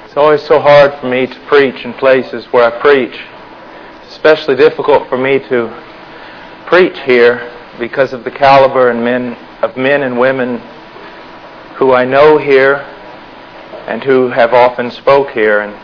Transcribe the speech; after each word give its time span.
It's 0.05 0.17
always 0.17 0.43
so 0.43 0.59
hard 0.59 0.93
for 0.95 1.09
me 1.09 1.29
to 1.29 1.41
preach 1.47 1.85
in 1.85 1.93
places 1.93 2.47
where 2.47 2.65
I 2.65 2.71
preach. 2.81 3.17
It's 4.03 4.17
especially 4.17 4.57
difficult 4.57 5.09
for 5.09 5.19
me 5.19 5.39
to 5.39 5.71
preach 6.67 6.99
here 7.03 7.53
because 7.79 8.13
of 8.13 8.25
the 8.25 8.31
caliber 8.31 8.91
and 8.91 9.05
men 9.05 9.35
of 9.63 9.77
men 9.77 10.03
and 10.03 10.19
women 10.19 10.59
who 11.77 11.93
I 11.93 12.05
know 12.05 12.39
here 12.39 12.77
and 13.87 14.03
who 14.03 14.29
have 14.29 14.55
often 14.55 14.91
spoke 14.91 15.31
here 15.31 15.61
and 15.61 15.75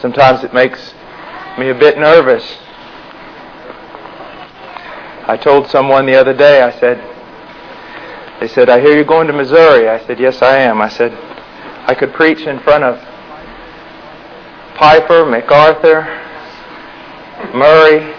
sometimes 0.00 0.44
it 0.44 0.52
makes 0.52 0.94
me 1.58 1.68
a 1.68 1.74
bit 1.74 1.96
nervous. 1.98 2.44
I 5.26 5.38
told 5.40 5.68
someone 5.68 6.04
the 6.04 6.16
other 6.16 6.34
day, 6.34 6.60
I 6.62 6.78
said, 6.78 6.98
they 8.40 8.48
said, 8.48 8.68
I 8.68 8.80
hear 8.80 8.94
you're 8.94 9.04
going 9.04 9.26
to 9.28 9.32
Missouri. 9.32 9.88
I 9.88 10.04
said, 10.06 10.20
yes, 10.20 10.42
I 10.42 10.58
am. 10.58 10.82
I 10.82 10.88
said, 10.88 11.12
I 11.86 11.94
could 11.94 12.12
preach 12.12 12.40
in 12.40 12.58
front 12.60 12.84
of 12.84 12.98
Piper, 14.76 15.24
MacArthur, 15.24 16.02
Murray, 17.54 18.13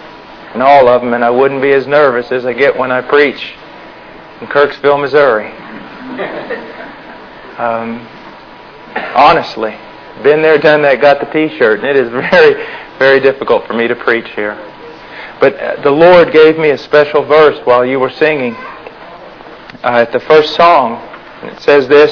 and 0.54 0.62
all 0.62 0.88
of 0.88 1.02
them, 1.02 1.14
and 1.14 1.24
I 1.24 1.30
wouldn't 1.30 1.62
be 1.62 1.72
as 1.72 1.86
nervous 1.86 2.32
as 2.32 2.46
I 2.46 2.52
get 2.52 2.76
when 2.76 2.90
I 2.90 3.02
preach 3.02 3.54
in 4.40 4.46
Kirksville, 4.48 5.00
Missouri. 5.00 5.52
Um, 7.56 8.06
honestly, 9.14 9.74
been 10.22 10.42
there, 10.42 10.58
done 10.58 10.82
that, 10.82 11.00
got 11.00 11.20
the 11.20 11.26
T-shirt, 11.26 11.80
and 11.80 11.88
it 11.88 11.96
is 11.96 12.10
very, 12.30 12.54
very 12.98 13.18
difficult 13.18 13.66
for 13.66 13.72
me 13.72 13.88
to 13.88 13.94
preach 13.94 14.28
here. 14.34 14.54
But 15.40 15.54
uh, 15.54 15.82
the 15.82 15.90
Lord 15.90 16.32
gave 16.32 16.58
me 16.58 16.70
a 16.70 16.78
special 16.78 17.24
verse 17.24 17.58
while 17.64 17.84
you 17.84 17.98
were 17.98 18.10
singing 18.10 18.54
uh, 18.54 20.04
at 20.04 20.12
the 20.12 20.20
first 20.20 20.54
song. 20.54 20.96
And 21.42 21.50
it 21.50 21.60
says 21.62 21.88
this 21.88 22.10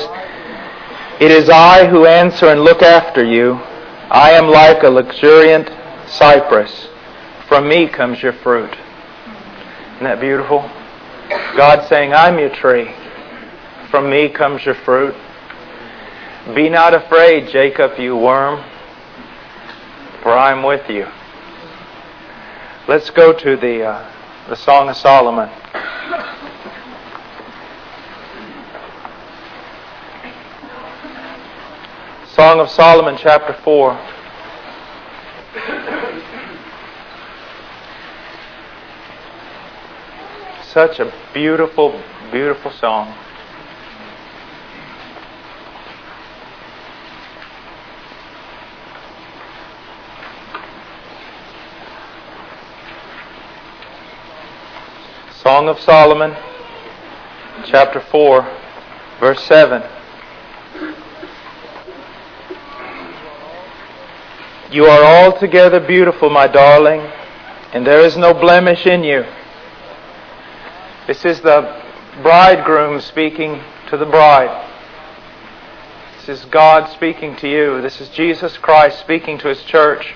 It 1.21 1.31
is 1.31 1.51
I 1.51 1.87
who 1.89 2.07
answer 2.07 2.47
and 2.47 2.63
look 2.63 2.83
after 2.83 3.25
you. 3.25 3.55
I 4.11 4.31
am 4.33 4.49
like 4.49 4.83
a 4.83 4.89
luxuriant 4.89 5.71
cypress. 6.09 6.89
From 7.49 7.69
me 7.69 7.89
comes 7.89 8.23
your 8.23 8.33
fruit. 8.33 8.71
Isn't 8.71 10.05
that 10.05 10.21
beautiful? 10.21 10.61
God 11.57 11.87
saying, 11.89 12.13
I'm 12.13 12.39
your 12.39 12.55
tree. 12.55 12.91
From 13.91 14.11
me 14.11 14.29
comes 14.29 14.65
your 14.65 14.75
fruit. 14.75 15.15
Be 16.55 16.69
not 16.69 16.95
afraid, 16.95 17.49
Jacob, 17.49 17.99
you 17.99 18.17
worm, 18.17 18.63
for 20.23 20.33
I 20.33 20.53
am 20.53 20.63
with 20.63 20.89
you. 20.91 21.07
Let's 22.89 23.11
go 23.11 23.33
to 23.33 23.57
the, 23.57 23.85
uh, 23.85 24.11
the 24.49 24.57
Song 24.57 24.89
of 24.89 24.97
Solomon. 24.97 25.49
Song 32.35 32.61
of 32.61 32.69
Solomon, 32.69 33.17
chapter 33.17 33.55
4. 33.63 33.99
Such 40.75 40.99
a 40.99 41.13
beautiful, 41.33 42.03
beautiful 42.33 42.73
song. 42.73 43.15
Song 55.37 55.69
of 55.69 55.79
Solomon, 55.79 56.35
chapter 57.67 58.01
4, 58.01 58.43
verse 59.21 59.45
7. 59.45 59.81
You 64.73 64.87
are 64.87 65.05
altogether 65.05 65.79
beautiful, 65.79 66.31
my 66.31 66.49
darling, 66.49 66.99
and 67.73 67.87
there 67.87 68.01
is 68.01 68.17
no 68.17 68.35
blemish 68.35 68.87
in 68.87 69.05
you. 69.05 69.25
This 71.07 71.23
is 71.27 71.43
the 71.43 71.83
bridegroom 72.23 72.99
speaking 73.03 73.61
to 73.91 73.99
the 73.99 74.07
bride. 74.07 74.71
This 76.17 76.41
is 76.41 76.47
God 76.47 76.91
speaking 76.95 77.37
to 77.37 77.47
you. 77.47 77.83
This 77.83 78.01
is 78.01 78.09
Jesus 78.09 78.57
Christ 78.57 79.01
speaking 79.01 79.37
to 79.41 79.49
His 79.49 79.63
church. 79.65 80.15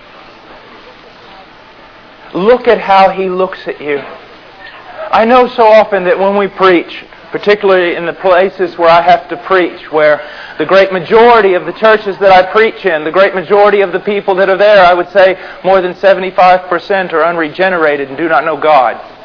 Look 2.32 2.66
at 2.66 2.80
how 2.80 3.10
He 3.10 3.28
looks 3.28 3.68
at 3.68 3.82
you. 3.82 3.98
I 3.98 5.26
know 5.26 5.46
so 5.46 5.66
often 5.66 6.04
that 6.04 6.18
when 6.18 6.38
we 6.38 6.48
preach, 6.48 7.04
particularly 7.32 7.94
in 7.94 8.06
the 8.06 8.14
places 8.14 8.78
where 8.78 8.88
I 8.88 9.02
have 9.02 9.28
to 9.28 9.36
preach, 9.44 9.92
where 9.92 10.26
the 10.56 10.64
great 10.64 10.90
majority 10.90 11.52
of 11.52 11.66
the 11.66 11.72
churches 11.72 12.16
that 12.16 12.32
I 12.32 12.50
preach 12.50 12.86
in, 12.86 13.04
the 13.04 13.12
great 13.12 13.34
majority 13.34 13.82
of 13.82 13.92
the 13.92 14.00
people 14.00 14.34
that 14.36 14.48
are 14.48 14.56
there, 14.56 14.82
I 14.82 14.94
would 14.94 15.10
say 15.10 15.38
more 15.62 15.82
than 15.82 15.92
75% 15.92 17.12
are 17.12 17.24
unregenerated 17.26 18.08
and 18.08 18.16
do 18.16 18.26
not 18.26 18.46
know 18.46 18.58
God. 18.58 19.17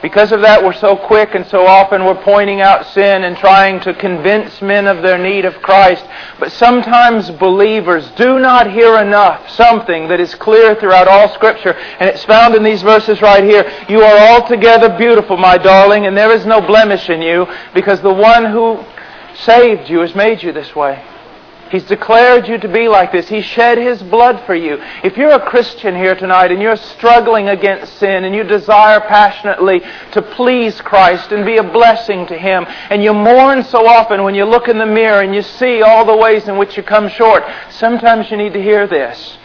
Because 0.00 0.30
of 0.30 0.42
that, 0.42 0.62
we're 0.62 0.72
so 0.74 0.96
quick 0.96 1.34
and 1.34 1.44
so 1.46 1.66
often 1.66 2.04
we're 2.04 2.22
pointing 2.22 2.60
out 2.60 2.86
sin 2.86 3.24
and 3.24 3.36
trying 3.36 3.80
to 3.80 3.92
convince 3.94 4.62
men 4.62 4.86
of 4.86 5.02
their 5.02 5.18
need 5.18 5.44
of 5.44 5.60
Christ. 5.60 6.04
But 6.38 6.52
sometimes 6.52 7.30
believers 7.30 8.08
do 8.12 8.38
not 8.38 8.70
hear 8.70 8.98
enough 8.98 9.50
something 9.50 10.08
that 10.08 10.20
is 10.20 10.34
clear 10.36 10.76
throughout 10.76 11.08
all 11.08 11.28
Scripture. 11.34 11.72
And 11.98 12.08
it's 12.08 12.24
found 12.24 12.54
in 12.54 12.62
these 12.62 12.82
verses 12.82 13.20
right 13.20 13.42
here. 13.42 13.70
You 13.88 14.02
are 14.02 14.34
altogether 14.34 14.96
beautiful, 14.96 15.36
my 15.36 15.58
darling, 15.58 16.06
and 16.06 16.16
there 16.16 16.32
is 16.32 16.46
no 16.46 16.60
blemish 16.60 17.10
in 17.10 17.20
you 17.20 17.46
because 17.74 18.00
the 18.00 18.12
one 18.12 18.44
who 18.44 18.84
saved 19.34 19.88
you 19.88 20.00
has 20.00 20.14
made 20.14 20.42
you 20.42 20.52
this 20.52 20.74
way. 20.76 21.02
He's 21.70 21.84
declared 21.84 22.48
you 22.48 22.56
to 22.58 22.68
be 22.68 22.88
like 22.88 23.12
this. 23.12 23.28
He 23.28 23.42
shed 23.42 23.76
His 23.76 24.02
blood 24.02 24.40
for 24.46 24.54
you. 24.54 24.78
If 25.04 25.18
you're 25.18 25.32
a 25.32 25.46
Christian 25.46 25.94
here 25.94 26.14
tonight 26.14 26.50
and 26.50 26.62
you're 26.62 26.76
struggling 26.76 27.50
against 27.50 27.98
sin 27.98 28.24
and 28.24 28.34
you 28.34 28.42
desire 28.42 29.00
passionately 29.00 29.82
to 30.12 30.22
please 30.22 30.80
Christ 30.80 31.30
and 31.30 31.44
be 31.44 31.58
a 31.58 31.62
blessing 31.62 32.26
to 32.28 32.38
Him, 32.38 32.64
and 32.88 33.02
you 33.02 33.12
mourn 33.12 33.62
so 33.64 33.86
often 33.86 34.24
when 34.24 34.34
you 34.34 34.46
look 34.46 34.68
in 34.68 34.78
the 34.78 34.86
mirror 34.86 35.20
and 35.20 35.34
you 35.34 35.42
see 35.42 35.82
all 35.82 36.06
the 36.06 36.16
ways 36.16 36.48
in 36.48 36.56
which 36.56 36.76
you 36.78 36.82
come 36.82 37.08
short, 37.08 37.44
sometimes 37.70 38.30
you 38.30 38.38
need 38.38 38.54
to 38.54 38.62
hear 38.62 38.86
this. 38.86 39.36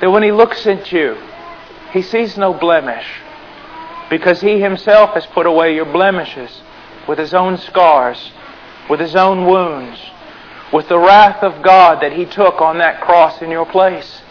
That 0.00 0.10
when 0.10 0.24
He 0.24 0.32
looks 0.32 0.66
at 0.66 0.90
you, 0.90 1.16
He 1.92 2.02
sees 2.02 2.36
no 2.36 2.52
blemish 2.52 3.06
because 4.10 4.40
He 4.40 4.60
Himself 4.60 5.10
has 5.10 5.26
put 5.26 5.46
away 5.46 5.76
your 5.76 5.86
blemishes 5.86 6.60
with 7.06 7.20
His 7.20 7.34
own 7.34 7.56
scars, 7.56 8.32
with 8.90 8.98
His 8.98 9.14
own 9.14 9.46
wounds 9.46 10.00
with 10.74 10.88
the 10.88 10.98
wrath 10.98 11.40
of 11.44 11.62
God 11.62 12.02
that 12.02 12.12
He 12.12 12.26
took 12.26 12.60
on 12.60 12.78
that 12.78 13.00
cross 13.00 13.40
in 13.40 13.48
your 13.48 13.64
place. 13.64 14.22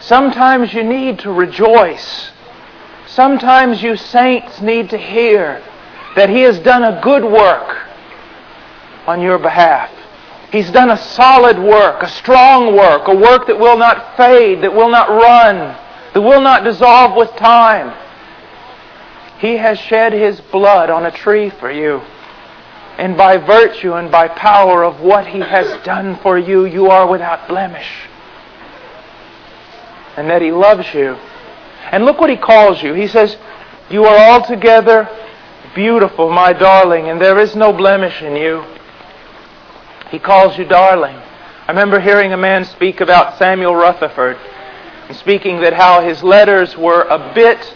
Sometimes 0.00 0.74
you 0.74 0.82
need 0.82 1.20
to 1.20 1.30
rejoice. 1.30 2.32
Sometimes 3.06 3.80
you 3.80 3.96
saints 3.96 4.60
need 4.60 4.90
to 4.90 4.98
hear 4.98 5.62
that 6.16 6.28
He 6.28 6.40
has 6.40 6.58
done 6.58 6.82
a 6.82 7.00
good 7.00 7.22
work 7.22 7.86
on 9.06 9.20
your 9.20 9.38
behalf. 9.38 9.92
He's 10.50 10.72
done 10.72 10.90
a 10.90 10.96
solid 10.96 11.56
work, 11.56 12.02
a 12.02 12.08
strong 12.08 12.74
work, 12.74 13.06
a 13.06 13.14
work 13.14 13.46
that 13.46 13.60
will 13.60 13.78
not 13.78 14.16
fade, 14.16 14.62
that 14.62 14.74
will 14.74 14.90
not 14.90 15.08
run, 15.08 15.76
that 16.14 16.20
will 16.20 16.40
not 16.40 16.64
dissolve 16.64 17.14
with 17.16 17.30
time. 17.36 17.94
He 19.38 19.56
has 19.56 19.78
shed 19.78 20.12
His 20.12 20.40
blood 20.40 20.90
on 20.90 21.06
a 21.06 21.12
tree 21.12 21.50
for 21.50 21.70
you. 21.70 22.02
And 22.98 23.16
by 23.16 23.36
virtue 23.36 23.94
and 23.94 24.10
by 24.10 24.26
power 24.26 24.84
of 24.84 25.00
what 25.00 25.28
He 25.28 25.38
has 25.38 25.84
done 25.84 26.16
for 26.16 26.36
you, 26.36 26.64
you 26.66 26.90
are 26.90 27.06
without 27.06 27.46
blemish. 27.46 27.88
And 30.16 30.28
that 30.28 30.42
He 30.42 30.50
loves 30.50 30.92
you. 30.92 31.16
And 31.92 32.04
look 32.04 32.20
what 32.20 32.28
He 32.28 32.36
calls 32.36 32.82
you. 32.82 32.94
He 32.94 33.06
says, 33.06 33.36
You 33.88 34.04
are 34.04 34.32
altogether 34.32 35.08
beautiful, 35.76 36.28
my 36.28 36.52
darling, 36.52 37.08
and 37.08 37.20
there 37.20 37.38
is 37.38 37.54
no 37.54 37.72
blemish 37.72 38.20
in 38.20 38.34
you. 38.34 38.64
He 40.10 40.18
calls 40.18 40.58
you 40.58 40.64
darling. 40.64 41.14
I 41.14 41.70
remember 41.70 42.00
hearing 42.00 42.32
a 42.32 42.36
man 42.36 42.64
speak 42.64 43.00
about 43.00 43.38
Samuel 43.38 43.76
Rutherford, 43.76 44.38
and 45.06 45.16
speaking 45.16 45.60
that 45.60 45.74
how 45.74 46.00
his 46.00 46.24
letters 46.24 46.76
were 46.76 47.02
a 47.02 47.32
bit, 47.32 47.74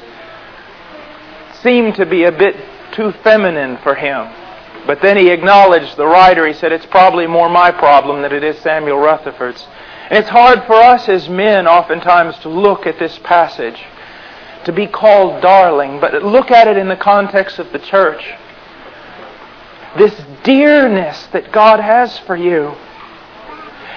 seemed 1.63 1.95
to 1.95 2.07
be 2.07 2.25
a 2.25 2.33
bit 2.33 2.57
too 2.93 3.13
feminine 3.23 3.77
for 3.85 3.95
him. 3.95 4.42
But 4.87 5.01
then 5.01 5.17
he 5.17 5.31
acknowledged 5.31 5.97
the 5.97 6.07
writer. 6.07 6.47
He 6.47 6.53
said, 6.53 6.73
It's 6.73 6.87
probably 6.87 7.27
more 7.27 7.49
my 7.49 7.71
problem 7.71 8.23
than 8.23 8.33
it 8.33 8.43
is 8.43 8.59
Samuel 8.59 8.99
Rutherford's. 8.99 9.67
And 10.11 10.19
it's 10.19 10.29
hard 10.29 10.65
for 10.65 10.75
us 10.75 11.09
as 11.09 11.29
men 11.29 11.67
oftentimes 11.67 12.39
to 12.39 12.49
look 12.49 12.87
at 12.87 12.99
this 12.99 13.19
passage 13.21 13.83
to 14.65 14.73
be 14.73 14.87
called 14.87 15.43
darling, 15.43 16.01
but 16.01 16.23
look 16.23 16.51
at 16.51 16.69
it 16.69 16.77
in 16.77 16.89
the 16.89 16.97
context 16.97 17.59
of 17.59 17.73
the 17.73 17.79
church. 17.79 18.23
This 19.97 20.15
dearness 20.45 21.27
that 21.29 21.53
God 21.53 21.81
has 21.81 22.19
for 22.21 22.37
you. 22.37 22.75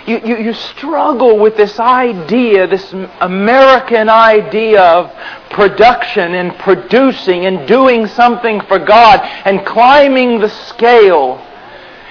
You, 0.07 0.19
you, 0.23 0.37
you 0.37 0.53
struggle 0.53 1.39
with 1.39 1.57
this 1.57 1.79
idea, 1.79 2.67
this 2.67 2.93
American 3.21 4.07
idea 4.07 4.81
of 4.81 5.11
production 5.49 6.35
and 6.35 6.55
producing 6.59 7.45
and 7.45 7.67
doing 7.67 8.05
something 8.07 8.61
for 8.61 8.77
God 8.77 9.21
and 9.45 9.65
climbing 9.65 10.39
the 10.39 10.49
scale 10.49 11.41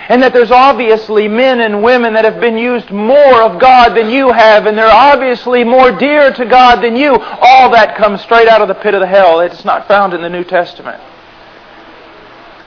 and 0.08 0.22
that 0.22 0.32
there's 0.32 0.50
obviously 0.50 1.28
men 1.28 1.60
and 1.60 1.82
women 1.82 2.12
that 2.12 2.24
have 2.24 2.40
been 2.40 2.58
used 2.58 2.90
more 2.90 3.42
of 3.42 3.58
God 3.58 3.96
than 3.96 4.10
you 4.10 4.32
have, 4.32 4.66
and 4.66 4.76
they're 4.76 4.86
obviously 4.86 5.64
more 5.64 5.90
dear 5.90 6.32
to 6.32 6.44
God 6.44 6.82
than 6.82 6.94
you. 6.94 7.16
All 7.16 7.70
that 7.70 7.96
comes 7.96 8.20
straight 8.20 8.48
out 8.48 8.60
of 8.60 8.68
the 8.68 8.74
pit 8.74 8.94
of 8.94 9.00
the 9.00 9.06
hell. 9.06 9.40
It's 9.40 9.64
not 9.64 9.88
found 9.88 10.12
in 10.12 10.20
the 10.20 10.28
New 10.28 10.44
Testament. 10.44 11.02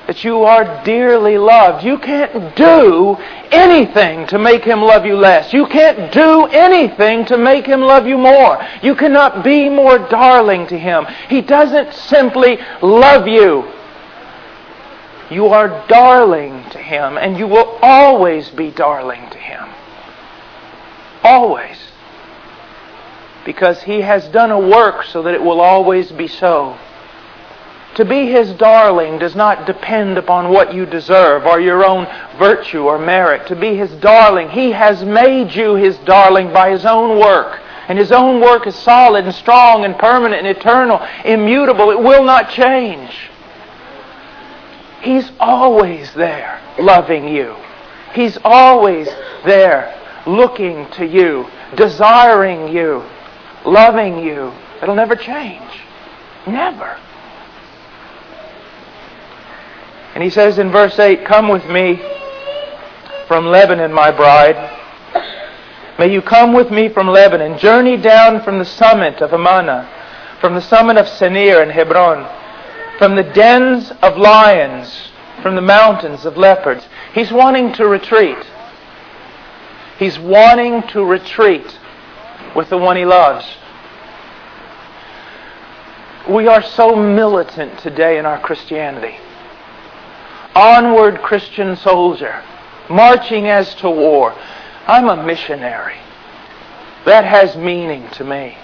That 0.08 0.24
you 0.24 0.44
are 0.44 0.84
dearly 0.86 1.38
loved. 1.38 1.84
You 1.84 1.98
can't 2.00 2.56
do 2.56 3.18
anything 3.52 4.26
to 4.28 4.40
make 4.40 4.64
Him 4.64 4.82
love 4.82 5.06
you 5.06 5.18
less. 5.18 5.52
You 5.52 5.68
can't 5.68 6.14
do 6.14 6.46
anything 6.46 7.26
to 7.26 7.38
make 7.38 7.66
Him 7.66 7.82
love 7.82 8.08
you 8.08 8.18
more. 8.18 8.66
You 8.82 8.96
cannot 8.96 9.44
be 9.44 9.68
more 9.68 10.00
darling 10.00 10.66
to 10.68 10.80
Him. 10.80 11.06
He 11.30 11.42
doesn't 11.42 11.94
simply 11.94 12.58
love 12.82 13.28
you. 13.28 13.70
You 15.30 15.48
are 15.48 15.86
darling 15.90 16.64
to 16.70 16.78
Him, 16.78 17.18
and 17.18 17.38
you 17.38 17.46
will 17.46 17.78
always 17.82 18.50
be 18.50 18.72
darling 18.72 19.30
to 19.30 19.38
Him. 19.38 19.68
Always. 21.22 21.78
Because 23.44 23.84
He 23.84 24.00
has 24.00 24.26
done 24.30 24.52
a 24.52 24.60
work 24.60 25.04
so 25.04 25.24
that 25.24 25.34
it 25.34 25.44
will 25.44 25.60
always 25.60 26.14
be 26.14 26.30
so. 26.30 26.78
To 27.98 28.06
be 28.06 28.28
His 28.28 28.54
darling 28.54 29.18
does 29.18 29.36
not 29.36 29.66
depend 29.66 30.20
upon 30.20 30.50
what 30.50 30.72
you 30.72 30.86
deserve 30.86 31.48
or 31.48 31.60
your 31.60 31.84
own 31.84 32.06
virtue 32.38 32.84
or 32.84 33.00
merit. 33.00 33.48
To 33.48 33.56
be 33.56 33.76
His 33.76 33.90
darling, 33.94 34.50
He 34.50 34.70
has 34.72 35.04
made 35.04 35.56
you 35.56 35.74
His 35.74 35.98
darling 36.06 36.54
by 36.54 36.70
His 36.70 36.86
own 36.86 37.20
work. 37.20 37.60
And 37.88 37.98
His 37.98 38.12
own 38.12 38.40
work 38.40 38.68
is 38.68 38.76
solid 38.76 39.26
and 39.26 39.34
strong 39.34 39.84
and 39.84 39.98
permanent 39.98 40.46
and 40.46 40.56
eternal, 40.56 41.02
immutable. 41.26 41.90
It 41.90 42.00
will 42.00 42.24
not 42.24 42.52
change. 42.52 43.32
He's 45.02 45.32
always 45.40 46.14
there 46.14 46.62
loving 46.78 47.28
you. 47.28 47.56
He's 48.14 48.38
always 48.44 49.08
there 49.44 50.00
looking 50.28 50.88
to 50.92 51.06
you, 51.08 51.48
desiring 51.76 52.68
you, 52.68 53.04
loving 53.66 54.20
you. 54.20 54.54
It'll 54.84 54.94
never 54.94 55.16
change. 55.16 55.82
Never. 56.46 56.96
And 60.18 60.24
he 60.24 60.32
says 60.32 60.58
in 60.58 60.72
verse 60.72 60.98
8, 60.98 61.26
Come 61.26 61.48
with 61.48 61.70
me 61.70 62.02
from 63.28 63.46
Lebanon, 63.46 63.94
my 63.94 64.10
bride. 64.10 64.58
May 66.00 66.12
you 66.12 66.24
come 66.24 66.54
with 66.54 66.72
me 66.72 66.90
from 66.90 67.06
Lebanon. 67.08 67.60
Journey 67.60 67.98
down 67.98 68.42
from 68.42 68.58
the 68.58 68.66
summit 68.66 69.22
of 69.22 69.32
Amana, 69.32 69.88
from 70.42 70.56
the 70.56 70.62
summit 70.62 70.98
of 70.98 71.06
Senir 71.06 71.62
and 71.62 71.72
Hermon 71.72 72.28
from 72.98 73.16
the 73.16 73.22
dens 73.22 73.92
of 74.02 74.18
lions, 74.18 75.12
from 75.44 75.54
the 75.54 75.62
mountains 75.62 76.26
of 76.26 76.36
leopards. 76.36 76.84
He's 77.14 77.32
wanting 77.32 77.74
to 77.74 77.88
retreat. 77.88 78.44
He's 80.00 80.18
wanting 80.18 80.82
to 80.88 81.06
retreat 81.06 81.80
with 82.56 82.72
the 82.72 82.78
one 82.80 82.98
he 82.98 83.06
loves. 83.06 83.46
We 86.28 86.48
are 86.48 86.64
so 86.64 86.96
militant 86.96 87.78
today 87.78 88.18
in 88.18 88.26
our 88.26 88.40
Christianity. 88.40 89.20
Onward, 90.58 91.22
Christian 91.22 91.76
soldier, 91.76 92.44
marching 92.90 93.46
as 93.46 93.76
to 93.76 93.92
war. 93.92 94.34
I'm 94.88 95.08
a 95.08 95.24
missionary. 95.24 95.98
That 97.06 97.26
has 97.26 97.56
meaning 97.56 98.10
to 98.14 98.24
me. 98.24 98.58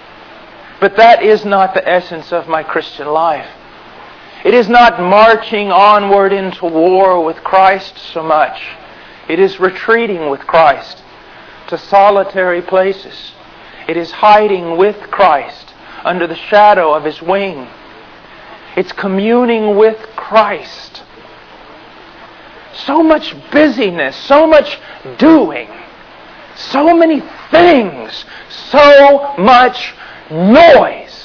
But 0.79 0.95
that 0.95 1.21
is 1.21 1.45
not 1.45 1.75
the 1.75 1.87
essence 1.87 2.33
of 2.33 2.47
my 2.47 2.63
Christian 2.63 3.09
life. 3.09 3.47
It 4.43 4.55
is 4.55 4.67
not 4.67 4.99
marching 4.99 5.71
onward 5.71 6.33
into 6.33 6.65
war 6.65 7.23
with 7.23 7.37
Christ 7.43 7.95
so 8.11 8.23
much. 8.23 8.59
It 9.29 9.39
is 9.39 9.59
retreating 9.59 10.31
with 10.31 10.41
Christ 10.41 11.03
to 11.67 11.77
solitary 11.77 12.63
places. 12.63 13.33
It 13.87 13.97
is 13.97 14.09
hiding 14.09 14.77
with 14.77 14.99
Christ 15.11 15.75
under 16.03 16.25
the 16.25 16.35
shadow 16.35 16.95
of 16.95 17.03
His 17.03 17.21
wing. 17.21 17.67
It's 18.75 18.91
communing 18.93 19.77
with 19.77 19.99
Christ. 20.15 21.02
So 22.73 23.03
much 23.03 23.35
busyness, 23.51 24.15
so 24.15 24.47
much 24.47 24.79
doing, 25.17 25.69
so 26.55 26.95
many 26.95 27.21
things, 27.51 28.25
so 28.49 29.35
much 29.37 29.93
noise 30.31 31.23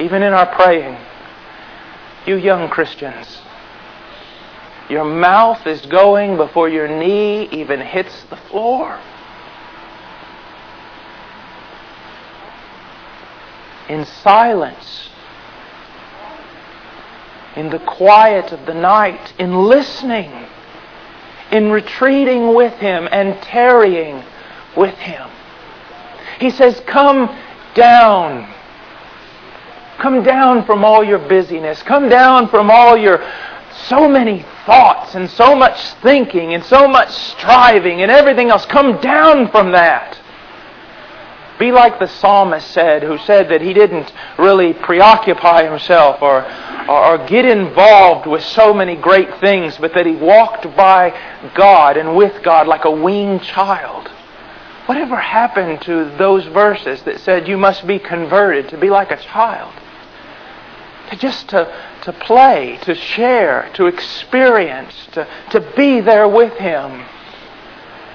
even 0.00 0.22
in 0.22 0.32
our 0.32 0.46
praying. 0.54 0.96
You 2.26 2.36
young 2.36 2.68
Christians, 2.68 3.40
your 4.90 5.04
mouth 5.04 5.66
is 5.66 5.84
going 5.86 6.36
before 6.36 6.68
your 6.68 6.88
knee 6.88 7.48
even 7.52 7.80
hits 7.80 8.24
the 8.24 8.36
floor. 8.36 9.00
In 13.88 14.04
silence, 14.04 15.10
in 17.56 17.70
the 17.70 17.78
quiet 17.80 18.52
of 18.52 18.64
the 18.66 18.74
night, 18.74 19.32
in 19.38 19.54
listening, 19.54 20.30
in 21.50 21.70
retreating 21.70 22.54
with 22.54 22.74
Him 22.74 23.08
and 23.10 23.40
tarrying 23.42 24.22
with 24.76 24.94
Him. 24.94 25.28
He 26.38 26.50
says, 26.50 26.80
Come 26.86 27.34
down 27.74 28.52
Come 29.98 30.22
down 30.22 30.64
from 30.66 30.84
all 30.84 31.02
your 31.02 31.18
busyness. 31.18 31.82
Come 31.82 32.08
down 32.08 32.48
from 32.48 32.70
all 32.70 32.96
your 32.96 33.24
so 33.88 34.08
many 34.08 34.44
thoughts 34.64 35.14
and 35.14 35.28
so 35.28 35.54
much 35.54 35.78
thinking 36.02 36.54
and 36.54 36.64
so 36.64 36.86
much 36.86 37.10
striving 37.10 38.02
and 38.02 38.10
everything 38.10 38.50
else. 38.50 38.66
Come 38.66 39.00
down 39.00 39.50
from 39.50 39.72
that. 39.72 40.18
Be 41.58 41.72
like 41.72 41.98
the 41.98 42.06
psalmist 42.06 42.70
said, 42.70 43.02
who 43.02 43.18
said 43.18 43.48
that 43.48 43.62
he 43.62 43.72
didn't 43.72 44.12
really 44.38 44.72
preoccupy 44.72 45.64
himself 45.64 46.20
or, 46.20 46.44
or, 46.88 47.04
or, 47.04 47.26
get 47.26 47.44
involved 47.44 48.26
with 48.26 48.42
so 48.42 48.74
many 48.74 48.94
great 48.94 49.40
things, 49.40 49.78
but 49.78 49.94
that 49.94 50.06
he 50.06 50.14
walked 50.14 50.64
by 50.76 51.18
God 51.54 51.96
and 51.96 52.14
with 52.14 52.42
God 52.42 52.66
like 52.66 52.84
a 52.84 52.90
weaned 52.90 53.42
child. 53.42 54.08
Whatever 54.86 55.16
happened 55.16 55.80
to 55.82 56.04
those 56.16 56.46
verses 56.46 57.02
that 57.04 57.20
said 57.20 57.48
you 57.48 57.56
must 57.56 57.86
be 57.86 57.98
converted 57.98 58.68
to 58.68 58.78
be 58.78 58.90
like 58.90 59.10
a 59.10 59.16
child? 59.16 59.72
to 61.10 61.16
just 61.16 61.48
to, 61.50 61.72
to 62.02 62.12
play, 62.12 62.78
to 62.82 62.94
share, 62.94 63.70
to 63.74 63.86
experience, 63.86 64.94
to, 65.12 65.26
to 65.50 65.60
be 65.76 66.00
there 66.00 66.28
with 66.28 66.52
Him. 66.54 67.04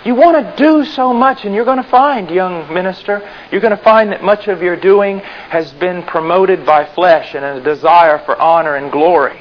You 0.04 0.16
want 0.16 0.36
to 0.36 0.56
do 0.56 0.84
so 0.84 1.14
much, 1.14 1.46
and 1.46 1.54
you're 1.54 1.66
going 1.66 1.82
to 1.82 1.90
find, 1.90 2.30
young 2.32 2.74
minister, 2.74 3.28
you're 3.52 3.62
going 3.62 3.78
to 3.78 3.84
find 3.84 4.12
that 4.12 4.24
much 4.24 4.48
of 4.48 4.62
your 4.62 4.76
doing 4.76 5.20
has 5.20 5.72
been 5.74 6.02
promoted 6.04 6.66
by 6.66 6.86
flesh 6.86 7.36
and 7.36 7.46
a 7.46 7.62
desire 7.62 8.18
for 8.26 8.36
honor 8.42 8.76
and 8.76 8.92
glory. 8.92 9.40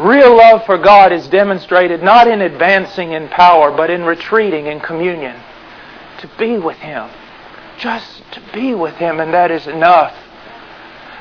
Real 0.00 0.36
love 0.36 0.66
for 0.66 0.78
God 0.78 1.12
is 1.12 1.28
demonstrated 1.28 2.02
not 2.02 2.26
in 2.26 2.40
advancing 2.40 3.12
in 3.12 3.28
power, 3.28 3.70
but 3.70 3.88
in 3.88 4.02
retreating 4.02 4.66
in 4.66 4.80
communion. 4.80 5.40
To 6.18 6.30
be 6.38 6.58
with 6.58 6.78
Him. 6.78 7.08
Just 7.78 8.22
to 8.32 8.42
be 8.52 8.74
with 8.74 8.94
Him, 8.94 9.20
and 9.20 9.32
that 9.32 9.52
is 9.52 9.68
enough. 9.68 10.16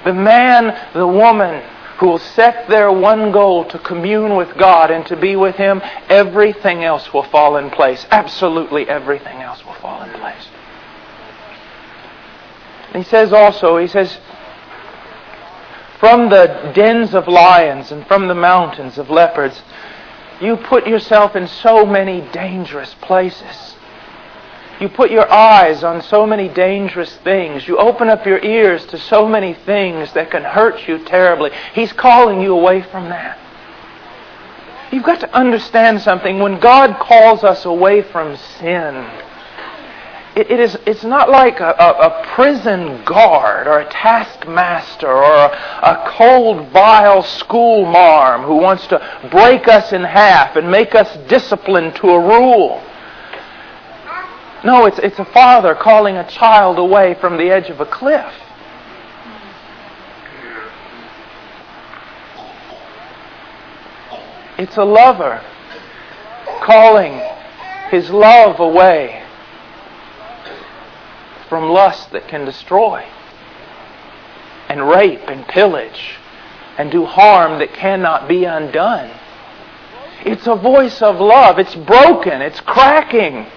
The 0.04 0.14
man, 0.14 0.76
the 0.96 1.08
woman 1.08 1.64
who 2.02 2.08
will 2.08 2.18
set 2.18 2.68
their 2.68 2.92
one 2.92 3.32
goal 3.32 3.64
to 3.64 3.78
commune 3.78 4.36
with 4.36 4.58
God 4.58 4.90
and 4.90 5.06
to 5.06 5.16
be 5.16 5.36
with 5.36 5.56
Him, 5.56 5.84
everything 6.10 6.84
else 6.84 7.14
will 7.14 7.22
fall 7.22 7.58
in 7.58 7.70
place. 7.70 8.08
Absolutely 8.10 8.90
everything 8.90 9.38
else 9.38 9.64
will 9.64 9.76
fall 9.76 10.02
in 10.02 10.10
place. 10.20 10.48
He 12.94 13.04
says 13.04 13.32
also, 13.32 13.78
he 13.78 13.86
says, 13.86 14.18
from 16.00 16.30
the 16.32 16.72
dens 16.74 17.14
of 17.14 17.28
lions 17.28 17.92
and 17.92 18.08
from 18.08 18.28
the 18.28 18.34
mountains 18.34 18.98
of 18.98 19.12
leopards, 19.12 19.62
you 20.42 20.58
put 20.58 20.88
yourself 20.88 21.36
in 21.36 21.48
so 21.48 21.86
many 21.86 22.22
dangerous 22.32 22.96
places. 22.96 23.76
You 24.82 24.90
put 24.90 25.12
your 25.12 25.32
eyes 25.32 25.84
on 25.84 26.02
so 26.02 26.26
many 26.26 26.50
dangerous 26.50 27.16
things. 27.18 27.68
You 27.68 27.78
open 27.78 28.10
up 28.10 28.26
your 28.26 28.44
ears 28.44 28.84
to 28.88 28.98
so 28.98 29.28
many 29.28 29.54
things 29.54 30.12
that 30.14 30.32
can 30.32 30.44
hurt 30.44 30.88
you 30.88 31.06
terribly. 31.06 31.52
He's 31.76 31.94
calling 31.94 32.42
you 32.42 32.58
away 32.58 32.82
from 32.82 33.08
that. 33.10 33.38
You've 34.92 35.04
got 35.04 35.20
to 35.20 35.32
understand 35.36 36.02
something. 36.02 36.40
When 36.40 36.60
God 36.60 37.00
calls 37.00 37.44
us 37.44 37.64
away 37.66 38.02
from 38.02 38.36
sin, 38.36 39.08
it, 40.36 40.60
is, 40.60 40.76
it's 40.88 41.04
not 41.04 41.30
like 41.30 41.60
a, 41.60 41.70
a, 41.70 42.26
prison 42.34 43.04
guard 43.06 43.68
or 43.68 43.82
a 43.82 43.90
taskmaster 43.92 45.08
or 45.08 45.24
a, 45.24 45.52
a 45.84 46.06
cold, 46.08 46.70
vile 46.70 47.22
school 47.22 47.86
marm 47.86 48.42
who 48.42 48.56
wants 48.56 48.88
to 48.88 49.30
break 49.30 49.68
us 49.68 49.94
in 49.94 50.04
half 50.04 50.56
and 50.56 50.72
make 50.72 50.96
us 50.96 51.16
disciplined 51.28 51.96
to 51.98 52.10
a 52.10 52.20
rule. 52.20 52.82
No, 54.64 54.86
it's, 54.86 55.00
it's 55.00 55.18
a 55.18 55.26
father 55.26 55.74
calling 55.74 56.18
a 56.18 56.30
child 56.30 56.78
away 56.78 57.16
from 57.20 57.38
the 57.38 57.50
edge 57.50 57.70
of 57.70 57.80
a 57.80 57.86
cliff. 57.86 58.32
It's 64.60 64.78
a 64.78 64.84
lover 64.84 65.44
calling 66.62 67.20
his 67.90 68.12
love 68.12 68.60
away 68.60 69.24
from 71.50 71.70
lust 71.70 72.12
that 72.12 72.28
can 72.28 72.46
destroy 72.46 73.04
and 74.70 74.88
rape 74.88 75.28
and 75.28 75.48
pillage 75.48 76.18
and 76.78 76.92
do 76.92 77.06
harm 77.06 77.60
that 77.60 77.74
cannot 77.74 78.28
be 78.28 78.46
undone. 78.46 79.12
It's 80.24 80.46
a 80.46 80.56
voice 80.56 81.02
of 81.02 81.20
love. 81.20 81.58
It's 81.58 81.76
broken. 81.76 82.42
It's 82.42 82.62
cracking. 82.62 83.48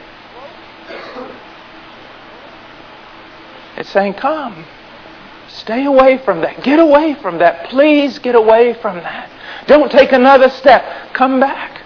It's 3.77 3.91
saying, 3.91 4.15
Come. 4.15 4.65
Stay 5.49 5.85
away 5.85 6.19
from 6.19 6.41
that. 6.41 6.63
Get 6.65 6.81
away 6.81 7.15
from 7.15 7.39
that. 7.39 7.69
Please 7.69 8.19
get 8.19 8.35
away 8.35 8.75
from 8.75 8.97
that. 8.97 9.31
Don't 9.67 9.91
take 9.91 10.13
another 10.13 10.51
step. 10.51 11.13
Come 11.13 11.39
back. 11.39 11.83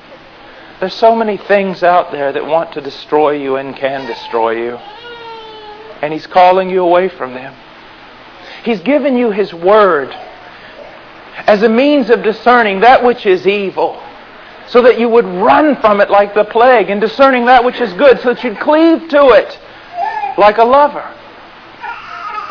There's 0.80 0.95
so 0.95 1.14
many 1.14 1.37
things 1.37 1.83
out 1.83 2.12
there 2.12 2.33
that 2.33 2.47
want 2.47 2.73
to 2.73 2.80
destroy 2.80 3.33
you 3.33 3.57
and 3.57 3.76
can 3.76 4.07
destroy 4.07 4.52
you. 4.52 4.76
And 6.02 6.12
He's 6.12 6.26
calling 6.26 6.71
you 6.71 6.83
away 6.83 7.09
from 7.09 7.35
them. 7.35 7.54
He's 8.64 8.80
given 8.80 9.16
you 9.16 9.30
His 9.30 9.52
Word 9.52 10.14
as 11.47 11.62
a 11.62 11.68
means 11.68 12.11
of 12.11 12.23
discerning 12.23 12.80
that 12.80 13.02
which 13.04 13.26
is 13.26 13.47
evil, 13.47 14.02
so 14.66 14.83
that 14.83 14.99
you 14.99 15.09
would 15.09 15.25
run 15.25 15.80
from 15.80 16.00
it 16.00 16.11
like 16.11 16.35
the 16.35 16.45
plague, 16.45 16.90
and 16.90 17.00
discerning 17.00 17.47
that 17.47 17.64
which 17.64 17.80
is 17.80 17.92
good, 17.95 18.21
so 18.21 18.35
that 18.35 18.45
you'd 18.45 18.59
cleave 18.61 19.09
to 19.09 19.28
it 19.30 19.59
like 20.37 20.59
a 20.59 20.64
lover. 20.64 21.14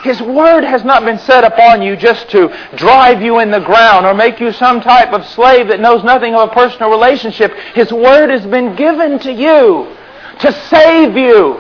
His 0.04 0.22
word 0.22 0.64
has 0.64 0.84
not 0.84 1.04
been 1.04 1.18
set 1.18 1.44
upon 1.44 1.82
you 1.82 1.96
just 1.96 2.30
to 2.30 2.56
drive 2.76 3.22
you 3.22 3.40
in 3.40 3.50
the 3.50 3.60
ground 3.60 4.06
or 4.06 4.14
make 4.14 4.40
you 4.40 4.52
some 4.52 4.80
type 4.80 5.12
of 5.12 5.26
slave 5.26 5.68
that 5.70 5.80
knows 5.80 6.04
nothing 6.04 6.36
of 6.36 6.50
a 6.50 6.54
personal 6.54 6.90
relationship. 6.90 7.54
His 7.74 7.92
word 7.92 8.30
has 8.30 8.46
been 8.46 8.76
given 8.76 9.20
to 9.20 9.32
you 9.32 9.96
to 10.40 10.52
save 10.70 11.18
you 11.18 11.60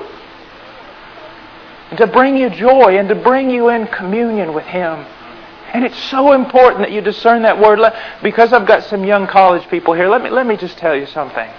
and 1.90 1.98
to 1.98 2.08
bring 2.08 2.38
you 2.38 2.50
joy 2.50 2.98
and 2.98 3.10
to 3.10 3.16
bring 3.16 3.50
you 3.50 3.70
in 3.70 3.88
communion 3.88 4.54
with 4.54 4.66
Him. 4.66 5.06
And 5.74 5.84
it's 5.84 6.02
so 6.06 6.34
important 6.34 6.82
that 6.82 6.92
you 6.92 7.02
discern 7.02 7.42
that 7.42 7.60
word. 7.60 7.80
Because 8.22 8.54
I've 8.54 8.68
got 8.68 8.84
some 8.84 9.04
young 9.04 9.28
college 9.28 9.68
people 9.70 9.94
here, 9.94 10.08
let 10.08 10.22
me, 10.22 10.30
let 10.30 10.46
me 10.46 10.58
just 10.58 10.78
tell 10.78 10.96
you 10.96 11.06
something. 11.08 11.50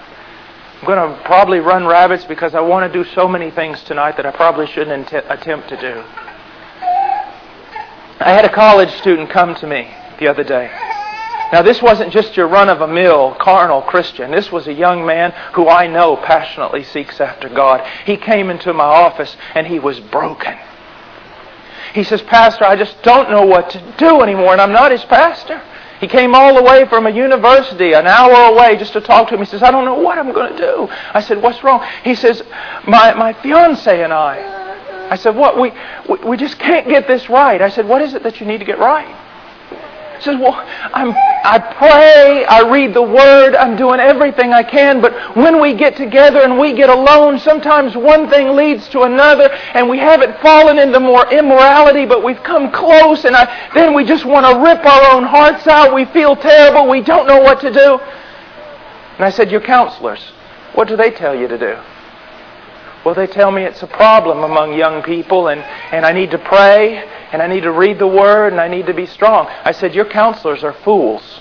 I'm 0.81 0.85
going 0.85 0.97
to 0.97 1.21
probably 1.23 1.59
run 1.59 1.85
rabbits 1.85 2.23
because 2.23 2.55
I 2.55 2.61
want 2.61 2.91
to 2.91 3.03
do 3.03 3.09
so 3.11 3.27
many 3.27 3.51
things 3.51 3.83
tonight 3.83 4.15
that 4.17 4.25
I 4.25 4.31
probably 4.31 4.65
shouldn't 4.67 5.11
attempt 5.11 5.69
to 5.69 5.79
do. 5.79 6.28
I 8.19 8.31
had 8.31 8.45
a 8.45 8.49
college 8.49 8.91
student 8.97 9.29
come 9.29 9.55
to 9.55 9.67
me 9.67 9.87
the 10.19 10.27
other 10.27 10.43
day. 10.43 10.69
Now, 11.51 11.63
this 11.63 11.81
wasn't 11.81 12.13
just 12.13 12.37
your 12.37 12.47
run 12.47 12.69
of 12.69 12.81
a 12.81 12.87
mill 12.87 13.35
carnal 13.39 13.81
Christian. 13.81 14.29
This 14.29 14.51
was 14.51 14.67
a 14.67 14.73
young 14.73 15.05
man 15.05 15.31
who 15.53 15.67
I 15.67 15.87
know 15.87 16.15
passionately 16.15 16.83
seeks 16.83 17.19
after 17.19 17.49
God. 17.49 17.87
He 18.05 18.17
came 18.17 18.49
into 18.49 18.71
my 18.73 18.83
office 18.83 19.35
and 19.55 19.65
he 19.65 19.79
was 19.79 19.99
broken. 19.99 20.55
He 21.93 22.03
says, 22.03 22.21
Pastor, 22.21 22.65
I 22.65 22.75
just 22.75 23.01
don't 23.01 23.31
know 23.31 23.45
what 23.45 23.71
to 23.71 23.93
do 23.97 24.21
anymore, 24.21 24.51
and 24.51 24.61
I'm 24.61 24.71
not 24.71 24.91
his 24.91 25.03
pastor. 25.05 25.59
He 25.99 26.07
came 26.07 26.35
all 26.35 26.55
the 26.55 26.63
way 26.63 26.85
from 26.85 27.07
a 27.07 27.09
university, 27.09 27.93
an 27.93 28.05
hour 28.05 28.53
away, 28.53 28.77
just 28.77 28.93
to 28.93 29.01
talk 29.01 29.29
to 29.29 29.33
him. 29.33 29.39
He 29.39 29.45
says, 29.45 29.63
I 29.63 29.71
don't 29.71 29.85
know 29.85 29.97
what 29.99 30.17
I'm 30.17 30.31
going 30.31 30.51
to 30.51 30.57
do. 30.57 30.87
I 31.13 31.19
said, 31.19 31.41
What's 31.41 31.63
wrong? 31.63 31.85
He 32.03 32.15
says, 32.15 32.43
My, 32.87 33.13
my 33.15 33.33
fiance 33.33 34.01
and 34.01 34.13
I, 34.13 34.58
I 35.09 35.15
said, 35.15 35.35
what? 35.35 35.59
We, 35.59 35.71
we, 36.07 36.29
we 36.29 36.37
just 36.37 36.59
can't 36.59 36.87
get 36.87 37.07
this 37.07 37.29
right. 37.29 37.61
I 37.61 37.69
said, 37.69 37.87
what 37.87 38.01
is 38.01 38.13
it 38.13 38.23
that 38.23 38.39
you 38.39 38.45
need 38.45 38.59
to 38.59 38.65
get 38.65 38.79
right? 38.79 39.15
He 40.19 40.25
says, 40.25 40.37
well, 40.37 40.53
I'm, 40.93 41.13
I 41.13 41.59
pray, 41.77 42.43
I 42.43 42.69
read 42.69 42.93
the 42.93 43.01
Word, 43.01 43.55
I'm 43.55 43.77
doing 43.77 44.01
everything 44.01 44.51
I 44.51 44.63
can, 44.63 44.99
but 44.99 45.13
when 45.37 45.61
we 45.61 45.73
get 45.73 45.95
together 45.95 46.41
and 46.41 46.59
we 46.59 46.73
get 46.73 46.89
alone, 46.89 47.39
sometimes 47.39 47.95
one 47.95 48.29
thing 48.29 48.53
leads 48.53 48.89
to 48.89 49.03
another, 49.03 49.49
and 49.73 49.87
we 49.87 49.97
haven't 49.97 50.37
fallen 50.41 50.77
into 50.77 50.99
more 50.99 51.31
immorality, 51.31 52.05
but 52.05 52.21
we've 52.21 52.43
come 52.43 52.69
close, 52.69 53.23
and 53.23 53.33
I, 53.33 53.71
then 53.73 53.93
we 53.93 54.03
just 54.03 54.25
want 54.25 54.45
to 54.45 54.61
rip 54.61 54.85
our 54.85 55.15
own 55.15 55.23
hearts 55.23 55.65
out. 55.67 55.95
We 55.95 56.03
feel 56.03 56.35
terrible. 56.35 56.89
We 56.89 56.99
don't 56.99 57.25
know 57.25 57.39
what 57.39 57.61
to 57.61 57.71
do. 57.71 57.97
And 59.15 59.25
I 59.25 59.29
said, 59.29 59.49
Your 59.51 59.61
counselors, 59.61 60.19
what 60.73 60.89
do 60.89 60.97
they 60.97 61.11
tell 61.11 61.33
you 61.33 61.47
to 61.47 61.57
do? 61.57 61.77
Well, 63.05 63.15
they 63.15 63.27
tell 63.27 63.51
me 63.51 63.63
it's 63.63 63.81
a 63.81 63.87
problem 63.87 64.43
among 64.43 64.73
young 64.73 65.01
people, 65.03 65.47
and, 65.47 65.61
and 65.61 66.05
I 66.05 66.11
need 66.11 66.31
to 66.31 66.37
pray, 66.37 66.97
and 67.31 67.41
I 67.41 67.47
need 67.47 67.61
to 67.61 67.71
read 67.71 67.97
the 67.97 68.07
Word, 68.07 68.51
and 68.51 68.59
I 68.59 68.67
need 68.67 68.87
to 68.87 68.93
be 68.93 69.05
strong. 69.05 69.47
I 69.47 69.71
said, 69.71 69.95
Your 69.95 70.05
counselors 70.05 70.63
are 70.63 70.73
fools. 70.73 71.39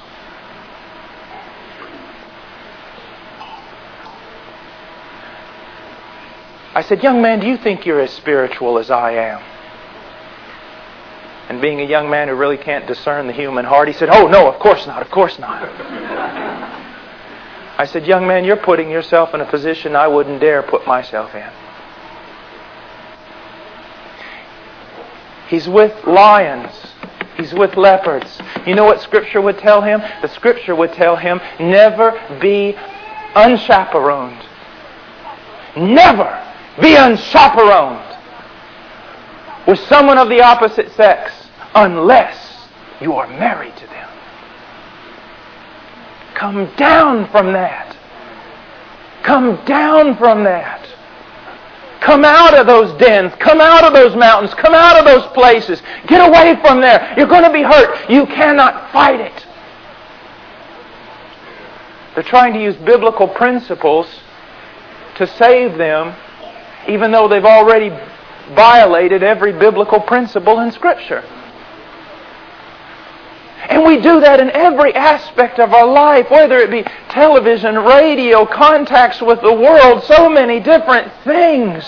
I 6.74 6.82
said, 6.82 7.02
Young 7.02 7.20
man, 7.20 7.40
do 7.40 7.48
you 7.48 7.56
think 7.56 7.86
you're 7.86 8.00
as 8.00 8.12
spiritual 8.12 8.78
as 8.78 8.88
I 8.88 9.12
am? 9.12 9.42
And 11.48 11.60
being 11.60 11.80
a 11.80 11.84
young 11.84 12.08
man 12.08 12.28
who 12.28 12.34
really 12.34 12.58
can't 12.58 12.86
discern 12.86 13.26
the 13.26 13.32
human 13.32 13.64
heart, 13.64 13.88
he 13.88 13.94
said, 13.94 14.10
Oh, 14.10 14.28
no, 14.28 14.46
of 14.46 14.60
course 14.60 14.86
not, 14.86 15.02
of 15.02 15.10
course 15.10 15.40
not. 15.40 16.77
I 17.78 17.86
said, 17.86 18.06
Young 18.06 18.26
man, 18.26 18.44
you're 18.44 18.56
putting 18.56 18.90
yourself 18.90 19.32
in 19.34 19.40
a 19.40 19.48
position 19.48 19.94
I 19.94 20.08
wouldn't 20.08 20.40
dare 20.40 20.64
put 20.64 20.84
myself 20.86 21.32
in. 21.34 21.48
He's 25.48 25.68
with 25.68 26.04
lions. 26.04 26.72
He's 27.36 27.54
with 27.54 27.76
leopards. 27.76 28.40
You 28.66 28.74
know 28.74 28.84
what 28.84 29.00
Scripture 29.00 29.40
would 29.40 29.58
tell 29.58 29.80
him? 29.80 30.02
The 30.22 30.28
Scripture 30.28 30.74
would 30.74 30.92
tell 30.92 31.16
him 31.16 31.40
never 31.60 32.20
be 32.40 32.76
unchaperoned. 33.36 34.44
Never 35.76 36.44
be 36.82 36.96
unchaperoned 36.96 38.16
with 39.68 39.78
someone 39.80 40.18
of 40.18 40.28
the 40.28 40.42
opposite 40.42 40.90
sex 40.92 41.32
unless 41.74 42.68
you 43.00 43.14
are 43.14 43.28
married 43.28 43.76
to. 43.76 43.87
Come 46.38 46.72
down 46.76 47.28
from 47.30 47.52
that. 47.52 47.96
Come 49.24 49.64
down 49.64 50.16
from 50.18 50.44
that. 50.44 50.88
Come 52.00 52.24
out 52.24 52.54
of 52.54 52.68
those 52.68 52.96
dens. 53.00 53.32
Come 53.40 53.60
out 53.60 53.82
of 53.82 53.92
those 53.92 54.14
mountains. 54.14 54.54
Come 54.54 54.72
out 54.72 54.96
of 55.00 55.04
those 55.04 55.26
places. 55.32 55.82
Get 56.06 56.26
away 56.26 56.54
from 56.62 56.80
there. 56.80 57.12
You're 57.16 57.26
going 57.26 57.42
to 57.42 57.52
be 57.52 57.62
hurt. 57.62 58.08
You 58.08 58.24
cannot 58.26 58.92
fight 58.92 59.18
it. 59.18 59.46
They're 62.14 62.22
trying 62.22 62.52
to 62.54 62.62
use 62.62 62.76
biblical 62.76 63.26
principles 63.26 64.06
to 65.16 65.26
save 65.26 65.76
them, 65.76 66.14
even 66.88 67.10
though 67.10 67.26
they've 67.26 67.44
already 67.44 67.88
violated 68.54 69.24
every 69.24 69.52
biblical 69.52 69.98
principle 69.98 70.60
in 70.60 70.70
Scripture. 70.70 71.24
And 73.66 73.84
we 73.84 74.00
do 74.00 74.20
that 74.20 74.38
in 74.40 74.50
every 74.50 74.94
aspect 74.94 75.58
of 75.58 75.72
our 75.72 75.86
life, 75.86 76.30
whether 76.30 76.58
it 76.58 76.70
be 76.70 76.84
television, 77.10 77.76
radio, 77.76 78.46
contacts 78.46 79.20
with 79.20 79.40
the 79.40 79.52
world, 79.52 80.04
so 80.04 80.28
many 80.28 80.60
different 80.60 81.12
things. 81.24 81.84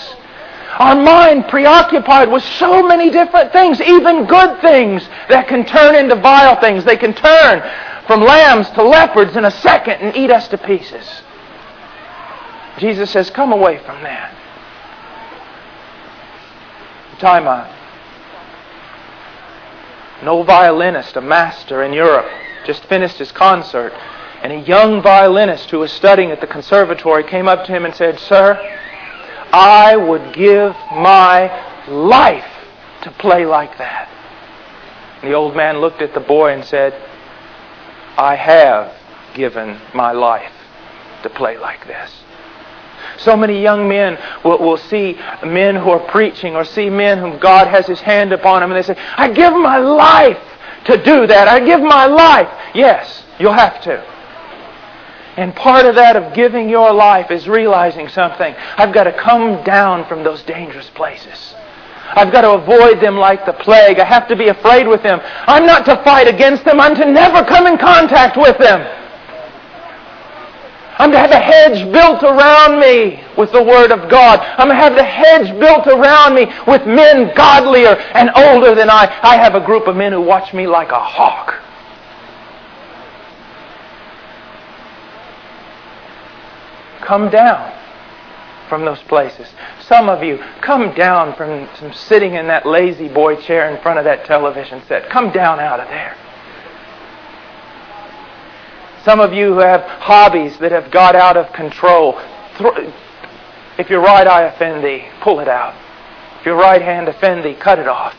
Our 0.79 0.95
mind 0.95 1.47
preoccupied 1.47 2.31
with 2.31 2.43
so 2.43 2.85
many 2.85 3.09
different 3.09 3.53
things, 3.53 3.79
even 3.81 4.25
good 4.25 4.61
things 4.61 5.07
that 5.29 5.47
can 5.47 5.65
turn 5.65 5.95
into 5.95 6.15
vile 6.15 6.59
things. 6.59 6.83
They 6.83 6.97
can 6.97 7.13
turn 7.13 7.61
from 8.05 8.21
lambs 8.21 8.69
to 8.71 8.83
leopards 8.83 9.37
in 9.37 9.45
a 9.45 9.51
second 9.51 10.01
and 10.01 10.15
eat 10.15 10.29
us 10.29 10.49
to 10.49 10.57
pieces. 10.57 11.23
Jesus 12.79 13.11
says, 13.11 13.29
Come 13.29 13.53
away 13.53 13.77
from 13.85 14.01
that. 14.03 14.35
Time 17.19 17.47
out 17.47 17.80
old 20.27 20.47
violinist, 20.47 21.15
a 21.15 21.21
master 21.21 21.83
in 21.83 21.93
Europe, 21.93 22.29
just 22.65 22.85
finished 22.85 23.17
his 23.17 23.31
concert. 23.31 23.93
And 24.43 24.51
a 24.51 24.59
young 24.59 25.01
violinist 25.01 25.69
who 25.69 25.79
was 25.79 25.91
studying 25.91 26.31
at 26.31 26.41
the 26.41 26.47
conservatory 26.47 27.23
came 27.23 27.47
up 27.47 27.65
to 27.65 27.71
him 27.71 27.85
and 27.85 27.95
said, 27.95 28.19
Sir, 28.19 28.57
I 29.51 29.95
would 29.95 30.33
give 30.33 30.75
my 30.91 31.51
life 31.87 32.45
to 33.03 33.11
play 33.11 33.45
like 33.45 33.77
that. 33.77 34.09
And 35.21 35.31
the 35.31 35.35
old 35.35 35.55
man 35.55 35.79
looked 35.79 36.01
at 36.01 36.13
the 36.13 36.19
boy 36.19 36.53
and 36.53 36.65
said, 36.65 36.93
I 38.17 38.35
have 38.35 38.95
given 39.33 39.79
my 39.93 40.11
life 40.11 40.53
to 41.23 41.29
play 41.29 41.57
like 41.57 41.85
this. 41.87 42.20
So 43.17 43.35
many 43.35 43.61
young 43.61 43.87
men 43.87 44.17
will, 44.43 44.59
will 44.59 44.77
see 44.77 45.17
men 45.45 45.75
who 45.75 45.89
are 45.89 46.11
preaching 46.11 46.55
or 46.55 46.63
see 46.63 46.89
men 46.89 47.17
whom 47.17 47.39
God 47.39 47.67
has 47.67 47.87
His 47.87 47.99
hand 48.01 48.33
upon 48.33 48.61
them 48.61 48.71
and 48.71 48.77
they 48.77 48.85
say, 48.93 48.99
I 49.17 49.31
give 49.31 49.53
my 49.53 49.77
life 49.77 50.39
to 50.85 50.97
do 50.97 51.27
that. 51.27 51.47
I 51.47 51.59
give 51.59 51.81
my 51.81 52.05
life. 52.05 52.49
Yes, 52.73 53.23
you'll 53.39 53.53
have 53.53 53.81
to. 53.83 54.03
And 55.37 55.55
part 55.55 55.85
of 55.85 55.95
that 55.95 56.15
of 56.15 56.33
giving 56.33 56.69
your 56.69 56.91
life 56.93 57.31
is 57.31 57.47
realizing 57.47 58.09
something. 58.09 58.53
I've 58.77 58.93
got 58.93 59.05
to 59.05 59.13
come 59.13 59.63
down 59.63 60.05
from 60.07 60.23
those 60.23 60.43
dangerous 60.43 60.89
places. 60.89 61.55
I've 62.13 62.33
got 62.33 62.41
to 62.41 62.51
avoid 62.51 62.99
them 62.99 63.15
like 63.15 63.45
the 63.45 63.53
plague. 63.53 63.99
I 63.99 64.03
have 64.03 64.27
to 64.27 64.35
be 64.35 64.49
afraid 64.49 64.87
with 64.87 65.01
them. 65.01 65.21
I'm 65.23 65.65
not 65.65 65.85
to 65.85 66.03
fight 66.03 66.27
against 66.27 66.65
them. 66.65 66.81
I'm 66.81 66.95
to 66.95 67.05
never 67.05 67.45
come 67.45 67.67
in 67.67 67.77
contact 67.77 68.35
with 68.35 68.57
them. 68.57 69.00
I'm 71.01 71.11
to 71.13 71.17
have 71.17 71.31
a 71.31 71.39
hedge 71.39 71.91
built 71.91 72.21
around 72.21 72.79
me 72.79 73.23
with 73.35 73.51
the 73.51 73.63
Word 73.63 73.91
of 73.91 74.07
God. 74.07 74.39
I'm 74.39 74.67
to 74.67 74.75
have 74.75 74.93
the 74.93 75.03
hedge 75.03 75.47
built 75.59 75.87
around 75.87 76.35
me 76.35 76.45
with 76.67 76.85
men 76.85 77.35
godlier 77.35 77.97
and 78.13 78.29
older 78.35 78.75
than 78.75 78.87
I. 78.87 79.11
I 79.23 79.35
have 79.37 79.55
a 79.55 79.65
group 79.65 79.87
of 79.87 79.95
men 79.95 80.11
who 80.11 80.21
watch 80.21 80.53
me 80.53 80.67
like 80.67 80.91
a 80.91 80.99
hawk. 80.99 81.55
Come 87.01 87.31
down 87.31 87.75
from 88.69 88.85
those 88.85 89.01
places. 89.01 89.47
Some 89.79 90.07
of 90.07 90.21
you, 90.21 90.37
come 90.61 90.93
down 90.93 91.35
from, 91.35 91.67
from 91.77 91.93
sitting 91.93 92.35
in 92.35 92.45
that 92.45 92.67
lazy 92.67 93.07
boy 93.07 93.37
chair 93.37 93.75
in 93.75 93.81
front 93.81 93.97
of 93.97 94.05
that 94.05 94.25
television 94.25 94.83
set. 94.87 95.09
Come 95.09 95.31
down 95.31 95.59
out 95.59 95.79
of 95.79 95.87
there. 95.87 96.15
Some 99.03 99.19
of 99.19 99.33
you 99.33 99.53
who 99.53 99.59
have 99.59 99.81
hobbies 99.81 100.57
that 100.59 100.71
have 100.71 100.91
got 100.91 101.15
out 101.15 101.35
of 101.35 101.51
control. 101.53 102.19
If 103.77 103.89
your 103.89 104.01
right 104.01 104.27
eye 104.27 104.43
offend 104.43 104.83
thee, 104.83 105.07
pull 105.21 105.39
it 105.39 105.47
out. 105.47 105.75
If 106.39 106.45
your 106.45 106.55
right 106.55 106.81
hand 106.81 107.07
offend 107.07 107.43
thee, 107.43 107.55
cut 107.55 107.79
it 107.79 107.87
off. 107.87 108.15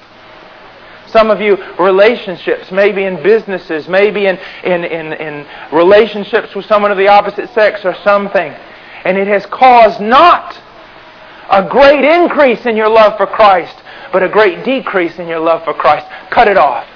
Some 1.06 1.30
of 1.30 1.40
you, 1.40 1.56
relationships, 1.78 2.72
maybe 2.72 3.04
in 3.04 3.22
businesses, 3.22 3.86
maybe 3.86 4.26
in, 4.26 4.38
in, 4.64 4.84
in, 4.84 5.12
in 5.12 5.46
relationships 5.72 6.54
with 6.54 6.64
someone 6.66 6.90
of 6.90 6.96
the 6.96 7.08
opposite 7.08 7.50
sex 7.50 7.84
or 7.84 7.94
something. 8.02 8.52
And 9.04 9.18
it 9.18 9.26
has 9.28 9.44
caused 9.46 10.00
not 10.00 10.58
a 11.50 11.68
great 11.68 12.04
increase 12.04 12.64
in 12.66 12.76
your 12.76 12.88
love 12.88 13.16
for 13.18 13.26
Christ, 13.26 13.76
but 14.12 14.22
a 14.22 14.28
great 14.28 14.64
decrease 14.64 15.18
in 15.18 15.28
your 15.28 15.40
love 15.40 15.64
for 15.64 15.74
Christ. 15.74 16.06
Cut 16.30 16.48
it 16.48 16.56
off. 16.56 16.86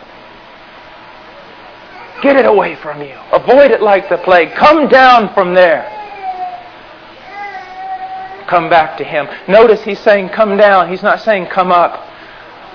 Get 2.23 2.37
it 2.37 2.47
away 2.47 2.77
from 2.77 3.03
you. 3.03 3.15
Avoid 3.33 3.71
it 3.71 3.83
like 3.83 4.09
the 4.09 4.19
plague. 4.19 4.55
Come 4.55 4.89
down 4.89 5.33
from 5.35 5.55
there. 5.55 5.93
Come 8.49 8.71
back 8.71 8.97
to 8.99 9.05
Him. 9.05 9.29
Notice 9.49 9.83
He's 9.83 10.01
saying, 10.01 10.31
Come 10.31 10.57
down. 10.57 10.89
He's 10.89 11.03
not 11.03 11.21
saying, 11.21 11.47
Come 11.47 11.71
up. 11.71 12.09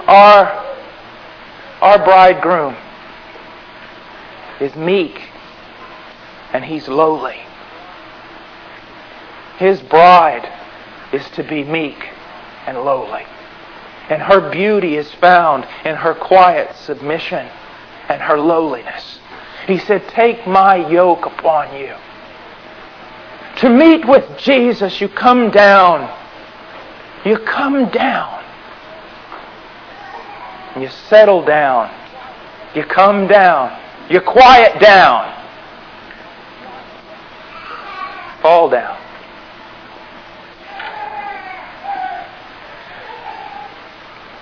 Our, 0.07 0.45
our 1.81 2.03
bridegroom 2.03 2.75
is 4.59 4.75
meek 4.75 5.19
and 6.53 6.63
He's 6.63 6.87
lowly. 6.87 7.39
His 9.57 9.81
bride 9.81 10.51
is 11.13 11.27
to 11.31 11.43
be 11.43 11.63
meek 11.63 12.09
and 12.67 12.77
lowly. 12.77 13.23
And 14.09 14.21
her 14.21 14.51
beauty 14.51 14.97
is 14.97 15.11
found 15.13 15.65
in 15.85 15.95
her 15.95 16.13
quiet 16.13 16.75
submission 16.75 17.47
and 18.09 18.21
her 18.21 18.39
lowliness. 18.39 19.19
He 19.67 19.77
said, 19.77 20.07
Take 20.09 20.47
my 20.47 20.75
yoke 20.89 21.25
upon 21.25 21.75
you. 21.77 21.95
To 23.57 23.69
meet 23.69 24.07
with 24.07 24.37
Jesus, 24.37 24.99
you 25.01 25.07
come 25.09 25.51
down. 25.51 26.09
You 27.25 27.37
come 27.37 27.89
down. 27.89 28.43
You 30.79 30.89
settle 30.89 31.43
down. 31.43 31.93
You 32.73 32.83
come 32.83 33.27
down. 33.27 33.77
You 34.09 34.21
quiet 34.21 34.79
down. 34.81 35.27
Fall 38.41 38.69
down. 38.69 38.97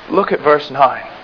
Look 0.09 0.31
at 0.31 0.39
verse 0.39 0.71
9. 0.71 1.18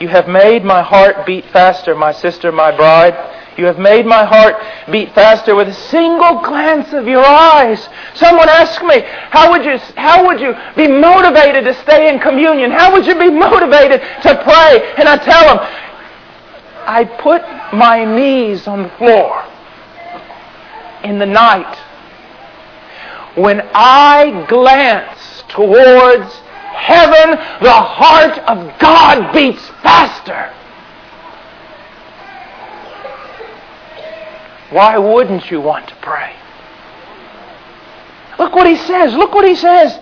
You 0.00 0.08
have 0.08 0.28
made 0.28 0.64
my 0.64 0.80
heart 0.80 1.26
beat 1.26 1.44
faster, 1.52 1.94
my 1.94 2.12
sister, 2.12 2.50
my 2.50 2.74
bride. 2.74 3.14
You 3.58 3.66
have 3.66 3.78
made 3.78 4.06
my 4.06 4.24
heart 4.24 4.56
beat 4.90 5.14
faster 5.14 5.54
with 5.54 5.68
a 5.68 5.74
single 5.74 6.40
glance 6.40 6.94
of 6.94 7.06
your 7.06 7.24
eyes. 7.24 7.86
Someone 8.14 8.48
asked 8.48 8.82
me, 8.82 9.02
how 9.04 9.50
would 9.50 9.62
you, 9.62 9.76
how 9.96 10.26
would 10.26 10.40
you 10.40 10.54
be 10.74 10.88
motivated 10.88 11.64
to 11.64 11.74
stay 11.82 12.08
in 12.08 12.18
communion? 12.18 12.70
How 12.70 12.90
would 12.92 13.04
you 13.04 13.18
be 13.18 13.30
motivated 13.48 14.00
to 14.22 14.42
pray? 14.42 14.94
And 14.96 15.06
I 15.06 15.18
tell 15.18 15.54
them, 15.54 15.58
I 16.86 17.04
put 17.04 17.42
my 17.76 18.02
knees 18.02 18.66
on 18.66 18.84
the 18.84 18.88
floor 18.96 19.44
in 21.04 21.18
the 21.18 21.26
night. 21.26 21.76
When 23.36 23.60
I 23.74 24.46
glance 24.48 25.44
towards 25.48 26.39
heaven, 26.72 27.30
the 27.62 27.72
heart 27.72 28.38
of 28.40 28.78
God 28.78 29.32
beats 29.32 29.66
faster. 29.82 30.54
Why 34.70 34.98
wouldn't 34.98 35.50
you 35.50 35.60
want 35.60 35.88
to 35.88 35.96
pray? 35.96 36.34
Look 38.38 38.54
what 38.54 38.66
he 38.66 38.76
says. 38.76 39.14
Look 39.14 39.34
what 39.34 39.44
he 39.44 39.54
says. 39.54 39.98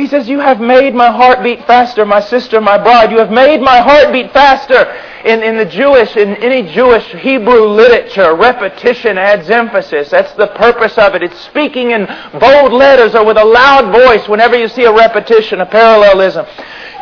He 0.00 0.06
says, 0.06 0.30
You 0.30 0.40
have 0.40 0.60
made 0.60 0.94
my 0.94 1.10
heart 1.10 1.42
beat 1.42 1.66
faster, 1.66 2.06
my 2.06 2.20
sister, 2.20 2.58
my 2.58 2.78
bride. 2.78 3.10
You 3.12 3.18
have 3.18 3.30
made 3.30 3.60
my 3.60 3.80
heart 3.80 4.10
beat 4.14 4.32
faster. 4.32 4.90
In, 5.26 5.42
in 5.42 5.58
the 5.58 5.66
Jewish, 5.66 6.16
in 6.16 6.36
any 6.36 6.62
Jewish 6.72 7.04
Hebrew 7.12 7.66
literature, 7.66 8.34
repetition 8.34 9.18
adds 9.18 9.50
emphasis. 9.50 10.08
That's 10.08 10.32
the 10.32 10.46
purpose 10.46 10.96
of 10.96 11.14
it. 11.14 11.22
It's 11.22 11.38
speaking 11.40 11.90
in 11.90 12.06
bold 12.40 12.72
letters 12.72 13.14
or 13.14 13.26
with 13.26 13.36
a 13.36 13.44
loud 13.44 13.92
voice 13.92 14.26
whenever 14.26 14.56
you 14.56 14.68
see 14.68 14.84
a 14.84 14.92
repetition, 14.92 15.60
a 15.60 15.66
parallelism. 15.66 16.46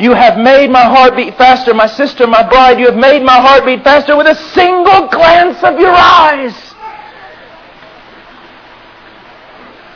You 0.01 0.15
have 0.15 0.37
made 0.37 0.69
my 0.69 0.83
heart 0.83 1.15
beat 1.15 1.39
faster, 1.39 1.73
my 1.73 1.87
sister, 1.87 2.27
my 2.27 2.49
bride. 2.49 2.81
You 2.81 2.87
have 2.87 2.97
made 2.97 3.23
my 3.23 3.41
heart 3.41 3.65
beat 3.65 3.85
faster 3.85 4.17
with 4.17 4.27
a 4.27 4.35
single 4.35 5.07
glance 5.07 5.63
of 5.63 5.79
your 5.79 5.95
eyes. 5.95 6.75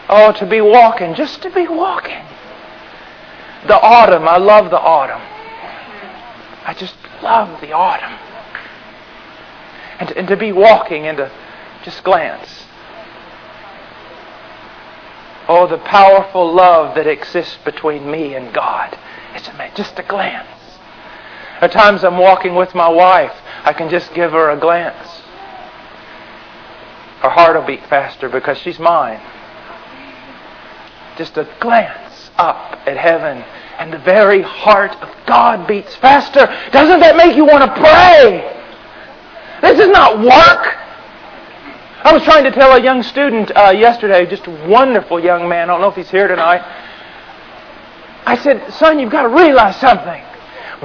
Oh, 0.08 0.30
to 0.38 0.46
be 0.46 0.60
walking, 0.60 1.16
just 1.16 1.42
to 1.42 1.50
be 1.50 1.66
walking. 1.66 2.22
The 3.66 3.80
autumn, 3.80 4.26
I 4.26 4.38
love 4.38 4.70
the 4.70 4.80
autumn. 4.80 5.20
I 6.64 6.74
just 6.74 6.96
love 7.22 7.60
the 7.60 7.72
autumn. 7.72 8.18
And 10.00 10.08
to, 10.08 10.18
and 10.18 10.28
to 10.28 10.36
be 10.36 10.50
walking 10.50 11.06
and 11.06 11.18
to 11.18 11.30
just 11.84 12.02
glance. 12.02 12.64
Oh, 15.48 15.66
the 15.68 15.78
powerful 15.78 16.52
love 16.52 16.96
that 16.96 17.06
exists 17.06 17.58
between 17.64 18.10
me 18.10 18.34
and 18.34 18.52
God. 18.52 18.98
It's. 19.34 19.48
Just 19.74 19.98
a 19.98 20.02
glance. 20.02 20.48
At 21.60 21.72
times 21.72 22.04
I'm 22.04 22.18
walking 22.18 22.54
with 22.54 22.74
my 22.74 22.88
wife. 22.88 23.32
I 23.64 23.72
can 23.72 23.88
just 23.88 24.12
give 24.12 24.32
her 24.32 24.50
a 24.50 24.58
glance. 24.58 25.08
Her 27.20 27.30
heart 27.30 27.56
will 27.56 27.66
beat 27.66 27.86
faster 27.86 28.28
because 28.28 28.58
she's 28.58 28.78
mine. 28.78 29.20
Just 31.16 31.36
a 31.36 31.48
glance 31.60 32.11
up 32.38 32.78
at 32.86 32.96
heaven 32.96 33.38
and 33.78 33.92
the 33.92 33.98
very 33.98 34.42
heart 34.42 34.92
of 35.02 35.08
God 35.26 35.66
beats 35.66 35.94
faster. 35.96 36.46
Doesn't 36.70 37.00
that 37.00 37.16
make 37.16 37.36
you 37.36 37.44
want 37.44 37.64
to 37.64 37.80
pray? 37.80 38.58
This 39.62 39.80
is 39.80 39.88
not 39.88 40.18
work. 40.18 40.78
I 42.04 42.12
was 42.12 42.22
trying 42.24 42.44
to 42.44 42.50
tell 42.50 42.72
a 42.72 42.82
young 42.82 43.02
student 43.02 43.50
uh, 43.56 43.70
yesterday, 43.70 44.26
just 44.26 44.46
a 44.46 44.68
wonderful 44.68 45.22
young 45.22 45.48
man. 45.48 45.70
I 45.70 45.72
don't 45.72 45.80
know 45.80 45.88
if 45.88 45.94
he's 45.94 46.10
here 46.10 46.28
tonight. 46.28 46.60
I 48.26 48.36
said, 48.36 48.72
son, 48.74 48.98
you've 48.98 49.10
got 49.10 49.22
to 49.22 49.28
realize 49.28 49.76
something. 49.80 50.22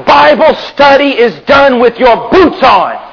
Bible 0.05 0.53
study 0.55 1.17
is 1.17 1.39
done 1.41 1.79
with 1.79 1.97
your 1.97 2.29
boots 2.29 2.61
on. 2.63 3.06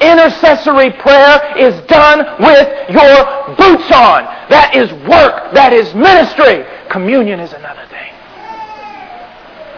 Intercessory 0.00 0.90
prayer 0.90 1.56
is 1.56 1.80
done 1.86 2.18
with 2.38 2.90
your 2.90 3.56
boots 3.56 3.90
on. 3.90 4.24
That 4.50 4.72
is 4.74 4.92
work. 5.08 5.54
That 5.54 5.72
is 5.72 5.94
ministry. 5.94 6.66
Communion 6.90 7.40
is 7.40 7.52
another 7.54 7.86
thing. 7.88 8.12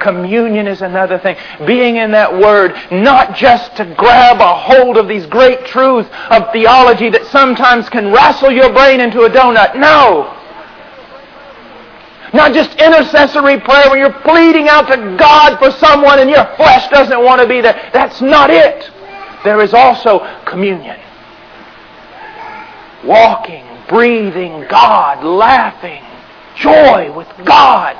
Communion 0.00 0.66
is 0.66 0.82
another 0.82 1.18
thing. 1.18 1.36
Being 1.66 1.96
in 1.96 2.10
that 2.12 2.32
Word, 2.32 2.74
not 2.90 3.36
just 3.36 3.76
to 3.76 3.84
grab 3.96 4.40
a 4.40 4.54
hold 4.54 4.96
of 4.96 5.06
these 5.06 5.26
great 5.26 5.64
truths 5.66 6.08
of 6.30 6.52
theology 6.52 7.10
that 7.10 7.26
sometimes 7.26 7.88
can 7.88 8.12
wrestle 8.12 8.50
your 8.50 8.72
brain 8.72 9.00
into 9.00 9.22
a 9.22 9.30
donut. 9.30 9.76
No. 9.76 10.34
Not 12.34 12.52
just 12.52 12.74
intercessory 12.78 13.60
prayer 13.60 13.88
when 13.88 14.00
you're 14.00 14.20
pleading 14.20 14.68
out 14.68 14.88
to 14.88 15.16
God 15.16 15.58
for 15.58 15.70
someone 15.70 16.18
and 16.18 16.28
your 16.28 16.44
flesh 16.56 16.88
doesn't 16.90 17.24
want 17.24 17.40
to 17.40 17.46
be 17.46 17.60
there. 17.60 17.90
That's 17.92 18.20
not 18.20 18.50
it 18.50 18.90
there 19.44 19.60
is 19.60 19.74
also 19.74 20.20
communion. 20.44 20.98
Walking 23.04 23.68
breathing 23.88 24.66
God, 24.68 25.24
laughing, 25.24 26.04
joy 26.56 27.12
with 27.16 27.28
God. 27.44 27.96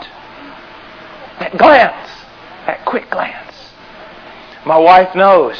That 1.40 1.56
glance, 1.56 2.10
that 2.66 2.84
quick 2.84 3.10
glance. 3.10 3.54
My 4.66 4.78
wife 4.78 5.14
knows. 5.14 5.56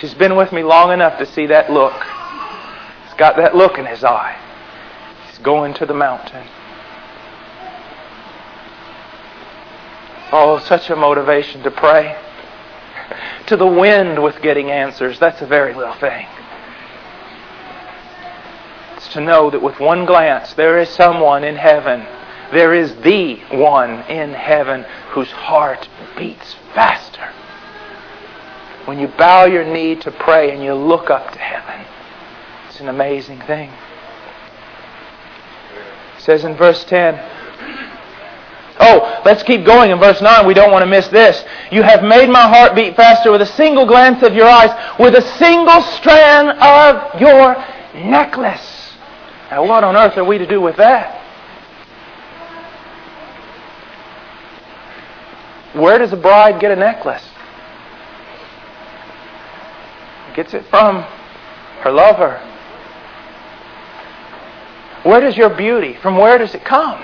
She's 0.00 0.14
been 0.14 0.36
with 0.36 0.52
me 0.52 0.62
long 0.62 0.92
enough 0.92 1.18
to 1.18 1.26
see 1.26 1.46
that 1.46 1.72
look. 1.72 1.94
He's 3.04 3.14
got 3.14 3.36
that 3.36 3.56
look 3.56 3.78
in 3.78 3.86
his 3.86 4.04
eye. 4.04 4.38
He's 5.28 5.38
going 5.38 5.72
to 5.74 5.86
the 5.86 5.94
mountain. 5.94 6.46
Oh, 10.32 10.58
such 10.58 10.90
a 10.90 10.96
motivation 10.96 11.62
to 11.62 11.70
pray. 11.70 12.16
To 13.46 13.56
the 13.56 13.66
wind 13.66 14.22
with 14.22 14.42
getting 14.42 14.70
answers. 14.70 15.20
That's 15.20 15.40
a 15.40 15.46
very 15.46 15.72
little 15.72 15.94
thing. 15.94 16.26
It's 18.96 19.12
to 19.12 19.20
know 19.20 19.50
that 19.50 19.62
with 19.62 19.78
one 19.78 20.04
glance, 20.04 20.54
there 20.54 20.78
is 20.78 20.88
someone 20.88 21.44
in 21.44 21.54
heaven. 21.54 22.04
There 22.50 22.74
is 22.74 22.94
the 22.96 23.36
one 23.52 24.00
in 24.08 24.32
heaven 24.32 24.84
whose 25.10 25.30
heart 25.30 25.88
beats 26.16 26.56
faster. 26.74 27.32
When 28.86 28.98
you 28.98 29.08
bow 29.08 29.44
your 29.44 29.64
knee 29.64 29.94
to 29.96 30.10
pray 30.10 30.52
and 30.52 30.62
you 30.62 30.74
look 30.74 31.10
up 31.10 31.32
to 31.32 31.38
heaven, 31.38 31.86
it's 32.68 32.80
an 32.80 32.88
amazing 32.88 33.40
thing. 33.42 33.70
It 36.16 36.22
says 36.22 36.44
in 36.44 36.56
verse 36.56 36.84
10, 36.84 37.14
Oh, 38.78 39.22
let's 39.24 39.42
keep 39.42 39.64
going 39.64 39.90
in 39.90 39.98
verse 39.98 40.20
9. 40.20 40.46
We 40.46 40.54
don't 40.54 40.70
want 40.70 40.82
to 40.82 40.90
miss 40.90 41.08
this. 41.08 41.42
You 41.72 41.82
have 41.82 42.02
made 42.02 42.28
my 42.28 42.42
heart 42.42 42.74
beat 42.74 42.94
faster 42.94 43.30
with 43.30 43.40
a 43.40 43.46
single 43.46 43.86
glance 43.86 44.22
of 44.22 44.34
your 44.34 44.46
eyes, 44.46 44.70
with 44.98 45.14
a 45.14 45.22
single 45.38 45.80
strand 45.80 46.50
of 46.50 47.20
your 47.20 47.54
necklace. 47.94 48.94
Now, 49.50 49.66
what 49.66 49.82
on 49.84 49.96
earth 49.96 50.18
are 50.18 50.24
we 50.24 50.38
to 50.38 50.46
do 50.46 50.60
with 50.60 50.76
that? 50.76 51.22
Where 55.74 55.98
does 55.98 56.12
a 56.12 56.16
bride 56.16 56.60
get 56.60 56.70
a 56.70 56.76
necklace? 56.76 57.26
Gets 60.34 60.52
it 60.52 60.66
from 60.66 61.02
her 61.82 61.92
lover. 61.92 62.40
Where 65.02 65.20
does 65.20 65.36
your 65.36 65.50
beauty, 65.50 65.94
from 66.02 66.16
where 66.16 66.36
does 66.36 66.54
it 66.54 66.64
come? 66.64 67.02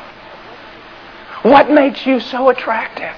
What 1.42 1.70
makes 1.70 2.06
you 2.06 2.20
so 2.20 2.48
attractive? 2.50 3.14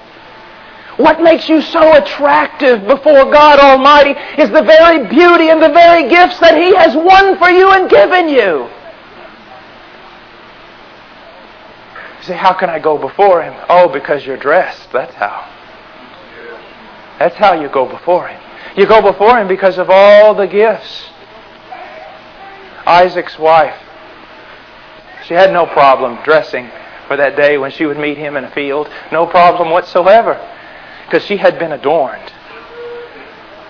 What 0.96 1.20
makes 1.20 1.48
you 1.48 1.60
so 1.60 1.94
attractive 1.96 2.86
before 2.86 3.24
God 3.30 3.58
Almighty 3.58 4.12
is 4.40 4.48
the 4.50 4.62
very 4.62 5.06
beauty 5.08 5.50
and 5.50 5.60
the 5.60 5.68
very 5.68 6.08
gifts 6.08 6.38
that 6.38 6.56
He 6.56 6.74
has 6.76 6.94
won 6.94 7.36
for 7.38 7.50
you 7.50 7.70
and 7.70 7.90
given 7.90 8.28
you. 8.28 8.68
You 12.18 12.22
say, 12.22 12.36
how 12.36 12.54
can 12.54 12.70
I 12.70 12.78
go 12.78 12.96
before 12.96 13.42
Him? 13.42 13.54
Oh, 13.68 13.88
because 13.88 14.24
you're 14.24 14.36
dressed. 14.36 14.90
That's 14.92 15.14
how. 15.14 15.50
That's 17.18 17.36
how 17.36 17.60
you 17.60 17.68
go 17.68 17.86
before 17.86 18.28
Him. 18.28 18.40
You 18.76 18.86
go 18.86 19.02
before 19.02 19.36
Him 19.36 19.48
because 19.48 19.78
of 19.78 19.90
all 19.90 20.34
the 20.34 20.46
gifts. 20.46 21.10
Isaac's 22.86 23.38
wife, 23.38 23.80
she 25.26 25.34
had 25.34 25.52
no 25.52 25.66
problem 25.66 26.22
dressing 26.22 26.70
for 27.06 27.16
that 27.16 27.36
day 27.36 27.58
when 27.58 27.70
she 27.70 27.86
would 27.86 27.98
meet 27.98 28.18
him 28.18 28.36
in 28.36 28.44
a 28.44 28.50
field. 28.50 28.88
No 29.12 29.26
problem 29.26 29.70
whatsoever 29.70 30.34
because 31.06 31.24
she 31.24 31.36
had 31.36 31.58
been 31.58 31.72
adorned. 31.72 32.32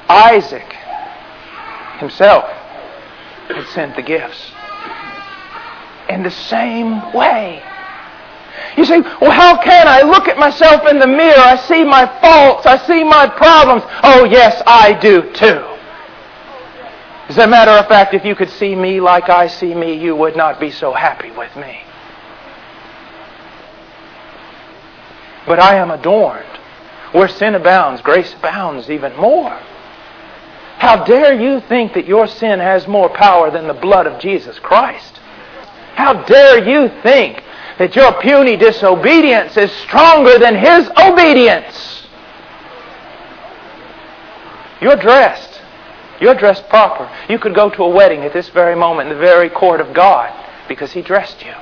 Isaac 0.08 0.74
himself 1.98 2.44
had 3.48 3.66
sent 3.68 3.96
the 3.96 4.02
gifts. 4.02 4.52
In 6.08 6.22
the 6.22 6.30
same 6.30 7.12
way. 7.12 7.62
You 8.76 8.84
say, 8.84 9.00
well, 9.00 9.30
how 9.30 9.60
can 9.62 9.88
I 9.88 10.02
look 10.02 10.28
at 10.28 10.38
myself 10.38 10.86
in 10.90 10.98
the 10.98 11.06
mirror? 11.06 11.38
I 11.38 11.56
see 11.56 11.84
my 11.84 12.06
faults. 12.20 12.66
I 12.66 12.76
see 12.86 13.04
my 13.04 13.28
problems. 13.28 13.82
Oh, 14.02 14.24
yes, 14.24 14.62
I 14.66 14.92
do 14.94 15.32
too. 15.32 15.64
As 17.28 17.38
a 17.38 17.46
matter 17.46 17.70
of 17.70 17.88
fact, 17.88 18.12
if 18.14 18.24
you 18.24 18.34
could 18.34 18.50
see 18.50 18.74
me 18.74 19.00
like 19.00 19.30
I 19.30 19.46
see 19.46 19.74
me, 19.74 19.94
you 19.94 20.14
would 20.14 20.36
not 20.36 20.60
be 20.60 20.70
so 20.70 20.92
happy 20.92 21.30
with 21.30 21.54
me. 21.56 21.83
But 25.46 25.60
I 25.60 25.76
am 25.76 25.90
adorned. 25.90 26.44
Where 27.12 27.28
sin 27.28 27.54
abounds, 27.54 28.00
grace 28.00 28.34
abounds 28.34 28.90
even 28.90 29.14
more. 29.16 29.56
How 30.78 31.04
dare 31.04 31.40
you 31.40 31.60
think 31.60 31.94
that 31.94 32.06
your 32.06 32.26
sin 32.26 32.58
has 32.58 32.88
more 32.88 33.08
power 33.08 33.50
than 33.50 33.66
the 33.66 33.74
blood 33.74 34.06
of 34.06 34.20
Jesus 34.20 34.58
Christ? 34.58 35.20
How 35.94 36.24
dare 36.24 36.68
you 36.68 36.88
think 37.02 37.42
that 37.78 37.94
your 37.94 38.12
puny 38.20 38.56
disobedience 38.56 39.56
is 39.56 39.70
stronger 39.72 40.38
than 40.38 40.56
His 40.56 40.90
obedience? 40.98 42.06
You're 44.80 44.96
dressed. 44.96 45.62
You're 46.20 46.34
dressed 46.34 46.68
proper. 46.68 47.10
You 47.28 47.38
could 47.38 47.54
go 47.54 47.70
to 47.70 47.84
a 47.84 47.88
wedding 47.88 48.20
at 48.20 48.32
this 48.32 48.48
very 48.48 48.74
moment 48.74 49.08
in 49.08 49.14
the 49.14 49.20
very 49.20 49.48
court 49.48 49.80
of 49.80 49.94
God 49.94 50.32
because 50.68 50.92
He 50.92 51.02
dressed 51.02 51.44
you. 51.44 51.54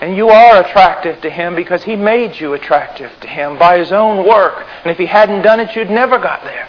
And 0.00 0.16
you 0.16 0.28
are 0.28 0.62
attractive 0.62 1.20
to 1.22 1.30
Him 1.30 1.54
because 1.54 1.82
He 1.84 1.96
made 1.96 2.38
you 2.38 2.52
attractive 2.52 3.10
to 3.20 3.28
Him 3.28 3.58
by 3.58 3.78
His 3.78 3.92
own 3.92 4.26
work. 4.26 4.66
And 4.82 4.90
if 4.90 4.98
He 4.98 5.06
hadn't 5.06 5.42
done 5.42 5.60
it, 5.60 5.74
you'd 5.74 5.90
never 5.90 6.18
got 6.18 6.44
there. 6.44 6.68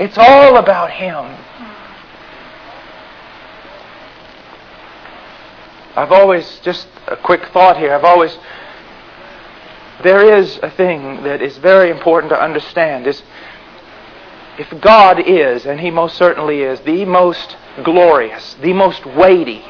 It's 0.00 0.18
all 0.18 0.56
about 0.56 0.90
Him. 0.90 1.36
I've 5.96 6.10
always, 6.10 6.58
just 6.60 6.88
a 7.06 7.16
quick 7.16 7.46
thought 7.52 7.76
here, 7.78 7.94
I've 7.94 8.04
always, 8.04 8.36
there 10.02 10.38
is 10.38 10.58
a 10.62 10.70
thing 10.70 11.22
that 11.22 11.40
is 11.40 11.56
very 11.58 11.90
important 11.90 12.30
to 12.30 12.42
understand. 12.42 13.06
Is 13.06 13.22
if 14.58 14.80
God 14.80 15.20
is, 15.20 15.66
and 15.66 15.78
He 15.78 15.90
most 15.90 16.16
certainly 16.16 16.62
is, 16.62 16.80
the 16.80 17.04
most 17.04 17.56
glorious, 17.84 18.54
the 18.54 18.72
most 18.72 19.06
weighty, 19.06 19.62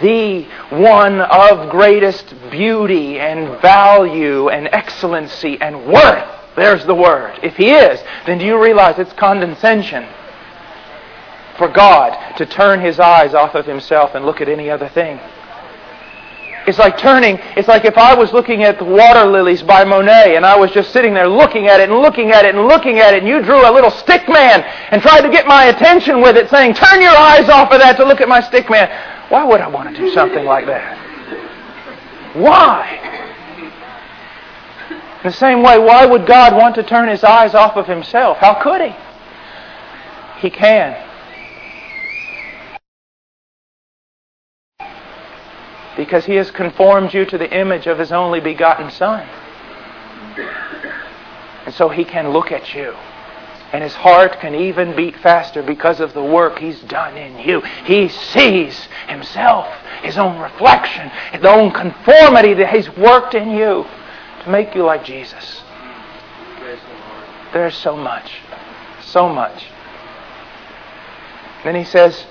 the 0.00 0.42
one 0.70 1.20
of 1.20 1.70
greatest 1.70 2.34
beauty 2.50 3.18
and 3.18 3.60
value 3.60 4.48
and 4.48 4.68
excellency 4.68 5.60
and 5.60 5.86
worth. 5.86 6.28
There's 6.56 6.84
the 6.86 6.94
word. 6.94 7.38
If 7.42 7.56
He 7.56 7.70
is, 7.70 8.00
then 8.26 8.38
do 8.38 8.44
you 8.44 8.62
realize 8.62 8.98
it's 8.98 9.12
condescension 9.14 10.06
for 11.58 11.68
God 11.68 12.36
to 12.36 12.46
turn 12.46 12.80
His 12.80 12.98
eyes 12.98 13.34
off 13.34 13.54
of 13.54 13.66
Himself 13.66 14.14
and 14.14 14.24
look 14.24 14.40
at 14.40 14.48
any 14.48 14.70
other 14.70 14.88
thing? 14.88 15.18
It's 16.66 16.78
like 16.78 16.96
turning, 16.96 17.38
it's 17.56 17.68
like 17.68 17.84
if 17.84 17.98
I 17.98 18.14
was 18.14 18.32
looking 18.32 18.62
at 18.62 18.78
the 18.78 18.84
water 18.84 19.26
lilies 19.26 19.62
by 19.62 19.84
Monet 19.84 20.36
and 20.36 20.46
I 20.46 20.56
was 20.56 20.70
just 20.70 20.92
sitting 20.92 21.12
there 21.12 21.28
looking 21.28 21.68
at 21.68 21.80
it 21.80 21.90
and 21.90 21.98
looking 21.98 22.30
at 22.30 22.46
it 22.46 22.54
and 22.54 22.66
looking 22.66 23.00
at 23.00 23.12
it 23.12 23.18
and 23.18 23.28
you 23.28 23.42
drew 23.42 23.68
a 23.68 23.72
little 23.72 23.90
stick 23.90 24.26
man 24.28 24.62
and 24.90 25.02
tried 25.02 25.20
to 25.20 25.30
get 25.30 25.46
my 25.46 25.64
attention 25.64 26.22
with 26.22 26.36
it 26.36 26.48
saying, 26.48 26.74
turn 26.74 27.02
your 27.02 27.16
eyes 27.16 27.50
off 27.50 27.70
of 27.70 27.80
that 27.80 27.96
to 27.98 28.04
look 28.04 28.22
at 28.22 28.28
my 28.28 28.40
stick 28.40 28.70
man. 28.70 28.88
Why 29.28 29.44
would 29.44 29.60
I 29.60 29.68
want 29.68 29.94
to 29.94 29.96
do 29.96 30.10
something 30.12 30.44
like 30.44 30.66
that? 30.66 30.96
Why? 32.34 33.14
In 34.90 35.30
the 35.30 35.32
same 35.32 35.62
way, 35.62 35.78
why 35.78 36.06
would 36.06 36.26
God 36.26 36.54
want 36.54 36.74
to 36.76 36.82
turn 36.82 37.08
his 37.08 37.24
eyes 37.24 37.54
off 37.54 37.76
of 37.76 37.86
himself? 37.86 38.38
How 38.38 38.54
could 38.62 38.80
he? 38.80 38.94
He 40.40 40.50
can. 40.50 40.96
Because 45.96 46.24
he 46.24 46.34
has 46.34 46.50
conformed 46.50 47.14
you 47.14 47.24
to 47.26 47.38
the 47.38 47.50
image 47.56 47.86
of 47.86 47.98
his 47.98 48.12
only 48.12 48.40
begotten 48.40 48.90
Son. 48.90 49.26
And 51.66 51.74
so 51.74 51.88
he 51.88 52.04
can 52.04 52.30
look 52.30 52.52
at 52.52 52.74
you 52.74 52.94
and 53.74 53.82
his 53.82 53.94
heart 53.96 54.38
can 54.38 54.54
even 54.54 54.94
beat 54.94 55.16
faster 55.16 55.60
because 55.60 55.98
of 55.98 56.14
the 56.14 56.22
work 56.22 56.60
he's 56.60 56.80
done 56.82 57.16
in 57.16 57.36
you. 57.40 57.60
He 57.84 58.08
sees 58.08 58.86
himself, 59.08 59.66
his 60.04 60.16
own 60.16 60.38
reflection, 60.38 61.10
his 61.32 61.44
own 61.44 61.72
conformity 61.72 62.54
that 62.54 62.72
he's 62.72 62.88
worked 62.96 63.34
in 63.34 63.50
you 63.50 63.84
to 64.44 64.48
make 64.48 64.76
you 64.76 64.84
like 64.84 65.04
Jesus. 65.04 65.64
There's 67.52 67.74
so 67.74 67.96
much, 67.96 68.36
so 69.02 69.28
much. 69.28 69.64
Then 71.64 71.74
he 71.74 71.82
says, 71.82 72.26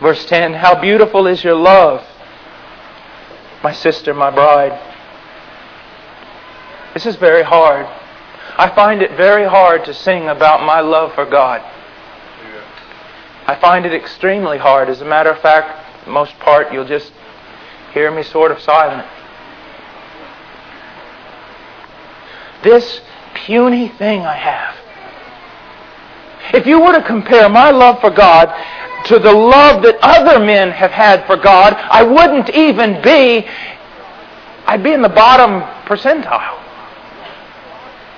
verse 0.00 0.24
10 0.26 0.52
How 0.52 0.80
beautiful 0.80 1.26
is 1.26 1.42
your 1.42 1.56
love, 1.56 2.06
my 3.62 3.72
sister, 3.72 4.12
my 4.14 4.30
bride. 4.30 4.78
This 6.94 7.06
is 7.06 7.16
very 7.16 7.42
hard. 7.42 7.86
I 8.58 8.68
find 8.74 9.00
it 9.02 9.12
very 9.16 9.44
hard 9.44 9.84
to 9.86 9.94
sing 9.94 10.28
about 10.28 10.64
my 10.64 10.80
love 10.80 11.14
for 11.14 11.24
God. 11.24 11.62
I 13.46 13.56
find 13.56 13.86
it 13.86 13.94
extremely 13.94 14.58
hard. 14.58 14.88
As 14.88 15.00
a 15.00 15.04
matter 15.04 15.30
of 15.30 15.40
fact, 15.40 16.06
most 16.06 16.38
part, 16.38 16.72
you'll 16.72 16.84
just 16.84 17.12
hear 17.92 18.10
me 18.10 18.22
sort 18.22 18.52
of 18.52 18.60
silent. 18.60 19.06
This 22.62 23.00
puny 23.34 23.88
thing 23.88 24.20
I 24.20 24.36
have 24.36 24.76
If 26.54 26.66
you 26.66 26.80
were 26.80 26.92
to 26.92 27.02
compare 27.02 27.48
my 27.48 27.70
love 27.70 28.00
for 28.00 28.10
God 28.10 28.48
to 29.06 29.18
the 29.18 29.32
love 29.32 29.82
that 29.82 29.98
other 30.02 30.44
men 30.44 30.70
have 30.70 30.90
had 30.90 31.26
for 31.26 31.36
God, 31.36 31.74
I 31.74 32.02
wouldn't 32.02 32.50
even 32.50 33.02
be, 33.02 33.46
I'd 34.66 34.82
be 34.82 34.92
in 34.92 35.02
the 35.02 35.08
bottom 35.08 35.62
percentile. 35.86 36.58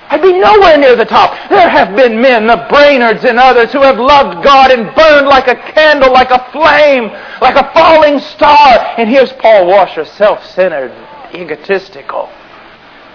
I'd 0.07 0.21
be 0.21 0.33
nowhere 0.33 0.77
near 0.77 0.95
the 0.95 1.05
top. 1.05 1.49
There 1.49 1.67
have 1.67 1.95
been 1.95 2.21
men, 2.21 2.45
the 2.45 2.67
Brainerds 2.69 3.27
and 3.27 3.39
others, 3.39 3.71
who 3.71 3.81
have 3.81 3.97
loved 3.97 4.43
God 4.43 4.71
and 4.71 4.95
burned 4.95 5.27
like 5.27 5.47
a 5.47 5.55
candle, 5.55 6.13
like 6.13 6.29
a 6.29 6.47
flame, 6.51 7.05
like 7.41 7.55
a 7.55 7.71
falling 7.73 8.19
star. 8.19 8.93
And 8.97 9.09
here's 9.09 9.33
Paul 9.33 9.65
Washer, 9.65 10.05
self-centered, 10.05 10.91
egotistical, 11.33 12.29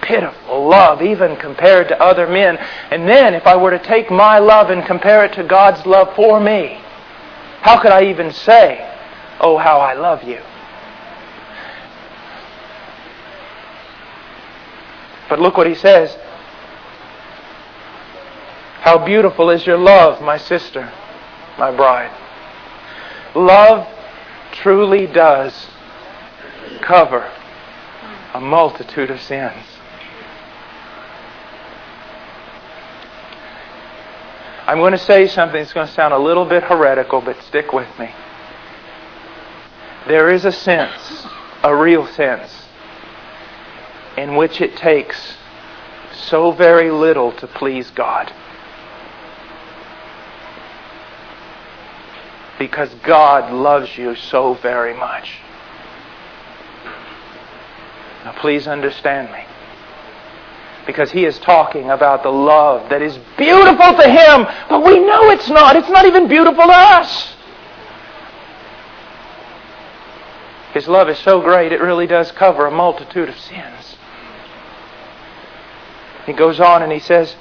pitiful 0.03 0.69
love, 0.69 1.01
even 1.01 1.37
compared 1.37 1.87
to 1.89 2.03
other 2.03 2.27
men. 2.27 2.59
And 2.91 3.09
then, 3.09 3.35
if 3.35 3.47
I 3.47 3.55
were 3.55 3.71
to 3.71 3.79
take 3.79 4.11
my 4.11 4.41
love 4.41 4.71
and 4.71 4.85
compare 4.85 5.25
it 5.25 5.33
to 5.35 5.45
God's 5.45 5.87
love 5.87 6.17
for 6.17 6.41
me, 6.41 6.81
how 7.61 7.81
could 7.81 7.93
I 7.93 8.05
even 8.05 8.33
say, 8.33 8.87
Oh, 9.41 9.57
how 9.57 9.81
I 9.81 9.95
love 9.95 10.23
you? 10.23 10.41
But 15.29 15.41
look 15.41 15.57
what 15.57 15.67
he 15.67 15.75
says. 15.75 16.17
How 18.81 19.05
beautiful 19.05 19.51
is 19.51 19.67
your 19.67 19.79
love, 19.79 20.21
my 20.21 20.37
sister, 20.37 20.93
my 21.59 21.71
bride. 21.75 22.11
Love 23.35 23.87
truly 24.53 25.07
does 25.07 25.69
cover 26.83 27.31
a 28.35 28.41
multitude 28.41 29.11
of 29.11 29.21
sins. 29.21 29.70
I'm 34.71 34.79
going 34.79 34.93
to 34.93 34.99
say 34.99 35.27
something 35.27 35.61
that's 35.61 35.73
going 35.73 35.89
to 35.89 35.93
sound 35.93 36.15
a 36.15 36.19
little 36.19 36.45
bit 36.45 36.63
heretical, 36.63 37.21
but 37.21 37.43
stick 37.43 37.73
with 37.73 37.89
me. 37.99 38.09
There 40.07 40.31
is 40.31 40.45
a 40.45 40.53
sense, 40.53 41.27
a 41.65 41.75
real 41.75 42.07
sense, 42.07 42.69
in 44.17 44.37
which 44.37 44.61
it 44.61 44.77
takes 44.77 45.37
so 46.13 46.53
very 46.53 46.93
little 46.93 47.33
to 47.33 47.49
please 47.49 47.91
God. 47.91 48.33
because 52.61 52.95
God 53.03 53.53
loves 53.55 53.97
you 53.97 54.15
so 54.15 54.53
very 54.53 54.95
much. 54.95 55.39
Now, 58.23 58.33
please 58.39 58.69
understand 58.69 59.33
me. 59.33 59.47
Because 60.87 61.11
he 61.11 61.25
is 61.25 61.39
talking 61.39 61.91
about 61.91 62.23
the 62.23 62.31
love 62.31 62.89
that 62.91 63.03
is 63.03 63.19
beautiful 63.37 63.95
to 63.95 64.09
him, 64.09 64.47
but 64.69 64.85
we 64.85 64.99
know 64.99 65.31
it's 65.31 65.49
not. 65.49 65.77
It's 65.77 65.91
not 65.91 66.07
even 66.07 66.27
beautiful 66.27 66.65
to 66.65 66.73
us. 66.73 67.35
His 70.73 70.87
love 70.87 71.09
is 71.09 71.19
so 71.19 71.41
great, 71.41 71.73
it 71.73 71.81
really 71.81 72.07
does 72.07 72.31
cover 72.33 72.67
a 72.67 72.71
multitude 72.71 73.29
of 73.29 73.39
sins. 73.39 73.97
He 76.27 76.33
goes 76.33 76.61
on 76.61 76.83
and 76.83 76.93
he 76.93 77.01
says, 77.01 77.35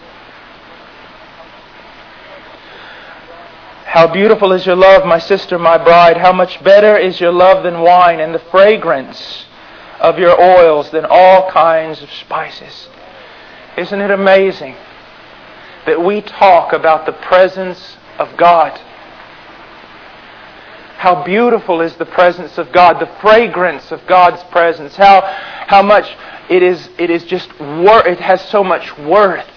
How 3.86 4.08
beautiful 4.08 4.52
is 4.52 4.66
your 4.66 4.76
love, 4.76 5.06
my 5.06 5.18
sister, 5.18 5.58
my 5.58 5.78
bride. 5.78 6.16
How 6.18 6.32
much 6.32 6.64
better 6.64 6.96
is 6.96 7.20
your 7.20 7.32
love 7.32 7.64
than 7.64 7.82
wine, 7.82 8.20
and 8.20 8.34
the 8.34 8.40
fragrance 8.40 9.46
of 10.00 10.20
your 10.20 10.40
oils 10.40 10.92
than 10.92 11.06
all 11.10 11.50
kinds 11.50 12.02
of 12.04 12.12
spices. 12.12 12.88
Isn't 13.80 14.02
it 14.02 14.12
amazing 14.12 14.76
that 15.86 16.04
we 16.04 16.20
talk 16.20 16.74
about 16.74 17.06
the 17.06 17.14
presence 17.14 17.96
of 18.18 18.36
God? 18.36 18.78
How 20.98 21.24
beautiful 21.24 21.80
is 21.80 21.96
the 21.96 22.06
presence 22.06 22.58
of 22.58 22.74
God, 22.74 23.00
the 23.00 23.10
fragrance 23.22 23.94
of 23.94 24.06
God's 24.06 24.44
presence. 24.52 24.98
How, 24.98 25.22
how 25.22 25.82
much 25.82 26.14
it 26.50 26.62
is, 26.62 26.90
it 26.98 27.10
is 27.10 27.24
just, 27.24 27.58
wor- 27.58 28.06
it 28.06 28.20
has 28.20 28.42
so 28.50 28.66
much 28.66 28.98
worth. 28.98 29.48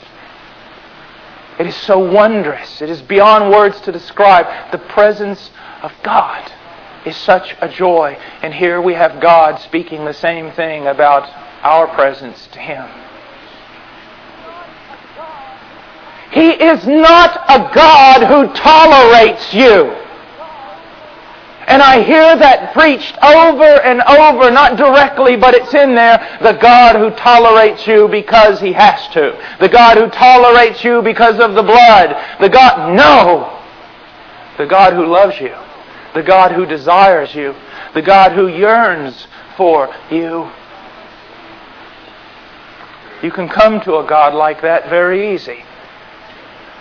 It 1.59 1.67
is 1.67 1.75
so 1.75 1.99
wondrous. 1.99 2.81
It 2.81 2.91
is 2.91 3.03
beyond 3.03 3.51
words 3.51 3.81
to 3.81 3.91
describe. 3.91 4.71
The 4.71 4.79
presence 4.79 5.51
of 5.83 5.93
God 6.05 6.53
is 7.05 7.17
such 7.17 7.57
a 7.61 7.69
joy. 7.69 8.17
And 8.41 8.55
here 8.55 8.81
we 8.81 8.95
have 8.95 9.21
God 9.21 9.61
speaking 9.63 10.05
the 10.05 10.15
same 10.15 10.53
thing 10.53 10.87
about 10.87 11.29
our 11.65 11.89
presence 11.89 12.47
to 12.53 12.61
Him. 12.61 13.02
He 16.33 16.51
is 16.51 16.87
not 16.87 17.45
a 17.49 17.75
God 17.75 18.23
who 18.27 18.53
tolerates 18.55 19.53
you. 19.53 19.99
And 21.67 21.81
I 21.81 22.03
hear 22.03 22.37
that 22.37 22.73
preached 22.73 23.17
over 23.23 23.65
and 23.65 24.01
over, 24.03 24.51
not 24.51 24.77
directly, 24.77 25.37
but 25.37 25.55
it's 25.55 25.75
in 25.75 25.95
there. 25.95 26.39
The 26.43 26.55
God 26.55 26.97
who 26.97 27.11
tolerates 27.11 27.87
you 27.87 28.09
because 28.09 28.61
he 28.61 28.73
has 28.73 29.07
to. 29.13 29.39
The 29.61 29.69
God 29.69 29.97
who 29.97 30.09
tolerates 30.09 30.83
you 30.83 31.03
because 31.03 31.39
of 31.39 31.55
the 31.55 31.63
blood. 31.63 32.17
The 32.41 32.49
God, 32.49 32.97
no! 32.97 33.61
The 34.59 34.67
God 34.67 34.95
who 34.95 35.07
loves 35.07 35.39
you. 35.39 35.55
The 36.15 36.23
God 36.23 36.53
who 36.53 36.67
desires 36.67 37.35
you. 37.35 37.55
The 37.95 38.03
God 38.03 38.33
who 38.33 38.49
yearns 38.49 39.27
for 39.57 39.95
you. 40.11 40.51
You 43.23 43.31
can 43.31 43.49
come 43.49 43.81
to 43.83 43.99
a 43.99 44.07
God 44.07 44.35
like 44.35 44.63
that 44.63 44.89
very 44.89 45.35
easy. 45.35 45.65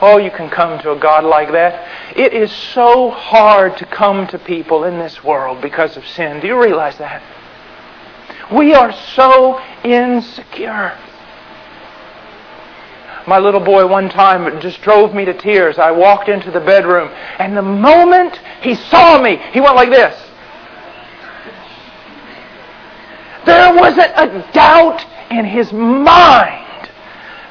Oh, 0.01 0.17
you 0.17 0.31
can 0.31 0.49
come 0.49 0.79
to 0.79 0.93
a 0.93 0.99
God 0.99 1.23
like 1.23 1.51
that. 1.51 1.87
It 2.17 2.33
is 2.33 2.51
so 2.51 3.11
hard 3.11 3.77
to 3.77 3.85
come 3.85 4.25
to 4.27 4.39
people 4.39 4.83
in 4.85 4.97
this 4.97 5.23
world 5.23 5.61
because 5.61 5.95
of 5.95 6.07
sin. 6.07 6.39
Do 6.39 6.47
you 6.47 6.59
realize 6.59 6.97
that? 6.97 7.21
We 8.51 8.73
are 8.73 8.91
so 8.91 9.61
insecure. 9.83 10.97
My 13.27 13.37
little 13.37 13.59
boy 13.59 13.85
one 13.85 14.09
time 14.09 14.59
just 14.59 14.81
drove 14.81 15.13
me 15.13 15.23
to 15.25 15.33
tears. 15.35 15.77
I 15.77 15.91
walked 15.91 16.27
into 16.27 16.49
the 16.49 16.59
bedroom, 16.59 17.09
and 17.37 17.55
the 17.55 17.61
moment 17.61 18.39
he 18.61 18.73
saw 18.73 19.21
me, 19.21 19.37
he 19.53 19.61
went 19.61 19.75
like 19.75 19.91
this. 19.91 20.19
There 23.45 23.75
wasn't 23.75 24.11
a 24.15 24.49
doubt 24.51 25.05
in 25.29 25.45
his 25.45 25.71
mind 25.71 26.89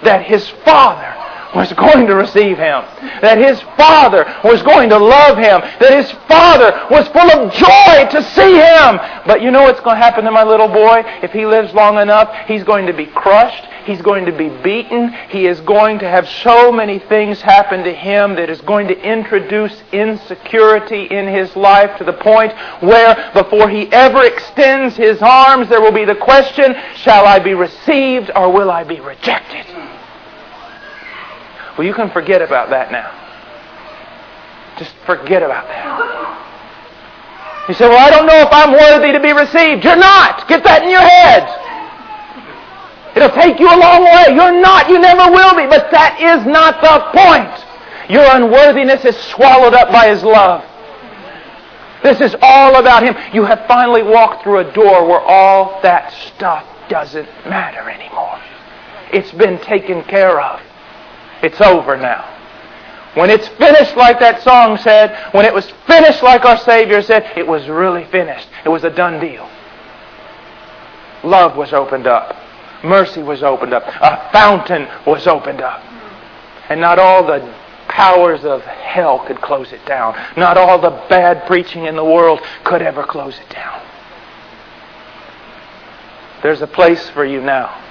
that 0.03 0.25
his 0.25 0.49
father 0.65 1.20
was 1.55 1.73
going 1.73 2.07
to 2.07 2.15
receive 2.15 2.59
him, 2.59 2.85
that 3.23 3.39
his 3.39 3.61
father 3.77 4.25
was 4.45 4.63
going 4.63 4.89
to 4.91 4.99
love 4.99 5.37
him, 5.37 5.61
that 5.81 5.93
his 5.93 6.11
father 6.29 6.87
was 6.91 7.09
full 7.09 7.31
of 7.31 7.53
joy 7.53 8.11
to 8.11 8.23
see 8.35 8.55
him. 8.55 8.99
But 9.27 9.43
you 9.43 9.51
know 9.51 9.63
what's 9.63 9.81
going 9.81 9.97
to 9.97 10.03
happen 10.03 10.25
to 10.25 10.31
my 10.31 10.45
little 10.45 10.69
boy? 10.69 11.03
If 11.23 11.33
he 11.33 11.47
lives 11.47 11.75
long 11.75 11.99
enough, 11.99 12.35
he's 12.47 12.65
going 12.65 12.87
to 12.87 12.93
be 12.93 13.07
crushed. 13.07 13.65
He's 13.85 14.03
going 14.03 14.27
to 14.27 14.33
be 14.33 14.49
beaten. 14.63 15.13
He 15.31 15.47
is 15.47 15.61
going 15.63 15.99
to 16.01 16.09
have 16.09 16.29
so 16.29 16.71
many 16.71 16.99
things 16.99 17.41
happen 17.41 17.83
to 17.85 17.93
him 17.93 18.37
that 18.37 18.51
is 18.51 18.61
going 18.61 18.89
to 18.89 19.01
introduce 19.01 19.83
insecurity 19.93 21.07
in 21.07 21.27
his 21.27 21.57
life 21.57 21.97
to 21.99 22.05
the 22.05 22.13
point 22.13 22.53
where 22.81 23.31
before 23.33 23.69
he 23.69 23.91
ever 23.93 24.25
extends 24.25 24.97
his 24.97 25.21
arms, 25.23 25.69
there 25.69 25.81
will 25.81 25.93
be 25.93 26.05
the 26.05 26.15
question, 26.15 26.75
shall 26.97 27.27
I 27.27 27.39
be 27.39 27.55
received 27.55 28.31
or 28.37 28.53
will 28.53 28.71
I 28.71 28.85
be 28.85 29.01
rejected? 29.01 29.67
Well, 31.81 31.87
you 31.87 31.95
can 31.95 32.11
forget 32.11 32.43
about 32.43 32.69
that 32.69 32.93
now. 32.93 33.09
Just 34.77 34.93
forget 35.07 35.43
about 35.43 35.65
that. 35.65 35.81
You 37.69 37.73
say, 37.73 37.89
Well, 37.89 37.97
I 37.97 38.11
don't 38.11 38.27
know 38.27 38.37
if 38.37 38.53
I'm 38.53 38.73
worthy 38.73 39.17
to 39.17 39.19
be 39.19 39.33
received. 39.33 39.83
You're 39.83 39.97
not. 39.97 40.47
Get 40.47 40.63
that 40.65 40.83
in 40.85 40.91
your 40.91 41.01
head. 41.01 41.49
It'll 43.17 43.33
take 43.35 43.59
you 43.59 43.65
a 43.65 43.81
long 43.81 44.05
way. 44.05 44.37
You're 44.37 44.61
not. 44.61 44.91
You 44.91 44.99
never 44.99 45.33
will 45.33 45.57
be. 45.57 45.65
But 45.73 45.91
that 45.91 46.21
is 46.21 46.45
not 46.45 46.85
the 46.85 47.01
point. 47.17 47.49
Your 48.13 48.29
unworthiness 48.29 49.07
is 49.07 49.17
swallowed 49.33 49.73
up 49.73 49.91
by 49.91 50.09
His 50.09 50.23
love. 50.23 50.63
This 52.03 52.21
is 52.21 52.37
all 52.43 52.77
about 52.77 53.05
Him. 53.05 53.17
You 53.33 53.47
have 53.47 53.65
finally 53.67 54.03
walked 54.03 54.43
through 54.43 54.59
a 54.59 54.71
door 54.75 55.09
where 55.09 55.21
all 55.21 55.81
that 55.81 56.13
stuff 56.13 56.67
doesn't 56.91 57.31
matter 57.49 57.89
anymore. 57.89 58.39
It's 59.15 59.33
been 59.33 59.59
taken 59.61 60.05
care 60.05 60.43
of. 60.43 60.61
It's 61.43 61.61
over 61.61 61.97
now. 61.97 62.37
When 63.15 63.29
it's 63.29 63.49
finished, 63.49 63.97
like 63.97 64.21
that 64.21 64.43
song 64.43 64.77
said, 64.79 65.35
when 65.35 65.45
it 65.45 65.53
was 65.53 65.69
finished, 65.87 66.23
like 66.23 66.45
our 66.45 66.59
Savior 66.59 67.03
said, 67.03 67.33
it 67.37 67.47
was 67.47 67.69
really 67.69 68.05
finished. 68.05 68.49
It 68.65 68.69
was 68.69 68.85
a 68.85 68.91
done 68.91 69.19
deal. 69.19 69.49
Love 71.25 71.57
was 71.57 71.73
opened 71.73 72.07
up. 72.07 72.37
Mercy 72.85 73.23
was 73.23 73.43
opened 73.43 73.75
up. 73.75 73.83
A 73.87 74.31
fountain 74.33 74.89
was 75.07 75.27
opened 75.27 75.61
up. 75.61 75.83
And 76.69 76.81
not 76.81 76.99
all 76.99 77.27
the 77.27 77.53
powers 77.89 78.45
of 78.45 78.63
hell 78.63 79.27
could 79.27 79.41
close 79.41 79.73
it 79.73 79.85
down. 79.87 80.15
Not 80.37 80.57
all 80.57 80.81
the 80.81 81.05
bad 81.09 81.47
preaching 81.47 81.87
in 81.87 81.97
the 81.97 82.05
world 82.05 82.41
could 82.63 82.81
ever 82.81 83.03
close 83.03 83.37
it 83.39 83.51
down. 83.51 83.85
There's 86.43 86.63
a 86.63 86.67
place 86.69 87.11
for 87.11 87.25
you 87.25 87.41
now 87.41 87.90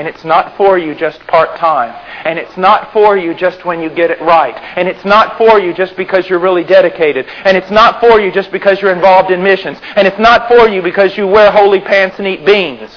And 0.00 0.08
it's 0.08 0.24
not 0.24 0.56
for 0.56 0.78
you 0.78 0.94
just 0.94 1.20
part 1.26 1.58
time. 1.58 1.90
And 2.24 2.38
it's 2.38 2.56
not 2.56 2.90
for 2.90 3.18
you 3.18 3.34
just 3.34 3.66
when 3.66 3.82
you 3.82 3.90
get 3.90 4.10
it 4.10 4.18
right. 4.22 4.56
And 4.74 4.88
it's 4.88 5.04
not 5.04 5.36
for 5.36 5.60
you 5.60 5.74
just 5.74 5.94
because 5.94 6.26
you're 6.26 6.38
really 6.38 6.64
dedicated. 6.64 7.26
And 7.44 7.54
it's 7.54 7.70
not 7.70 8.00
for 8.00 8.18
you 8.18 8.32
just 8.32 8.50
because 8.50 8.80
you're 8.80 8.94
involved 8.94 9.30
in 9.30 9.42
missions. 9.42 9.76
And 9.96 10.08
it's 10.08 10.18
not 10.18 10.48
for 10.48 10.70
you 10.70 10.80
because 10.80 11.18
you 11.18 11.26
wear 11.26 11.52
holey 11.52 11.84
pants 11.84 12.18
and 12.18 12.26
eat 12.26 12.46
beans. 12.46 12.90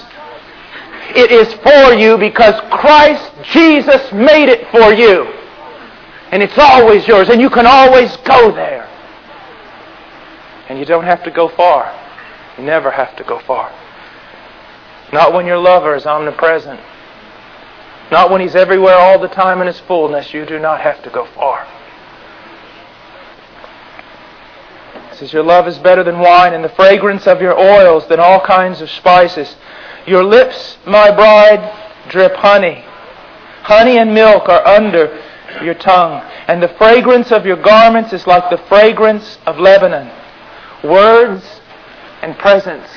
It 1.13 1.29
is 1.29 1.53
for 1.55 1.93
you 1.93 2.17
because 2.17 2.57
Christ 2.71 3.33
Jesus 3.51 4.09
made 4.13 4.47
it 4.47 4.71
for 4.71 4.93
you. 4.93 5.25
And 6.31 6.41
it's 6.41 6.57
always 6.57 7.05
yours. 7.05 7.27
And 7.27 7.41
you 7.41 7.49
can 7.49 7.65
always 7.65 8.15
go 8.23 8.49
there. 8.55 8.87
And 10.69 10.79
you 10.79 10.85
don't 10.85 11.03
have 11.03 11.21
to 11.25 11.31
go 11.31 11.49
far. 11.49 11.93
You 12.57 12.63
never 12.63 12.91
have 12.91 13.13
to 13.17 13.25
go 13.25 13.39
far. 13.39 13.77
Not 15.11 15.33
when 15.33 15.45
your 15.45 15.57
lover 15.57 15.95
is 15.95 16.05
omnipresent. 16.05 16.79
Not 18.13 18.29
when 18.29 18.41
he's 18.41 18.53
everywhere 18.53 18.93
all 18.93 19.17
the 19.17 19.27
time 19.27 19.59
in 19.59 19.65
his 19.65 19.79
fullness. 19.79 20.35
You 20.35 20.45
do 20.45 20.59
not 20.59 20.81
have 20.81 21.01
to 21.01 21.09
go 21.09 21.25
far. 21.33 21.67
It 25.11 25.15
says, 25.15 25.33
Your 25.33 25.41
love 25.41 25.67
is 25.67 25.79
better 25.79 26.03
than 26.03 26.19
wine, 26.19 26.53
and 26.53 26.63
the 26.63 26.69
fragrance 26.69 27.25
of 27.25 27.41
your 27.41 27.57
oils 27.57 28.07
than 28.09 28.19
all 28.19 28.39
kinds 28.39 28.81
of 28.81 28.91
spices. 28.91 29.55
Your 30.05 30.23
lips, 30.23 30.77
my 30.85 31.09
bride, 31.09 32.07
drip 32.09 32.35
honey. 32.35 32.85
Honey 33.63 33.97
and 33.97 34.13
milk 34.13 34.47
are 34.47 34.63
under 34.63 35.19
your 35.63 35.73
tongue, 35.73 36.21
and 36.47 36.61
the 36.61 36.67
fragrance 36.77 37.31
of 37.31 37.47
your 37.47 37.57
garments 37.57 38.13
is 38.13 38.27
like 38.27 38.47
the 38.51 38.63
fragrance 38.69 39.39
of 39.47 39.57
Lebanon. 39.57 40.11
Words 40.83 41.61
and 42.21 42.37
presence. 42.37 42.91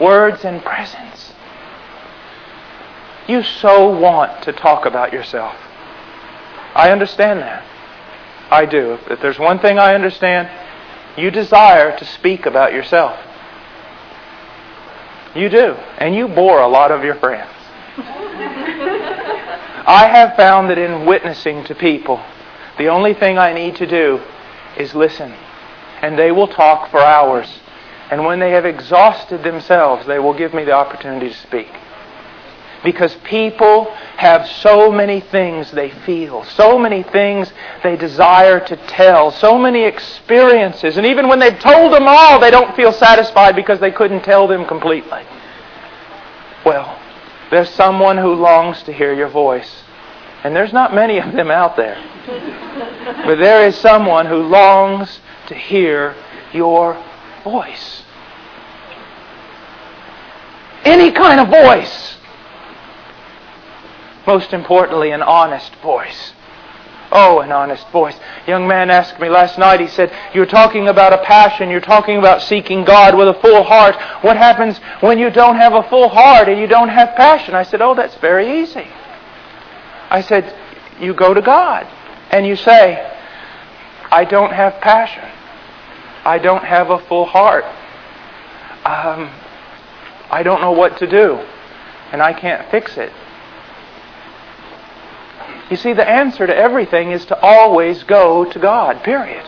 Words 0.00 0.46
and 0.46 0.62
presence. 0.64 1.13
You 3.26 3.42
so 3.42 3.88
want 3.88 4.42
to 4.42 4.52
talk 4.52 4.84
about 4.86 5.12
yourself. 5.12 5.54
I 6.74 6.90
understand 6.90 7.40
that. 7.40 7.64
I 8.50 8.66
do. 8.66 8.98
If 9.08 9.20
there's 9.20 9.38
one 9.38 9.58
thing 9.58 9.78
I 9.78 9.94
understand, 9.94 10.50
you 11.16 11.30
desire 11.30 11.96
to 11.96 12.04
speak 12.04 12.44
about 12.44 12.72
yourself. 12.72 13.18
You 15.34 15.48
do. 15.48 15.72
And 15.98 16.14
you 16.14 16.28
bore 16.28 16.60
a 16.60 16.68
lot 16.68 16.90
of 16.90 17.02
your 17.02 17.14
friends. 17.14 17.50
I 19.86 20.08
have 20.12 20.36
found 20.36 20.70
that 20.70 20.78
in 20.78 21.06
witnessing 21.06 21.64
to 21.64 21.74
people, 21.74 22.22
the 22.78 22.88
only 22.88 23.14
thing 23.14 23.38
I 23.38 23.52
need 23.52 23.76
to 23.76 23.86
do 23.86 24.20
is 24.76 24.94
listen. 24.94 25.32
And 26.02 26.18
they 26.18 26.30
will 26.30 26.48
talk 26.48 26.90
for 26.90 27.00
hours. 27.00 27.60
And 28.10 28.24
when 28.24 28.38
they 28.38 28.50
have 28.50 28.66
exhausted 28.66 29.42
themselves, 29.42 30.06
they 30.06 30.18
will 30.18 30.34
give 30.34 30.52
me 30.52 30.64
the 30.64 30.72
opportunity 30.72 31.30
to 31.30 31.36
speak. 31.36 31.68
Because 32.84 33.14
people 33.24 33.90
have 34.18 34.46
so 34.46 34.92
many 34.92 35.20
things 35.20 35.70
they 35.70 35.90
feel, 35.90 36.44
so 36.44 36.78
many 36.78 37.02
things 37.02 37.50
they 37.82 37.96
desire 37.96 38.60
to 38.60 38.76
tell, 38.76 39.30
so 39.30 39.58
many 39.58 39.84
experiences. 39.84 40.98
And 40.98 41.06
even 41.06 41.26
when 41.26 41.38
they've 41.38 41.58
told 41.58 41.92
them 41.92 42.04
all, 42.06 42.38
they 42.38 42.50
don't 42.50 42.76
feel 42.76 42.92
satisfied 42.92 43.56
because 43.56 43.80
they 43.80 43.90
couldn't 43.90 44.22
tell 44.22 44.46
them 44.46 44.66
completely. 44.66 45.22
Well, 46.64 47.00
there's 47.50 47.70
someone 47.70 48.18
who 48.18 48.34
longs 48.34 48.82
to 48.82 48.92
hear 48.92 49.14
your 49.14 49.28
voice. 49.28 49.82
And 50.44 50.54
there's 50.54 50.74
not 50.74 50.94
many 50.94 51.18
of 51.18 51.32
them 51.32 51.50
out 51.50 51.76
there. 51.76 51.96
but 53.24 53.36
there 53.36 53.66
is 53.66 53.76
someone 53.76 54.26
who 54.26 54.42
longs 54.42 55.20
to 55.46 55.54
hear 55.54 56.14
your 56.52 57.02
voice. 57.42 58.02
Any 60.84 61.12
kind 61.12 61.40
of 61.40 61.48
voice 61.48 62.16
most 64.26 64.52
importantly, 64.52 65.10
an 65.10 65.22
honest 65.22 65.74
voice. 65.76 66.32
Oh, 67.12 67.40
an 67.40 67.52
honest 67.52 67.88
voice. 67.90 68.18
Young 68.46 68.66
man 68.66 68.90
asked 68.90 69.20
me 69.20 69.28
last 69.28 69.58
night, 69.58 69.80
he 69.80 69.86
said, 69.86 70.12
You're 70.34 70.46
talking 70.46 70.88
about 70.88 71.12
a 71.12 71.18
passion, 71.18 71.70
you're 71.70 71.80
talking 71.80 72.18
about 72.18 72.42
seeking 72.42 72.84
God 72.84 73.16
with 73.16 73.28
a 73.28 73.34
full 73.34 73.62
heart. 73.62 73.94
What 74.22 74.36
happens 74.36 74.78
when 75.00 75.18
you 75.18 75.30
don't 75.30 75.56
have 75.56 75.74
a 75.74 75.84
full 75.84 76.08
heart 76.08 76.48
and 76.48 76.58
you 76.58 76.66
don't 76.66 76.88
have 76.88 77.14
passion? 77.14 77.54
I 77.54 77.62
said, 77.62 77.80
Oh, 77.80 77.94
that's 77.94 78.16
very 78.16 78.62
easy. 78.62 78.88
I 80.10 80.22
said, 80.22 80.52
You 81.00 81.14
go 81.14 81.34
to 81.34 81.42
God 81.42 81.86
and 82.30 82.46
you 82.46 82.56
say, 82.56 83.12
I 84.10 84.24
don't 84.24 84.52
have 84.52 84.80
passion. 84.80 85.30
I 86.24 86.38
don't 86.38 86.64
have 86.64 86.90
a 86.90 86.98
full 86.98 87.26
heart. 87.26 87.64
Um, 88.84 89.30
I 90.30 90.42
don't 90.42 90.60
know 90.60 90.72
what 90.72 90.98
to 90.98 91.06
do, 91.06 91.36
and 92.12 92.22
I 92.22 92.32
can't 92.32 92.68
fix 92.70 92.96
it. 92.96 93.12
You 95.70 95.76
see, 95.76 95.92
the 95.92 96.08
answer 96.08 96.46
to 96.46 96.54
everything 96.54 97.10
is 97.10 97.24
to 97.26 97.40
always 97.40 98.02
go 98.04 98.44
to 98.44 98.58
God, 98.58 99.02
period. 99.02 99.44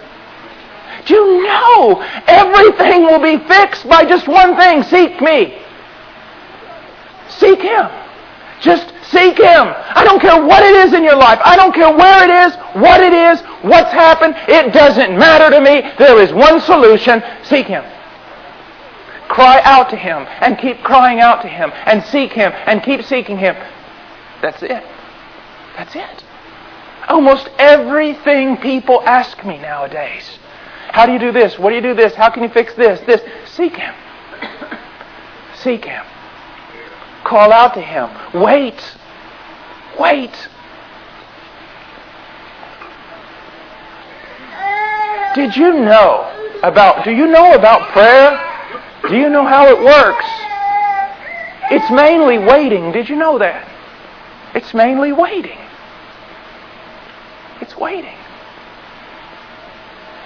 Do 1.07 1.15
you 1.15 1.43
know 1.45 2.03
everything 2.27 3.03
will 3.03 3.21
be 3.21 3.39
fixed 3.47 3.89
by 3.89 4.05
just 4.05 4.27
one 4.27 4.57
thing 4.57 4.83
seek 4.85 5.21
me? 5.21 5.59
Seek 7.29 7.61
Him. 7.61 7.87
Just 8.61 8.93
seek 9.11 9.37
Him. 9.37 9.75
I 9.95 10.03
don't 10.05 10.21
care 10.21 10.43
what 10.43 10.63
it 10.65 10.75
is 10.87 10.95
in 10.95 11.05
your 11.05 11.17
life. 11.17 11.39
I 11.45 11.55
don't 11.55 11.75
care 11.75 11.95
where 11.95 12.25
it 12.25 12.49
is, 12.49 12.57
what 12.83 13.03
it 13.03 13.13
is, 13.13 13.41
what's 13.63 13.93
happened. 13.93 14.35
It 14.49 14.73
doesn't 14.73 15.17
matter 15.19 15.55
to 15.55 15.61
me. 15.61 15.83
There 15.99 16.21
is 16.21 16.33
one 16.33 16.61
solution 16.61 17.23
seek 17.45 17.67
Him. 17.67 17.85
Cry 19.29 19.61
out 19.65 19.91
to 19.91 19.97
Him 19.97 20.27
and 20.41 20.59
keep 20.59 20.83
crying 20.83 21.21
out 21.21 21.43
to 21.43 21.49
Him 21.49 21.71
and 21.85 22.03
seek 22.05 22.33
Him 22.33 22.53
and 22.67 22.83
keep 22.83 23.05
seeking 23.05 23.37
Him. 23.37 23.55
That's 24.41 24.63
it. 24.63 24.83
That's 25.77 25.95
it. 25.95 26.25
Almost 27.09 27.49
everything 27.59 28.57
people 28.57 29.03
ask 29.03 29.45
me 29.45 29.59
nowadays. 29.59 30.39
How 30.89 31.07
do 31.07 31.13
you 31.13 31.19
do 31.19 31.33
this? 31.33 31.59
What 31.59 31.71
do 31.71 31.77
you 31.77 31.83
do 31.83 31.95
this? 31.95 32.15
How 32.15 32.31
can 32.31 32.43
you 32.43 32.49
fix 32.49 32.75
this? 32.75 33.01
This. 33.07 33.21
Seek 33.45 33.77
Him. 33.77 33.95
Seek 35.57 35.85
Him. 35.85 36.05
Call 37.25 37.53
out 37.53 37.75
to 37.75 37.81
Him. 37.81 38.09
Wait. 38.41 38.83
Wait. 40.01 40.49
Did 45.35 45.55
you 45.55 45.75
know 45.75 46.33
about, 46.63 47.05
do 47.05 47.11
you 47.11 47.27
know 47.27 47.53
about 47.53 47.93
prayer? 47.93 48.43
Do 49.09 49.17
you 49.17 49.29
know 49.29 49.45
how 49.45 49.69
it 49.69 49.79
works? 49.79 50.25
It's 51.71 51.91
mainly 51.91 52.39
waiting. 52.39 52.91
Did 52.91 53.09
you 53.09 53.17
know 53.17 53.39
that? 53.39 53.69
It's 54.55 54.73
mainly 54.73 55.13
waiting. 55.13 55.59
It's 57.67 57.77
waiting. 57.77 58.15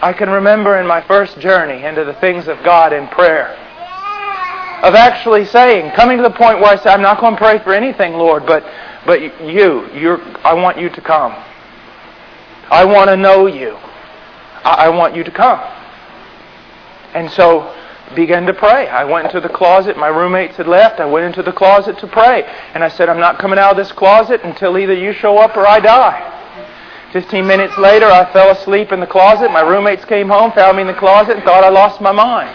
I 0.03 0.12
can 0.12 0.29
remember 0.29 0.79
in 0.79 0.87
my 0.87 1.00
first 1.00 1.40
journey 1.40 1.85
into 1.85 2.05
the 2.05 2.12
things 2.14 2.48
of 2.48 2.62
God 2.62 2.92
in 2.92 3.09
prayer, 3.09 3.48
of 4.83 4.94
actually 4.94 5.46
saying, 5.46 5.92
coming 5.92 6.18
to 6.18 6.22
the 6.22 6.31
point 6.31 6.61
where 6.61 6.72
I 6.72 6.76
say, 6.76 6.90
I'm 6.90 7.00
not 7.00 7.18
going 7.18 7.35
to 7.35 7.38
pray 7.38 7.59
for 7.61 7.72
anything, 7.72 8.12
Lord, 8.12 8.44
but, 8.44 8.62
but 9.07 9.22
you, 9.22 9.88
you're, 9.94 10.20
I 10.44 10.53
want 10.53 10.79
you 10.79 10.90
to 10.90 11.00
come. 11.00 11.33
I 12.70 12.85
want 12.85 13.09
to 13.09 13.16
know 13.16 13.46
you. 13.46 13.70
I, 14.62 14.87
I 14.87 14.88
want 14.90 15.16
you 15.16 15.24
to 15.24 15.31
come. 15.31 15.61
And 17.14 17.31
so 17.31 17.74
began 18.14 18.44
to 18.46 18.55
pray. 18.55 18.87
I 18.88 19.05
went 19.05 19.26
into 19.26 19.40
the 19.40 19.53
closet. 19.53 19.96
My 19.96 20.09
roommates 20.09 20.59
had 20.59 20.66
left. 20.66 21.00
I 21.00 21.07
went 21.07 21.24
into 21.24 21.42
the 21.42 21.53
closet 21.53 21.98
to 22.00 22.07
pray. 22.07 22.42
And 22.74 22.85
I 22.85 22.88
said, 22.88 23.09
I'm 23.09 23.20
not 23.20 23.38
coming 23.38 23.59
out 23.59 23.70
of 23.70 23.76
this 23.79 23.92
closet 23.92 24.42
until 24.44 24.76
either 24.76 24.94
you 24.94 25.14
show 25.14 25.38
up 25.38 25.57
or 25.57 25.66
I 25.66 25.81
die. 25.81 26.37
Fifteen 27.12 27.44
minutes 27.46 27.77
later, 27.77 28.07
I 28.07 28.33
fell 28.33 28.51
asleep 28.51 28.92
in 28.92 29.01
the 29.01 29.07
closet. 29.07 29.51
My 29.51 29.62
roommates 29.62 30.05
came 30.05 30.29
home, 30.29 30.53
found 30.53 30.77
me 30.77 30.83
in 30.83 30.87
the 30.87 30.94
closet, 30.94 31.37
and 31.37 31.44
thought 31.44 31.64
I 31.64 31.68
lost 31.68 32.01
my 32.01 32.12
mind. 32.12 32.51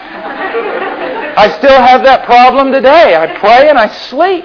I 1.36 1.54
still 1.58 1.76
have 1.76 2.02
that 2.04 2.24
problem 2.24 2.72
today. 2.72 3.14
I 3.16 3.38
pray 3.38 3.68
and 3.68 3.78
I 3.78 3.88
sleep. 3.88 4.44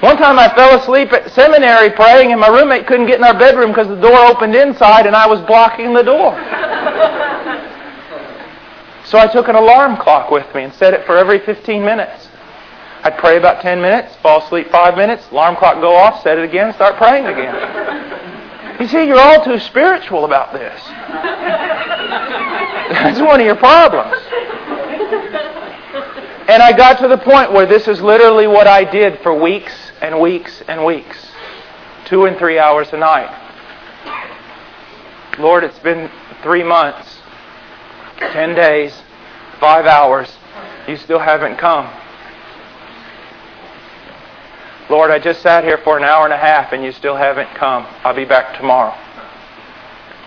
One 0.00 0.16
time 0.16 0.38
I 0.38 0.48
fell 0.54 0.78
asleep 0.78 1.12
at 1.12 1.30
seminary 1.32 1.90
praying, 1.90 2.30
and 2.30 2.40
my 2.40 2.46
roommate 2.46 2.86
couldn't 2.86 3.06
get 3.06 3.18
in 3.18 3.24
our 3.24 3.36
bedroom 3.36 3.72
because 3.72 3.88
the 3.88 4.00
door 4.00 4.16
opened 4.16 4.54
inside 4.54 5.06
and 5.06 5.16
I 5.16 5.26
was 5.26 5.40
blocking 5.40 5.92
the 5.92 6.02
door. 6.02 6.32
So 9.04 9.18
I 9.18 9.26
took 9.26 9.48
an 9.48 9.56
alarm 9.56 9.96
clock 9.96 10.30
with 10.30 10.46
me 10.54 10.62
and 10.62 10.72
set 10.74 10.94
it 10.94 11.04
for 11.04 11.18
every 11.18 11.40
15 11.40 11.84
minutes. 11.84 12.28
I'd 13.02 13.18
pray 13.18 13.38
about 13.38 13.60
10 13.60 13.82
minutes, 13.82 14.14
fall 14.22 14.44
asleep 14.44 14.70
5 14.70 14.96
minutes, 14.96 15.28
alarm 15.32 15.56
clock 15.56 15.80
go 15.80 15.96
off, 15.96 16.22
set 16.22 16.38
it 16.38 16.44
again, 16.44 16.72
start 16.74 16.96
praying 16.96 17.26
again. 17.26 18.29
You 18.80 18.88
see, 18.88 19.04
you're 19.06 19.20
all 19.20 19.44
too 19.44 19.58
spiritual 19.60 20.24
about 20.24 20.54
this. 20.54 20.82
That's 22.88 23.20
one 23.20 23.38
of 23.38 23.46
your 23.46 23.56
problems. 23.56 24.16
And 26.48 26.62
I 26.62 26.72
got 26.76 26.98
to 27.00 27.08
the 27.08 27.18
point 27.18 27.52
where 27.52 27.66
this 27.66 27.86
is 27.86 28.00
literally 28.00 28.46
what 28.46 28.66
I 28.66 28.84
did 28.84 29.20
for 29.20 29.34
weeks 29.34 29.74
and 30.00 30.18
weeks 30.18 30.62
and 30.66 30.84
weeks. 30.84 31.30
Two 32.06 32.24
and 32.24 32.38
three 32.38 32.58
hours 32.58 32.88
a 32.92 32.96
night. 32.96 33.36
Lord, 35.38 35.62
it's 35.62 35.78
been 35.78 36.10
three 36.42 36.64
months. 36.64 37.18
10 38.18 38.54
days, 38.54 39.02
5 39.60 39.86
hours, 39.86 40.28
you 40.88 40.96
still 40.96 41.18
haven't 41.18 41.56
come. 41.56 41.86
Lord, 44.90 45.12
I 45.12 45.20
just 45.20 45.40
sat 45.40 45.62
here 45.62 45.78
for 45.78 45.96
an 45.96 46.02
hour 46.02 46.24
and 46.24 46.32
a 46.32 46.36
half 46.36 46.72
and 46.72 46.82
you 46.82 46.90
still 46.90 47.14
haven't 47.14 47.48
come. 47.54 47.86
I'll 48.02 48.12
be 48.12 48.24
back 48.24 48.58
tomorrow. 48.58 48.92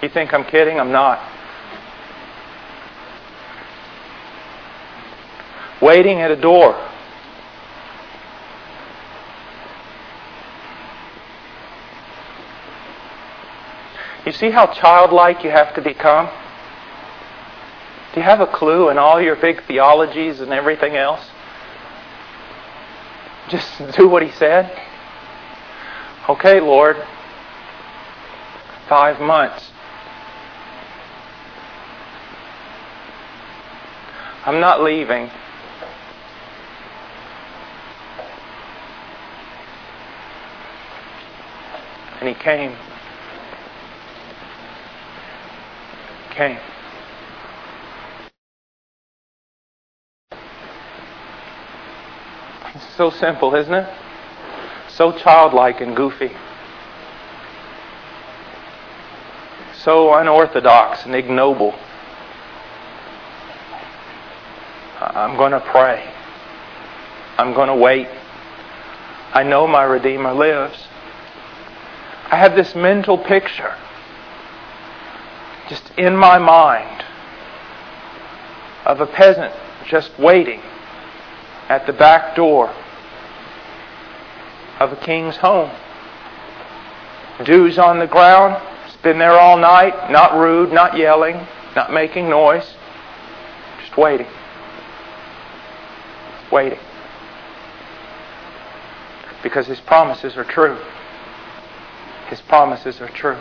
You 0.01 0.07
think 0.07 0.33
I'm 0.33 0.45
kidding? 0.45 0.79
I'm 0.79 0.93
not. 0.93 1.19
Waiting 5.81 6.21
at 6.21 6.31
a 6.31 6.37
door. 6.37 6.75
You 14.25 14.31
see 14.31 14.49
how 14.49 14.67
childlike 14.67 15.43
you 15.43 15.49
have 15.49 15.75
to 15.75 15.81
become? 15.81 16.27
Do 18.13 18.21
you 18.21 18.23
have 18.23 18.39
a 18.39 18.47
clue 18.47 18.89
in 18.89 18.97
all 18.97 19.21
your 19.21 19.35
big 19.35 19.61
theologies 19.65 20.39
and 20.39 20.53
everything 20.53 20.95
else? 20.95 21.32
Just 23.49 23.81
do 23.97 24.07
what 24.07 24.23
he 24.23 24.31
said. 24.31 24.71
Okay, 26.29 26.59
Lord. 26.59 26.97
Five 28.87 29.19
months. 29.19 29.71
I'm 34.45 34.59
not 34.59 34.81
leaving. 34.81 35.29
And 42.19 42.29
he 42.29 42.35
came. 42.35 42.75
Came. 46.31 46.59
So 52.95 53.09
simple, 53.09 53.55
isn't 53.55 53.73
it? 53.73 53.89
So 54.89 55.11
childlike 55.11 55.81
and 55.81 55.95
goofy. 55.95 56.31
So 59.75 60.13
unorthodox 60.13 61.05
and 61.05 61.15
ignoble. 61.15 61.73
I'm 64.99 65.35
going 65.35 65.51
to 65.51 65.59
pray. 65.59 66.09
I'm 67.37 67.53
going 67.53 67.67
to 67.67 67.75
wait. 67.75 68.07
I 69.33 69.43
know 69.43 69.67
my 69.67 69.83
Redeemer 69.83 70.33
lives. 70.33 70.87
I 72.29 72.37
have 72.37 72.55
this 72.55 72.75
mental 72.75 73.17
picture 73.17 73.75
just 75.67 75.91
in 75.97 76.15
my 76.15 76.37
mind 76.37 77.03
of 78.85 79.01
a 79.01 79.07
peasant 79.07 79.53
just 79.87 80.17
waiting 80.19 80.61
at 81.69 81.85
the 81.87 81.93
back 81.93 82.35
door 82.35 82.73
of 84.83 84.91
a 84.91 84.97
king's 84.97 85.37
home. 85.37 85.71
Dews 87.45 87.79
on 87.79 87.99
the 87.99 88.07
ground. 88.07 88.61
It's 88.85 88.97
been 88.97 89.17
there 89.17 89.39
all 89.39 89.57
night. 89.57 90.11
Not 90.11 90.37
rude, 90.37 90.71
not 90.71 90.97
yelling, 90.97 91.35
not 91.75 91.91
making 91.91 92.29
noise. 92.29 92.75
Just 93.81 93.97
waiting. 93.97 94.27
Waiting. 96.51 96.79
Because 99.41 99.67
his 99.67 99.79
promises 99.79 100.37
are 100.37 100.43
true. 100.43 100.77
His 102.29 102.41
promises 102.41 103.01
are 103.01 103.09
true. 103.09 103.37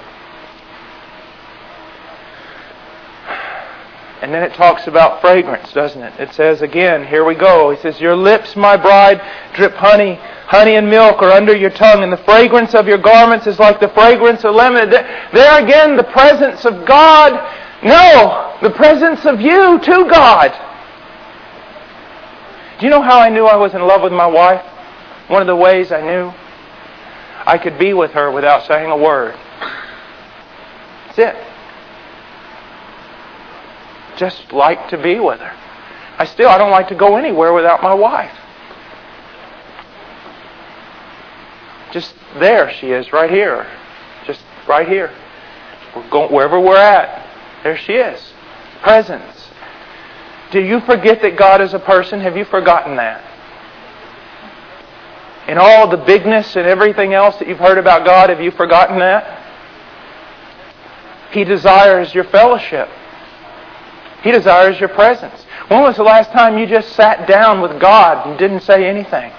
And 4.23 4.33
then 4.33 4.45
it 4.45 4.55
talks 4.55 4.87
about 4.87 5.21
fragrance, 5.21 5.73
doesn't 5.73 6.01
it? 6.01 6.21
It 6.21 6.33
says 6.33 6.63
again, 6.63 7.05
here 7.05 7.25
we 7.25 7.35
go. 7.35 7.73
He 7.73 7.81
says, 7.83 8.01
Your 8.01 8.15
lips, 8.15 8.55
my 8.55 8.77
bride, 8.77 9.21
drip 9.55 9.75
honey. 9.75 10.15
Honey 10.47 10.77
and 10.77 10.89
milk 10.89 11.21
are 11.23 11.33
under 11.33 11.57
your 11.57 11.71
tongue, 11.71 12.05
and 12.05 12.13
the 12.13 12.19
fragrance 12.19 12.73
of 12.73 12.87
your 12.87 12.99
garments 12.99 13.49
is 13.49 13.59
like 13.59 13.81
the 13.81 13.89
fragrance 13.89 14.45
of 14.45 14.55
Lebanon. 14.55 14.91
There 14.91 15.65
again, 15.65 15.97
the 15.97 16.05
presence 16.05 16.65
of 16.65 16.87
God. 16.87 17.33
No, 17.83 18.57
the 18.63 18.71
presence 18.71 19.27
of 19.27 19.41
you 19.41 19.81
to 19.81 20.09
God. 20.09 20.53
Do 22.79 22.87
you 22.87 22.91
know 22.91 23.03
how 23.03 23.19
I 23.19 23.29
knew 23.29 23.47
I 23.47 23.57
was 23.57 23.75
in 23.75 23.83
love 23.83 24.03
with 24.03 24.13
my 24.13 24.27
wife? 24.27 24.65
One 25.27 25.41
of 25.41 25.49
the 25.49 25.57
ways 25.57 25.91
I 25.91 26.01
knew 26.01 26.33
I 27.45 27.59
could 27.59 27.77
be 27.77 27.93
with 27.93 28.13
her 28.13 28.31
without 28.31 28.69
saying 28.69 28.89
a 28.89 28.97
word. 28.97 29.35
That's 31.09 31.19
it 31.19 31.52
just 34.23 34.53
like 34.53 34.89
to 34.91 34.97
be 34.97 35.19
with 35.19 35.41
her. 35.41 35.53
I 36.17 36.27
still 36.27 36.49
I 36.49 36.57
don't 36.57 36.71
like 36.71 36.87
to 36.91 36.95
go 36.95 37.17
anywhere 37.17 37.53
without 37.53 37.83
my 37.83 37.93
wife. 37.93 38.33
Just 41.91 42.15
there 42.39 42.73
she 42.75 42.93
is, 42.93 43.13
right 43.13 43.29
here. 43.29 43.67
Just 44.25 44.41
right 44.69 44.87
here. 44.87 45.13
We're 45.97 46.09
going 46.09 46.33
wherever 46.33 46.61
we're 46.61 46.77
at. 46.77 47.29
There 47.65 47.77
she 47.77 47.95
is. 47.95 48.33
Presence. 48.81 49.49
Do 50.53 50.61
you 50.61 50.79
forget 50.83 51.21
that 51.23 51.37
God 51.37 51.61
is 51.61 51.75
a 51.75 51.81
person? 51.81 52.21
Have 52.21 52.37
you 52.37 52.45
forgotten 52.45 52.95
that? 52.99 53.25
In 55.49 55.59
all 55.59 55.89
the 55.89 55.97
bigness 55.97 56.55
and 56.55 56.69
everything 56.69 57.13
else 57.13 57.37
that 57.39 57.49
you've 57.49 57.59
heard 57.59 57.79
about 57.79 58.07
God, 58.07 58.31
have 58.31 58.41
you 58.41 58.53
forgotten 58.53 59.01
that? 59.01 59.41
He 61.33 61.43
desires 61.43 62.15
your 62.15 62.25
fellowship. 62.25 62.89
He 64.23 64.31
desires 64.31 64.79
your 64.79 64.89
presence. 64.89 65.45
When 65.69 65.83
was 65.83 65.97
the 65.97 66.03
last 66.03 66.31
time 66.31 66.59
you 66.59 66.67
just 66.67 66.93
sat 66.93 67.27
down 67.27 67.61
with 67.61 67.81
God 67.81 68.27
and 68.27 68.39
didn't 68.39 68.61
say 68.61 68.89
anything? 68.89 69.33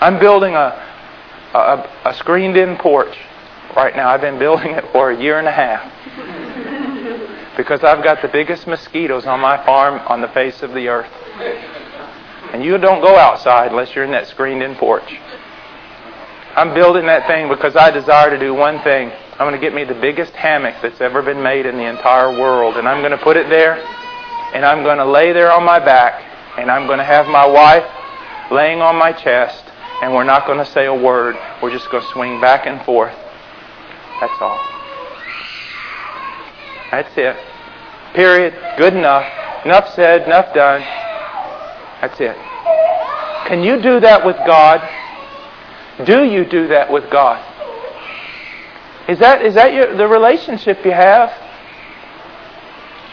I'm 0.00 0.18
building 0.18 0.54
a, 0.54 0.82
a, 1.54 1.90
a 2.04 2.14
screened 2.14 2.56
in 2.56 2.76
porch 2.76 3.16
right 3.74 3.96
now. 3.96 4.10
I've 4.10 4.20
been 4.20 4.38
building 4.38 4.72
it 4.72 4.84
for 4.92 5.10
a 5.10 5.20
year 5.20 5.38
and 5.38 5.48
a 5.48 5.52
half. 5.52 5.82
because 7.56 7.82
I've 7.82 8.04
got 8.04 8.20
the 8.20 8.28
biggest 8.28 8.66
mosquitoes 8.66 9.24
on 9.24 9.40
my 9.40 9.56
farm 9.64 10.00
on 10.06 10.20
the 10.20 10.28
face 10.28 10.62
of 10.62 10.74
the 10.74 10.88
earth. 10.88 11.10
And 12.52 12.62
you 12.62 12.76
don't 12.78 13.00
go 13.00 13.16
outside 13.16 13.70
unless 13.70 13.94
you're 13.94 14.04
in 14.04 14.10
that 14.10 14.26
screened 14.28 14.62
in 14.62 14.74
porch. 14.74 15.18
I'm 16.56 16.72
building 16.72 17.04
that 17.06 17.26
thing 17.26 17.48
because 17.48 17.76
I 17.76 17.90
desire 17.90 18.30
to 18.30 18.38
do 18.38 18.54
one 18.54 18.80
thing 18.80 19.12
I'm 19.38 19.46
going 19.46 19.52
to 19.52 19.60
get 19.60 19.74
me 19.74 19.84
the 19.84 20.00
biggest 20.00 20.32
hammock 20.32 20.76
that's 20.80 21.02
ever 21.02 21.20
been 21.20 21.42
made 21.42 21.66
in 21.66 21.76
the 21.76 21.84
entire 21.84 22.30
world, 22.30 22.78
and 22.78 22.88
I'm 22.88 23.02
going 23.02 23.10
to 23.10 23.22
put 23.22 23.36
it 23.36 23.50
there, 23.50 23.76
and 24.54 24.64
I'm 24.64 24.82
going 24.82 24.96
to 24.96 25.04
lay 25.04 25.34
there 25.34 25.52
on 25.52 25.62
my 25.62 25.78
back, 25.78 26.24
and 26.56 26.70
I'm 26.70 26.86
going 26.86 26.96
to 26.96 27.04
have 27.04 27.26
my 27.26 27.44
wife 27.44 27.84
laying 28.50 28.80
on 28.80 28.96
my 28.96 29.12
chest, 29.12 29.62
and 30.00 30.14
we're 30.14 30.24
not 30.24 30.46
going 30.46 30.56
to 30.56 30.64
say 30.64 30.86
a 30.86 30.94
word. 30.94 31.36
We're 31.62 31.70
just 31.70 31.90
going 31.90 32.02
to 32.02 32.08
swing 32.12 32.40
back 32.40 32.66
and 32.66 32.82
forth. 32.86 33.14
That's 34.22 34.40
all. 34.40 34.58
That's 36.90 37.12
it. 37.18 37.36
Period. 38.14 38.54
Good 38.78 38.94
enough. 38.94 39.30
Enough 39.66 39.94
said, 39.94 40.22
enough 40.22 40.54
done. 40.54 40.80
That's 42.00 42.18
it. 42.20 42.36
Can 43.48 43.62
you 43.62 43.82
do 43.82 44.00
that 44.00 44.24
with 44.24 44.36
God? 44.46 44.80
Do 46.04 46.24
you 46.24 46.44
do 46.44 46.68
that 46.68 46.92
with 46.92 47.10
God? 47.10 47.42
Is 49.08 49.18
that, 49.20 49.44
is 49.44 49.54
that 49.54 49.72
your, 49.72 49.96
the 49.96 50.06
relationship 50.06 50.84
you 50.84 50.90
have? 50.90 51.30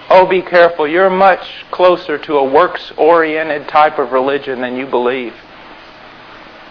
Oh, 0.10 0.28
be 0.28 0.42
careful. 0.42 0.88
You're 0.88 1.10
much 1.10 1.66
closer 1.72 2.18
to 2.18 2.38
a 2.38 2.44
works 2.44 2.92
oriented 2.98 3.68
type 3.68 4.00
of 4.00 4.12
religion 4.12 4.62
than 4.62 4.76
you 4.76 4.86
believe. 4.86 5.34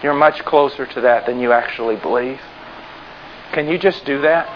You're 0.03 0.13
much 0.13 0.43
closer 0.45 0.85
to 0.85 1.01
that 1.01 1.25
than 1.25 1.39
you 1.39 1.51
actually 1.51 1.95
believe. 1.95 2.39
Can 3.53 3.67
you 3.67 3.77
just 3.77 4.05
do 4.05 4.21
that? 4.21 4.47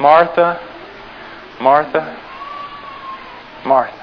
Martha, 0.00 0.60
Martha, 1.60 2.16
Martha. 3.66 3.97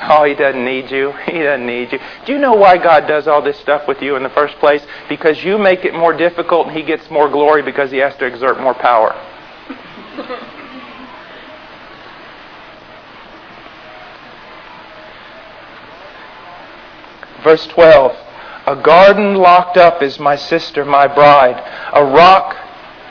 Oh, 0.00 0.24
he 0.24 0.34
doesn't 0.34 0.64
need 0.64 0.90
you. 0.90 1.12
He 1.26 1.40
doesn't 1.40 1.66
need 1.66 1.92
you. 1.92 1.98
Do 2.24 2.32
you 2.32 2.38
know 2.38 2.54
why 2.54 2.78
God 2.78 3.06
does 3.06 3.28
all 3.28 3.42
this 3.42 3.58
stuff 3.58 3.88
with 3.88 4.00
you 4.00 4.16
in 4.16 4.22
the 4.22 4.30
first 4.30 4.56
place? 4.58 4.82
Because 5.08 5.44
you 5.44 5.58
make 5.58 5.84
it 5.84 5.94
more 5.94 6.16
difficult 6.16 6.68
and 6.68 6.76
he 6.76 6.82
gets 6.82 7.10
more 7.10 7.28
glory 7.28 7.62
because 7.62 7.90
he 7.90 7.98
has 7.98 8.16
to 8.16 8.26
exert 8.26 8.60
more 8.60 8.74
power. 8.74 9.14
Verse 17.42 17.66
12 17.68 18.16
A 18.66 18.82
garden 18.82 19.34
locked 19.34 19.76
up 19.76 20.02
is 20.02 20.18
my 20.18 20.36
sister, 20.36 20.84
my 20.84 21.06
bride. 21.06 21.62
A 21.92 22.04
rock 22.04 22.56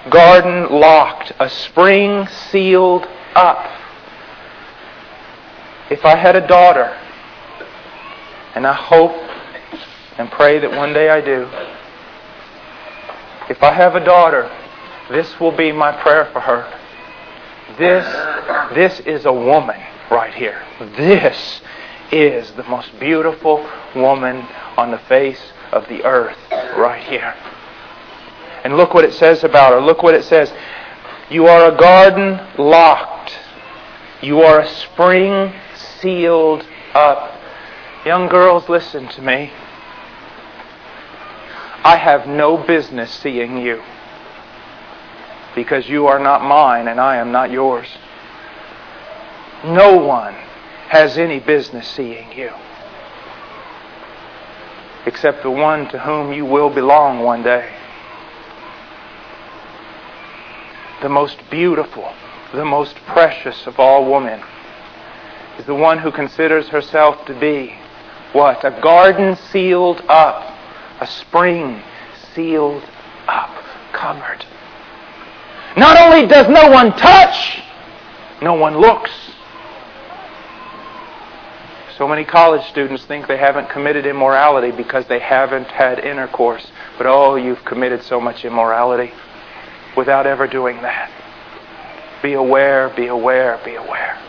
garden 0.10 0.70
locked, 0.70 1.32
a 1.40 1.50
spring 1.50 2.28
sealed 2.28 3.08
up 3.36 3.77
if 5.90 6.04
I 6.06 6.16
had 6.16 6.36
a 6.36 6.46
daughter, 6.46 6.96
and 8.56 8.66
I 8.66 8.74
hope 8.74 9.16
and 10.18 10.32
pray 10.32 10.60
that 10.60 10.72
one 10.72 10.94
day 10.94 11.10
I 11.10 11.22
do, 11.22 11.48
if 13.50 13.64
I 13.64 13.72
have 13.72 13.96
a 13.96 14.04
daughter, 14.04 14.52
this 15.10 15.40
will 15.40 15.56
be 15.56 15.72
my 15.72 15.92
prayer 16.02 16.26
for 16.34 16.42
her. 16.42 16.74
This, 17.78 18.06
this 18.76 19.00
is 19.02 19.26
a 19.26 19.32
woman 19.32 19.80
right 20.12 20.34
here. 20.34 20.66
This 20.80 21.62
is 22.12 22.52
the 22.54 22.64
most 22.64 22.98
beautiful 23.00 23.70
woman 23.96 24.48
on 24.76 24.92
the 24.92 25.00
face 25.00 25.52
of 25.72 25.88
the 25.88 26.04
earth 26.04 26.38
right 26.78 27.04
here. 27.04 27.34
And 28.64 28.76
look 28.76 28.94
what 28.94 29.06
it 29.06 29.14
says 29.14 29.44
about 29.44 29.74
her. 29.74 29.82
Look 29.82 30.04
what 30.04 30.14
it 30.14 30.24
says. 30.24 30.52
You 31.30 31.48
are 31.48 31.72
a 31.72 31.78
garden 31.78 32.40
locked. 32.58 33.38
You 34.22 34.42
are 34.42 34.62
a 34.62 34.68
spring 34.68 35.54
sealed 36.02 36.66
up. 36.94 37.34
Young 38.06 38.28
girls, 38.28 38.70
listen 38.70 39.08
to 39.10 39.22
me. 39.22 39.52
I 41.84 41.98
have 41.98 42.28
no 42.28 42.58
business 42.58 43.12
seeing 43.12 43.58
you 43.58 43.82
because 45.56 45.88
you 45.90 46.08
are 46.08 46.20
not 46.20 46.44
mine 46.44 46.88
and 46.88 47.00
I 47.00 47.18
am 47.18 47.32
not 47.32 47.52
yours. 47.52 47.88
No 49.64 49.98
one 49.98 50.34
has 50.90 51.18
any 51.18 51.40
business 51.40 51.88
seeing 51.88 52.32
you 52.32 52.52
except 55.06 55.42
the 55.42 55.50
one 55.50 55.88
to 55.90 56.00
whom 56.00 56.34
you 56.34 56.46
will 56.46 56.70
belong 56.70 57.22
one 57.22 57.42
day. 57.42 57.74
The 61.02 61.10
most 61.10 61.38
beautiful, 61.50 62.14
the 62.54 62.66
most 62.66 62.96
precious 63.06 63.66
of 63.68 63.80
all 63.80 64.12
women 64.12 64.44
is 65.58 65.66
the 65.66 65.76
one 65.76 65.98
who 65.98 66.12
considers 66.12 66.68
herself 66.68 67.26
to 67.26 67.40
be 67.40 67.74
what? 68.34 68.64
A 68.64 68.72
garden 68.82 69.36
sealed 69.52 70.02
up, 70.08 70.56
a 71.00 71.08
spring 71.08 71.82
sealed 72.34 72.84
up, 73.28 73.64
covered. 73.94 74.46
Not 75.76 75.98
only 75.98 76.28
does 76.28 76.48
no 76.50 76.70
one 76.70 76.92
touch, 76.98 77.62
no 78.42 78.54
one 78.54 78.78
looks. 78.78 79.12
So 81.98 82.08
many 82.08 82.26
college 82.26 82.68
students 82.70 83.06
think 83.06 83.28
they 83.28 83.38
haven't 83.38 83.70
committed 83.70 84.06
immorality 84.06 84.72
because 84.72 85.08
they 85.08 85.20
haven't 85.20 85.68
had 85.68 85.98
intercourse. 86.00 86.70
But 86.98 87.08
oh, 87.08 87.36
you've 87.36 87.66
committed 87.66 88.04
so 88.04 88.22
much 88.22 88.46
immorality 88.46 89.12
without 89.96 90.28
ever 90.28 90.46
doing 90.48 90.80
that. 90.84 91.12
Be 92.22 92.34
aware, 92.34 92.90
be 92.90 93.08
aware, 93.08 93.60
be 93.66 93.76
aware. 93.76 94.20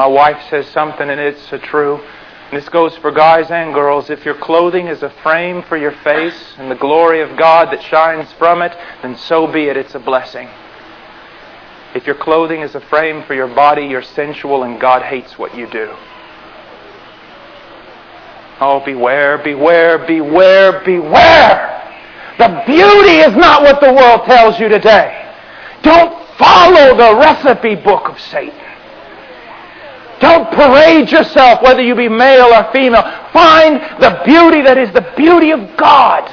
My 0.00 0.06
wife 0.06 0.48
says 0.48 0.66
something, 0.68 1.10
and 1.10 1.20
it's 1.20 1.46
true. 1.64 2.00
This 2.50 2.66
goes 2.70 2.96
for 2.96 3.10
guys 3.10 3.50
and 3.50 3.74
girls. 3.74 4.08
If 4.08 4.24
your 4.24 4.34
clothing 4.34 4.86
is 4.86 5.02
a 5.02 5.10
frame 5.10 5.62
for 5.64 5.76
your 5.76 5.92
face 5.92 6.54
and 6.56 6.70
the 6.70 6.74
glory 6.74 7.20
of 7.20 7.36
God 7.36 7.70
that 7.70 7.82
shines 7.82 8.32
from 8.38 8.62
it, 8.62 8.74
then 9.02 9.14
so 9.18 9.46
be 9.46 9.64
it. 9.64 9.76
It's 9.76 9.94
a 9.94 9.98
blessing. 9.98 10.48
If 11.94 12.06
your 12.06 12.14
clothing 12.14 12.62
is 12.62 12.74
a 12.74 12.80
frame 12.80 13.24
for 13.24 13.34
your 13.34 13.54
body, 13.54 13.82
you're 13.88 14.00
sensual 14.00 14.62
and 14.62 14.80
God 14.80 15.02
hates 15.02 15.38
what 15.38 15.54
you 15.54 15.68
do. 15.68 15.94
Oh, 18.58 18.82
beware, 18.82 19.36
beware, 19.36 19.98
beware, 19.98 20.82
beware. 20.82 21.92
The 22.38 22.62
beauty 22.66 23.18
is 23.18 23.36
not 23.36 23.60
what 23.60 23.82
the 23.82 23.92
world 23.92 24.24
tells 24.24 24.58
you 24.58 24.70
today. 24.70 25.30
Don't 25.82 26.26
follow 26.38 26.96
the 26.96 27.20
recipe 27.20 27.74
book 27.74 28.08
of 28.08 28.18
Satan. 28.18 28.69
Don't 30.20 30.52
parade 30.52 31.10
yourself, 31.10 31.62
whether 31.62 31.82
you 31.82 31.94
be 31.94 32.08
male 32.08 32.52
or 32.52 32.70
female. 32.72 33.02
Find 33.32 33.80
the 34.00 34.22
beauty 34.24 34.62
that 34.62 34.76
is 34.76 34.92
the 34.92 35.12
beauty 35.16 35.50
of 35.50 35.76
God. 35.76 36.28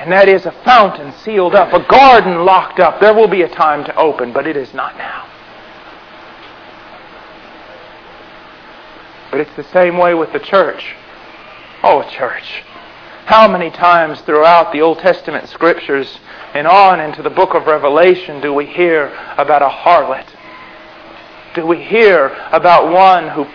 And 0.00 0.12
that 0.12 0.28
is 0.28 0.44
a 0.44 0.52
fountain 0.64 1.12
sealed 1.24 1.54
up, 1.54 1.72
a 1.72 1.82
garden 1.88 2.44
locked 2.44 2.80
up. 2.80 3.00
There 3.00 3.14
will 3.14 3.28
be 3.28 3.40
a 3.40 3.48
time 3.48 3.84
to 3.84 3.96
open, 3.96 4.34
but 4.34 4.46
it 4.46 4.54
is 4.54 4.74
not 4.74 4.98
now. 4.98 5.26
But 9.30 9.40
it's 9.40 9.56
the 9.56 9.64
same 9.72 9.96
way 9.96 10.12
with 10.12 10.32
the 10.32 10.38
church. 10.38 10.94
Oh, 11.82 12.02
church. 12.10 12.62
How 13.24 13.48
many 13.48 13.70
times 13.70 14.20
throughout 14.20 14.72
the 14.72 14.82
Old 14.82 14.98
Testament 14.98 15.48
scriptures 15.48 16.18
and 16.52 16.66
on 16.66 17.00
into 17.00 17.22
the 17.22 17.30
book 17.30 17.54
of 17.54 17.66
Revelation 17.66 18.42
do 18.42 18.52
we 18.52 18.66
hear 18.66 19.06
about 19.38 19.62
a 19.62 19.68
harlot? 19.68 20.26
Do 21.54 21.66
we 21.66 21.82
hear 21.82 22.26
about 22.50 22.92
one 22.92 23.28
who 23.28 23.46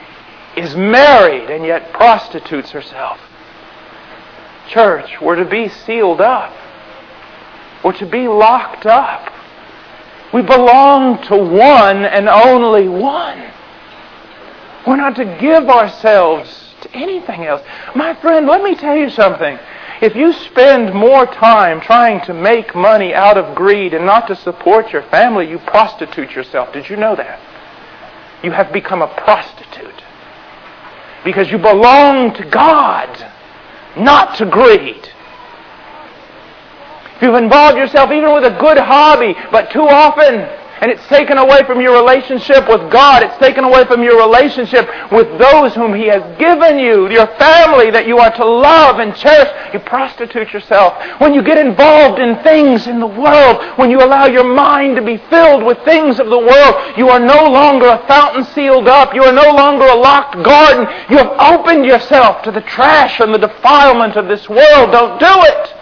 is 0.56 0.76
married 0.76 1.50
and 1.50 1.66
yet 1.66 1.93
prostitutes 1.93 2.72
herself? 2.72 3.20
church 4.70 5.20
were 5.20 5.36
to 5.36 5.45
be 5.45 5.68
sealed 5.68 6.22
up, 6.22 6.54
were 7.84 7.93
to 7.93 8.06
be 8.06 8.28
locked 8.28 8.86
up. 8.86 9.34
We 10.34 10.41
belong 10.43 11.22
to 11.24 11.38
one 11.38 12.06
and 12.06 12.30
only 12.30 12.88
one. 12.88 13.52
We're 14.86 14.95
not 14.95 15.16
to 15.16 15.26
give 15.26 15.70
ourselves 15.70 16.76
to 16.82 16.95
anything 16.95 17.45
else. 17.45 17.62
My 17.95 18.14
friend, 18.16 18.47
let 18.47 18.64
me 18.64 18.76
tell 18.76 18.95
you 18.95 19.10
something. 19.10 19.58
If 20.02 20.16
you 20.16 20.32
spend 20.32 20.93
more 20.93 21.26
time 21.26 21.82
trying 21.82 22.22
to 22.26 22.34
make 22.34 22.74
money 22.74 23.14
out 23.14 23.38
of 23.38 23.56
greed 23.56 23.93
and 23.93 24.06
not 24.06 24.28
to 24.28 24.36
support 24.36 24.93
your 24.93 25.02
family, 25.04 25.50
you 25.50 25.60
prostitute 25.60 26.32
yourself. 26.32 26.72
Did 26.72 26.89
you 26.89 26.95
know 26.95 27.16
that? 27.16 27.39
You 28.43 28.51
have 28.51 28.71
become 28.71 29.01
a 29.01 29.07
prostitute. 29.07 30.03
Because 31.23 31.51
you 31.51 31.57
belong 31.57 32.33
to 32.35 32.45
God 32.45 33.09
not 33.97 34.37
to 34.37 34.45
greed. 34.45 35.09
If 37.15 37.23
you've 37.23 37.35
involved 37.35 37.77
yourself 37.77 38.11
even 38.11 38.33
with 38.33 38.45
a 38.45 38.57
good 38.57 38.77
hobby, 38.77 39.35
but 39.51 39.71
too 39.71 39.87
often, 39.87 40.47
and 40.82 40.91
it's 40.91 41.05
taken 41.07 41.38
away 41.38 41.63
from 41.65 41.82
your 41.82 41.93
relationship 41.93 42.67
with 42.69 42.91
God, 42.91 43.23
it's 43.23 43.38
taken 43.38 43.63
away 43.63 43.86
from 43.86 44.01
your 44.01 44.17
relationship 44.17 44.88
with 45.11 45.27
those 45.38 45.75
whom 45.75 45.93
He 45.93 46.07
has 46.07 46.23
given 46.39 46.80
you, 46.80 47.09
your 47.09 47.27
family 47.36 47.91
that 47.91 48.07
you 48.07 48.17
are 48.17 48.32
to 48.36 48.45
love 48.45 48.99
and 48.99 49.15
cherish, 49.15 49.49
you 49.73 49.80
prostitute 49.80 50.53
yourself. 50.53 50.95
When 51.19 51.34
you 51.34 51.43
get 51.43 51.57
involved 51.57 52.19
in 52.19 52.41
things 52.43 52.88
in 52.88 52.99
the 52.99 53.07
world, 53.07 53.77
when 53.77 53.91
you 53.91 53.99
allow 53.99 54.27
your 54.27 54.47
mind 54.47 54.95
to 54.95 55.01
be 55.01 55.17
filled 55.30 55.63
with 55.63 55.77
things 55.84 56.19
of 56.19 56.27
the 56.27 56.39
world, 56.39 56.97
you 56.97 57.09
are 57.09 57.19
no 57.19 57.49
longer 57.49 57.88
a 57.88 58.07
fountain 58.07 58.45
sealed 58.55 58.88
up. 58.88 59.13
You 59.13 59.23
are 59.23 59.34
no 59.34 59.51
longer 59.51 59.86
a 59.86 59.95
locked 59.95 60.41
garden. 60.43 60.88
You 61.09 61.17
have 61.17 61.59
opened 61.59 61.86
yourself 61.86 62.41
to 62.43 62.51
the 62.51 62.61
trash 62.61 63.19
and 63.19 63.34
the 63.34 63.38
defilement 63.38 64.15
of 64.15 64.27
this 64.27 64.47
world. 64.47 64.91
Don't 64.91 65.19
do 65.19 65.25
it. 65.27 65.75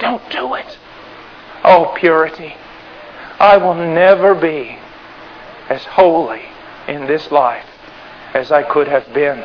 Don't 0.00 0.30
do 0.30 0.54
it. 0.54 0.78
Oh, 1.64 1.94
purity. 1.96 2.54
I 3.42 3.56
will 3.56 3.74
never 3.74 4.36
be 4.36 4.78
as 5.68 5.84
holy 5.84 6.42
in 6.86 7.08
this 7.08 7.32
life 7.32 7.66
as 8.34 8.52
I 8.52 8.62
could 8.62 8.86
have 8.86 9.12
been. 9.12 9.44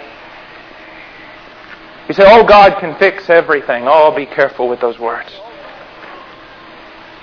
You 2.07 2.13
say, 2.13 2.23
oh, 2.25 2.43
God 2.45 2.79
can 2.79 2.95
fix 2.99 3.27
everything. 3.27 3.85
Oh, 3.87 4.15
be 4.15 4.27
careful 4.27 4.69
with 4.69 4.81
those 4.81 4.99
words. 4.99 5.31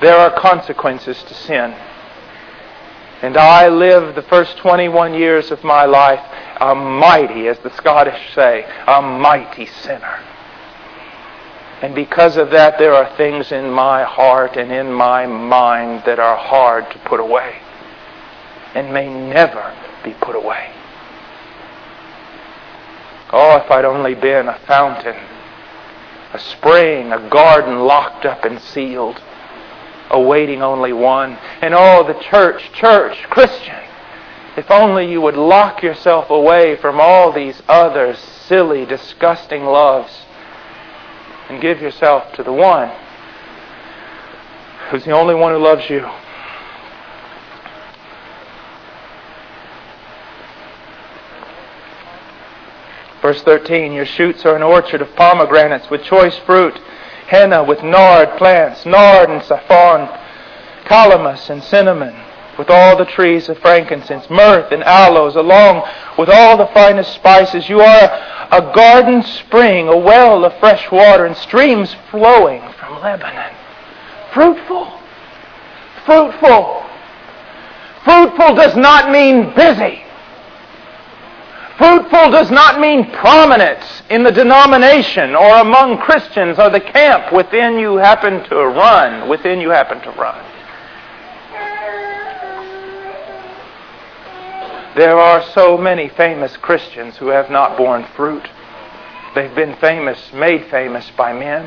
There 0.01 0.17
are 0.17 0.37
consequences 0.37 1.23
to 1.23 1.33
sin. 1.33 1.77
And 3.23 3.37
I 3.37 3.69
lived 3.69 4.17
the 4.17 4.23
first 4.23 4.57
21 4.57 5.15
years 5.15 5.53
of 5.53 5.63
my 5.63 5.85
life 5.85 6.21
a 6.61 6.75
mighty, 6.75 7.47
as 7.47 7.59
the 7.61 7.75
Scottish 7.77 8.35
say, 8.35 8.67
a 8.89 9.01
mighty 9.01 9.67
sinner. 9.67 10.21
And 11.83 11.95
because 11.95 12.37
of 12.37 12.51
that, 12.51 12.79
there 12.79 12.95
are 12.95 13.17
things 13.17 13.53
in 13.53 13.71
my 13.71 14.05
heart 14.05 14.57
and 14.57 14.73
in 14.73 14.93
my 14.93 15.27
mind 15.27 16.03
that 16.07 16.19
are 16.19 16.37
hard 16.37 16.91
to 16.93 16.99
put 17.01 17.21
away 17.21 17.61
and 18.75 18.93
may 18.93 19.09
never 19.09 19.77
be 20.03 20.15
put 20.15 20.37
away. 20.37 20.71
Oh, 23.33 23.57
if 23.57 23.71
I'd 23.71 23.85
only 23.85 24.15
been 24.15 24.49
a 24.49 24.59
fountain, 24.61 25.17
a 26.33 26.39
spring, 26.39 27.13
a 27.13 27.29
garden 27.29 27.81
locked 27.81 28.25
up 28.25 28.45
and 28.45 28.61
sealed, 28.61 29.21
awaiting 30.11 30.63
only 30.63 30.93
one. 30.93 31.39
And 31.61 31.75
oh, 31.75 32.05
the 32.07 32.19
church, 32.21 32.73
church, 32.73 33.23
Christian, 33.25 33.83
if 34.57 34.71
only 34.71 35.11
you 35.11 35.21
would 35.21 35.37
lock 35.37 35.83
yourself 35.83 36.31
away 36.31 36.77
from 36.77 37.01
all 37.01 37.33
these 37.33 37.61
other 37.69 38.15
silly, 38.15 38.87
disgusting 38.87 39.65
loves 39.65 40.13
and 41.49 41.61
give 41.61 41.81
yourself 41.81 42.33
to 42.35 42.43
the 42.43 42.53
one 42.53 42.91
who's 44.91 45.05
the 45.05 45.13
only 45.13 45.35
one 45.35 45.53
who 45.53 45.59
loves 45.59 45.89
you. 45.89 46.09
Verse 53.23 53.43
13 53.43 53.93
Your 53.93 54.05
shoots 54.05 54.45
are 54.45 54.55
an 54.55 54.63
orchard 54.63 55.01
of 55.01 55.17
pomegranates 55.17 55.89
with 55.89 56.05
choice 56.05 56.37
fruit, 56.41 56.79
henna 57.27 57.65
with 57.65 57.83
nard 57.83 58.37
plants, 58.37 58.85
nard 58.85 59.31
and 59.31 59.43
saffron, 59.43 60.09
calamus 60.85 61.49
and 61.49 61.65
cinnamon, 61.65 62.15
with 62.59 62.71
all 62.71 62.97
the 62.97 63.05
trees 63.05 63.49
of 63.49 63.59
frankincense, 63.59 64.29
myrrh 64.31 64.69
and 64.71 64.83
aloes, 64.85 65.37
along 65.37 65.89
with 66.19 66.29
all 66.29 66.57
the 66.57 66.67
finest 66.69 67.15
spices. 67.15 67.69
You 67.69 67.81
are 67.81 68.49
a 68.51 68.73
garden 68.75 69.23
spring, 69.23 69.89
a 69.89 69.97
well 69.97 70.45
of 70.45 70.59
fresh 70.59 70.91
water, 70.91 71.27
and 71.27 71.37
streams 71.37 71.95
flowing 72.11 72.63
from 72.79 73.01
Lebanon. 73.01 73.55
Fruitful. 74.33 75.01
Fruitful. 76.05 76.85
Fruitful 78.05 78.55
does 78.55 78.77
not 78.77 79.11
mean 79.11 79.55
busy. 79.55 80.05
Fruitful 81.79 82.31
does 82.31 82.51
not 82.53 82.79
mean 82.79 83.11
prominent 83.11 83.81
in 84.09 84.23
the 84.23 84.31
denomination 84.31 85.35
or 85.35 85.57
among 85.57 85.99
Christians 85.99 86.59
or 86.59 86.71
the 86.71 86.81
camp 86.81 87.33
within 87.33 87.79
you 87.79 87.97
happen 87.97 88.45
to 88.49 88.57
run, 88.57 89.29
within 89.29 89.61
you 89.61 89.71
happen 89.71 90.01
to 90.03 90.11
run. 90.13 90.54
There 94.97 95.19
are 95.19 95.43
so 95.53 95.77
many 95.77 96.09
famous 96.09 96.57
Christians 96.57 97.17
who 97.17 97.29
have 97.29 97.51
not 97.51 97.77
borne 97.77 98.05
fruit. 98.17 98.49
They've 99.35 99.55
been 99.55 99.75
famous, 99.77 100.33
made 100.33 100.67
famous 100.71 101.11
by 101.17 101.33
men. 101.33 101.67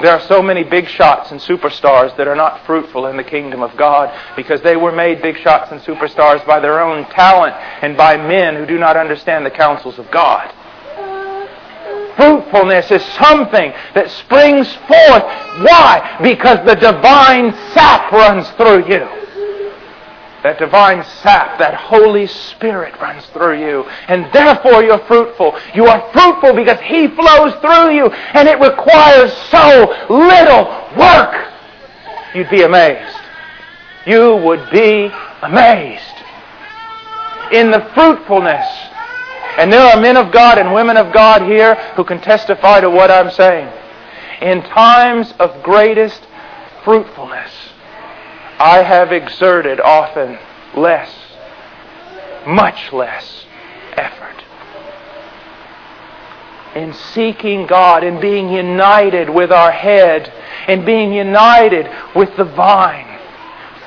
There 0.00 0.10
are 0.10 0.26
so 0.26 0.40
many 0.40 0.64
big 0.64 0.88
shots 0.88 1.30
and 1.30 1.38
superstars 1.38 2.16
that 2.16 2.26
are 2.26 2.34
not 2.34 2.64
fruitful 2.64 3.06
in 3.08 3.18
the 3.18 3.24
kingdom 3.24 3.62
of 3.62 3.76
God 3.76 4.10
because 4.34 4.62
they 4.62 4.74
were 4.74 4.92
made 4.92 5.20
big 5.20 5.36
shots 5.36 5.70
and 5.70 5.82
superstars 5.82 6.46
by 6.46 6.58
their 6.60 6.80
own 6.80 7.04
talent 7.10 7.54
and 7.82 7.98
by 7.98 8.16
men 8.16 8.56
who 8.56 8.64
do 8.64 8.78
not 8.78 8.96
understand 8.96 9.44
the 9.44 9.50
counsels 9.50 9.98
of 9.98 10.10
God. 10.10 10.50
Fruitfulness 12.16 12.90
is 12.90 13.04
something 13.12 13.72
that 13.94 14.10
springs 14.10 14.72
forth. 14.88 15.24
Why? 15.60 16.18
Because 16.22 16.64
the 16.64 16.76
divine 16.76 17.52
sap 17.74 18.10
runs 18.10 18.48
through 18.52 18.88
you. 18.88 19.06
That 20.42 20.58
divine 20.58 21.04
sap, 21.22 21.58
that 21.58 21.74
Holy 21.74 22.26
Spirit 22.26 22.98
runs 23.00 23.26
through 23.26 23.60
you. 23.60 23.84
And 24.08 24.32
therefore 24.32 24.82
you're 24.82 25.04
fruitful. 25.06 25.58
You 25.74 25.86
are 25.86 26.10
fruitful 26.12 26.54
because 26.54 26.80
He 26.80 27.08
flows 27.08 27.54
through 27.60 27.94
you. 27.94 28.06
And 28.06 28.48
it 28.48 28.58
requires 28.58 29.32
so 29.48 29.94
little 30.08 30.64
work. 30.96 31.52
You'd 32.34 32.50
be 32.50 32.62
amazed. 32.62 33.16
You 34.06 34.36
would 34.36 34.70
be 34.70 35.10
amazed. 35.42 36.02
In 37.52 37.70
the 37.70 37.90
fruitfulness. 37.94 38.66
And 39.58 39.70
there 39.70 39.82
are 39.82 40.00
men 40.00 40.16
of 40.16 40.32
God 40.32 40.58
and 40.58 40.72
women 40.72 40.96
of 40.96 41.12
God 41.12 41.42
here 41.42 41.74
who 41.96 42.04
can 42.04 42.20
testify 42.20 42.80
to 42.80 42.88
what 42.88 43.10
I'm 43.10 43.30
saying. 43.30 43.70
In 44.40 44.62
times 44.62 45.34
of 45.38 45.62
greatest 45.62 46.26
fruitfulness, 46.82 47.52
I 48.60 48.82
have 48.82 49.10
exerted 49.10 49.80
often 49.80 50.38
less, 50.76 51.10
much 52.46 52.92
less 52.92 53.46
effort 53.94 54.44
in 56.74 56.92
seeking 56.92 57.66
God, 57.66 58.04
in 58.04 58.20
being 58.20 58.50
united 58.50 59.30
with 59.30 59.50
our 59.50 59.72
head, 59.72 60.32
in 60.68 60.84
being 60.84 61.12
united 61.12 61.88
with 62.14 62.36
the 62.36 62.44
vine. 62.44 63.18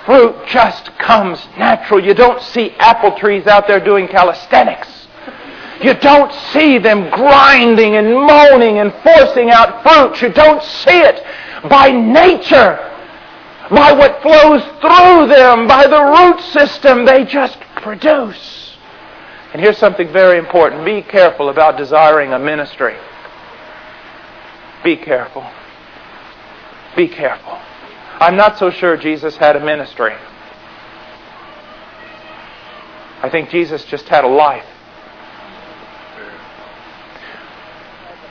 Fruit 0.05 0.36
just 0.47 0.97
comes 0.97 1.39
natural. 1.57 2.03
You 2.03 2.13
don't 2.13 2.41
see 2.41 2.71
apple 2.71 3.17
trees 3.17 3.47
out 3.47 3.67
there 3.67 3.80
doing 3.80 4.07
calisthenics. 4.07 4.89
You 5.82 5.93
don't 5.93 6.34
see 6.51 6.78
them 6.78 7.09
grinding 7.09 7.95
and 7.95 8.13
moaning 8.13 8.80
and 8.80 8.93
forcing 9.03 9.49
out 9.49 9.84
fruit. 9.84 10.21
You 10.21 10.34
don't 10.34 10.63
see 10.63 10.99
it 10.99 11.24
by 11.69 11.91
nature 11.91 12.89
by 13.74 13.91
what 13.91 14.21
flows 14.21 14.61
through 14.82 15.28
them, 15.28 15.67
by 15.67 15.88
the 15.88 16.01
root 16.01 16.41
system 16.51 17.05
they 17.05 17.26
just 17.26 17.59
produce. 17.78 18.78
And 19.53 19.61
here's 19.61 19.78
something 19.78 20.11
very 20.11 20.39
important 20.39 20.86
be 20.86 21.01
careful 21.01 21.49
about 21.49 21.78
desiring 21.78 22.34
a 22.34 22.39
ministry. 22.39 22.95
Be 24.84 24.97
careful. 24.97 25.49
Be 26.95 27.07
careful. 27.07 27.57
I'm 28.19 28.36
not 28.36 28.57
so 28.57 28.69
sure 28.69 28.97
Jesus 28.97 29.38
had 29.38 29.55
a 29.55 29.63
ministry. 29.63 30.13
I 33.21 33.30
think 33.30 33.49
Jesus 33.49 33.86
just 33.86 34.07
had 34.09 34.26
a 34.26 34.28
life. 34.28 34.65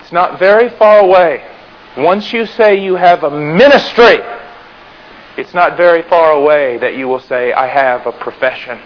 It's 0.02 0.12
not 0.12 0.38
very 0.38 0.68
far 0.76 1.00
away. 1.00 1.48
Once 1.96 2.32
you 2.32 2.46
say 2.46 2.82
you 2.82 2.96
have 2.96 3.22
a 3.24 3.30
ministry, 3.30 4.18
it's 5.36 5.54
not 5.54 5.76
very 5.76 6.02
far 6.02 6.32
away 6.32 6.78
that 6.78 6.96
you 6.96 7.08
will 7.08 7.20
say, 7.20 7.52
I 7.52 7.66
have 7.66 8.06
a 8.06 8.12
profession. 8.12 8.80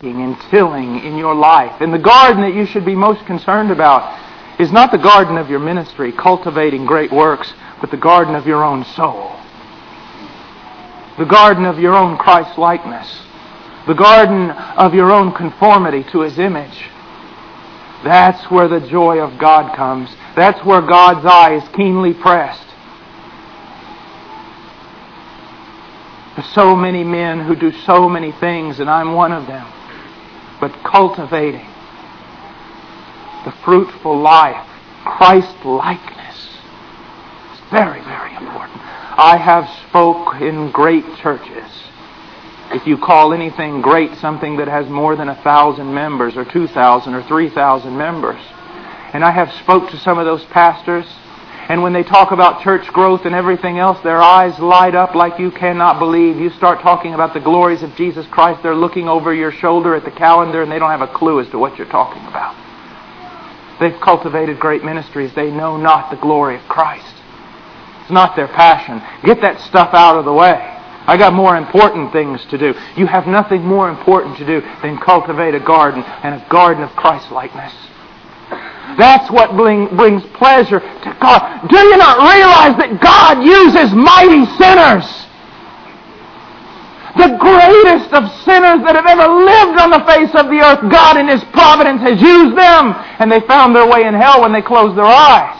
And 0.00 0.36
tilling 0.50 1.04
in 1.04 1.16
your 1.16 1.34
life. 1.34 1.80
And 1.80 1.94
the 1.94 1.98
garden 1.98 2.42
that 2.42 2.54
you 2.54 2.66
should 2.66 2.84
be 2.84 2.96
most 2.96 3.24
concerned 3.24 3.70
about 3.70 4.18
is 4.60 4.72
not 4.72 4.90
the 4.90 4.98
garden 4.98 5.38
of 5.38 5.48
your 5.48 5.60
ministry, 5.60 6.10
cultivating 6.12 6.86
great 6.86 7.12
works, 7.12 7.52
but 7.80 7.90
the 7.92 7.96
garden 7.96 8.34
of 8.34 8.46
your 8.46 8.64
own 8.64 8.84
soul. 8.84 9.36
The 11.18 11.24
garden 11.24 11.64
of 11.64 11.78
your 11.78 11.94
own 11.94 12.16
Christ 12.16 12.58
likeness. 12.58 13.22
The 13.86 13.94
garden 13.94 14.50
of 14.50 14.92
your 14.92 15.12
own 15.12 15.32
conformity 15.32 16.04
to 16.10 16.22
His 16.22 16.38
image. 16.38 16.90
That's 18.04 18.50
where 18.50 18.66
the 18.66 18.80
joy 18.80 19.18
of 19.18 19.38
God 19.38 19.76
comes. 19.76 20.10
That's 20.34 20.64
where 20.64 20.82
God's 20.82 21.24
eye 21.24 21.54
is 21.54 21.68
keenly 21.76 22.14
pressed. 22.14 22.71
There's 26.34 26.48
so 26.54 26.74
many 26.74 27.04
men 27.04 27.40
who 27.40 27.54
do 27.54 27.72
so 27.72 28.08
many 28.08 28.32
things, 28.32 28.80
and 28.80 28.88
I'm 28.88 29.12
one 29.12 29.32
of 29.32 29.46
them. 29.46 29.66
But 30.60 30.72
cultivating 30.82 31.66
the 33.44 33.52
fruitful 33.64 34.18
life, 34.18 34.66
Christ 35.04 35.64
likeness, 35.64 36.36
is 37.52 37.60
very, 37.70 38.00
very 38.02 38.34
important. 38.36 38.80
I 39.18 39.36
have 39.36 39.68
spoke 39.88 40.40
in 40.40 40.70
great 40.70 41.04
churches. 41.16 41.68
If 42.70 42.86
you 42.86 42.96
call 42.96 43.34
anything 43.34 43.82
great 43.82 44.14
something 44.16 44.56
that 44.56 44.68
has 44.68 44.88
more 44.88 45.16
than 45.16 45.28
a 45.28 45.34
thousand 45.42 45.92
members, 45.92 46.36
or 46.36 46.46
two 46.46 46.66
thousand, 46.66 47.14
or 47.14 47.22
three 47.24 47.50
thousand 47.50 47.98
members, 47.98 48.40
and 49.12 49.22
I 49.22 49.32
have 49.32 49.52
spoke 49.52 49.90
to 49.90 49.98
some 49.98 50.18
of 50.18 50.24
those 50.24 50.44
pastors 50.44 51.06
and 51.72 51.82
when 51.82 51.94
they 51.94 52.02
talk 52.02 52.32
about 52.32 52.62
church 52.62 52.86
growth 52.88 53.24
and 53.24 53.34
everything 53.34 53.78
else, 53.78 53.98
their 54.04 54.20
eyes 54.20 54.58
light 54.58 54.94
up 54.94 55.14
like 55.14 55.38
you 55.38 55.50
cannot 55.50 55.98
believe. 55.98 56.36
You 56.36 56.50
start 56.50 56.82
talking 56.82 57.14
about 57.14 57.32
the 57.32 57.40
glories 57.40 57.82
of 57.82 57.96
Jesus 57.96 58.26
Christ, 58.26 58.62
they're 58.62 58.74
looking 58.74 59.08
over 59.08 59.32
your 59.32 59.50
shoulder 59.50 59.94
at 59.94 60.04
the 60.04 60.10
calendar 60.10 60.60
and 60.60 60.70
they 60.70 60.78
don't 60.78 60.90
have 60.90 61.00
a 61.00 61.10
clue 61.10 61.40
as 61.40 61.48
to 61.48 61.58
what 61.58 61.78
you're 61.78 61.88
talking 61.88 62.20
about. 62.26 62.54
They've 63.80 63.98
cultivated 64.02 64.60
great 64.60 64.84
ministries. 64.84 65.34
They 65.34 65.50
know 65.50 65.78
not 65.78 66.10
the 66.10 66.18
glory 66.18 66.56
of 66.56 66.62
Christ. 66.68 67.14
It's 68.02 68.10
not 68.10 68.36
their 68.36 68.48
passion. 68.48 69.00
Get 69.24 69.40
that 69.40 69.58
stuff 69.62 69.94
out 69.94 70.18
of 70.18 70.26
the 70.26 70.32
way. 70.34 70.52
I 71.06 71.16
got 71.16 71.32
more 71.32 71.56
important 71.56 72.12
things 72.12 72.44
to 72.50 72.58
do. 72.58 72.74
You 72.98 73.06
have 73.06 73.26
nothing 73.26 73.62
more 73.62 73.88
important 73.88 74.36
to 74.36 74.44
do 74.44 74.60
than 74.82 74.98
cultivate 74.98 75.54
a 75.54 75.60
garden 75.60 76.02
and 76.02 76.34
a 76.34 76.46
garden 76.50 76.84
of 76.84 76.90
Christ 76.90 77.32
likeness. 77.32 77.72
That's 78.98 79.30
what 79.30 79.56
bring, 79.56 79.88
brings 79.96 80.22
pleasure 80.36 80.80
to 80.80 81.16
God. 81.20 81.68
Do 81.68 81.78
you 81.78 81.96
not 81.96 82.18
realize 82.28 82.76
that 82.76 83.00
God 83.00 83.40
uses 83.40 83.94
mighty 83.94 84.44
sinners? 84.60 85.06
The 87.16 87.36
greatest 87.36 88.12
of 88.12 88.24
sinners 88.44 88.80
that 88.84 88.96
have 88.96 89.06
ever 89.06 89.28
lived 89.28 89.80
on 89.80 89.90
the 89.92 90.04
face 90.08 90.32
of 90.34 90.48
the 90.48 90.60
earth, 90.60 90.80
God 90.90 91.16
in 91.16 91.28
His 91.28 91.44
providence 91.52 92.00
has 92.00 92.20
used 92.20 92.56
them, 92.56 92.92
and 93.20 93.30
they 93.30 93.40
found 93.40 93.76
their 93.76 93.86
way 93.86 94.04
in 94.04 94.14
hell 94.14 94.40
when 94.40 94.52
they 94.52 94.62
closed 94.62 94.96
their 94.96 95.04
eyes. 95.04 95.58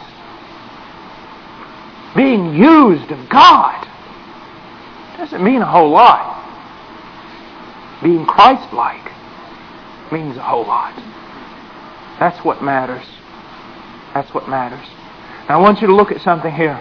Being 2.16 2.54
used 2.54 3.10
of 3.10 3.28
God 3.28 3.88
doesn't 5.16 5.42
mean 5.42 5.62
a 5.62 5.66
whole 5.66 5.90
lot. 5.90 6.40
Being 8.02 8.26
Christ 8.26 8.72
like 8.72 9.12
means 10.10 10.36
a 10.36 10.42
whole 10.42 10.66
lot. 10.66 10.92
That's 12.22 12.44
what 12.44 12.62
matters. 12.62 13.02
That's 14.14 14.32
what 14.32 14.48
matters. 14.48 14.86
Now 15.48 15.58
I 15.58 15.60
want 15.60 15.80
you 15.80 15.88
to 15.88 15.92
look 15.96 16.12
at 16.12 16.22
something 16.22 16.54
here. 16.54 16.78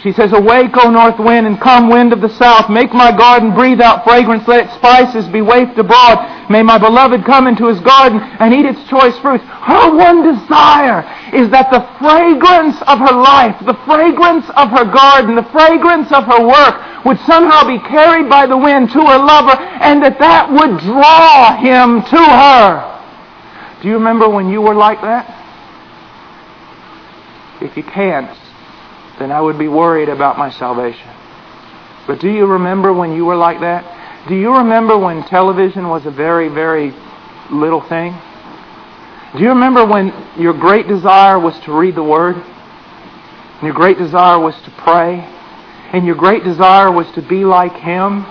She 0.00 0.12
says, 0.12 0.30
Awake, 0.32 0.70
O 0.78 0.92
north 0.94 1.18
wind, 1.18 1.48
and 1.48 1.60
come, 1.60 1.90
wind 1.90 2.12
of 2.12 2.20
the 2.20 2.30
south. 2.38 2.70
Make 2.70 2.94
my 2.94 3.10
garden 3.10 3.52
breathe 3.52 3.80
out 3.80 4.04
fragrance. 4.04 4.46
Let 4.46 4.64
its 4.64 4.74
spices 4.74 5.26
be 5.26 5.42
wafted 5.42 5.80
abroad. 5.80 6.22
May 6.48 6.62
my 6.62 6.78
beloved 6.78 7.24
come 7.24 7.48
into 7.48 7.66
his 7.66 7.80
garden 7.80 8.20
and 8.38 8.54
eat 8.54 8.64
its 8.64 8.78
choice 8.88 9.18
fruits. 9.18 9.42
Her 9.42 9.90
one 9.90 10.22
desire 10.22 11.02
is 11.34 11.50
that 11.50 11.74
the 11.74 11.82
fragrance 11.98 12.78
of 12.86 13.02
her 13.02 13.18
life, 13.18 13.58
the 13.66 13.74
fragrance 13.90 14.46
of 14.54 14.70
her 14.70 14.86
garden, 14.86 15.34
the 15.34 15.50
fragrance 15.50 16.12
of 16.12 16.22
her 16.30 16.46
work 16.46 17.04
would 17.04 17.18
somehow 17.26 17.66
be 17.66 17.82
carried 17.90 18.30
by 18.30 18.46
the 18.46 18.56
wind 18.56 18.94
to 18.94 19.02
her 19.02 19.18
lover 19.18 19.58
and 19.82 20.00
that 20.00 20.20
that 20.20 20.46
would 20.46 20.78
draw 20.86 21.58
him 21.58 22.06
to 22.06 22.22
her. 22.22 22.97
Do 23.82 23.88
you 23.88 23.94
remember 23.94 24.28
when 24.28 24.48
you 24.48 24.60
were 24.60 24.74
like 24.74 25.00
that? 25.02 25.34
If 27.60 27.76
you 27.76 27.82
can't, 27.82 28.36
then 29.18 29.32
I 29.32 29.40
would 29.40 29.58
be 29.58 29.68
worried 29.68 30.08
about 30.08 30.38
my 30.38 30.50
salvation. 30.50 31.10
But 32.06 32.20
do 32.20 32.30
you 32.30 32.46
remember 32.46 32.92
when 32.92 33.12
you 33.12 33.24
were 33.24 33.36
like 33.36 33.60
that? 33.60 34.26
Do 34.28 34.34
you 34.34 34.56
remember 34.56 34.96
when 34.96 35.22
television 35.24 35.88
was 35.88 36.06
a 36.06 36.10
very, 36.10 36.48
very 36.48 36.92
little 37.50 37.80
thing? 37.80 38.16
Do 39.36 39.42
you 39.42 39.50
remember 39.50 39.84
when 39.84 40.12
your 40.38 40.54
great 40.54 40.88
desire 40.88 41.38
was 41.38 41.58
to 41.60 41.72
read 41.72 41.94
the 41.94 42.02
Word? 42.02 42.36
And 42.36 43.62
your 43.62 43.74
great 43.74 43.98
desire 43.98 44.38
was 44.38 44.60
to 44.62 44.70
pray? 44.70 45.20
And 45.92 46.06
your 46.06 46.14
great 46.14 46.44
desire 46.44 46.90
was 46.90 47.10
to 47.12 47.22
be 47.22 47.44
like 47.44 47.74
Him? 47.74 48.24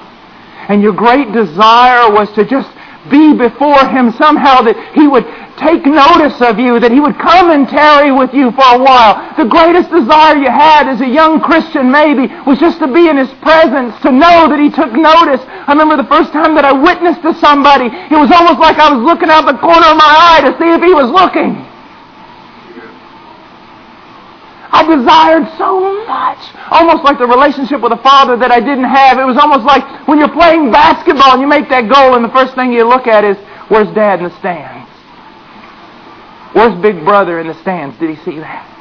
And 0.69 0.81
your 0.81 0.93
great 0.93 1.31
desire 1.31 2.11
was 2.11 2.31
to 2.33 2.45
just 2.45 2.69
be 3.09 3.33
before 3.33 3.79
Him 3.89 4.11
somehow, 4.13 4.61
that 4.61 4.75
He 4.93 5.07
would 5.07 5.25
take 5.57 5.85
notice 5.85 6.39
of 6.41 6.59
you, 6.59 6.79
that 6.79 6.91
He 6.91 6.99
would 6.99 7.17
come 7.17 7.49
and 7.49 7.67
tarry 7.67 8.11
with 8.11 8.33
you 8.33 8.51
for 8.51 8.67
a 8.75 8.79
while. 8.79 9.35
The 9.35 9.45
greatest 9.45 9.89
desire 9.89 10.37
you 10.37 10.49
had 10.49 10.87
as 10.87 11.01
a 11.01 11.07
young 11.07 11.41
Christian 11.41 11.91
maybe 11.91 12.27
was 12.45 12.59
just 12.59 12.79
to 12.79 12.87
be 12.87 13.07
in 13.09 13.17
His 13.17 13.31
presence, 13.41 13.95
to 14.01 14.11
know 14.11 14.47
that 14.49 14.59
He 14.59 14.69
took 14.69 14.93
notice. 14.93 15.41
I 15.45 15.73
remember 15.73 15.97
the 15.97 16.09
first 16.09 16.31
time 16.31 16.55
that 16.55 16.65
I 16.65 16.73
witnessed 16.73 17.21
to 17.23 17.33
somebody, 17.41 17.87
it 17.87 18.17
was 18.17 18.31
almost 18.31 18.59
like 18.59 18.77
I 18.77 18.93
was 18.93 19.01
looking 19.03 19.29
out 19.29 19.45
the 19.45 19.57
corner 19.57 19.87
of 19.87 19.97
my 19.97 20.11
eye 20.35 20.41
to 20.45 20.51
see 20.57 20.69
if 20.69 20.81
He 20.81 20.93
was 20.93 21.09
looking. 21.11 21.76
I 24.71 24.83
desired 24.83 25.47
so 25.57 26.05
much. 26.05 26.39
Almost 26.71 27.03
like 27.03 27.17
the 27.17 27.27
relationship 27.27 27.81
with 27.81 27.93
a 27.93 28.01
father 28.03 28.37
that 28.37 28.51
I 28.51 28.59
didn't 28.59 28.85
have. 28.85 29.17
It 29.17 29.25
was 29.25 29.37
almost 29.37 29.65
like 29.65 30.07
when 30.07 30.19
you're 30.19 30.33
playing 30.33 30.71
basketball 30.71 31.33
and 31.33 31.41
you 31.41 31.47
make 31.47 31.69
that 31.69 31.89
goal 31.89 32.15
and 32.15 32.23
the 32.23 32.29
first 32.29 32.55
thing 32.55 32.71
you 32.73 32.87
look 32.87 33.07
at 33.07 33.23
is, 33.23 33.37
where's 33.69 33.93
dad 33.95 34.19
in 34.19 34.25
the 34.25 34.39
stands? 34.39 34.89
Where's 36.53 36.79
big 36.81 37.03
brother 37.03 37.39
in 37.39 37.47
the 37.47 37.59
stands? 37.61 37.97
Did 37.99 38.15
he 38.15 38.23
see 38.23 38.39
that? 38.39 38.76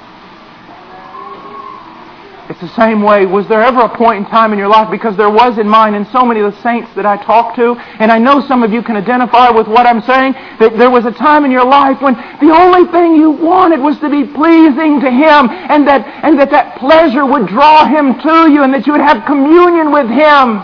It's 2.48 2.60
the 2.60 2.74
same 2.76 3.02
way. 3.02 3.26
Was 3.26 3.48
there 3.48 3.60
ever 3.60 3.80
a 3.80 3.96
point 3.96 4.24
in 4.24 4.30
time 4.30 4.52
in 4.52 4.58
your 4.58 4.68
life, 4.68 4.88
because 4.88 5.16
there 5.16 5.30
was 5.30 5.58
in 5.58 5.68
mine 5.68 5.94
and 5.94 6.06
so 6.08 6.24
many 6.24 6.40
of 6.40 6.54
the 6.54 6.62
saints 6.62 6.88
that 6.94 7.04
I 7.04 7.16
talked 7.16 7.56
to, 7.56 7.74
and 7.98 8.12
I 8.12 8.18
know 8.18 8.40
some 8.46 8.62
of 8.62 8.72
you 8.72 8.82
can 8.82 8.96
identify 8.96 9.50
with 9.50 9.66
what 9.66 9.84
I'm 9.84 10.00
saying, 10.02 10.34
that 10.60 10.78
there 10.78 10.90
was 10.90 11.06
a 11.06 11.10
time 11.10 11.44
in 11.44 11.50
your 11.50 11.64
life 11.64 12.00
when 12.00 12.14
the 12.14 12.54
only 12.54 12.90
thing 12.92 13.16
you 13.16 13.30
wanted 13.32 13.80
was 13.80 13.98
to 13.98 14.08
be 14.08 14.22
pleasing 14.22 15.00
to 15.00 15.10
Him, 15.10 15.50
and 15.50 15.88
that, 15.88 16.06
and 16.22 16.38
that 16.38 16.50
that 16.50 16.78
pleasure 16.78 17.26
would 17.26 17.48
draw 17.48 17.84
Him 17.84 18.14
to 18.20 18.52
you, 18.52 18.62
and 18.62 18.72
that 18.72 18.86
you 18.86 18.92
would 18.92 19.02
have 19.02 19.26
communion 19.26 19.90
with 19.90 20.06
Him. 20.06 20.62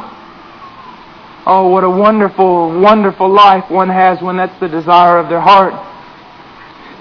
Oh, 1.44 1.66
what 1.68 1.82
a 1.82 1.90
wonderful, 1.90 2.78
wonderful 2.78 3.28
life 3.28 3.68
one 3.68 3.88
has 3.88 4.22
when 4.22 4.36
that's 4.36 4.58
the 4.60 4.68
desire 4.68 5.18
of 5.18 5.28
their 5.28 5.40
heart. 5.40 5.74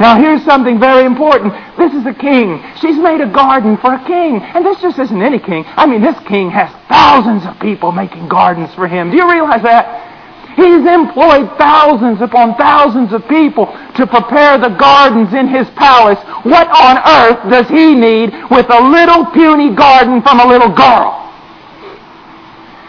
Now 0.01 0.17
here's 0.17 0.43
something 0.43 0.79
very 0.79 1.05
important. 1.05 1.53
This 1.77 1.93
is 1.93 2.03
a 2.07 2.13
king. 2.13 2.57
She's 2.81 2.97
made 2.97 3.21
a 3.21 3.29
garden 3.29 3.77
for 3.77 3.93
a 3.93 4.03
king. 4.09 4.41
And 4.41 4.65
this 4.65 4.81
just 4.81 4.97
isn't 4.97 5.21
any 5.21 5.37
king. 5.37 5.63
I 5.77 5.85
mean, 5.85 6.01
this 6.01 6.17
king 6.25 6.49
has 6.49 6.73
thousands 6.89 7.45
of 7.45 7.59
people 7.61 7.91
making 7.91 8.27
gardens 8.27 8.73
for 8.73 8.87
him. 8.87 9.11
Do 9.11 9.17
you 9.17 9.29
realize 9.29 9.61
that? 9.61 10.09
He's 10.57 10.81
employed 10.89 11.53
thousands 11.61 12.19
upon 12.19 12.57
thousands 12.57 13.13
of 13.13 13.21
people 13.29 13.67
to 13.93 14.07
prepare 14.07 14.57
the 14.57 14.73
gardens 14.73 15.35
in 15.37 15.47
his 15.47 15.69
palace. 15.77 16.17
What 16.49 16.65
on 16.73 16.97
earth 17.05 17.45
does 17.53 17.69
he 17.69 17.93
need 17.93 18.33
with 18.49 18.73
a 18.73 18.81
little 18.81 19.29
puny 19.29 19.69
garden 19.69 20.23
from 20.23 20.39
a 20.41 20.47
little 20.47 20.73
girl? 20.73 21.29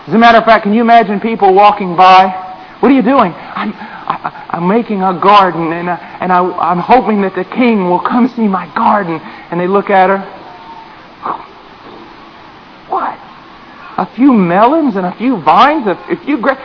As 0.09 0.15
a 0.15 0.19
matter 0.19 0.39
of 0.39 0.45
fact, 0.45 0.65
can 0.65 0.73
you 0.73 0.81
imagine 0.81 1.21
people 1.21 1.53
walking 1.53 1.95
by? 1.95 2.33
What 2.81 2.91
are 2.91 2.95
you 2.95 3.03
doing? 3.03 3.33
I'm, 3.37 3.71
I, 4.13 4.57
am 4.59 4.69
making 4.69 5.03
a 5.03 5.19
garden, 5.19 5.73
and, 5.73 5.89
uh, 5.89 5.97
and 6.21 6.33
I, 6.33 6.41
I'm 6.41 6.79
hoping 6.79 7.23
that 7.23 7.35
the 7.35 7.45
king 7.45 7.89
will 7.89 8.01
come 8.01 8.29
see 8.29 8.47
my 8.49 8.73
garden. 8.75 9.21
And 9.51 9.61
they 9.61 9.67
look 9.67 9.91
at 9.91 10.11
her. 10.11 10.21
What? 12.89 13.19
A 13.99 14.07
few 14.15 14.33
melons 14.33 14.97
and 14.97 15.07
a 15.07 15.13
few 15.17 15.41
vines? 15.41 15.87
A, 15.87 16.17
few 16.25 16.39
gra- 16.39 16.61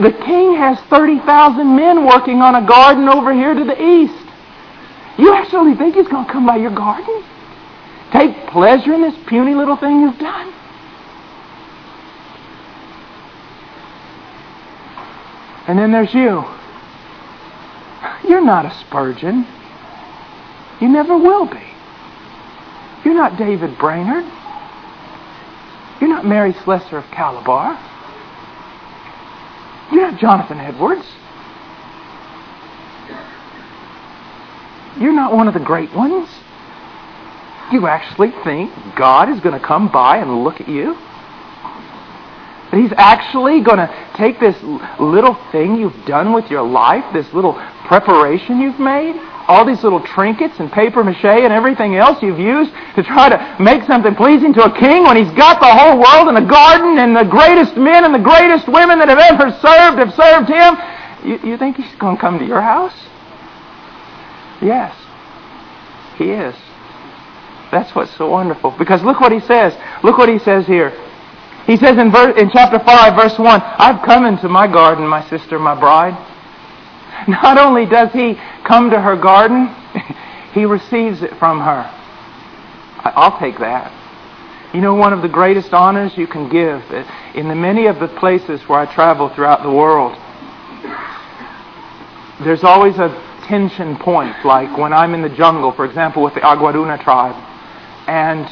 the 0.00 0.12
king 0.24 0.56
has 0.56 0.78
30,000 0.88 1.76
men 1.76 2.06
working 2.06 2.42
on 2.42 2.54
a 2.54 2.66
garden 2.66 3.08
over 3.08 3.32
here 3.32 3.54
to 3.54 3.64
the 3.64 3.80
east. 3.80 4.26
You 5.18 5.34
actually 5.34 5.74
think 5.74 5.96
he's 5.96 6.08
going 6.08 6.26
to 6.26 6.32
come 6.32 6.46
by 6.46 6.56
your 6.56 6.74
garden? 6.74 7.24
Take 8.12 8.46
pleasure 8.48 8.94
in 8.94 9.02
this 9.02 9.14
puny 9.26 9.54
little 9.54 9.76
thing 9.76 10.00
you've 10.00 10.18
done? 10.18 10.52
And 15.68 15.78
then 15.78 15.92
there's 15.92 16.12
you. 16.12 16.44
You're 18.26 18.44
not 18.44 18.66
a 18.66 18.74
Spurgeon. 18.74 19.46
You 20.80 20.88
never 20.88 21.16
will 21.16 21.46
be. 21.46 21.62
You're 23.04 23.14
not 23.14 23.36
David 23.36 23.76
Brainerd. 23.78 24.24
You're 26.00 26.10
not 26.10 26.24
Mary 26.24 26.54
Slessor 26.64 26.98
of 26.98 27.04
Calabar. 27.10 27.78
You're 29.92 30.10
not 30.10 30.20
Jonathan 30.20 30.58
Edwards. 30.58 31.06
You're 34.98 35.12
not 35.12 35.34
one 35.34 35.48
of 35.48 35.54
the 35.54 35.60
great 35.60 35.94
ones. 35.94 36.28
You 37.72 37.86
actually 37.86 38.32
think 38.44 38.72
God 38.96 39.28
is 39.28 39.40
going 39.40 39.58
to 39.58 39.64
come 39.64 39.88
by 39.90 40.18
and 40.18 40.44
look 40.44 40.60
at 40.60 40.68
you? 40.68 40.96
That 42.70 42.80
He's 42.80 42.92
actually 42.96 43.60
going 43.60 43.78
to 43.78 44.10
take 44.16 44.38
this 44.38 44.56
little 45.00 45.34
thing 45.50 45.76
you've 45.76 46.04
done 46.06 46.32
with 46.32 46.50
your 46.50 46.62
life, 46.62 47.04
this 47.12 47.32
little 47.32 47.54
preparation 47.86 48.60
you've 48.60 48.78
made, 48.78 49.16
all 49.50 49.64
these 49.64 49.82
little 49.82 50.00
trinkets 50.00 50.60
and 50.60 50.70
paper 50.70 51.02
mache 51.02 51.24
and 51.24 51.52
everything 51.52 51.96
else 51.96 52.22
you've 52.22 52.38
used 52.38 52.70
to 52.94 53.02
try 53.02 53.28
to 53.28 53.62
make 53.62 53.82
something 53.82 54.14
pleasing 54.14 54.54
to 54.54 54.62
a 54.62 54.78
king 54.78 55.02
when 55.02 55.16
he's 55.16 55.32
got 55.34 55.60
the 55.60 55.66
whole 55.66 55.98
world 55.98 56.28
and 56.28 56.38
a 56.38 56.48
garden 56.48 56.98
and 56.98 57.16
the 57.16 57.24
greatest 57.24 57.76
men 57.76 58.04
and 58.04 58.14
the 58.14 58.22
greatest 58.22 58.68
women 58.68 59.00
that 59.00 59.08
have 59.08 59.18
ever 59.18 59.50
served 59.58 59.98
have 59.98 60.14
served 60.14 60.48
him. 60.48 60.76
You, 61.26 61.50
you 61.50 61.56
think 61.58 61.76
he's 61.76 61.94
going 61.96 62.16
to 62.16 62.20
come 62.20 62.38
to 62.38 62.46
your 62.46 62.62
house? 62.62 62.94
Yes, 64.62 64.94
he 66.16 66.30
is. 66.30 66.54
That's 67.72 67.94
what's 67.94 68.14
so 68.16 68.30
wonderful. 68.30 68.70
Because 68.78 69.02
look 69.02 69.20
what 69.20 69.32
he 69.32 69.40
says. 69.40 69.74
Look 70.04 70.18
what 70.18 70.28
he 70.28 70.38
says 70.38 70.66
here. 70.66 70.90
He 71.70 71.76
says 71.76 71.98
in, 71.98 72.10
verse, 72.10 72.36
in 72.36 72.50
chapter 72.50 72.80
5, 72.80 73.14
verse 73.14 73.38
1, 73.38 73.60
I've 73.62 74.04
come 74.04 74.26
into 74.26 74.48
my 74.48 74.66
garden, 74.66 75.06
my 75.06 75.24
sister, 75.30 75.56
my 75.56 75.78
bride. 75.78 76.18
Not 77.28 77.58
only 77.58 77.86
does 77.86 78.10
he 78.12 78.34
come 78.64 78.90
to 78.90 79.00
her 79.00 79.14
garden, 79.14 79.72
he 80.52 80.64
receives 80.64 81.22
it 81.22 81.32
from 81.38 81.60
her. 81.60 81.88
I'll 83.04 83.38
take 83.38 83.56
that. 83.60 83.92
You 84.74 84.80
know, 84.80 84.96
one 84.96 85.12
of 85.12 85.22
the 85.22 85.28
greatest 85.28 85.72
honors 85.72 86.18
you 86.18 86.26
can 86.26 86.48
give 86.48 86.82
in 87.36 87.46
the 87.46 87.54
many 87.54 87.86
of 87.86 88.00
the 88.00 88.08
places 88.08 88.60
where 88.62 88.80
I 88.80 88.92
travel 88.92 89.28
throughout 89.28 89.62
the 89.62 89.70
world, 89.70 90.18
there's 92.42 92.64
always 92.64 92.98
a 92.98 93.10
tension 93.46 93.96
point, 93.96 94.44
like 94.44 94.76
when 94.76 94.92
I'm 94.92 95.14
in 95.14 95.22
the 95.22 95.28
jungle, 95.28 95.70
for 95.70 95.84
example, 95.84 96.24
with 96.24 96.34
the 96.34 96.40
Aguaruna 96.40 97.00
tribe, 97.00 97.36
and 98.08 98.50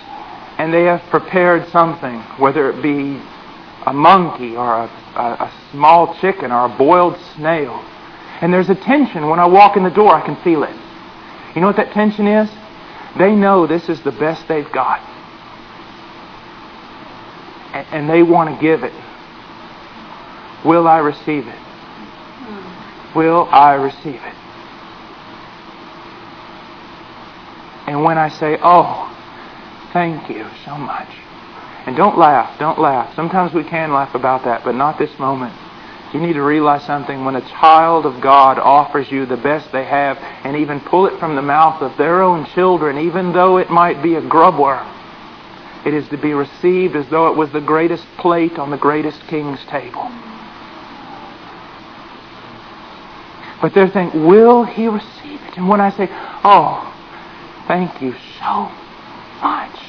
and 0.58 0.74
they 0.74 0.84
have 0.84 1.00
prepared 1.08 1.68
something, 1.68 2.20
whether 2.38 2.68
it 2.68 2.82
be 2.82 3.20
a 3.86 3.92
monkey 3.92 4.56
or 4.56 4.82
a, 4.82 4.90
a, 5.14 5.44
a 5.44 5.52
small 5.70 6.18
chicken 6.20 6.50
or 6.50 6.66
a 6.66 6.76
boiled 6.76 7.16
snail. 7.36 7.82
And 8.40 8.52
there's 8.52 8.68
a 8.68 8.74
tension. 8.74 9.28
When 9.28 9.38
I 9.38 9.46
walk 9.46 9.76
in 9.76 9.84
the 9.84 9.90
door, 9.90 10.14
I 10.14 10.24
can 10.24 10.36
feel 10.42 10.64
it. 10.64 10.74
You 11.54 11.60
know 11.60 11.68
what 11.68 11.76
that 11.76 11.92
tension 11.92 12.26
is? 12.26 12.50
They 13.16 13.34
know 13.34 13.66
this 13.66 13.88
is 13.88 14.02
the 14.02 14.12
best 14.12 14.46
they've 14.48 14.70
got. 14.72 15.00
And, 17.72 17.86
and 17.92 18.10
they 18.10 18.22
want 18.22 18.54
to 18.54 18.60
give 18.60 18.82
it. 18.82 18.92
Will 20.64 20.88
I 20.88 20.98
receive 20.98 21.46
it? 21.46 21.58
Will 23.14 23.48
I 23.50 23.74
receive 23.74 24.16
it? 24.16 24.34
And 27.88 28.04
when 28.04 28.18
I 28.18 28.28
say, 28.28 28.58
oh, 28.62 29.14
Thank 29.98 30.30
you 30.30 30.46
so 30.64 30.76
much. 30.76 31.08
And 31.84 31.96
don't 31.96 32.16
laugh. 32.16 32.56
Don't 32.60 32.78
laugh. 32.78 33.16
Sometimes 33.16 33.52
we 33.52 33.64
can 33.64 33.92
laugh 33.92 34.14
about 34.14 34.44
that, 34.44 34.62
but 34.62 34.76
not 34.76 34.96
this 34.96 35.10
moment. 35.18 35.52
You 36.14 36.20
need 36.20 36.34
to 36.34 36.42
realize 36.42 36.86
something. 36.86 37.24
When 37.24 37.34
a 37.34 37.40
child 37.40 38.06
of 38.06 38.20
God 38.20 38.60
offers 38.60 39.10
you 39.10 39.26
the 39.26 39.36
best 39.36 39.72
they 39.72 39.84
have 39.84 40.16
and 40.44 40.56
even 40.56 40.78
pull 40.78 41.06
it 41.06 41.18
from 41.18 41.34
the 41.34 41.42
mouth 41.42 41.82
of 41.82 41.98
their 41.98 42.22
own 42.22 42.46
children, 42.54 42.96
even 42.98 43.32
though 43.32 43.56
it 43.56 43.70
might 43.70 44.00
be 44.00 44.14
a 44.14 44.20
grubworm, 44.22 44.86
it 45.84 45.94
is 45.94 46.08
to 46.10 46.16
be 46.16 46.32
received 46.32 46.94
as 46.94 47.08
though 47.08 47.32
it 47.32 47.36
was 47.36 47.50
the 47.50 47.60
greatest 47.60 48.06
plate 48.18 48.56
on 48.56 48.70
the 48.70 48.76
greatest 48.76 49.20
king's 49.26 49.64
table. 49.64 50.08
But 53.60 53.74
they're 53.74 53.90
saying, 53.90 54.28
will 54.28 54.62
he 54.62 54.86
receive 54.86 55.42
it? 55.42 55.56
And 55.56 55.68
when 55.68 55.80
I 55.80 55.90
say, 55.90 56.06
oh, 56.44 56.94
thank 57.66 58.00
you 58.00 58.14
so 58.38 58.70
much. 59.40 59.87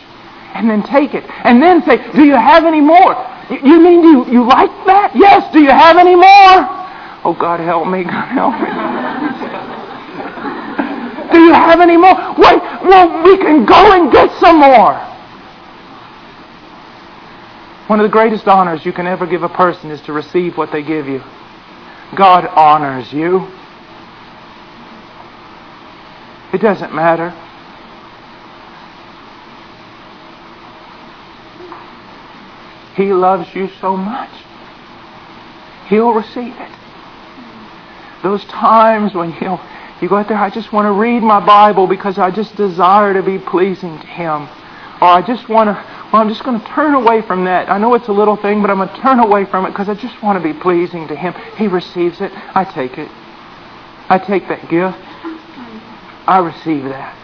And 0.53 0.69
then 0.69 0.83
take 0.83 1.13
it. 1.13 1.23
And 1.43 1.61
then 1.61 1.83
say, 1.85 1.97
Do 2.13 2.23
you 2.23 2.35
have 2.35 2.65
any 2.65 2.81
more? 2.81 3.13
You 3.49 3.81
mean 3.81 4.03
you, 4.03 4.25
you 4.27 4.47
like 4.47 4.69
that? 4.85 5.11
Yes. 5.15 5.51
Do 5.53 5.59
you 5.59 5.69
have 5.69 5.97
any 5.97 6.15
more? 6.15 6.77
Oh, 7.25 7.35
God 7.37 7.59
help 7.59 7.87
me. 7.87 8.03
God 8.03 8.27
help 8.27 8.53
me. 8.53 8.69
Do 11.33 11.39
you 11.39 11.53
have 11.53 11.79
any 11.79 11.97
more? 11.97 12.13
Wait, 12.37 12.61
well, 12.83 13.23
we 13.23 13.37
can 13.37 13.65
go 13.65 13.93
and 13.93 14.11
get 14.11 14.31
some 14.39 14.59
more. 14.59 14.93
One 17.87 17.99
of 17.99 18.03
the 18.03 18.11
greatest 18.11 18.47
honors 18.47 18.85
you 18.85 18.93
can 18.93 19.07
ever 19.07 19.25
give 19.25 19.43
a 19.43 19.49
person 19.49 19.89
is 19.89 20.01
to 20.01 20.13
receive 20.13 20.57
what 20.57 20.71
they 20.71 20.83
give 20.83 21.07
you. 21.07 21.23
God 22.15 22.45
honors 22.45 23.11
you. 23.11 23.47
It 26.53 26.61
doesn't 26.61 26.93
matter 26.93 27.33
He 32.99 33.13
loves 33.13 33.55
you 33.55 33.69
so 33.79 33.95
much. 33.95 34.29
He'll 35.87 36.11
receive 36.11 36.53
it. 36.53 36.71
those 38.23 38.43
times 38.43 39.13
when 39.13 39.31
you 39.39 39.57
you 40.01 40.09
go 40.09 40.17
out 40.17 40.27
there, 40.27 40.37
I 40.37 40.49
just 40.49 40.73
want 40.73 40.85
to 40.85 40.91
read 40.91 41.23
my 41.23 41.39
Bible 41.39 41.87
because 41.87 42.17
I 42.17 42.29
just 42.29 42.57
desire 42.57 43.13
to 43.13 43.23
be 43.23 43.39
pleasing 43.39 43.97
to 43.99 44.05
Him. 44.05 44.49
Or 45.01 45.07
I 45.07 45.23
just 45.25 45.47
want 45.47 45.69
to, 45.69 45.73
well, 46.11 46.21
I'm 46.21 46.27
just 46.27 46.43
going 46.43 46.59
to 46.59 46.67
turn 46.67 46.93
away 46.93 47.21
from 47.21 47.45
that. 47.45 47.69
I 47.69 47.77
know 47.77 47.93
it's 47.93 48.09
a 48.09 48.11
little 48.11 48.35
thing, 48.35 48.61
but 48.61 48.69
I'm 48.69 48.77
going 48.77 48.89
to 48.89 49.01
turn 49.01 49.19
away 49.19 49.45
from 49.45 49.65
it 49.65 49.69
because 49.69 49.87
I 49.87 49.95
just 49.95 50.21
want 50.21 50.41
to 50.41 50.53
be 50.53 50.57
pleasing 50.59 51.07
to 51.07 51.15
Him. 51.15 51.33
He 51.55 51.67
receives 51.67 52.19
it. 52.19 52.33
I 52.53 52.65
take 52.65 52.97
it. 52.97 53.09
I 54.09 54.19
take 54.19 54.49
that 54.49 54.69
gift. 54.69 54.97
I 56.27 56.39
receive 56.39 56.83
that. 56.83 57.18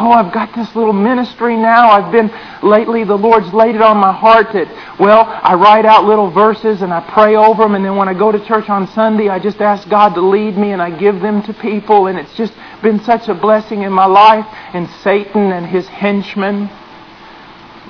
Oh, 0.00 0.12
I've 0.12 0.32
got 0.32 0.54
this 0.54 0.76
little 0.76 0.92
ministry 0.92 1.56
now. 1.56 1.90
I've 1.90 2.12
been 2.12 2.30
lately, 2.62 3.02
the 3.02 3.16
Lord's 3.16 3.52
laid 3.52 3.74
it 3.74 3.82
on 3.82 3.96
my 3.96 4.12
heart 4.12 4.52
that, 4.52 4.68
well, 5.00 5.24
I 5.26 5.54
write 5.54 5.84
out 5.84 6.04
little 6.04 6.30
verses 6.30 6.82
and 6.82 6.92
I 6.94 7.00
pray 7.00 7.34
over 7.34 7.64
them. 7.64 7.74
And 7.74 7.84
then 7.84 7.96
when 7.96 8.08
I 8.08 8.14
go 8.14 8.30
to 8.30 8.44
church 8.46 8.68
on 8.68 8.86
Sunday, 8.88 9.28
I 9.28 9.40
just 9.40 9.60
ask 9.60 9.88
God 9.88 10.14
to 10.14 10.20
lead 10.20 10.56
me 10.56 10.70
and 10.70 10.80
I 10.80 10.96
give 10.96 11.20
them 11.20 11.42
to 11.42 11.54
people. 11.54 12.06
And 12.06 12.16
it's 12.16 12.32
just 12.36 12.52
been 12.80 13.00
such 13.00 13.26
a 13.26 13.34
blessing 13.34 13.82
in 13.82 13.92
my 13.92 14.06
life. 14.06 14.46
And 14.72 14.88
Satan 15.02 15.50
and 15.50 15.66
his 15.66 15.88
henchmen 15.88 16.70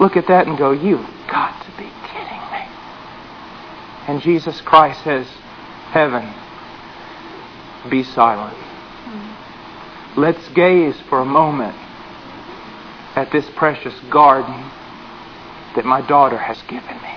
look 0.01 0.17
at 0.17 0.27
that 0.29 0.47
and 0.47 0.57
go, 0.57 0.71
You've 0.71 1.07
got 1.31 1.63
to 1.63 1.71
be 1.73 1.91
kidding 2.07 2.45
me. 2.51 2.65
And 4.07 4.23
Jesus 4.23 4.63
Christ 4.63 5.05
says, 5.05 5.27
Heaven, 5.91 6.33
be 7.91 8.03
silent. 8.03 8.57
Hmm. 8.57 10.21
Let's 10.21 10.49
gaze 10.55 10.99
for 11.11 11.21
a 11.21 11.27
moment 11.27 11.77
at 13.19 13.33
this 13.33 13.45
precious 13.57 13.99
garden 14.11 14.55
that 15.75 15.85
my 15.85 16.01
daughter 16.07 16.39
has 16.39 16.63
given 16.63 16.97
me. 17.03 17.15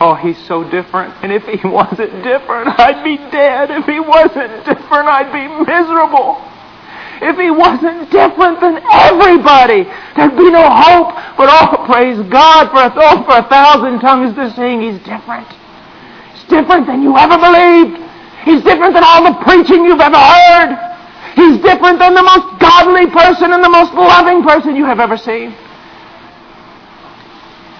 Oh, 0.00 0.14
he's 0.14 0.38
so 0.46 0.64
different. 0.64 1.12
And 1.22 1.32
if 1.32 1.44
he 1.44 1.60
wasn't 1.68 2.24
different, 2.24 2.68
I'd 2.80 3.04
be 3.04 3.16
dead. 3.30 3.70
If 3.70 3.84
he 3.84 4.00
wasn't 4.00 4.64
different, 4.64 5.04
I'd 5.08 5.32
be 5.32 5.44
miserable. 5.68 6.40
If 7.20 7.36
he 7.36 7.50
wasn't 7.50 8.10
different 8.10 8.60
than 8.60 8.80
everybody, 8.92 9.84
there'd 10.16 10.36
be 10.36 10.50
no 10.50 10.64
hope. 10.68 11.12
But 11.36 11.48
oh, 11.52 11.84
praise 11.84 12.20
God 12.28 12.72
for 12.72 12.80
a, 12.80 12.92
oh, 12.92 13.24
for 13.24 13.36
a 13.36 13.48
thousand 13.48 14.00
tongues 14.00 14.34
to 14.36 14.52
sing. 14.56 14.80
He's 14.80 15.00
different. 15.04 15.48
He's 16.32 16.44
different 16.48 16.86
than 16.86 17.02
you 17.02 17.16
ever 17.16 17.36
believed. 17.36 18.00
He's 18.44 18.62
different 18.64 18.94
than 18.94 19.04
all 19.04 19.24
the 19.24 19.44
preaching 19.44 19.84
you've 19.84 20.00
ever 20.00 20.16
heard. 20.16 20.85
He's 21.36 21.58
different 21.58 21.98
than 21.98 22.14
the 22.14 22.22
most 22.22 22.58
godly 22.60 23.06
person 23.10 23.52
and 23.52 23.62
the 23.62 23.68
most 23.68 23.92
loving 23.92 24.42
person 24.42 24.74
you 24.74 24.86
have 24.86 24.98
ever 24.98 25.18
seen. 25.18 25.54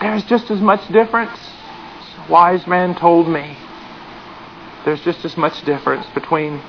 There's 0.01 0.25
just 0.25 0.51
as 0.51 0.61
much 0.61 0.87
difference. 0.93 1.39
A 2.29 2.31
wise 2.31 2.67
man 2.67 2.95
told 2.95 3.29
me 3.29 3.57
there's 4.85 5.01
just 5.01 5.25
as 5.25 5.37
much 5.39 5.65
difference 5.65 6.07
between 6.15 6.61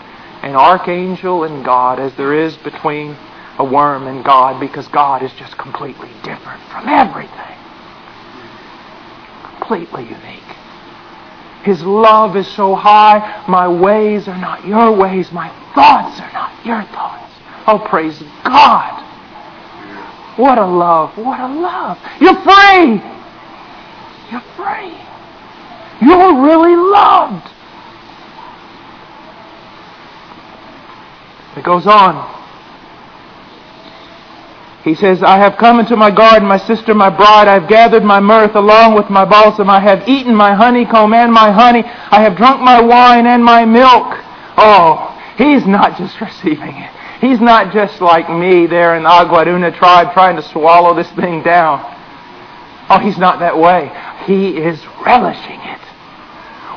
an 0.44 0.56
archangel 0.56 1.44
and 1.44 1.66
God 1.66 2.00
as 2.00 2.16
there 2.16 2.34
is 2.34 2.56
between 2.58 3.18
a 3.60 3.66
worm 3.66 4.08
and 4.08 4.24
God 4.24 4.60
because 4.60 4.88
God 4.88 5.24
is 5.24 5.34
just 5.34 5.58
completely 5.58 6.10
different 6.24 6.62
from 6.72 6.88
everything. 6.88 7.58
Completely 9.60 10.04
unique. 10.04 10.47
His 11.68 11.84
love 11.84 12.38
is 12.38 12.48
so 12.48 12.76
high, 12.76 13.44
my 13.46 13.68
ways 13.68 14.30
are 14.30 14.38
not 14.38 14.66
your 14.66 14.90
ways, 14.90 15.34
my 15.34 15.50
thoughts 15.76 16.18
are 16.22 16.32
not 16.32 16.66
your 16.66 16.82
thoughts. 16.96 17.30
Oh, 17.68 17.78
praise 17.78 18.24
God. 18.46 19.04
What 20.38 20.58
a 20.58 20.66
love. 20.66 21.18
What 21.18 21.42
a 21.42 21.48
love. 21.48 22.00
You're 22.22 22.36
free. 22.36 23.02
You're 24.32 24.48
free. 24.56 24.96
You're 26.00 26.42
really 26.42 26.78
loved. 26.78 27.50
It 31.58 31.66
goes 31.66 31.86
on. 31.86 32.47
He 34.88 34.96
says, 34.96 35.22
I 35.22 35.38
have 35.38 35.58
come 35.58 35.82
into 35.82 35.98
my 35.98 36.10
garden, 36.10 36.48
my 36.48 36.58
sister, 36.58 36.94
my 36.94 37.10
bride. 37.10 37.50
I 37.50 37.60
have 37.60 37.68
gathered 37.68 38.06
my 38.06 38.22
myrrh 38.22 38.50
along 38.56 38.96
with 38.96 39.10
my 39.10 39.26
balsam. 39.26 39.70
I 39.70 39.82
have 39.82 40.08
eaten 40.08 40.34
my 40.34 40.54
honeycomb 40.54 41.14
and 41.14 41.30
my 41.30 41.52
honey. 41.52 41.84
I 41.84 42.22
have 42.22 42.38
drunk 42.38 42.62
my 42.62 42.80
wine 42.80 43.28
and 43.28 43.44
my 43.44 43.66
milk. 43.66 44.16
Oh, 44.56 45.14
he's 45.38 45.68
not 45.68 45.98
just 45.98 46.22
receiving 46.22 46.78
it. 46.78 46.92
He's 47.20 47.42
not 47.42 47.74
just 47.74 48.00
like 48.00 48.30
me 48.30 48.66
there 48.66 48.96
in 48.96 49.04
the 49.04 49.10
Aguaruna 49.10 49.76
tribe 49.76 50.14
trying 50.14 50.38
to 50.38 50.42
swallow 50.42 50.96
this 50.96 51.12
thing 51.12 51.44
down. 51.44 51.82
Oh, 52.90 53.00
he's 53.00 53.18
not 53.18 53.40
that 53.40 53.58
way. 53.58 53.92
He 54.26 54.56
is 54.56 54.80
relishing 55.06 55.60
it. 55.60 55.82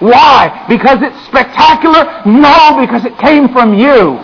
Why? 0.03 0.67
Because 0.69 0.99
it's 1.03 1.27
spectacular? 1.27 2.23
No, 2.27 2.81
because 2.81 3.05
it 3.05 3.17
came 3.19 3.51
from 3.51 3.73
you. 3.73 4.19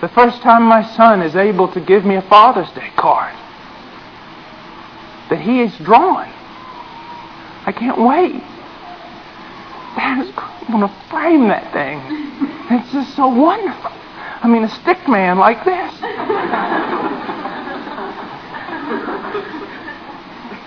The 0.00 0.08
first 0.08 0.42
time 0.42 0.62
my 0.62 0.84
son 0.94 1.22
is 1.22 1.34
able 1.34 1.66
to 1.72 1.80
give 1.80 2.04
me 2.04 2.14
a 2.14 2.22
Father's 2.22 2.70
Day 2.70 2.90
card 2.96 3.34
that 5.28 5.40
he 5.40 5.60
is 5.60 5.76
drawn. 5.78 6.28
I 7.66 7.72
can't 7.72 8.00
wait. 8.00 8.40
I'm 9.96 10.80
going 10.80 10.88
to 10.88 10.94
frame 11.10 11.48
that 11.48 11.72
thing. 11.72 11.98
It's 12.70 12.92
just 12.92 13.16
so 13.16 13.26
wonderful. 13.26 13.90
I 13.90 14.46
mean, 14.46 14.62
a 14.62 14.68
stick 14.68 15.08
man 15.08 15.38
like 15.38 15.64
this. 15.64 15.92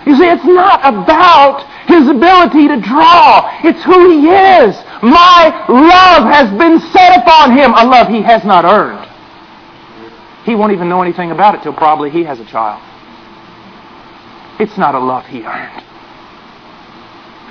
You 0.04 0.16
see, 0.16 0.28
it's 0.28 0.44
not 0.44 0.80
about 0.84 1.64
his 1.86 2.08
ability 2.08 2.68
to 2.68 2.80
draw. 2.80 3.48
It's 3.64 3.82
who 3.84 4.10
he 4.10 4.28
is. 4.28 4.76
My 5.00 5.64
love 5.68 6.28
has 6.28 6.50
been 6.58 6.80
set 6.92 7.22
upon 7.22 7.56
him, 7.56 7.72
a 7.72 7.86
love 7.86 8.08
he 8.08 8.20
has 8.20 8.44
not 8.44 8.64
earned. 8.64 9.08
He 10.44 10.54
won't 10.54 10.72
even 10.72 10.88
know 10.88 11.02
anything 11.02 11.30
about 11.30 11.54
it 11.54 11.62
till 11.62 11.72
probably 11.72 12.10
he 12.10 12.24
has 12.24 12.40
a 12.40 12.44
child. 12.44 12.82
It's 14.58 14.76
not 14.76 14.94
a 14.94 14.98
love 14.98 15.26
he 15.26 15.42
earned. 15.44 15.82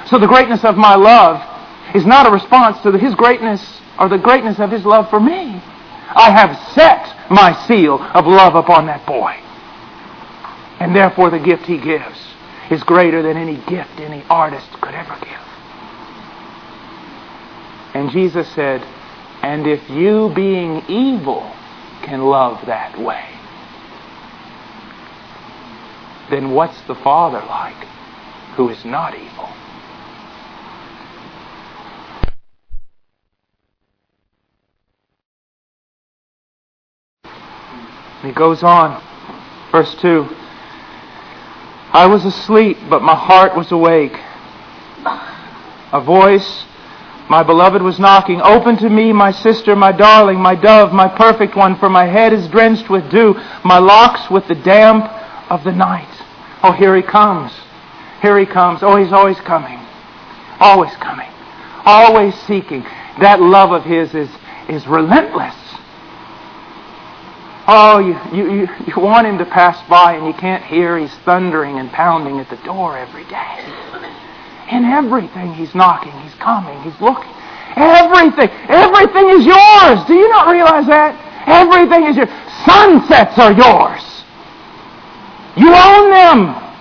So 0.08 0.20
the 0.20 0.28
greatness 0.28 0.64
of 0.64 0.76
my 0.76 0.96
love 0.96 1.48
is 1.96 2.06
not 2.06 2.28
a 2.28 2.32
response 2.32 2.82
to 2.82 2.92
his 2.98 3.16
greatness 3.16 3.82
or 4.00 4.10
the 4.10 4.18
greatness 4.18 4.60
of 4.60 4.72
his 4.72 4.86
love 4.86 5.10
for 5.10 5.20
me. 5.20 5.62
I 6.14 6.32
have 6.32 6.58
set 6.74 7.32
my 7.32 7.54
seal 7.68 8.02
of 8.02 8.26
love 8.28 8.56
upon 8.56 8.88
that 8.88 9.06
boy. 9.06 9.32
And 10.80 10.96
therefore 10.96 11.30
the 11.30 11.40
gift 11.40 11.64
he 11.64 11.78
gives 11.78 12.18
is 12.70 12.84
greater 12.84 13.22
than 13.22 13.38
any 13.38 13.56
gift 13.68 14.00
any 14.00 14.24
artist 14.30 14.68
could 14.82 14.94
ever 14.94 15.18
give. 15.22 15.42
And 17.94 18.10
Jesus 18.10 18.50
said, 18.54 18.82
And 19.44 19.68
if 19.68 19.90
you 19.90 20.32
being 20.34 20.84
evil 20.88 21.54
can 22.02 22.22
love 22.22 22.66
that 22.66 23.00
way, 23.00 23.26
then 26.30 26.52
what's 26.52 26.82
the 26.82 26.96
Father 26.96 27.40
like 27.46 27.88
who 28.56 28.70
is 28.70 28.84
not 28.86 29.16
evil? 29.16 29.50
he 38.24 38.32
goes 38.32 38.62
on, 38.62 39.02
verse 39.72 39.96
2 39.96 40.28
I 41.94 42.08
was 42.08 42.24
asleep, 42.24 42.78
but 42.90 43.02
my 43.02 43.16
heart 43.16 43.54
was 43.54 43.70
awake. 43.74 44.18
A 45.92 46.00
voice 46.00 46.64
my 47.32 47.44
beloved 47.44 47.82
was 47.82 47.98
knocking. 47.98 48.42
Open 48.42 48.76
to 48.76 48.90
me, 48.90 49.14
my 49.14 49.32
sister, 49.32 49.74
my 49.74 49.94
darling, 49.94 50.38
my 50.38 50.54
dove, 50.54 50.92
my 50.92 51.08
perfect 51.08 51.56
one, 51.56 51.78
for 51.78 51.90
my 51.90 52.06
head 52.06 52.34
is 52.34 52.46
drenched 52.50 52.90
with 52.90 53.10
dew, 53.10 53.34
my 53.64 53.78
locks 53.78 54.30
with 54.30 54.46
the 54.50 54.56
damp 54.56 55.06
of 55.50 55.64
the 55.64 55.72
night. 55.72 56.10
Oh, 56.62 56.74
here 56.74 56.94
he 56.94 57.02
comes. 57.02 57.54
Here 58.22 58.38
he 58.38 58.46
comes. 58.46 58.84
Oh, 58.84 58.98
he's 58.98 59.14
always 59.14 59.40
coming. 59.40 59.80
Always 60.60 60.94
coming. 60.98 61.30
Always 61.86 62.36
seeking. 62.42 62.82
That 63.22 63.40
love 63.40 63.72
of 63.72 63.86
his 63.86 64.14
is, 64.14 64.30
is 64.68 64.86
relentless. 64.86 65.56
Oh, 67.66 68.00
you, 68.00 68.38
you, 68.38 68.68
you 68.88 69.02
want 69.02 69.26
him 69.26 69.38
to 69.38 69.46
pass 69.46 69.82
by 69.88 70.16
and 70.16 70.28
you 70.28 70.34
can't 70.34 70.66
hear. 70.66 70.98
He's 70.98 71.16
thundering 71.20 71.80
and 71.80 71.90
pounding 71.92 72.40
at 72.40 72.50
the 72.50 72.58
door 72.66 72.98
every 72.98 73.24
day. 73.24 74.21
In 74.72 74.86
everything 74.86 75.54
he's 75.54 75.76
knocking, 75.76 76.14
he's 76.22 76.34
coming, 76.36 76.82
he's 76.84 77.00
looking. 77.02 77.30
Everything, 77.76 78.50
everything 78.70 79.30
is 79.30 79.46
yours. 79.46 80.06
Do 80.08 80.14
you 80.14 80.30
not 80.30 80.50
realize 80.50 80.88
that? 80.88 81.16
Everything 81.46 82.06
is 82.06 82.16
yours. 82.16 82.30
Sunsets 82.66 83.38
are 83.38 83.52
yours. 83.52 84.24
You 85.58 85.68
own 85.68 86.12
them. 86.12 86.72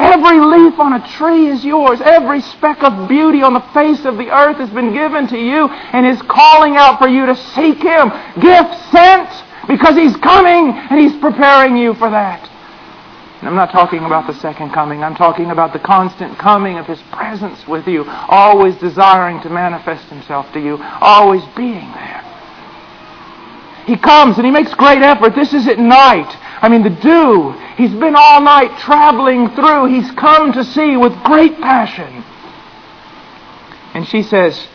Every 0.00 0.40
leaf 0.40 0.80
on 0.80 0.94
a 0.94 1.06
tree 1.12 1.46
is 1.46 1.64
yours. 1.64 2.00
Every 2.00 2.40
speck 2.40 2.82
of 2.82 3.08
beauty 3.08 3.42
on 3.42 3.52
the 3.52 3.64
face 3.72 4.04
of 4.04 4.18
the 4.18 4.30
earth 4.30 4.56
has 4.56 4.70
been 4.70 4.92
given 4.92 5.28
to 5.28 5.38
you 5.38 5.68
and 5.68 6.04
is 6.04 6.20
calling 6.22 6.76
out 6.76 6.98
for 6.98 7.06
you 7.06 7.26
to 7.26 7.36
seek 7.36 7.78
Him. 7.78 8.10
Gift 8.40 8.90
sent 8.90 9.28
because 9.68 9.94
He's 9.94 10.16
coming 10.16 10.70
and 10.74 10.98
He's 10.98 11.16
preparing 11.20 11.76
you 11.76 11.94
for 11.94 12.10
that. 12.10 12.49
I'm 13.42 13.54
not 13.54 13.72
talking 13.72 14.04
about 14.04 14.26
the 14.26 14.38
second 14.40 14.70
coming. 14.70 15.02
I'm 15.02 15.14
talking 15.14 15.50
about 15.50 15.72
the 15.72 15.78
constant 15.78 16.38
coming 16.38 16.78
of 16.78 16.86
His 16.86 17.00
presence 17.10 17.66
with 17.66 17.86
you, 17.88 18.04
always 18.06 18.76
desiring 18.76 19.40
to 19.42 19.48
manifest 19.48 20.04
Himself 20.06 20.52
to 20.52 20.60
you, 20.60 20.76
always 21.00 21.42
being 21.56 21.90
there. 21.92 22.22
He 23.86 23.96
comes 23.96 24.36
and 24.36 24.44
He 24.44 24.52
makes 24.52 24.74
great 24.74 25.00
effort. 25.00 25.34
This 25.34 25.54
is 25.54 25.66
at 25.68 25.78
night. 25.78 26.36
I 26.62 26.68
mean, 26.68 26.82
the 26.82 26.90
dew. 26.90 27.52
He's 27.76 27.92
been 27.98 28.14
all 28.14 28.42
night 28.42 28.78
traveling 28.78 29.48
through. 29.54 29.86
He's 29.86 30.10
come 30.12 30.52
to 30.52 30.62
see 30.62 30.98
with 30.98 31.14
great 31.22 31.58
passion. 31.60 32.22
And 33.94 34.06
she 34.06 34.22
says, 34.22 34.68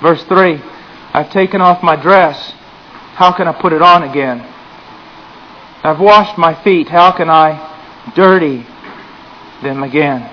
verse 0.00 0.22
3 0.24 0.62
I've 1.14 1.30
taken 1.30 1.60
off 1.60 1.82
my 1.82 1.96
dress. 1.96 2.52
How 3.14 3.32
can 3.32 3.48
I 3.48 3.52
put 3.52 3.72
it 3.72 3.82
on 3.82 4.04
again? 4.04 4.51
I've 5.84 5.98
washed 5.98 6.38
my 6.38 6.54
feet. 6.62 6.88
How 6.88 7.10
can 7.10 7.28
I 7.28 7.58
dirty 8.14 8.64
them 9.62 9.82
again? 9.82 10.30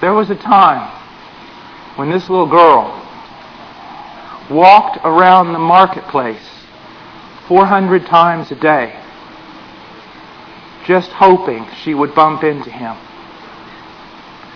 There 0.00 0.14
was 0.14 0.30
a 0.30 0.34
time 0.34 0.90
when 1.94 2.10
this 2.10 2.28
little 2.28 2.48
girl 2.48 2.96
walked 4.50 4.98
around 5.04 5.52
the 5.52 5.60
marketplace 5.60 6.42
400 7.46 8.04
times 8.06 8.50
a 8.50 8.56
day 8.56 8.98
just 10.86 11.10
hoping 11.12 11.68
she 11.84 11.94
would 11.94 12.14
bump 12.16 12.42
into 12.42 12.70
him. 12.70 12.96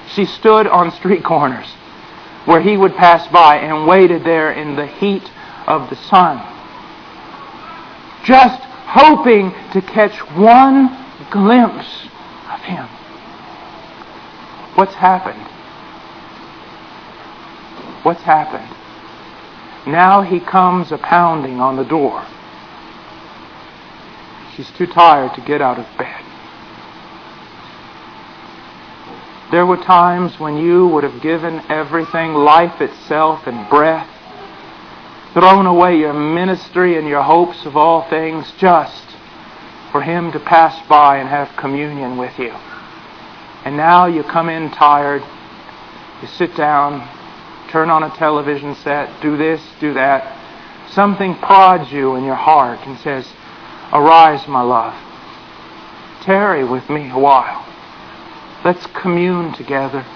She 0.08 0.24
stood 0.24 0.66
on 0.66 0.90
street 0.90 1.22
corners 1.22 1.66
where 2.44 2.60
he 2.60 2.76
would 2.76 2.96
pass 2.96 3.28
by 3.28 3.58
and 3.58 3.86
waited 3.86 4.24
there 4.24 4.50
in 4.50 4.74
the 4.74 4.86
heat 4.86 5.30
of 5.68 5.90
the 5.90 5.96
sun 5.96 6.53
just 8.24 8.62
hoping 8.62 9.52
to 9.72 9.80
catch 9.82 10.18
one 10.36 10.88
glimpse 11.30 12.08
of 12.50 12.60
Him. 12.60 12.86
What's 14.74 14.94
happened? 14.94 15.42
What's 18.04 18.22
happened? 18.22 18.70
Now 19.86 20.22
He 20.22 20.40
comes 20.40 20.90
a 20.90 20.98
pounding 20.98 21.60
on 21.60 21.76
the 21.76 21.84
door. 21.84 22.26
She's 24.54 24.70
too 24.70 24.86
tired 24.86 25.34
to 25.34 25.40
get 25.40 25.60
out 25.60 25.78
of 25.78 25.86
bed. 25.98 26.24
There 29.50 29.66
were 29.66 29.76
times 29.76 30.40
when 30.40 30.56
you 30.56 30.86
would 30.88 31.04
have 31.04 31.20
given 31.22 31.60
everything, 31.68 32.34
life 32.34 32.80
itself 32.80 33.46
and 33.46 33.68
breath, 33.68 34.08
thrown 35.34 35.66
away 35.66 35.98
your 35.98 36.14
ministry 36.14 36.96
and 36.96 37.08
your 37.08 37.22
hopes 37.22 37.66
of 37.66 37.76
all 37.76 38.08
things 38.08 38.50
just 38.56 39.04
for 39.90 40.00
Him 40.00 40.30
to 40.32 40.38
pass 40.38 40.80
by 40.88 41.18
and 41.18 41.28
have 41.28 41.54
communion 41.56 42.16
with 42.16 42.38
you. 42.38 42.52
And 43.64 43.76
now 43.76 44.06
you 44.06 44.22
come 44.22 44.48
in 44.48 44.70
tired, 44.70 45.22
you 46.22 46.28
sit 46.28 46.56
down, 46.56 47.06
turn 47.68 47.90
on 47.90 48.04
a 48.04 48.10
television 48.16 48.76
set, 48.76 49.20
do 49.20 49.36
this, 49.36 49.60
do 49.80 49.92
that. 49.94 50.40
Something 50.90 51.34
prods 51.34 51.90
you 51.90 52.14
in 52.14 52.24
your 52.24 52.36
heart 52.36 52.78
and 52.86 52.96
says, 53.00 53.26
Arise, 53.92 54.46
my 54.46 54.62
love. 54.62 54.94
Tarry 56.22 56.64
with 56.64 56.88
me 56.88 57.10
a 57.10 57.18
while. 57.18 57.66
Let's 58.64 58.86
commune 58.86 59.52
together. 59.52 60.06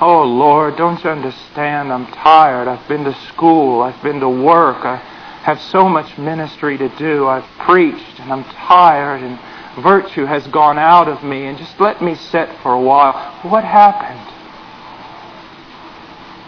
Oh 0.00 0.24
Lord, 0.24 0.76
don't 0.76 1.02
you 1.04 1.10
understand? 1.10 1.92
I'm 1.92 2.06
tired. 2.06 2.66
I've 2.66 2.86
been 2.88 3.04
to 3.04 3.14
school. 3.28 3.80
I've 3.80 4.02
been 4.02 4.20
to 4.20 4.28
work. 4.28 4.84
I 4.84 4.96
have 5.44 5.60
so 5.60 5.88
much 5.88 6.18
ministry 6.18 6.76
to 6.78 6.88
do. 6.96 7.28
I've 7.28 7.48
preached 7.60 8.18
and 8.18 8.32
I'm 8.32 8.44
tired 8.44 9.22
and 9.22 9.38
virtue 9.82 10.24
has 10.24 10.46
gone 10.48 10.78
out 10.78 11.08
of 11.08 11.22
me 11.22 11.46
and 11.46 11.56
just 11.56 11.78
let 11.78 12.02
me 12.02 12.16
sit 12.16 12.48
for 12.60 12.72
a 12.72 12.80
while. 12.80 13.12
What 13.42 13.62
happened? 13.62 14.18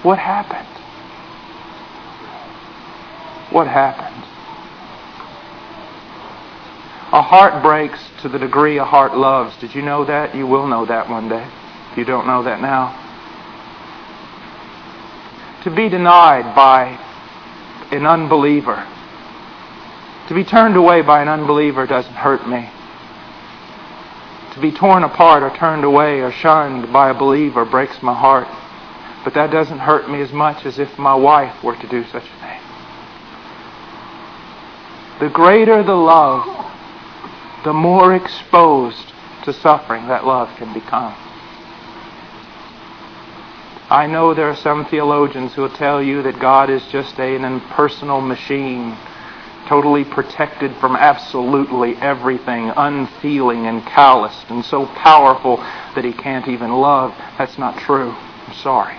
What 0.02 0.18
happened? 0.18 0.66
What 3.52 3.68
happened? 3.68 4.24
A 7.12 7.22
heart 7.22 7.62
breaks 7.62 8.00
to 8.22 8.28
the 8.28 8.38
degree 8.38 8.78
a 8.78 8.84
heart 8.84 9.16
loves. 9.16 9.56
Did 9.58 9.72
you 9.72 9.82
know 9.82 10.04
that? 10.04 10.34
You 10.34 10.48
will 10.48 10.66
know 10.66 10.84
that 10.86 11.08
one 11.08 11.28
day. 11.28 11.48
If 11.92 11.98
you 11.98 12.04
don't 12.04 12.26
know 12.26 12.42
that 12.42 12.60
now 12.60 13.05
to 15.66 15.70
be 15.72 15.88
denied 15.88 16.54
by 16.54 16.96
an 17.90 18.06
unbeliever, 18.06 18.86
to 20.28 20.34
be 20.34 20.44
turned 20.44 20.76
away 20.76 21.02
by 21.02 21.20
an 21.20 21.26
unbeliever 21.26 21.88
doesn't 21.88 22.14
hurt 22.14 22.48
me. 22.48 22.70
To 24.54 24.60
be 24.60 24.70
torn 24.70 25.02
apart 25.02 25.42
or 25.42 25.50
turned 25.56 25.82
away 25.82 26.20
or 26.20 26.30
shunned 26.30 26.92
by 26.92 27.10
a 27.10 27.14
believer 27.14 27.64
breaks 27.64 28.00
my 28.00 28.14
heart. 28.14 28.46
But 29.24 29.34
that 29.34 29.50
doesn't 29.50 29.80
hurt 29.80 30.08
me 30.08 30.20
as 30.20 30.32
much 30.32 30.64
as 30.64 30.78
if 30.78 31.00
my 31.00 31.16
wife 31.16 31.64
were 31.64 31.74
to 31.74 31.88
do 31.88 32.04
such 32.04 32.22
a 32.22 32.40
thing. 32.40 32.60
The 35.18 35.30
greater 35.30 35.82
the 35.82 35.96
love, 35.96 36.46
the 37.64 37.72
more 37.72 38.14
exposed 38.14 39.12
to 39.42 39.52
suffering 39.52 40.06
that 40.06 40.24
love 40.24 40.48
can 40.58 40.72
become. 40.72 41.25
I 43.88 44.08
know 44.08 44.34
there 44.34 44.50
are 44.50 44.56
some 44.56 44.84
theologians 44.86 45.54
who 45.54 45.62
will 45.62 45.76
tell 45.76 46.02
you 46.02 46.22
that 46.24 46.40
God 46.40 46.70
is 46.70 46.84
just 46.88 47.20
an 47.20 47.44
impersonal 47.44 48.20
machine, 48.20 48.96
totally 49.68 50.04
protected 50.04 50.74
from 50.76 50.96
absolutely 50.96 51.94
everything, 51.96 52.72
unfeeling 52.76 53.66
and 53.66 53.86
calloused, 53.86 54.50
and 54.50 54.64
so 54.64 54.86
powerful 54.86 55.58
that 55.94 56.04
he 56.04 56.12
can't 56.12 56.48
even 56.48 56.72
love. 56.72 57.14
That's 57.38 57.58
not 57.58 57.78
true. 57.78 58.10
I'm 58.10 58.54
sorry. 58.54 58.96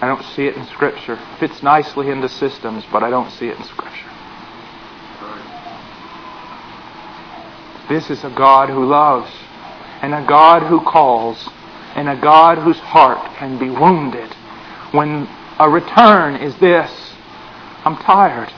I 0.00 0.06
don't 0.06 0.22
see 0.22 0.46
it 0.46 0.56
in 0.56 0.64
Scripture. 0.66 1.14
It 1.14 1.38
fits 1.40 1.60
nicely 1.60 2.08
into 2.08 2.28
systems, 2.28 2.84
but 2.92 3.02
I 3.02 3.10
don't 3.10 3.30
see 3.32 3.48
it 3.48 3.58
in 3.58 3.64
Scripture. 3.64 4.10
This 7.88 8.10
is 8.10 8.22
a 8.22 8.30
God 8.30 8.68
who 8.68 8.84
loves 8.84 9.32
and 10.02 10.14
a 10.14 10.24
God 10.24 10.62
who 10.62 10.80
calls 10.80 11.48
and 11.94 12.08
a 12.08 12.16
God 12.20 12.58
whose 12.58 12.78
heart 12.78 13.36
can 13.36 13.58
be 13.58 13.70
wounded 13.70 14.32
when 14.92 15.28
a 15.58 15.68
return 15.68 16.36
is 16.36 16.56
this 16.58 16.90
I'm 17.84 17.96
tired. 17.96 18.48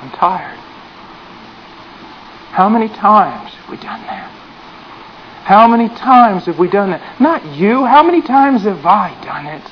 I'm 0.00 0.10
tired. 0.10 0.58
How 2.52 2.68
many 2.68 2.88
times 2.88 3.52
have 3.52 3.70
we 3.70 3.76
done 3.76 4.02
that? 4.02 4.30
How 5.44 5.66
many 5.68 5.88
times 5.88 6.44
have 6.46 6.58
we 6.58 6.68
done 6.68 6.90
that? 6.90 7.20
Not 7.20 7.44
you. 7.56 7.84
How 7.84 8.02
many 8.02 8.20
times 8.20 8.64
have 8.64 8.84
I 8.84 9.14
done 9.24 9.46
it? 9.46 9.62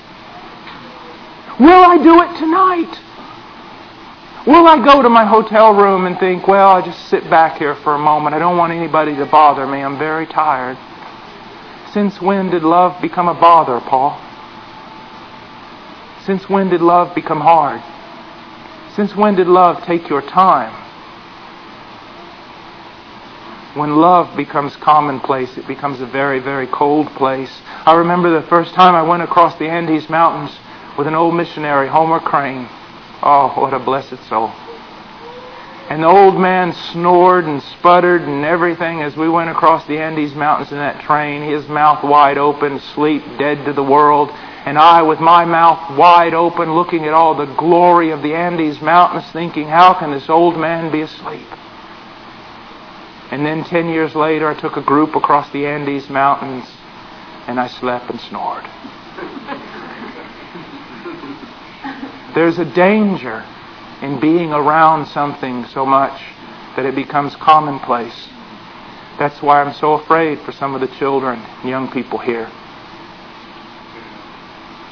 Will 1.61 1.85
I 1.85 1.99
do 1.99 2.23
it 2.23 2.39
tonight? 2.39 3.01
Will 4.47 4.67
I 4.67 4.85
go 4.85 5.03
to 5.03 5.09
my 5.09 5.25
hotel 5.25 5.75
room 5.75 6.07
and 6.07 6.19
think, 6.19 6.47
well, 6.47 6.69
I'll 6.69 6.85
just 6.85 7.09
sit 7.09 7.29
back 7.31 7.59
here 7.59 7.75
for 7.77 7.95
a 7.95 7.99
moment. 7.99 8.35
I 8.35 8.39
don't 8.39 8.57
want 8.57 8.73
anybody 8.73 9.17
to 9.17 9.27
bother 9.27 9.67
me. 9.67 9.83
I'm 9.83 9.99
very 9.99 10.27
tired. 10.27 10.77
Since 11.95 12.21
when 12.21 12.51
did 12.51 12.65
love 12.65 13.01
become 13.01 13.29
a 13.29 13.35
bother, 13.35 13.79
Paul? 13.79 14.21
Since 16.25 16.49
when 16.49 16.69
did 16.69 16.81
love 16.81 17.15
become 17.15 17.41
hard? 17.41 17.81
Since 18.97 19.15
when 19.15 19.37
did 19.37 19.47
love 19.47 19.81
take 19.85 20.09
your 20.09 20.21
time? 20.21 20.73
When 23.79 23.95
love 23.95 24.37
becomes 24.37 24.75
commonplace, 24.75 25.57
it 25.57 25.69
becomes 25.69 26.01
a 26.01 26.07
very, 26.07 26.41
very 26.41 26.67
cold 26.67 27.07
place. 27.15 27.63
I 27.87 27.95
remember 27.95 28.29
the 28.41 28.49
first 28.49 28.75
time 28.75 28.97
I 28.97 29.03
went 29.03 29.23
across 29.23 29.57
the 29.61 29.69
Andes 29.69 30.11
Mountains 30.11 30.59
with 30.99 31.07
an 31.07 31.15
old 31.15 31.37
missionary, 31.37 31.87
Homer 31.87 32.19
Crane. 32.19 32.69
Oh, 33.23 33.53
what 33.55 33.73
a 33.73 33.79
blessed 33.79 34.19
soul. 34.29 34.53
And 35.89 36.03
the 36.03 36.09
old 36.09 36.41
man 36.41 36.73
snored 36.93 37.45
and 37.45 37.63
sputtered 37.63 38.23
and 38.23 38.45
everything 38.45 39.03
as 39.03 39.17
we 39.17 39.29
went 39.29 39.51
across 39.51 39.87
the 39.87 39.99
Andes 39.99 40.35
Mountains 40.35 40.73
in 40.73 40.79
that 40.79 41.03
train, 41.03 41.43
his 41.43 41.69
mouth 41.69 42.03
wide 42.03 42.39
open, 42.39 42.81
sleep 42.81 43.23
dead 43.39 43.67
to 43.67 43.75
the 43.75 43.83
world. 43.83 44.31
And 44.31 44.79
I, 44.79 45.03
with 45.03 45.21
my 45.21 45.45
mouth 45.45 45.99
wide 45.99 46.33
open, 46.33 46.75
looking 46.75 47.05
at 47.05 47.13
all 47.13 47.35
the 47.35 47.45
glory 47.45 48.13
of 48.13 48.23
the 48.23 48.35
Andes 48.35 48.81
Mountains, 48.81 49.31
thinking, 49.31 49.69
how 49.69 49.93
can 49.93 50.11
this 50.11 50.31
old 50.31 50.59
man 50.59 50.91
be 50.91 51.03
asleep? 51.03 51.47
And 53.31 53.45
then 53.45 53.63
ten 53.65 53.89
years 53.89 54.15
later, 54.15 54.49
I 54.49 54.59
took 54.59 54.79
a 54.79 54.83
group 54.83 55.15
across 55.15 55.51
the 55.51 55.67
Andes 55.67 56.09
Mountains 56.09 56.67
and 57.47 57.61
I 57.61 57.69
slept 57.69 58.11
and 58.11 58.21
snored. 58.21 58.65
There's 62.35 62.59
a 62.59 62.65
danger 62.65 63.45
in 64.03 64.21
being 64.21 64.53
around 64.53 65.07
something 65.07 65.67
so 65.67 65.87
much 65.87 66.21
that 66.77 66.85
it 66.85 66.95
becomes 66.95 67.37
commonplace. 67.37 68.29
That's 69.19 69.41
why 69.41 69.63
I'm 69.63 69.75
so 69.75 69.95
afraid 69.95 70.41
for 70.41 70.53
some 70.53 70.75
of 70.75 70.81
the 70.81 70.89
children 70.97 71.41
young 71.65 71.91
people 71.91 72.19
here. 72.19 72.51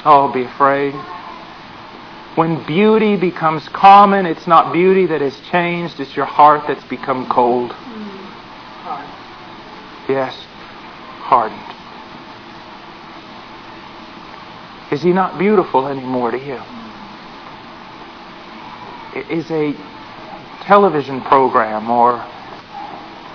Oh, 0.05 0.31
be 0.33 0.43
afraid. 0.43 0.93
When 2.35 2.65
beauty 2.65 3.15
becomes 3.15 3.69
common, 3.69 4.25
it's 4.25 4.47
not 4.47 4.73
beauty 4.73 5.05
that 5.05 5.21
has 5.21 5.39
changed, 5.51 5.99
it's 5.99 6.15
your 6.15 6.25
heart 6.25 6.63
that's 6.67 6.83
become 6.85 7.29
cold. 7.29 7.71
Yes, 10.09 10.35
hardened. 11.21 11.59
Is 14.91 15.01
he 15.01 15.13
not 15.13 15.37
beautiful 15.37 15.87
anymore 15.87 16.31
to 16.31 16.37
you? 16.37 16.61
Is 19.15 19.51
a 19.51 19.75
television 20.63 21.21
program 21.21 21.89
or 21.89 22.25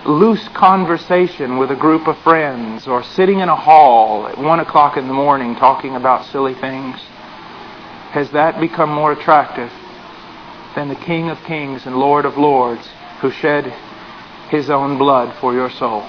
loose 0.05 0.49
conversation 0.49 1.59
with 1.59 1.71
a 1.71 1.77
group 1.77 2.09
of 2.09 2.19
friends 2.19 2.89
or 2.89 3.05
sitting 3.05 3.39
in 3.39 3.49
a 3.49 3.55
hall 3.55 4.27
at 4.27 4.39
one 4.39 4.59
o'clock 4.59 4.97
in 4.97 5.07
the 5.07 5.15
morning 5.15 5.55
talking 5.55 5.95
about 5.95 6.25
silly 6.27 6.55
things, 6.55 6.97
has 8.11 8.31
that 8.33 8.59
become 8.59 8.91
more 8.91 9.13
attractive 9.13 9.71
than 10.75 10.89
the 10.89 10.97
King 10.97 11.31
of 11.31 11.39
Kings 11.45 11.87
and 11.87 11.97
Lord 11.97 12.25
of 12.25 12.37
Lords 12.37 12.89
who 13.21 13.31
shed 13.31 13.67
his 14.51 14.71
own 14.71 14.99
blood 14.99 15.37
for 15.41 15.55
your 15.55 15.71
soul? 15.71 16.01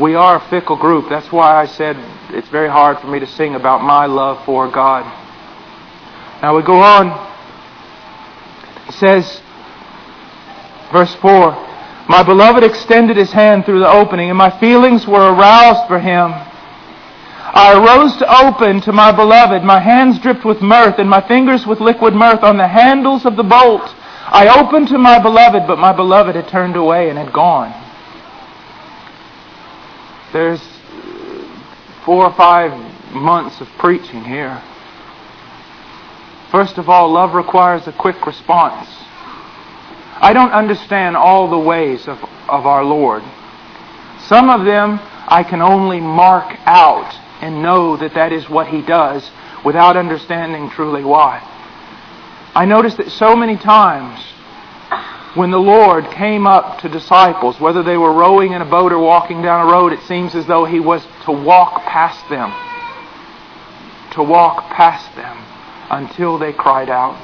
We 0.00 0.14
are 0.14 0.36
a 0.36 0.48
fickle 0.48 0.76
group. 0.76 1.10
That's 1.10 1.30
why 1.30 1.60
I 1.60 1.66
said 1.66 1.96
it's 2.30 2.48
very 2.48 2.70
hard 2.70 2.98
for 2.98 3.08
me 3.08 3.20
to 3.20 3.26
sing 3.26 3.54
about 3.54 3.82
my 3.82 4.06
love 4.06 4.42
for 4.46 4.70
God. 4.70 5.04
Now 6.40 6.56
we 6.56 6.62
go 6.62 6.80
on. 6.80 7.31
Says, 8.98 9.40
verse 10.92 11.14
4 11.16 11.52
My 12.08 12.22
beloved 12.22 12.62
extended 12.62 13.16
his 13.16 13.32
hand 13.32 13.64
through 13.64 13.80
the 13.80 13.90
opening, 13.90 14.28
and 14.28 14.38
my 14.38 14.50
feelings 14.58 15.06
were 15.06 15.32
aroused 15.32 15.88
for 15.88 15.98
him. 15.98 16.32
I 17.54 17.74
arose 17.74 18.16
to 18.16 18.46
open 18.46 18.80
to 18.82 18.92
my 18.92 19.12
beloved. 19.12 19.62
My 19.62 19.80
hands 19.80 20.18
dripped 20.18 20.44
with 20.44 20.62
myrrh, 20.62 20.94
and 20.98 21.08
my 21.08 21.20
fingers 21.26 21.66
with 21.66 21.80
liquid 21.80 22.14
myrrh 22.14 22.38
on 22.42 22.56
the 22.56 22.68
handles 22.68 23.26
of 23.26 23.36
the 23.36 23.42
bolt. 23.42 23.94
I 24.24 24.48
opened 24.58 24.88
to 24.88 24.98
my 24.98 25.18
beloved, 25.18 25.66
but 25.66 25.78
my 25.78 25.92
beloved 25.92 26.34
had 26.34 26.48
turned 26.48 26.76
away 26.76 27.10
and 27.10 27.18
had 27.18 27.32
gone. 27.32 27.72
There's 30.32 30.62
four 32.04 32.24
or 32.24 32.32
five 32.32 32.72
months 33.12 33.60
of 33.60 33.68
preaching 33.78 34.24
here. 34.24 34.62
First 36.52 36.76
of 36.76 36.90
all, 36.90 37.10
love 37.10 37.32
requires 37.32 37.88
a 37.88 37.92
quick 37.92 38.26
response. 38.26 38.86
I 40.20 40.34
don't 40.34 40.52
understand 40.52 41.16
all 41.16 41.48
the 41.48 41.58
ways 41.58 42.06
of, 42.06 42.22
of 42.46 42.66
our 42.66 42.84
Lord. 42.84 43.22
Some 44.26 44.50
of 44.50 44.66
them 44.66 45.00
I 45.28 45.44
can 45.44 45.62
only 45.62 45.98
mark 45.98 46.54
out 46.66 47.10
and 47.40 47.62
know 47.62 47.96
that 47.96 48.12
that 48.12 48.34
is 48.34 48.50
what 48.50 48.68
He 48.68 48.82
does 48.82 49.30
without 49.64 49.96
understanding 49.96 50.68
truly 50.68 51.02
why. 51.02 51.40
I 52.54 52.66
notice 52.66 52.96
that 52.96 53.10
so 53.12 53.34
many 53.34 53.56
times 53.56 54.20
when 55.34 55.50
the 55.50 55.58
Lord 55.58 56.10
came 56.10 56.46
up 56.46 56.80
to 56.80 56.88
disciples, 56.90 57.58
whether 57.60 57.82
they 57.82 57.96
were 57.96 58.12
rowing 58.12 58.52
in 58.52 58.60
a 58.60 58.66
boat 58.66 58.92
or 58.92 58.98
walking 58.98 59.40
down 59.40 59.66
a 59.66 59.72
road, 59.72 59.94
it 59.94 60.02
seems 60.02 60.34
as 60.34 60.44
though 60.44 60.66
He 60.66 60.80
was 60.80 61.02
to 61.24 61.32
walk 61.32 61.82
past 61.84 62.28
them. 62.28 62.52
To 64.12 64.22
walk 64.22 64.68
past 64.68 65.16
them 65.16 65.46
until 65.92 66.38
they 66.38 66.52
cried 66.52 66.88
out. 66.88 67.20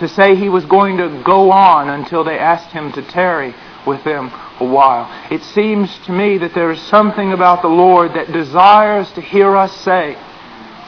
To 0.00 0.08
say 0.08 0.34
He 0.34 0.48
was 0.48 0.64
going 0.64 0.96
to 0.96 1.22
go 1.24 1.52
on 1.52 1.88
until 1.88 2.24
they 2.24 2.38
asked 2.38 2.72
Him 2.72 2.90
to 2.92 3.02
tarry 3.02 3.54
with 3.86 4.02
them 4.02 4.32
a 4.58 4.64
while. 4.64 5.08
It 5.30 5.42
seems 5.42 5.96
to 6.06 6.12
me 6.12 6.38
that 6.38 6.54
there 6.54 6.70
is 6.70 6.80
something 6.82 7.32
about 7.32 7.62
the 7.62 7.68
Lord 7.68 8.14
that 8.14 8.32
desires 8.32 9.10
to 9.12 9.20
hear 9.20 9.56
us 9.56 9.74
say, 9.82 10.16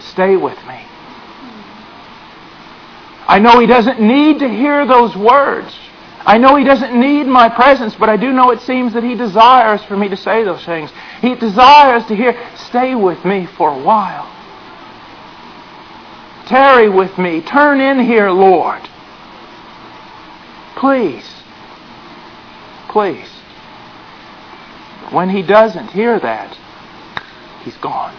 Stay 0.00 0.36
with 0.36 0.58
me. 0.66 0.84
I 3.26 3.38
know 3.38 3.60
He 3.60 3.66
doesn't 3.66 4.00
need 4.00 4.40
to 4.40 4.48
hear 4.48 4.86
those 4.86 5.14
words. 5.14 5.78
I 6.20 6.38
know 6.38 6.56
He 6.56 6.64
doesn't 6.64 6.98
need 6.98 7.26
my 7.26 7.48
presence, 7.48 7.94
but 7.94 8.08
I 8.08 8.16
do 8.16 8.32
know 8.32 8.50
it 8.50 8.60
seems 8.62 8.94
that 8.94 9.04
He 9.04 9.14
desires 9.14 9.82
for 9.84 9.96
me 9.96 10.08
to 10.08 10.16
say 10.16 10.44
those 10.44 10.64
things. 10.64 10.90
He 11.20 11.34
desires 11.34 12.04
to 12.06 12.16
hear, 12.16 12.38
stay 12.56 12.94
with 12.94 13.24
me 13.24 13.46
for 13.46 13.70
a 13.70 13.82
while. 13.82 14.37
Tarry 16.48 16.88
with 16.88 17.18
me. 17.18 17.40
Turn 17.42 17.80
in 17.80 18.04
here, 18.04 18.30
Lord. 18.30 18.82
Please. 20.76 21.28
Please. 22.88 23.28
When 25.10 25.30
He 25.30 25.42
doesn't 25.42 25.88
hear 25.88 26.18
that, 26.18 26.56
He's 27.64 27.76
gone. 27.76 28.16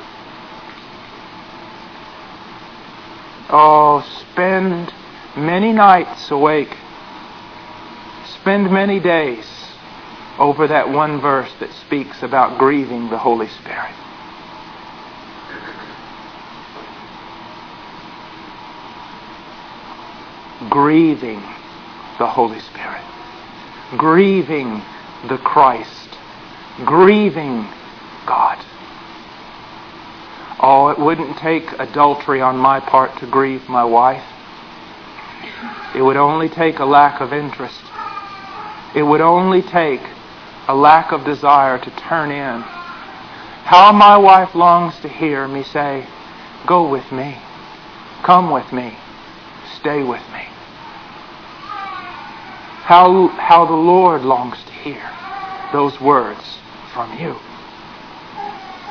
Oh, 3.52 4.06
spend 4.32 4.94
many 5.36 5.74
nights 5.74 6.30
awake 6.30 6.76
spend 8.42 8.72
many 8.72 9.00
days 9.00 9.46
over 10.40 10.68
that 10.68 10.90
one 10.90 11.20
verse 11.20 11.52
that 11.60 11.72
speaks 11.74 12.24
about 12.24 12.58
grieving 12.58 13.10
the 13.10 13.18
Holy 13.18 13.48
Spirit. 13.48 13.94
Grieving 20.70 21.42
the 22.18 22.28
Holy 22.28 22.60
Spirit. 22.60 23.04
Grieving 23.98 24.82
the 25.28 25.38
Christ. 25.38 26.18
Grieving 26.86 27.68
God. 28.26 28.64
Oh, 30.62 30.90
it 30.90 31.00
wouldn't 31.00 31.38
take 31.38 31.72
adultery 31.80 32.42
on 32.42 32.58
my 32.58 32.80
part 32.80 33.18
to 33.20 33.28
grieve 33.28 33.68
my 33.70 33.84
wife. 33.84 34.24
It 35.96 36.02
would 36.02 36.18
only 36.18 36.50
take 36.50 36.80
a 36.80 36.86
lack 36.86 37.22
of 37.22 37.34
interest 37.34 37.82
it 38.96 39.04
would 39.04 39.22
only 39.22 39.62
take 39.62 40.02
a 40.68 40.76
lack 40.76 41.12
of 41.12 41.24
desire 41.24 41.78
to 41.78 41.92
turn 41.92 42.32
in. 42.32 42.62
How 42.62 43.92
my 43.92 44.18
wife 44.18 44.56
longs 44.56 45.00
to 45.02 45.08
hear 45.08 45.48
me 45.48 45.64
say, 45.64 46.08
Go 46.66 46.90
with 46.90 47.12
me. 47.12 47.38
Come 48.24 48.50
with 48.50 48.74
me. 48.74 48.98
Stay 49.80 50.04
with 50.04 50.24
me. 50.34 50.48
How, 52.90 53.28
how 53.28 53.66
the 53.66 53.74
Lord 53.74 54.24
longs 54.24 54.58
to 54.66 54.72
hear 54.72 55.10
those 55.72 56.02
words 56.02 56.58
from 56.92 57.18
you. 57.20 57.36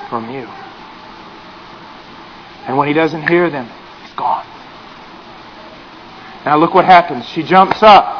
From 0.09 0.31
you. 0.31 0.47
And 2.67 2.77
when 2.77 2.87
he 2.87 2.95
doesn't 2.95 3.29
hear 3.29 3.51
them, 3.51 3.69
he's 4.03 4.15
gone. 4.15 4.47
Now 6.45 6.57
look 6.57 6.75
what 6.75 6.85
happens. 6.85 7.27
She 7.27 7.43
jumps 7.43 7.83
up 7.83 8.19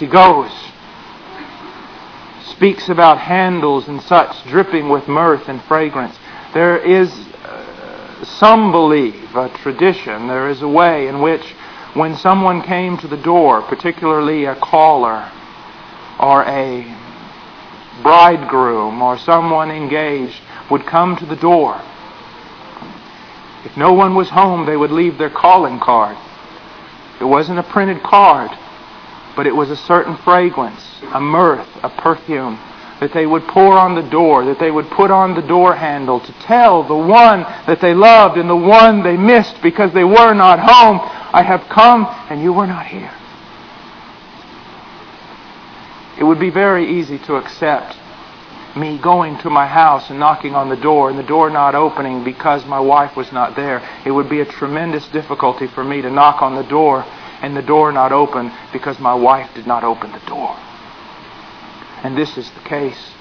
she 0.00 0.06
goes, 0.06 0.50
speaks 2.46 2.88
about 2.88 3.18
handles 3.18 3.86
and 3.86 4.00
such 4.00 4.44
dripping 4.44 4.88
with 4.88 5.06
myrrh 5.08 5.42
and 5.46 5.62
fragrance. 5.64 6.16
There 6.54 6.78
is, 6.78 7.12
uh, 7.44 8.24
some 8.24 8.72
believe, 8.72 9.36
a 9.36 9.50
tradition, 9.58 10.26
there 10.26 10.48
is 10.48 10.62
a 10.62 10.68
way 10.68 11.06
in 11.06 11.20
which 11.20 11.54
when 11.94 12.16
someone 12.16 12.62
came 12.62 12.96
to 12.98 13.08
the 13.08 13.16
door, 13.16 13.62
particularly 13.62 14.44
a 14.44 14.54
caller 14.56 15.30
or 16.18 16.44
a 16.44 16.84
bridegroom 18.02 19.02
or 19.02 19.18
someone 19.18 19.70
engaged, 19.70 20.40
would 20.70 20.86
come 20.86 21.16
to 21.16 21.26
the 21.26 21.36
door. 21.36 21.80
If 23.64 23.76
no 23.76 23.92
one 23.92 24.14
was 24.14 24.30
home, 24.30 24.66
they 24.66 24.76
would 24.76 24.90
leave 24.90 25.18
their 25.18 25.30
calling 25.30 25.80
card. 25.80 26.16
It 27.20 27.24
wasn't 27.24 27.58
a 27.58 27.62
printed 27.62 28.02
card 28.02 28.50
but 29.36 29.46
it 29.46 29.54
was 29.56 29.70
a 29.70 29.76
certain 29.76 30.16
fragrance, 30.18 30.82
a 31.14 31.20
myrrh, 31.20 31.64
a 31.82 31.88
perfume 31.88 32.58
that 33.00 33.12
they 33.14 33.24
would 33.24 33.42
pour 33.44 33.78
on 33.78 33.94
the 33.94 34.10
door, 34.10 34.44
that 34.44 34.58
they 34.58 34.70
would 34.70 34.90
put 34.90 35.10
on 35.10 35.34
the 35.34 35.40
door 35.40 35.74
handle 35.74 36.20
to 36.20 36.32
tell 36.40 36.82
the 36.82 36.94
one 36.94 37.40
that 37.66 37.80
they 37.80 37.94
loved 37.94 38.36
and 38.36 38.50
the 38.50 38.54
one 38.54 39.02
they 39.02 39.16
missed 39.16 39.62
because 39.62 39.94
they 39.94 40.04
were 40.04 40.34
not 40.34 40.58
home, 40.60 40.98
I 41.32 41.42
have 41.42 41.68
come 41.68 42.06
and 42.28 42.42
you 42.42 42.52
were 42.52 42.66
not 42.66 42.86
here. 42.86 43.12
It 46.18 46.24
would 46.24 46.40
be 46.40 46.50
very 46.50 46.98
easy 46.98 47.18
to 47.20 47.36
accept 47.36 47.96
me 48.76 48.98
going 48.98 49.38
to 49.38 49.50
my 49.50 49.66
house 49.66 50.10
and 50.10 50.18
knocking 50.18 50.54
on 50.54 50.68
the 50.68 50.76
door 50.76 51.10
and 51.10 51.18
the 51.18 51.24
door 51.24 51.50
not 51.50 51.74
opening 51.74 52.22
because 52.24 52.64
my 52.66 52.80
wife 52.80 53.16
was 53.16 53.32
not 53.32 53.56
there. 53.56 53.82
It 54.04 54.10
would 54.10 54.28
be 54.28 54.40
a 54.40 54.44
tremendous 54.44 55.06
difficulty 55.08 55.66
for 55.66 55.82
me 55.82 56.02
to 56.02 56.10
knock 56.10 56.42
on 56.42 56.54
the 56.54 56.62
door 56.62 57.04
and 57.42 57.56
the 57.56 57.62
door 57.62 57.90
not 57.90 58.12
open 58.12 58.52
because 58.72 58.98
my 58.98 59.14
wife 59.14 59.52
did 59.54 59.66
not 59.66 59.82
open 59.82 60.12
the 60.12 60.20
door. 60.26 60.56
And 62.02 62.16
this 62.16 62.36
is 62.36 62.50
the 62.50 62.60
case. 62.60 63.12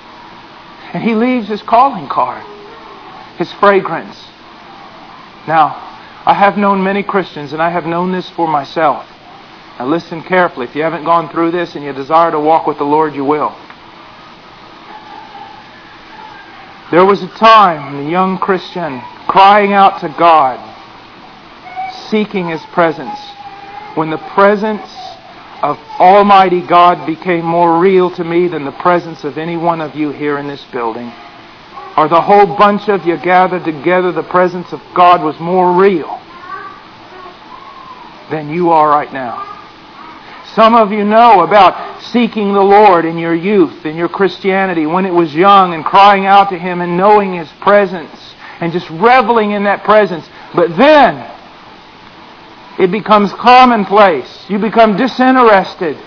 And 0.93 1.03
he 1.03 1.15
leaves 1.15 1.47
his 1.47 1.61
calling 1.61 2.07
card, 2.07 2.43
his 3.37 3.51
fragrance. 3.53 4.27
Now, 5.47 5.88
I 6.29 6.33
have 6.33 6.59
known 6.59 6.83
many 6.83 7.01
Christians, 7.01 7.53
and 7.53 7.59
I 7.59 7.71
have 7.71 7.87
known 7.87 8.11
this 8.11 8.29
for 8.29 8.47
myself. 8.47 9.03
Now, 9.79 9.87
listen 9.87 10.21
carefully. 10.21 10.67
If 10.67 10.75
you 10.75 10.83
haven't 10.83 11.03
gone 11.03 11.27
through 11.29 11.49
this 11.49 11.73
and 11.73 11.83
you 11.83 11.91
desire 11.91 12.29
to 12.29 12.39
walk 12.39 12.67
with 12.67 12.77
the 12.77 12.83
Lord, 12.83 13.15
you 13.15 13.25
will. 13.25 13.49
There 16.91 17.03
was 17.03 17.23
a 17.23 17.27
time, 17.29 17.95
when 17.95 18.05
a 18.05 18.11
young 18.11 18.37
Christian, 18.37 19.01
crying 19.27 19.73
out 19.73 20.01
to 20.01 20.15
God 20.19 20.59
seeking 22.11 22.49
His 22.49 22.61
presence. 22.73 23.19
When 23.95 24.11
the 24.11 24.19
presence 24.35 24.87
of 25.63 25.79
Almighty 25.99 26.61
God 26.61 27.07
became 27.07 27.43
more 27.43 27.79
real 27.79 28.11
to 28.11 28.23
me 28.23 28.47
than 28.47 28.65
the 28.65 28.71
presence 28.71 29.23
of 29.23 29.39
any 29.39 29.57
one 29.57 29.81
of 29.81 29.95
you 29.95 30.11
here 30.11 30.37
in 30.37 30.47
this 30.47 30.63
building. 30.65 31.11
Or 31.99 32.07
the 32.07 32.21
whole 32.21 32.45
bunch 32.45 32.87
of 32.87 33.05
you 33.05 33.17
gathered 33.17 33.65
together, 33.65 34.13
the 34.13 34.23
presence 34.23 34.71
of 34.71 34.81
God 34.95 35.21
was 35.21 35.37
more 35.37 35.73
real 35.73 36.17
than 38.31 38.49
you 38.49 38.69
are 38.69 38.87
right 38.87 39.11
now. 39.11 39.45
Some 40.55 40.75
of 40.75 40.93
you 40.93 41.03
know 41.03 41.41
about 41.41 42.01
seeking 42.01 42.53
the 42.53 42.61
Lord 42.61 43.03
in 43.03 43.17
your 43.17 43.35
youth, 43.35 43.85
in 43.85 43.97
your 43.97 44.07
Christianity, 44.07 44.85
when 44.85 45.05
it 45.05 45.13
was 45.13 45.35
young, 45.35 45.73
and 45.73 45.83
crying 45.83 46.25
out 46.25 46.51
to 46.51 46.57
Him 46.57 46.79
and 46.79 46.95
knowing 46.95 47.33
His 47.33 47.49
presence 47.59 48.33
and 48.61 48.71
just 48.71 48.89
reveling 48.89 49.51
in 49.51 49.65
that 49.65 49.83
presence. 49.83 50.25
But 50.55 50.77
then, 50.77 51.29
it 52.79 52.91
becomes 52.91 53.33
commonplace. 53.33 54.45
You 54.49 54.57
become 54.57 54.95
disinterested. 54.95 55.97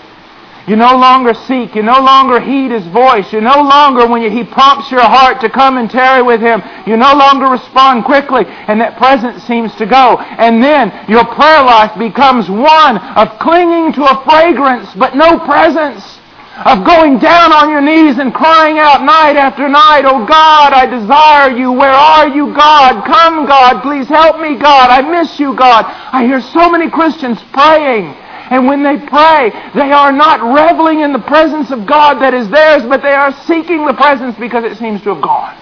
You 0.67 0.77
no 0.77 0.95
longer 0.95 1.33
seek. 1.33 1.75
You 1.75 1.83
no 1.83 1.99
longer 1.99 2.39
heed 2.39 2.71
His 2.71 2.87
voice. 2.87 3.31
You 3.33 3.41
no 3.41 3.61
longer, 3.61 4.07
when 4.07 4.23
He 4.31 4.43
prompts 4.43 4.91
your 4.91 5.03
heart 5.03 5.41
to 5.41 5.49
come 5.49 5.77
and 5.77 5.89
tarry 5.89 6.23
with 6.23 6.39
Him, 6.39 6.63
you 6.87 6.95
no 6.95 7.13
longer 7.13 7.47
respond 7.47 8.05
quickly, 8.05 8.45
and 8.47 8.79
that 8.79 8.97
presence 8.97 9.43
seems 9.43 9.75
to 9.75 9.85
go. 9.85 10.17
And 10.17 10.63
then 10.63 10.91
your 11.09 11.25
prayer 11.25 11.63
life 11.63 11.97
becomes 11.99 12.49
one 12.49 12.97
of 12.97 13.39
clinging 13.39 13.93
to 13.93 14.03
a 14.05 14.23
fragrance, 14.23 14.87
but 14.95 15.15
no 15.15 15.37
presence 15.39 16.19
of 16.65 16.85
going 16.85 17.17
down 17.17 17.51
on 17.51 17.69
your 17.69 17.81
knees 17.81 18.19
and 18.19 18.33
crying 18.33 18.77
out 18.77 19.03
night 19.03 19.35
after 19.35 19.67
night, 19.67 20.05
Oh 20.05 20.23
God, 20.25 20.71
I 20.71 20.85
desire 20.85 21.57
you. 21.57 21.71
Where 21.71 21.91
are 21.91 22.29
you, 22.29 22.53
God? 22.53 23.03
Come, 23.05 23.45
God. 23.47 23.81
Please 23.81 24.07
help 24.07 24.39
me, 24.39 24.55
God. 24.55 24.89
I 24.89 25.01
miss 25.01 25.39
you, 25.39 25.55
God. 25.55 25.85
I 25.87 26.23
hear 26.23 26.39
so 26.39 26.69
many 26.69 26.89
Christians 26.89 27.41
praying. 27.51 28.15
And 28.49 28.67
when 28.67 28.83
they 28.83 28.97
pray, 28.97 29.51
they 29.73 29.91
are 29.91 30.11
not 30.11 30.41
reveling 30.41 30.99
in 30.99 31.13
the 31.13 31.19
presence 31.19 31.71
of 31.71 31.85
God 31.85 32.21
that 32.21 32.33
is 32.33 32.49
theirs, 32.49 32.83
but 32.83 33.01
they 33.01 33.13
are 33.13 33.31
seeking 33.45 33.85
the 33.85 33.93
presence 33.93 34.35
because 34.37 34.63
it 34.65 34.77
seems 34.77 35.01
to 35.03 35.13
have 35.13 35.23
gone. 35.23 35.57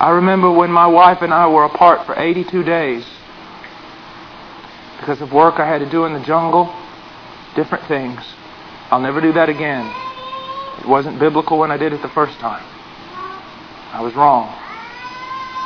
I 0.00 0.10
remember 0.10 0.50
when 0.50 0.70
my 0.70 0.86
wife 0.86 1.22
and 1.22 1.32
I 1.32 1.48
were 1.48 1.64
apart 1.64 2.06
for 2.06 2.18
82 2.18 2.64
days 2.64 3.06
because 4.98 5.20
of 5.20 5.32
work 5.32 5.60
I 5.60 5.66
had 5.66 5.78
to 5.78 5.90
do 5.90 6.04
in 6.04 6.12
the 6.12 6.24
jungle, 6.24 6.74
different 7.54 7.86
things. 7.86 8.20
I'll 8.90 9.00
never 9.00 9.20
do 9.20 9.32
that 9.32 9.48
again. 9.48 9.86
It 10.80 10.88
wasn't 10.88 11.18
biblical 11.18 11.58
when 11.58 11.70
I 11.70 11.76
did 11.76 11.92
it 11.92 12.02
the 12.02 12.08
first 12.08 12.38
time. 12.38 12.64
I 13.92 14.00
was 14.02 14.14
wrong. 14.14 14.63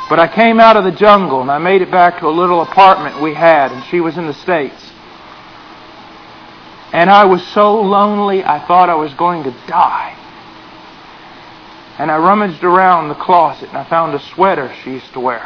But 0.09 0.19
I 0.19 0.27
came 0.27 0.59
out 0.59 0.75
of 0.75 0.83
the 0.83 0.91
jungle 0.91 1.41
and 1.41 1.51
I 1.51 1.59
made 1.59 1.83
it 1.83 1.91
back 1.91 2.19
to 2.19 2.27
a 2.27 2.31
little 2.31 2.61
apartment 2.61 3.21
we 3.21 3.35
had, 3.35 3.71
and 3.71 3.83
she 3.85 3.99
was 3.99 4.17
in 4.17 4.25
the 4.25 4.33
States. 4.33 4.91
And 6.91 7.11
I 7.11 7.25
was 7.25 7.45
so 7.49 7.79
lonely 7.79 8.43
I 8.43 8.65
thought 8.65 8.89
I 8.89 8.95
was 8.95 9.13
going 9.13 9.43
to 9.43 9.51
die. 9.67 10.15
And 11.99 12.09
I 12.09 12.17
rummaged 12.17 12.63
around 12.63 13.09
the 13.09 13.15
closet 13.15 13.69
and 13.69 13.77
I 13.77 13.87
found 13.87 14.15
a 14.15 14.19
sweater 14.19 14.73
she 14.83 14.91
used 14.93 15.13
to 15.13 15.19
wear. 15.19 15.43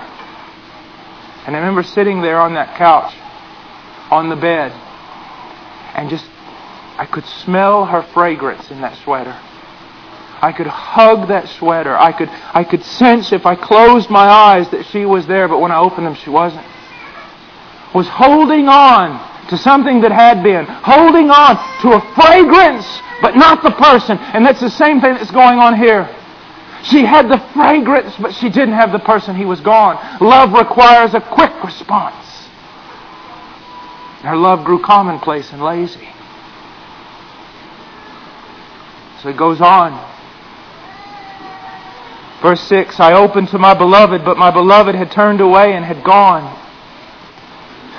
And 1.46 1.56
I 1.56 1.60
remember 1.60 1.84
sitting 1.84 2.22
there 2.22 2.40
on 2.40 2.54
that 2.54 2.78
couch 2.78 3.14
on 4.10 4.30
the 4.30 4.36
bed. 4.38 4.72
And 5.96 6.10
just, 6.10 6.26
I 6.98 7.06
could 7.06 7.26
smell 7.26 7.86
her 7.86 8.02
fragrance 8.02 8.72
in 8.72 8.80
that 8.82 8.98
sweater. 9.04 9.38
I 10.44 10.52
could 10.52 10.68
hug 10.68 11.30
that 11.30 11.48
sweater. 11.48 11.98
I 11.98 12.12
could, 12.12 12.28
I 12.28 12.66
could 12.66 12.84
sense 12.84 13.32
if 13.32 13.46
I 13.46 13.56
closed 13.56 14.10
my 14.10 14.28
eyes 14.28 14.70
that 14.72 14.86
she 14.88 15.06
was 15.06 15.26
there, 15.26 15.48
but 15.48 15.62
when 15.62 15.72
I 15.72 15.80
opened 15.80 16.06
them, 16.06 16.16
she 16.16 16.30
wasn't. 16.30 16.66
Was 17.96 18.10
holding 18.10 18.68
on 18.68 19.48
to 19.48 19.58
something 19.58 20.02
that 20.02 20.12
had 20.12 20.44
been, 20.44 20.66
holding 20.66 21.32
on 21.32 21.56
to 21.84 21.94
a 21.96 22.02
fragrance, 22.14 22.86
but 23.22 23.38
not 23.38 23.64
the 23.64 23.72
person. 23.72 24.18
And 24.18 24.46
that's 24.46 24.60
the 24.60 24.70
same 24.70 25.00
thing 25.00 25.14
that's 25.14 25.32
going 25.32 25.60
on 25.60 25.78
here. 25.78 26.14
She 26.84 27.06
had 27.06 27.30
the 27.30 27.40
fragrance, 27.54 28.14
but 28.20 28.36
she 28.36 28.50
didn't 28.50 28.74
have 28.74 28.92
the 28.92 29.00
person. 29.00 29.38
He 29.38 29.46
was 29.46 29.62
gone. 29.62 29.96
Love 30.20 30.52
requires 30.52 31.14
a 31.14 31.22
quick 31.22 31.54
response. 31.64 32.50
Her 34.24 34.36
love 34.36 34.66
grew 34.66 34.82
commonplace 34.82 35.54
and 35.54 35.64
lazy. 35.64 36.10
So 39.22 39.30
it 39.30 39.38
goes 39.38 39.62
on. 39.62 40.13
Verse 42.44 42.62
6 42.68 43.00
I 43.00 43.14
opened 43.14 43.48
to 43.50 43.58
my 43.58 43.74
beloved, 43.74 44.24
but 44.26 44.38
my 44.38 44.52
beloved 44.52 44.94
had 44.94 45.10
turned 45.12 45.40
away 45.40 45.74
and 45.74 45.84
had 45.84 46.04
gone. 46.04 46.60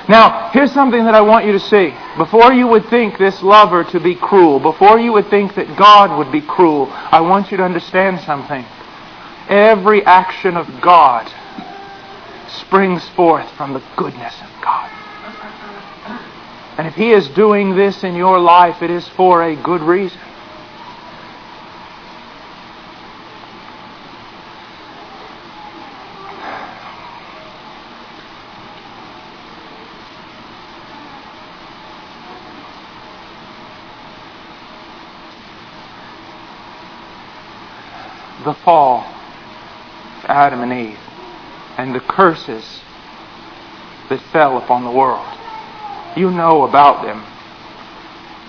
Now, 0.06 0.50
here's 0.52 0.70
something 0.70 1.06
that 1.06 1.14
I 1.14 1.22
want 1.22 1.46
you 1.46 1.52
to 1.52 1.60
see. 1.60 1.94
Before 2.18 2.52
you 2.52 2.66
would 2.66 2.84
think 2.90 3.16
this 3.16 3.42
lover 3.42 3.84
to 3.84 3.98
be 3.98 4.14
cruel, 4.14 4.60
before 4.60 5.00
you 5.00 5.14
would 5.14 5.30
think 5.30 5.54
that 5.54 5.78
God 5.78 6.18
would 6.18 6.30
be 6.30 6.42
cruel, 6.42 6.88
I 6.92 7.22
want 7.22 7.50
you 7.50 7.56
to 7.56 7.62
understand 7.62 8.20
something. 8.20 8.66
Every 9.48 10.04
action 10.04 10.58
of 10.58 10.68
God 10.82 11.32
springs 12.48 13.08
forth 13.10 13.50
from 13.52 13.72
the 13.72 13.82
goodness 13.96 14.34
of 14.42 14.50
God. 14.62 14.90
And 16.76 16.86
if 16.86 16.94
He 16.94 17.12
is 17.12 17.26
doing 17.28 17.74
this 17.74 18.04
in 18.04 18.14
your 18.14 18.38
life, 18.38 18.82
it 18.82 18.90
is 18.90 19.08
for 19.08 19.42
a 19.42 19.56
good 19.56 19.80
reason. 19.80 20.20
The 38.44 38.54
fall 38.54 39.00
of 39.00 40.24
Adam 40.26 40.60
and 40.60 40.72
Eve 40.72 40.98
and 41.76 41.94
the 41.94 42.00
curses 42.00 42.80
that 44.08 44.20
fell 44.32 44.58
upon 44.58 44.84
the 44.84 44.90
world. 44.90 45.26
You 46.16 46.30
know 46.30 46.62
about 46.62 47.04
them 47.04 47.24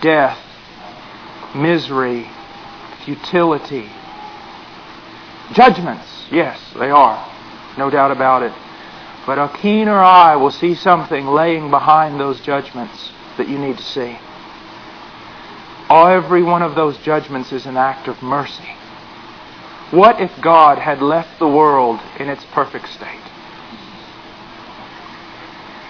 death, 0.02 0.38
misery, 1.56 2.30
futility. 3.04 3.90
Judgments, 5.54 6.28
yes, 6.32 6.60
they 6.78 6.90
are. 6.90 7.32
No 7.78 7.90
doubt 7.90 8.12
about 8.12 8.44
it. 8.44 8.54
But 9.26 9.40
a 9.40 9.50
keener 9.58 9.98
eye 9.98 10.36
will 10.36 10.52
see 10.52 10.76
something 10.76 11.26
laying 11.26 11.72
behind 11.72 12.20
those 12.20 12.40
judgments 12.42 13.12
that 13.38 13.50
you 13.50 13.58
need 13.58 13.78
to 13.78 13.84
see. 13.84 14.20
Every 15.90 16.44
one 16.44 16.62
of 16.62 16.76
those 16.76 16.98
judgments 16.98 17.52
is 17.52 17.66
an 17.66 17.78
act 17.78 18.08
of 18.08 18.22
mercy. 18.22 18.76
What 19.92 20.20
if 20.20 20.32
God 20.42 20.80
had 20.80 21.02
left 21.02 21.40
the 21.40 21.48
world 21.48 22.00
in 22.20 22.30
its 22.30 22.44
perfect 22.46 22.90
state? 22.90 23.26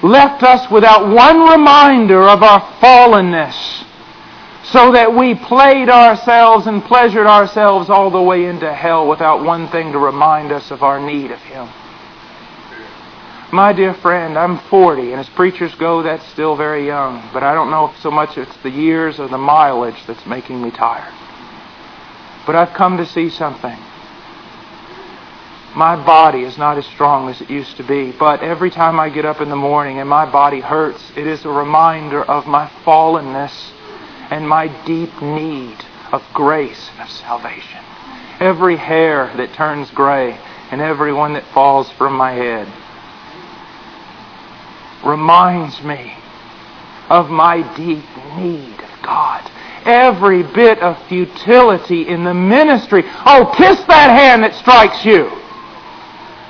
left 0.06 0.44
us 0.44 0.70
without 0.70 1.08
one 1.08 1.50
reminder 1.50 2.22
of 2.24 2.44
our 2.44 2.62
fallenness, 2.80 3.84
so 4.64 4.92
that 4.92 5.16
we 5.16 5.36
played 5.36 5.90
ourselves 5.90 6.68
and 6.68 6.84
pleasured 6.84 7.28
ourselves 7.28 7.90
all 7.90 8.10
the 8.10 8.22
way 8.22 8.46
into 8.46 8.72
hell 8.74 9.08
without 9.08 9.44
one 9.44 9.68
thing 9.70 9.92
to 9.92 10.00
remind 10.00 10.52
us 10.52 10.72
of 10.72 10.84
our 10.84 11.00
need 11.00 11.32
of 11.32 11.40
Him. 11.42 11.68
My 13.52 13.74
dear 13.74 13.94
friend, 13.94 14.38
I'm 14.38 14.58
40, 14.58 15.12
and 15.12 15.20
as 15.20 15.30
preachers 15.30 15.74
go, 15.76 16.02
that's 16.02 16.26
still 16.28 16.56
very 16.56 16.86
young. 16.86 17.30
But 17.32 17.44
I 17.44 17.54
don't 17.54 17.72
know 17.72 17.86
if 17.90 17.98
so 18.02 18.12
much 18.12 18.38
it's 18.38 18.56
the 18.58 18.72
years 18.72 19.20
or 19.20 19.28
the 19.28 19.38
mileage 19.38 20.04
that's 20.08 20.26
making 20.26 20.62
me 20.62 20.72
tired. 20.72 21.14
But 22.46 22.56
I've 22.56 22.74
come 22.74 22.98
to 22.98 23.06
see 23.06 23.30
something 23.30 23.78
my 25.76 25.98
body 25.98 26.44
is 26.44 26.58
not 26.58 26.78
as 26.78 26.86
strong 26.86 27.30
as 27.30 27.42
it 27.42 27.50
used 27.50 27.76
to 27.78 27.84
be. 27.84 28.12
But 28.12 28.42
every 28.42 28.72
time 28.72 28.98
I 28.98 29.10
get 29.10 29.26
up 29.26 29.42
in 29.42 29.50
the 29.50 29.56
morning 29.58 30.00
and 30.00 30.10
my 30.10 30.26
body 30.26 30.62
hurts, 30.62 31.12
it 31.18 31.28
is 31.28 31.44
a 31.44 31.50
reminder 31.50 32.24
of 32.24 32.48
my 32.48 32.68
fallenness 32.86 33.72
and 34.32 34.48
my 34.48 34.68
deep 34.86 35.22
need 35.22 35.78
of 36.14 36.24
grace 36.34 36.90
and 36.94 37.02
of 37.02 37.10
salvation. 37.10 37.84
Every 38.40 38.78
hair 38.78 39.32
that 39.36 39.54
turns 39.54 39.92
gray 39.92 40.40
and 40.72 40.80
every 40.80 41.12
one 41.12 41.34
that 41.34 41.46
falls 41.48 41.92
from 41.92 42.14
my 42.14 42.32
head 42.32 42.68
reminds 45.06 45.84
me 45.84 46.18
of 47.10 47.30
my 47.30 47.62
deep 47.76 48.06
need 48.38 48.80
of 48.80 49.02
God. 49.04 49.52
Every 49.86 50.44
bit 50.44 50.80
of 50.80 51.02
futility 51.07 52.07
in 52.07 52.24
the 52.24 52.34
ministry. 52.34 53.03
Oh, 53.06 53.53
kiss 53.56 53.80
that 53.86 54.10
hand 54.10 54.44
that 54.44 54.56
strikes 54.56 55.06
you. 55.06 55.30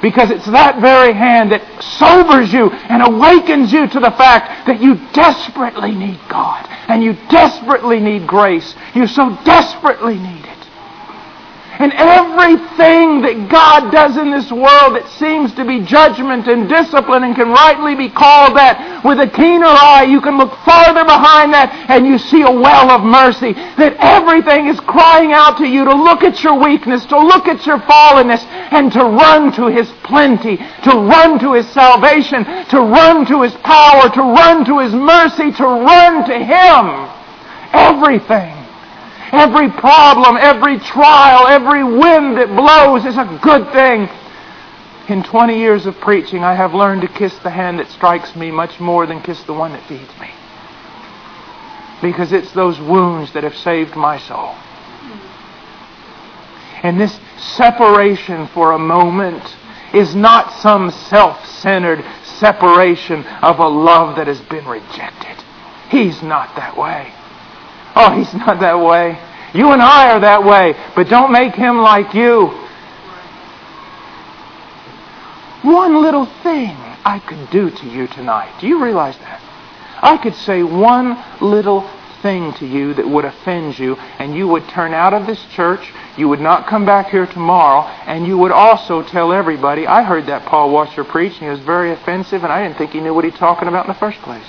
Because 0.01 0.29
it's 0.31 0.45
that 0.45 0.79
very 0.81 1.13
hand 1.13 1.51
that 1.51 1.61
sobers 1.81 2.53
you 2.53 2.69
and 2.69 3.01
awakens 3.01 3.73
you 3.73 3.87
to 3.87 3.99
the 3.99 4.11
fact 4.11 4.67
that 4.67 4.81
you 4.81 4.95
desperately 5.13 5.91
need 5.91 6.19
God 6.29 6.67
and 6.87 7.03
you 7.03 7.13
desperately 7.29 7.99
need 7.99 8.27
grace. 8.27 8.75
You 8.93 9.07
so 9.07 9.37
desperately 9.43 10.19
need 10.19 10.45
it. 10.45 10.54
And 11.77 11.91
everything 11.91 13.21
that 13.27 13.49
God 13.51 13.91
does 13.91 14.15
in 14.15 14.31
this 14.31 14.51
world 14.51 14.95
that 14.95 15.07
seems 15.19 15.53
to 15.55 15.65
be 15.65 15.83
judgment 15.83 16.47
and 16.47 16.69
discipline 16.69 17.23
and 17.23 17.35
can 17.35 17.49
rightly 17.51 17.95
be 17.95 18.07
called 18.07 18.55
that, 18.55 19.03
with 19.03 19.19
a 19.19 19.27
keener 19.27 19.67
eye, 19.67 20.07
you 20.07 20.21
can 20.21 20.37
look 20.37 20.55
farther 20.63 21.03
behind 21.03 21.53
that 21.53 21.75
and 21.89 22.07
you 22.07 22.17
see 22.17 22.41
a 22.41 22.51
well 22.51 22.91
of 22.91 23.03
mercy. 23.03 23.53
That 23.75 23.99
everything 23.99 24.67
is 24.67 24.79
crying 24.79 25.33
out 25.33 25.57
to 25.59 25.67
you 25.67 25.83
to 25.83 25.93
look 25.93 26.23
at 26.23 26.43
your 26.43 26.57
weakness, 26.57 27.05
to 27.07 27.19
look 27.19 27.47
at 27.47 27.65
your 27.65 27.79
fallenness, 27.79 28.43
and 28.71 28.91
to 28.93 29.03
run 29.03 29.51
to 29.59 29.67
His 29.67 29.91
plenty, 30.03 30.57
to 30.57 30.91
run 30.95 31.39
to 31.39 31.53
His 31.53 31.67
salvation, 31.75 32.45
to 32.71 32.79
run 32.79 33.25
to 33.27 33.43
His 33.43 33.53
power, 33.67 34.09
to 34.09 34.21
run 34.21 34.63
to 34.65 34.79
His 34.79 34.93
mercy, 34.93 35.51
to 35.51 35.65
run 35.65 36.23
to 36.27 36.39
Him. 36.39 37.11
Everything. 37.75 38.64
Every 39.35 39.69
problem, 39.69 40.37
every 40.37 40.79
trial, 40.79 41.47
every 41.47 41.83
wind 41.83 42.37
that 42.37 42.47
blows 42.55 43.05
is 43.05 43.17
a 43.17 43.39
good 43.43 43.69
thing. 43.73 44.07
In 45.09 45.23
20 45.23 45.57
years 45.57 45.85
of 45.85 45.99
preaching, 45.99 46.41
I 46.41 46.55
have 46.55 46.73
learned 46.73 47.01
to 47.01 47.09
kiss 47.09 47.37
the 47.39 47.49
hand 47.49 47.79
that 47.79 47.89
strikes 47.89 48.33
me 48.33 48.49
much 48.49 48.79
more 48.79 49.05
than 49.05 49.21
kiss 49.21 49.43
the 49.43 49.53
one 49.53 49.73
that 49.73 49.85
feeds 49.87 50.09
me. 50.21 50.29
Because 52.01 52.31
it's 52.31 52.53
those 52.53 52.79
wounds 52.79 53.33
that 53.33 53.43
have 53.43 53.57
saved 53.57 53.97
my 53.97 54.17
soul. 54.19 54.55
And 56.81 56.97
this 56.99 57.19
separation 57.37 58.47
for 58.47 58.71
a 58.71 58.79
moment 58.79 59.43
is 59.93 60.15
not 60.15 60.53
some 60.61 60.91
self 60.91 61.45
centered 61.45 62.05
separation 62.23 63.25
of 63.41 63.59
a 63.59 63.67
love 63.67 64.15
that 64.15 64.27
has 64.27 64.39
been 64.41 64.65
rejected. 64.65 65.43
He's 65.89 66.23
not 66.23 66.55
that 66.55 66.77
way. 66.77 67.13
Oh, 67.95 68.11
he's 68.11 68.33
not 68.33 68.59
that 68.59 68.79
way. 68.79 69.17
You 69.53 69.71
and 69.71 69.81
I 69.81 70.11
are 70.11 70.19
that 70.19 70.43
way, 70.43 70.75
but 70.95 71.07
don't 71.07 71.31
make 71.31 71.55
him 71.55 71.77
like 71.77 72.13
you. 72.13 72.47
One 75.61 76.01
little 76.01 76.25
thing 76.43 76.75
I 77.05 77.19
could 77.25 77.49
do 77.49 77.71
to 77.71 77.85
you 77.87 78.07
tonight. 78.07 78.53
Do 78.59 78.67
you 78.67 78.83
realize 78.83 79.17
that? 79.19 79.41
I 80.01 80.17
could 80.17 80.35
say 80.35 80.61
one 80.61 81.17
little 81.41 81.89
thing 82.21 82.53
to 82.53 82.65
you 82.65 82.93
that 82.95 83.07
would 83.07 83.23
offend 83.23 83.79
you, 83.79 83.95
and 83.95 84.35
you 84.35 84.47
would 84.47 84.67
turn 84.67 84.93
out 84.93 85.13
of 85.13 85.25
this 85.25 85.43
church, 85.53 85.93
you 86.17 86.27
would 86.27 86.41
not 86.41 86.67
come 86.67 86.85
back 86.85 87.09
here 87.09 87.25
tomorrow, 87.25 87.81
and 88.05 88.27
you 88.27 88.37
would 88.37 88.51
also 88.51 89.03
tell 89.03 89.31
everybody, 89.31 89.87
I 89.87 90.03
heard 90.03 90.25
that 90.25 90.45
Paul 90.45 90.71
Washer 90.71 91.03
preach, 91.03 91.33
and 91.33 91.43
he 91.43 91.49
was 91.49 91.59
very 91.59 91.91
offensive, 91.91 92.43
and 92.43 92.51
I 92.51 92.63
didn't 92.63 92.77
think 92.77 92.91
he 92.91 92.99
knew 92.99 93.13
what 93.13 93.23
he 93.23 93.29
was 93.29 93.39
talking 93.39 93.67
about 93.67 93.85
in 93.85 93.93
the 93.93 93.99
first 93.99 94.19
place. 94.19 94.45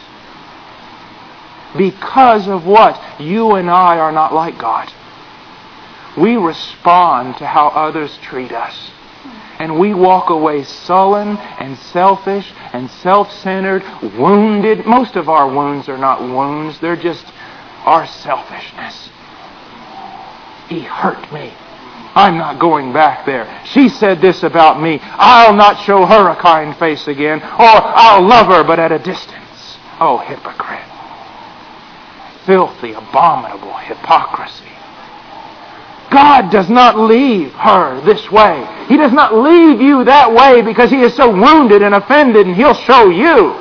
Because 1.77 2.49
of 2.49 2.67
what? 2.67 3.21
You 3.21 3.53
and 3.53 3.71
I 3.71 3.99
are 3.99 4.13
not 4.13 4.33
like 4.35 4.59
God. 4.59 4.93
We 6.17 6.37
respond 6.37 7.37
to 7.39 7.47
how 7.47 7.69
others 7.69 8.17
treat 8.23 8.53
us. 8.53 8.91
And 9.59 9.79
we 9.79 9.95
walk 9.95 10.31
away 10.31 10.65
sullen 10.65 11.37
and 11.37 11.79
selfish 11.79 12.53
and 12.73 12.91
self 12.91 13.33
centered, 13.33 13.83
wounded. 14.19 14.87
Most 14.87 15.17
of 15.17 15.29
our 15.29 15.49
wounds 15.49 15.89
are 15.89 15.99
not 15.99 16.21
wounds, 16.21 16.79
they're 16.81 16.97
just 16.97 17.25
our 17.85 18.07
selfishness. 18.07 19.11
He 20.69 20.81
hurt 20.81 21.33
me. 21.33 21.55
I'm 22.15 22.39
not 22.39 22.59
going 22.59 22.93
back 22.93 23.27
there. 23.27 23.63
She 23.67 23.89
said 23.89 24.21
this 24.21 24.43
about 24.43 24.81
me. 24.81 24.99
I'll 25.03 25.55
not 25.55 25.85
show 25.85 26.05
her 26.07 26.29
a 26.31 26.37
kind 26.37 26.77
face 26.77 27.07
again, 27.09 27.43
or 27.43 27.47
I'll 27.61 28.27
love 28.27 28.47
her 28.47 28.65
but 28.65 28.79
at 28.79 28.91
a 28.91 28.99
distance. 28.99 29.79
Oh, 30.01 30.19
hypocrite 30.19 30.86
filthy, 32.47 32.93
abominable 32.93 33.75
hypocrisy. 33.75 34.65
God 36.11 36.51
does 36.51 36.71
not 36.71 36.99
leave 36.99 37.53
her 37.53 38.01
this 38.03 38.31
way. 38.31 38.87
He 38.89 38.97
does 38.97 39.13
not 39.13 39.35
leave 39.35 39.81
you 39.81 40.05
that 40.05 40.33
way 40.33 40.63
because 40.63 40.91
he 40.91 41.03
is 41.03 41.15
so 41.15 41.31
wounded 41.31 41.83
and 41.83 41.95
offended 41.95 42.47
and 42.47 42.55
he'll 42.55 42.75
show 42.75 43.11
you. 43.11 43.53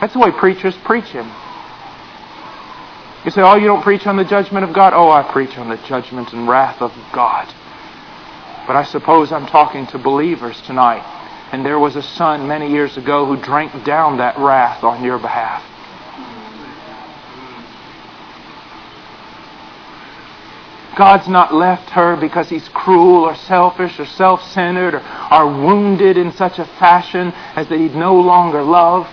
That's 0.00 0.12
the 0.12 0.20
way 0.20 0.30
preachers 0.30 0.76
preach 0.84 1.06
him. 1.06 1.26
You 3.24 3.30
say, 3.30 3.42
oh, 3.42 3.54
you 3.54 3.66
don't 3.66 3.82
preach 3.82 4.06
on 4.06 4.16
the 4.16 4.24
judgment 4.24 4.64
of 4.64 4.72
God? 4.74 4.92
Oh, 4.94 5.10
I 5.10 5.22
preach 5.22 5.56
on 5.58 5.68
the 5.68 5.76
judgment 5.88 6.32
and 6.32 6.48
wrath 6.48 6.80
of 6.80 6.92
God. 7.12 7.46
But 8.66 8.76
I 8.76 8.84
suppose 8.84 9.32
I'm 9.32 9.46
talking 9.46 9.86
to 9.88 9.98
believers 9.98 10.60
tonight. 10.62 11.02
And 11.52 11.66
there 11.66 11.78
was 11.78 11.96
a 11.96 12.02
son 12.02 12.48
many 12.48 12.70
years 12.70 12.96
ago 12.96 13.26
who 13.26 13.36
drank 13.36 13.84
down 13.84 14.18
that 14.18 14.38
wrath 14.38 14.82
on 14.82 15.04
your 15.04 15.18
behalf. 15.18 15.62
God's 20.96 21.26
not 21.26 21.54
left 21.54 21.90
her 21.90 22.16
because 22.16 22.50
he's 22.50 22.68
cruel 22.68 23.24
or 23.24 23.34
selfish 23.34 23.98
or 23.98 24.04
self 24.04 24.42
centered 24.50 24.94
or, 24.94 25.02
or 25.32 25.46
wounded 25.46 26.18
in 26.18 26.32
such 26.32 26.58
a 26.58 26.66
fashion 26.66 27.32
as 27.56 27.68
that 27.68 27.78
he'd 27.78 27.94
no 27.94 28.14
longer 28.14 28.62
love. 28.62 29.08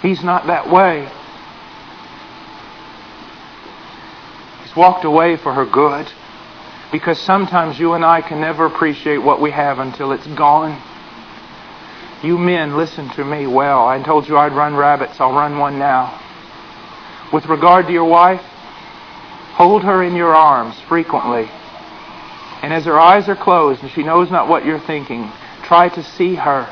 He's 0.00 0.24
not 0.24 0.46
that 0.46 0.70
way. 0.70 1.08
He's 4.62 4.74
walked 4.74 5.04
away 5.04 5.36
for 5.36 5.52
her 5.52 5.66
good 5.66 6.10
because 6.90 7.20
sometimes 7.20 7.78
you 7.78 7.92
and 7.92 8.04
I 8.04 8.22
can 8.22 8.40
never 8.40 8.64
appreciate 8.64 9.18
what 9.18 9.40
we 9.40 9.50
have 9.50 9.78
until 9.78 10.12
it's 10.12 10.26
gone. 10.28 10.80
You 12.22 12.38
men, 12.38 12.76
listen 12.76 13.08
to 13.10 13.24
me 13.24 13.46
well. 13.46 13.86
I 13.86 14.02
told 14.02 14.28
you 14.28 14.36
I'd 14.36 14.52
run 14.52 14.76
rabbits. 14.76 15.20
I'll 15.20 15.32
run 15.32 15.58
one 15.58 15.78
now. 15.78 16.20
With 17.32 17.46
regard 17.46 17.86
to 17.86 17.92
your 17.92 18.04
wife, 18.04 18.42
Hold 19.60 19.84
her 19.84 20.02
in 20.02 20.16
your 20.16 20.34
arms 20.34 20.80
frequently. 20.88 21.46
And 22.62 22.72
as 22.72 22.86
her 22.86 22.98
eyes 22.98 23.28
are 23.28 23.36
closed 23.36 23.82
and 23.82 23.90
she 23.90 24.02
knows 24.02 24.30
not 24.30 24.48
what 24.48 24.64
you're 24.64 24.80
thinking, 24.80 25.30
try 25.64 25.90
to 25.90 26.02
see 26.02 26.34
her 26.34 26.62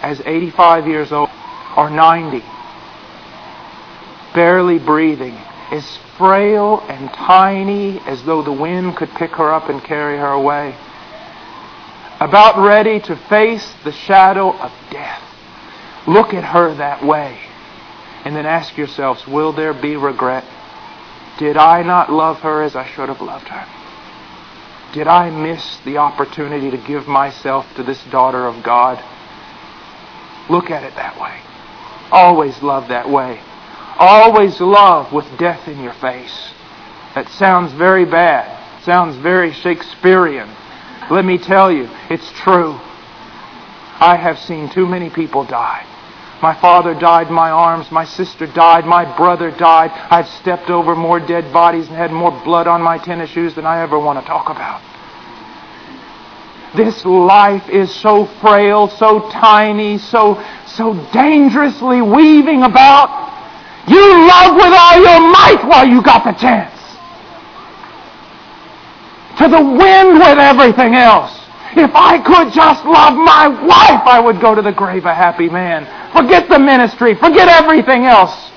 as 0.00 0.22
85 0.24 0.86
years 0.86 1.10
old 1.10 1.28
or 1.76 1.90
90, 1.90 2.44
barely 4.32 4.78
breathing, 4.78 5.34
as 5.72 5.98
frail 6.16 6.84
and 6.88 7.12
tiny 7.12 7.98
as 8.06 8.22
though 8.22 8.42
the 8.42 8.52
wind 8.52 8.96
could 8.96 9.10
pick 9.10 9.32
her 9.32 9.50
up 9.52 9.68
and 9.68 9.82
carry 9.82 10.18
her 10.18 10.30
away, 10.30 10.76
about 12.20 12.64
ready 12.64 13.00
to 13.00 13.16
face 13.28 13.74
the 13.82 13.90
shadow 13.90 14.56
of 14.56 14.70
death. 14.92 15.24
Look 16.06 16.32
at 16.32 16.44
her 16.44 16.72
that 16.76 17.04
way. 17.04 17.40
And 18.24 18.36
then 18.36 18.46
ask 18.46 18.76
yourselves, 18.76 19.26
will 19.26 19.52
there 19.52 19.74
be 19.74 19.96
regret? 19.96 20.44
Did 21.38 21.56
I 21.56 21.82
not 21.84 22.10
love 22.10 22.40
her 22.40 22.62
as 22.62 22.74
I 22.74 22.84
should 22.84 23.08
have 23.08 23.20
loved 23.20 23.46
her? 23.48 23.66
Did 24.92 25.06
I 25.06 25.30
miss 25.30 25.78
the 25.84 25.98
opportunity 25.98 26.70
to 26.70 26.76
give 26.76 27.06
myself 27.06 27.72
to 27.76 27.84
this 27.84 28.02
daughter 28.04 28.46
of 28.46 28.64
God? 28.64 28.98
Look 30.50 30.70
at 30.70 30.82
it 30.82 30.96
that 30.96 31.20
way. 31.20 31.40
Always 32.10 32.60
love 32.60 32.88
that 32.88 33.08
way. 33.08 33.40
Always 33.98 34.60
love 34.60 35.12
with 35.12 35.26
death 35.38 35.68
in 35.68 35.80
your 35.80 35.92
face. 35.94 36.52
That 37.14 37.28
sounds 37.28 37.72
very 37.72 38.04
bad. 38.04 38.82
Sounds 38.82 39.16
very 39.16 39.52
Shakespearean. 39.52 40.48
Let 41.10 41.24
me 41.24 41.38
tell 41.38 41.70
you, 41.70 41.88
it's 42.10 42.30
true. 42.32 42.72
I 44.00 44.16
have 44.20 44.38
seen 44.38 44.70
too 44.70 44.86
many 44.86 45.10
people 45.10 45.44
die 45.44 45.86
my 46.40 46.54
father 46.60 46.94
died 46.94 47.28
in 47.28 47.34
my 47.34 47.50
arms. 47.50 47.90
My 47.90 48.04
sister 48.04 48.46
died. 48.46 48.86
My 48.86 49.04
brother 49.16 49.50
died. 49.50 49.90
I've 49.90 50.28
stepped 50.28 50.70
over 50.70 50.94
more 50.94 51.18
dead 51.18 51.52
bodies 51.52 51.88
and 51.88 51.96
had 51.96 52.12
more 52.12 52.30
blood 52.44 52.68
on 52.68 52.80
my 52.80 52.98
tennis 52.98 53.30
shoes 53.30 53.54
than 53.54 53.66
I 53.66 53.82
ever 53.82 53.98
want 53.98 54.20
to 54.20 54.26
talk 54.26 54.48
about. 54.48 54.82
This 56.76 57.04
life 57.04 57.68
is 57.68 57.92
so 57.92 58.26
frail, 58.40 58.88
so 58.88 59.30
tiny, 59.30 59.98
so, 59.98 60.42
so 60.66 60.94
dangerously 61.12 62.02
weaving 62.02 62.62
about. 62.62 63.26
You 63.88 64.28
love 64.28 64.54
with 64.54 64.72
all 64.72 64.96
your 65.00 65.20
might 65.32 65.64
while 65.66 65.88
you 65.88 66.02
got 66.02 66.24
the 66.24 66.38
chance. 66.38 66.74
To 69.38 69.48
the 69.48 69.62
wind 69.62 70.18
with 70.18 70.38
everything 70.38 70.94
else. 70.94 71.37
If 71.78 71.94
I 71.94 72.18
could 72.18 72.52
just 72.52 72.84
love 72.84 73.14
my 73.14 73.46
wife, 73.46 74.02
I 74.04 74.18
would 74.18 74.40
go 74.40 74.52
to 74.52 74.62
the 74.62 74.72
grave 74.72 75.04
a 75.04 75.14
happy 75.14 75.48
man. 75.48 75.86
Forget 76.12 76.48
the 76.48 76.58
ministry. 76.58 77.14
Forget 77.14 77.48
everything 77.48 78.04
else. 78.04 78.50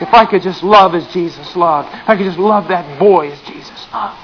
If 0.00 0.14
I 0.14 0.24
could 0.24 0.40
just 0.40 0.62
love 0.62 0.94
as 0.94 1.06
Jesus 1.08 1.54
loved. 1.54 1.88
If 1.92 2.08
I 2.08 2.16
could 2.16 2.24
just 2.24 2.38
love 2.38 2.68
that 2.68 2.98
boy 2.98 3.30
as 3.30 3.40
Jesus 3.42 3.86
loved. 3.92 4.18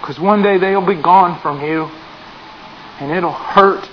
Because 0.00 0.20
one 0.20 0.42
day 0.42 0.58
they'll 0.58 0.86
be 0.86 1.00
gone 1.00 1.40
from 1.40 1.62
you 1.62 1.84
and 3.00 3.12
it'll 3.12 3.32
hurt. 3.32 3.88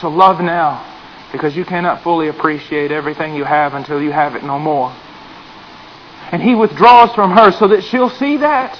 So 0.00 0.08
love 0.08 0.40
now 0.40 0.84
because 1.32 1.56
you 1.56 1.64
cannot 1.64 2.02
fully 2.02 2.28
appreciate 2.28 2.92
everything 2.92 3.34
you 3.34 3.44
have 3.44 3.74
until 3.74 4.00
you 4.00 4.12
have 4.12 4.36
it 4.36 4.44
no 4.44 4.60
more. 4.60 4.94
And 6.32 6.42
he 6.42 6.54
withdraws 6.54 7.14
from 7.14 7.30
her 7.32 7.52
so 7.52 7.68
that 7.68 7.84
she'll 7.84 8.10
see 8.10 8.38
that. 8.38 8.78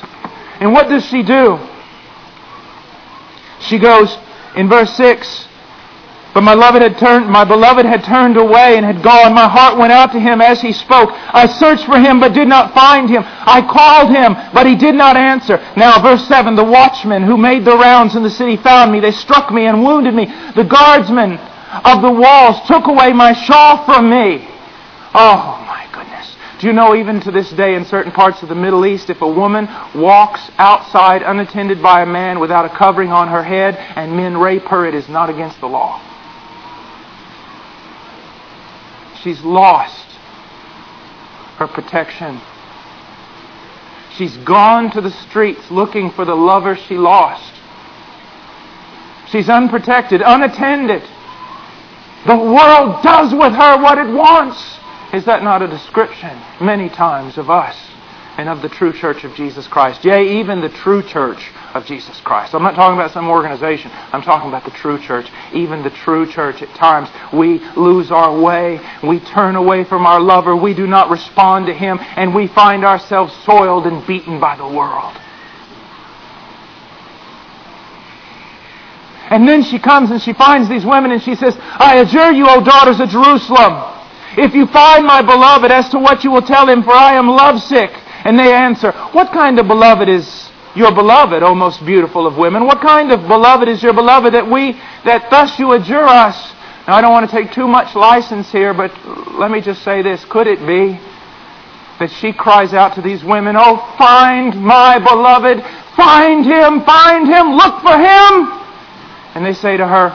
And 0.60 0.72
what 0.72 0.88
does 0.88 1.04
she 1.06 1.22
do? 1.22 1.58
She 3.60 3.78
goes 3.78 4.16
in 4.56 4.68
verse 4.68 4.94
6 4.96 5.48
But 6.34 6.42
my 6.42 6.54
beloved 6.54 6.82
had 6.82 6.98
turned, 6.98 7.28
my 7.28 7.44
beloved 7.44 7.86
had 7.86 8.04
turned 8.04 8.36
away 8.36 8.76
and 8.76 8.84
had 8.84 9.02
gone. 9.02 9.34
My 9.34 9.48
heart 9.48 9.78
went 9.78 9.92
out 9.92 10.12
to 10.12 10.20
him 10.20 10.40
as 10.40 10.60
he 10.60 10.72
spoke. 10.72 11.10
I 11.12 11.46
searched 11.46 11.84
for 11.84 11.98
him, 11.98 12.20
but 12.20 12.32
did 12.32 12.48
not 12.48 12.74
find 12.74 13.08
him. 13.08 13.22
I 13.24 13.62
called 13.62 14.10
him, 14.10 14.34
but 14.52 14.66
he 14.66 14.76
did 14.76 14.94
not 14.94 15.16
answer. 15.16 15.58
Now, 15.76 16.00
verse 16.00 16.26
7, 16.26 16.56
the 16.56 16.64
watchmen 16.64 17.22
who 17.22 17.36
made 17.36 17.64
the 17.64 17.76
rounds 17.76 18.16
in 18.16 18.22
the 18.22 18.30
city 18.30 18.56
found 18.56 18.92
me. 18.92 19.00
They 19.00 19.12
struck 19.12 19.52
me 19.52 19.66
and 19.66 19.84
wounded 19.84 20.14
me. 20.14 20.26
The 20.54 20.64
guardsmen 20.64 21.38
of 21.84 22.02
the 22.02 22.10
walls 22.10 22.66
took 22.66 22.86
away 22.86 23.12
my 23.12 23.32
shawl 23.32 23.84
from 23.84 24.10
me. 24.10 24.48
Oh, 25.14 25.64
my. 25.66 25.85
Do 26.58 26.66
you 26.66 26.72
know, 26.72 26.94
even 26.94 27.20
to 27.20 27.30
this 27.30 27.50
day, 27.50 27.74
in 27.74 27.84
certain 27.84 28.12
parts 28.12 28.42
of 28.42 28.48
the 28.48 28.54
Middle 28.54 28.86
East, 28.86 29.10
if 29.10 29.20
a 29.20 29.28
woman 29.28 29.68
walks 29.94 30.50
outside 30.56 31.22
unattended 31.22 31.82
by 31.82 32.02
a 32.02 32.06
man 32.06 32.40
without 32.40 32.64
a 32.64 32.70
covering 32.70 33.12
on 33.12 33.28
her 33.28 33.42
head 33.42 33.76
and 33.76 34.16
men 34.16 34.38
rape 34.38 34.64
her, 34.64 34.86
it 34.86 34.94
is 34.94 35.06
not 35.08 35.28
against 35.28 35.60
the 35.60 35.66
law. 35.66 36.00
She's 39.22 39.42
lost 39.42 40.06
her 41.58 41.66
protection. 41.66 42.40
She's 44.16 44.36
gone 44.38 44.90
to 44.92 45.02
the 45.02 45.10
streets 45.10 45.70
looking 45.70 46.10
for 46.10 46.24
the 46.24 46.34
lover 46.34 46.74
she 46.74 46.96
lost. 46.96 47.52
She's 49.28 49.50
unprotected, 49.50 50.22
unattended. 50.24 51.02
The 52.26 52.36
world 52.36 53.02
does 53.02 53.34
with 53.34 53.52
her 53.52 53.82
what 53.82 53.98
it 53.98 54.10
wants. 54.10 54.78
Is 55.12 55.24
that 55.26 55.42
not 55.42 55.62
a 55.62 55.68
description 55.68 56.40
many 56.60 56.88
times 56.88 57.38
of 57.38 57.48
us 57.48 57.76
and 58.38 58.48
of 58.48 58.60
the 58.60 58.68
true 58.68 58.92
church 58.92 59.24
of 59.24 59.34
Jesus 59.34 59.66
Christ? 59.66 60.04
Yea, 60.04 60.40
even 60.40 60.60
the 60.60 60.68
true 60.68 61.02
church 61.02 61.50
of 61.74 61.86
Jesus 61.86 62.20
Christ. 62.20 62.54
I'm 62.54 62.62
not 62.62 62.74
talking 62.74 62.98
about 62.98 63.12
some 63.12 63.28
organization. 63.28 63.90
I'm 63.92 64.22
talking 64.22 64.48
about 64.48 64.64
the 64.64 64.72
true 64.72 64.98
church. 65.00 65.30
Even 65.54 65.82
the 65.82 65.90
true 65.90 66.30
church, 66.30 66.60
at 66.60 66.68
times, 66.74 67.08
we 67.32 67.60
lose 67.76 68.10
our 68.10 68.38
way. 68.38 68.80
We 69.02 69.20
turn 69.20 69.56
away 69.56 69.84
from 69.84 70.06
our 70.06 70.20
lover. 70.20 70.56
We 70.56 70.74
do 70.74 70.86
not 70.86 71.08
respond 71.08 71.66
to 71.66 71.74
him. 71.74 71.98
And 72.00 72.34
we 72.34 72.48
find 72.48 72.84
ourselves 72.84 73.34
soiled 73.44 73.86
and 73.86 74.06
beaten 74.06 74.40
by 74.40 74.56
the 74.56 74.68
world. 74.68 75.16
And 79.28 79.48
then 79.48 79.62
she 79.64 79.78
comes 79.78 80.10
and 80.10 80.22
she 80.22 80.32
finds 80.32 80.68
these 80.68 80.84
women 80.84 81.10
and 81.10 81.22
she 81.22 81.34
says, 81.34 81.56
I 81.58 81.96
adjure 81.96 82.32
you, 82.32 82.46
O 82.48 82.62
daughters 82.62 83.00
of 83.00 83.08
Jerusalem, 83.08 83.95
if 84.36 84.54
you 84.54 84.66
find 84.66 85.06
my 85.06 85.22
beloved, 85.22 85.70
as 85.70 85.88
to 85.90 85.98
what 85.98 86.22
you 86.22 86.30
will 86.30 86.42
tell 86.42 86.68
him, 86.68 86.82
for 86.82 86.92
I 86.92 87.14
am 87.14 87.26
lovesick. 87.26 87.90
And 88.24 88.38
they 88.38 88.52
answer, 88.52 88.92
What 89.12 89.32
kind 89.32 89.58
of 89.58 89.66
beloved 89.66 90.08
is 90.08 90.50
your 90.74 90.92
beloved, 90.92 91.42
O 91.42 91.54
most 91.54 91.84
beautiful 91.86 92.26
of 92.26 92.36
women? 92.36 92.66
What 92.66 92.80
kind 92.80 93.12
of 93.12 93.22
beloved 93.28 93.68
is 93.68 93.82
your 93.82 93.94
beloved 93.94 94.34
that 94.34 94.50
we, 94.50 94.72
that 95.04 95.30
thus 95.30 95.58
you 95.58 95.72
adjure 95.72 96.04
us? 96.04 96.52
Now, 96.86 96.96
I 96.96 97.00
don't 97.00 97.12
want 97.12 97.30
to 97.30 97.34
take 97.34 97.52
too 97.52 97.66
much 97.66 97.94
license 97.94 98.52
here, 98.52 98.74
but 98.74 98.92
let 99.38 99.50
me 99.50 99.60
just 99.60 99.82
say 99.82 100.02
this. 100.02 100.24
Could 100.26 100.46
it 100.46 100.58
be 100.60 101.00
that 101.98 102.10
she 102.10 102.32
cries 102.32 102.74
out 102.74 102.94
to 102.96 103.02
these 103.02 103.24
women, 103.24 103.56
Oh, 103.56 103.94
find 103.96 104.60
my 104.60 104.98
beloved, 104.98 105.64
find 105.96 106.44
him, 106.44 106.82
find 106.82 107.26
him, 107.26 107.52
look 107.56 107.80
for 107.80 107.96
him? 107.96 108.62
And 109.34 109.46
they 109.46 109.54
say 109.54 109.76
to 109.76 109.86
her, 109.86 110.10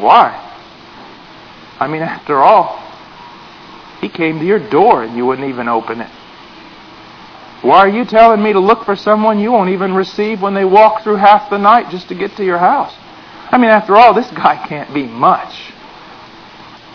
Why? 0.00 0.42
I 1.78 1.88
mean, 1.88 2.02
after 2.02 2.36
all, 2.36 2.85
he 4.00 4.08
came 4.08 4.38
to 4.38 4.44
your 4.44 4.58
door 4.70 5.02
and 5.02 5.16
you 5.16 5.26
wouldn't 5.26 5.48
even 5.48 5.68
open 5.68 6.00
it. 6.00 6.10
Why 7.62 7.78
are 7.78 7.88
you 7.88 8.04
telling 8.04 8.42
me 8.42 8.52
to 8.52 8.60
look 8.60 8.84
for 8.84 8.94
someone 8.94 9.38
you 9.38 9.52
won't 9.52 9.70
even 9.70 9.94
receive 9.94 10.42
when 10.42 10.54
they 10.54 10.64
walk 10.64 11.02
through 11.02 11.16
half 11.16 11.50
the 11.50 11.58
night 11.58 11.90
just 11.90 12.08
to 12.08 12.14
get 12.14 12.36
to 12.36 12.44
your 12.44 12.58
house? 12.58 12.94
I 13.50 13.58
mean, 13.58 13.70
after 13.70 13.96
all, 13.96 14.12
this 14.12 14.30
guy 14.30 14.64
can't 14.68 14.92
be 14.92 15.04
much. 15.04 15.72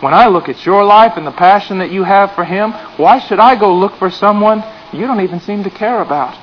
When 0.02 0.14
I 0.14 0.28
look 0.28 0.50
at 0.50 0.66
your 0.66 0.84
life 0.84 1.14
and 1.16 1.28
the 1.28 1.32
passion 1.32 1.80
that 1.80 1.92
you 1.92 2.04
have 2.04 2.34
for 2.34 2.44
him, 2.44 2.72
why 2.98 3.20
should 3.20 3.40
I 3.40 3.60
go 3.60 3.76
look 3.76 3.96
for 3.96 4.10
someone 4.10 4.64
you 4.94 5.08
don't 5.08 5.22
even 5.22 5.40
seem 5.40 5.64
to 5.64 5.70
care 5.70 6.02
about? 6.02 6.36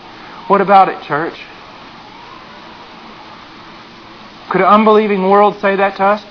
What 0.49 0.61
about 0.61 0.89
it, 0.89 1.03
church? 1.03 1.35
Could 4.51 4.63
an 4.63 4.69
unbelieving 4.69 5.29
world 5.29 5.61
say 5.61 5.77
that 5.77 5.97
to 5.97 6.05
us? 6.05 6.25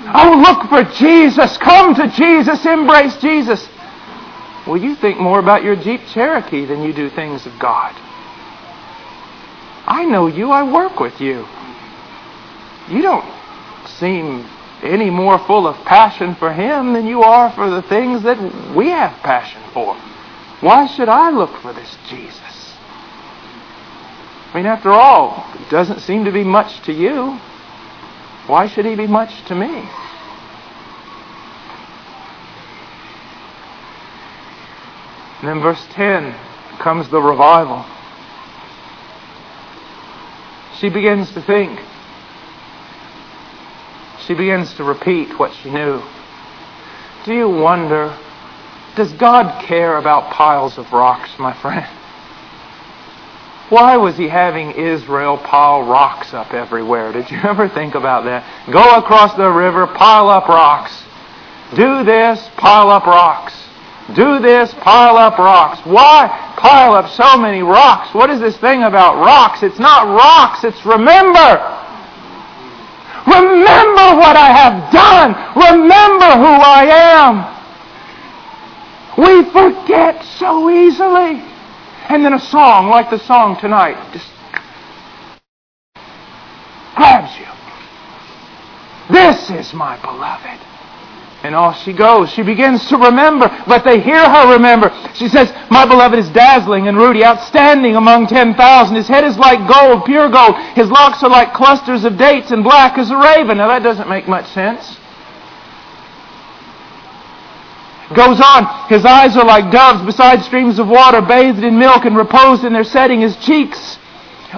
Oh, 0.00 0.42
look 0.46 0.68
for 0.68 0.84
Jesus. 0.98 1.56
Come 1.58 1.94
to 1.94 2.08
Jesus. 2.08 2.64
Embrace 2.64 3.16
Jesus. 3.16 3.68
Well, 4.66 4.76
you 4.76 4.94
think 4.96 5.18
more 5.18 5.38
about 5.38 5.64
your 5.64 5.76
Jeep 5.76 6.00
Cherokee 6.08 6.66
than 6.66 6.82
you 6.82 6.92
do 6.92 7.10
things 7.10 7.46
of 7.46 7.58
God. 7.58 7.94
I 9.86 10.04
know 10.04 10.26
you. 10.26 10.50
I 10.50 10.70
work 10.70 11.00
with 11.00 11.20
you. 11.20 11.46
You 12.88 13.02
don't 13.02 13.24
seem 13.86 14.46
any 14.82 15.10
more 15.10 15.38
full 15.38 15.66
of 15.66 15.76
passion 15.84 16.34
for 16.36 16.52
Him 16.52 16.92
than 16.92 17.06
you 17.06 17.22
are 17.22 17.50
for 17.52 17.68
the 17.68 17.82
things 17.82 18.22
that 18.22 18.38
we 18.76 18.90
have 18.90 19.18
passion 19.22 19.62
for. 19.72 19.94
Why 20.60 20.86
should 20.86 21.08
I 21.08 21.30
look 21.30 21.56
for 21.60 21.72
this 21.72 21.96
Jesus? 22.08 22.76
I 24.52 24.56
mean, 24.56 24.66
after 24.66 24.90
all, 24.90 25.46
it 25.54 25.70
doesn't 25.70 26.00
seem 26.00 26.24
to 26.24 26.32
be 26.32 26.44
much 26.44 26.80
to 26.82 26.92
you. 26.92 27.38
Why 28.48 28.66
should 28.66 28.86
He 28.86 28.96
be 28.96 29.06
much 29.06 29.44
to 29.44 29.54
me? 29.54 29.88
And 35.40 35.48
then 35.48 35.60
verse 35.60 35.86
10 35.90 36.34
comes 36.78 37.10
the 37.10 37.20
revival. 37.20 37.84
She 40.78 40.88
begins 40.88 41.30
to 41.32 41.42
think. 41.42 41.78
She 44.20 44.34
begins 44.34 44.72
to 44.74 44.84
repeat 44.84 45.38
what 45.38 45.52
she 45.54 45.70
knew. 45.70 46.02
Do 47.24 47.34
you 47.34 47.50
wonder, 47.50 48.16
does 48.96 49.12
God 49.12 49.62
care 49.64 49.98
about 49.98 50.32
piles 50.32 50.78
of 50.78 50.90
rocks, 50.92 51.30
my 51.38 51.52
friend? 51.52 51.97
Why 53.70 53.98
was 53.98 54.16
he 54.16 54.28
having 54.28 54.70
Israel 54.72 55.36
pile 55.36 55.82
rocks 55.82 56.32
up 56.32 56.54
everywhere? 56.54 57.12
Did 57.12 57.30
you 57.30 57.38
ever 57.44 57.68
think 57.68 57.94
about 57.94 58.24
that? 58.24 58.44
Go 58.72 58.96
across 58.96 59.34
the 59.34 59.48
river, 59.48 59.86
pile 59.86 60.28
up 60.28 60.48
rocks. 60.48 61.04
Do 61.74 62.02
this, 62.02 62.48
pile 62.56 62.90
up 62.90 63.06
rocks. 63.06 63.54
Do 64.14 64.38
this, 64.38 64.72
pile 64.80 65.18
up 65.18 65.38
rocks. 65.38 65.80
Why 65.84 66.28
pile 66.56 66.94
up 66.94 67.10
so 67.10 67.36
many 67.36 67.62
rocks? 67.62 68.14
What 68.14 68.30
is 68.30 68.40
this 68.40 68.56
thing 68.56 68.82
about 68.82 69.16
rocks? 69.16 69.62
It's 69.62 69.78
not 69.78 70.06
rocks, 70.08 70.64
it's 70.64 70.84
remember. 70.86 71.76
Remember 73.26 74.16
what 74.16 74.36
I 74.36 74.48
have 74.48 74.90
done. 74.90 75.34
Remember 75.54 76.30
who 76.40 76.54
I 76.64 76.84
am. 77.20 77.58
We 79.18 79.44
forget 79.50 80.24
so 80.38 80.70
easily. 80.70 81.42
And 82.08 82.24
then 82.24 82.32
a 82.32 82.40
song 82.40 82.88
like 82.88 83.10
the 83.10 83.18
song 83.18 83.60
tonight 83.60 83.96
just 84.12 84.30
grabs 86.96 87.36
you. 87.38 87.46
This 89.10 89.50
is 89.50 89.74
my 89.74 90.00
beloved. 90.00 90.64
And 91.44 91.54
off 91.54 91.80
she 91.82 91.92
goes. 91.92 92.30
She 92.30 92.42
begins 92.42 92.88
to 92.88 92.96
remember, 92.96 93.46
but 93.66 93.84
they 93.84 94.00
hear 94.00 94.18
her 94.18 94.52
remember. 94.52 94.90
She 95.14 95.28
says, 95.28 95.52
My 95.70 95.86
beloved 95.86 96.18
is 96.18 96.28
dazzling 96.30 96.88
and 96.88 96.96
ruddy, 96.96 97.24
outstanding 97.24 97.94
among 97.94 98.26
10,000. 98.26 98.96
His 98.96 99.06
head 99.06 99.24
is 99.24 99.38
like 99.38 99.68
gold, 99.68 100.04
pure 100.04 100.28
gold. 100.28 100.56
His 100.74 100.90
locks 100.90 101.22
are 101.22 101.30
like 101.30 101.54
clusters 101.54 102.04
of 102.04 102.16
dates 102.16 102.50
and 102.50 102.64
black 102.64 102.98
as 102.98 103.10
a 103.10 103.16
raven. 103.16 103.58
Now 103.58 103.68
that 103.68 103.84
doesn't 103.84 104.08
make 104.08 104.26
much 104.26 104.48
sense. 104.48 104.96
Goes 108.14 108.40
on. 108.40 108.88
His 108.88 109.04
eyes 109.04 109.36
are 109.36 109.44
like 109.44 109.70
doves 109.70 110.04
beside 110.04 110.42
streams 110.42 110.78
of 110.78 110.88
water, 110.88 111.20
bathed 111.20 111.62
in 111.62 111.78
milk 111.78 112.04
and 112.06 112.16
reposed 112.16 112.64
in 112.64 112.72
their 112.72 112.84
setting. 112.84 113.20
His 113.20 113.36
cheeks 113.36 113.98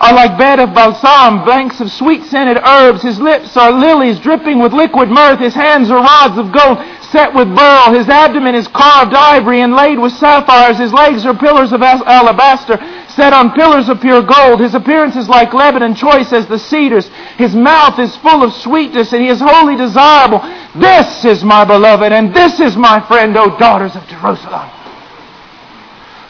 are 0.01 0.15
like 0.15 0.39
bed 0.39 0.61
of 0.61 0.73
balsam, 0.73 1.45
banks 1.45 1.81
of 1.81 1.91
sweet-scented 1.91 2.59
herbs. 2.59 3.03
His 3.03 3.19
lips 3.19 3.57
are 3.57 3.73
lilies 3.73 4.21
dripping 4.21 4.61
with 4.61 4.73
liquid 4.73 5.09
myrrh. 5.09 5.37
His 5.37 5.55
hands 5.55 5.91
are 5.91 5.99
rods 5.99 6.39
of 6.39 6.53
gold 6.53 6.79
set 7.11 7.35
with 7.35 7.53
beryl. 7.57 7.93
His 7.93 8.09
abdomen 8.09 8.55
is 8.55 8.69
carved 8.69 9.15
ivory 9.15 9.63
and 9.63 9.75
laid 9.75 9.99
with 9.99 10.13
sapphires. 10.13 10.79
His 10.79 10.93
legs 10.93 11.27
are 11.27 11.35
pillars 11.35 11.73
of 11.73 11.83
alabaster 11.83 12.79
set 13.15 13.33
on 13.33 13.53
pillars 13.53 13.89
of 13.89 14.01
pure 14.01 14.23
gold. 14.23 14.61
His 14.61 14.75
appearance 14.75 15.17
is 15.17 15.29
like 15.29 15.53
Lebanon, 15.53 15.95
choice 15.95 16.33
as 16.33 16.47
the 16.47 16.59
cedars. 16.59 17.09
His 17.37 17.55
mouth 17.55 17.99
is 17.99 18.17
full 18.17 18.43
of 18.43 18.53
sweetness, 18.53 19.13
and 19.13 19.23
he 19.23 19.29
is 19.29 19.41
wholly 19.41 19.77
desirable. 19.77 20.41
This 20.75 21.25
is 21.25 21.45
my 21.45 21.65
beloved, 21.65 22.13
and 22.13 22.35
this 22.35 22.61
is 22.61 22.77
my 22.77 23.01
friend, 23.07 23.37
O 23.37 23.57
daughters 23.59 23.97
of 23.97 24.07
Jerusalem. 24.07 24.71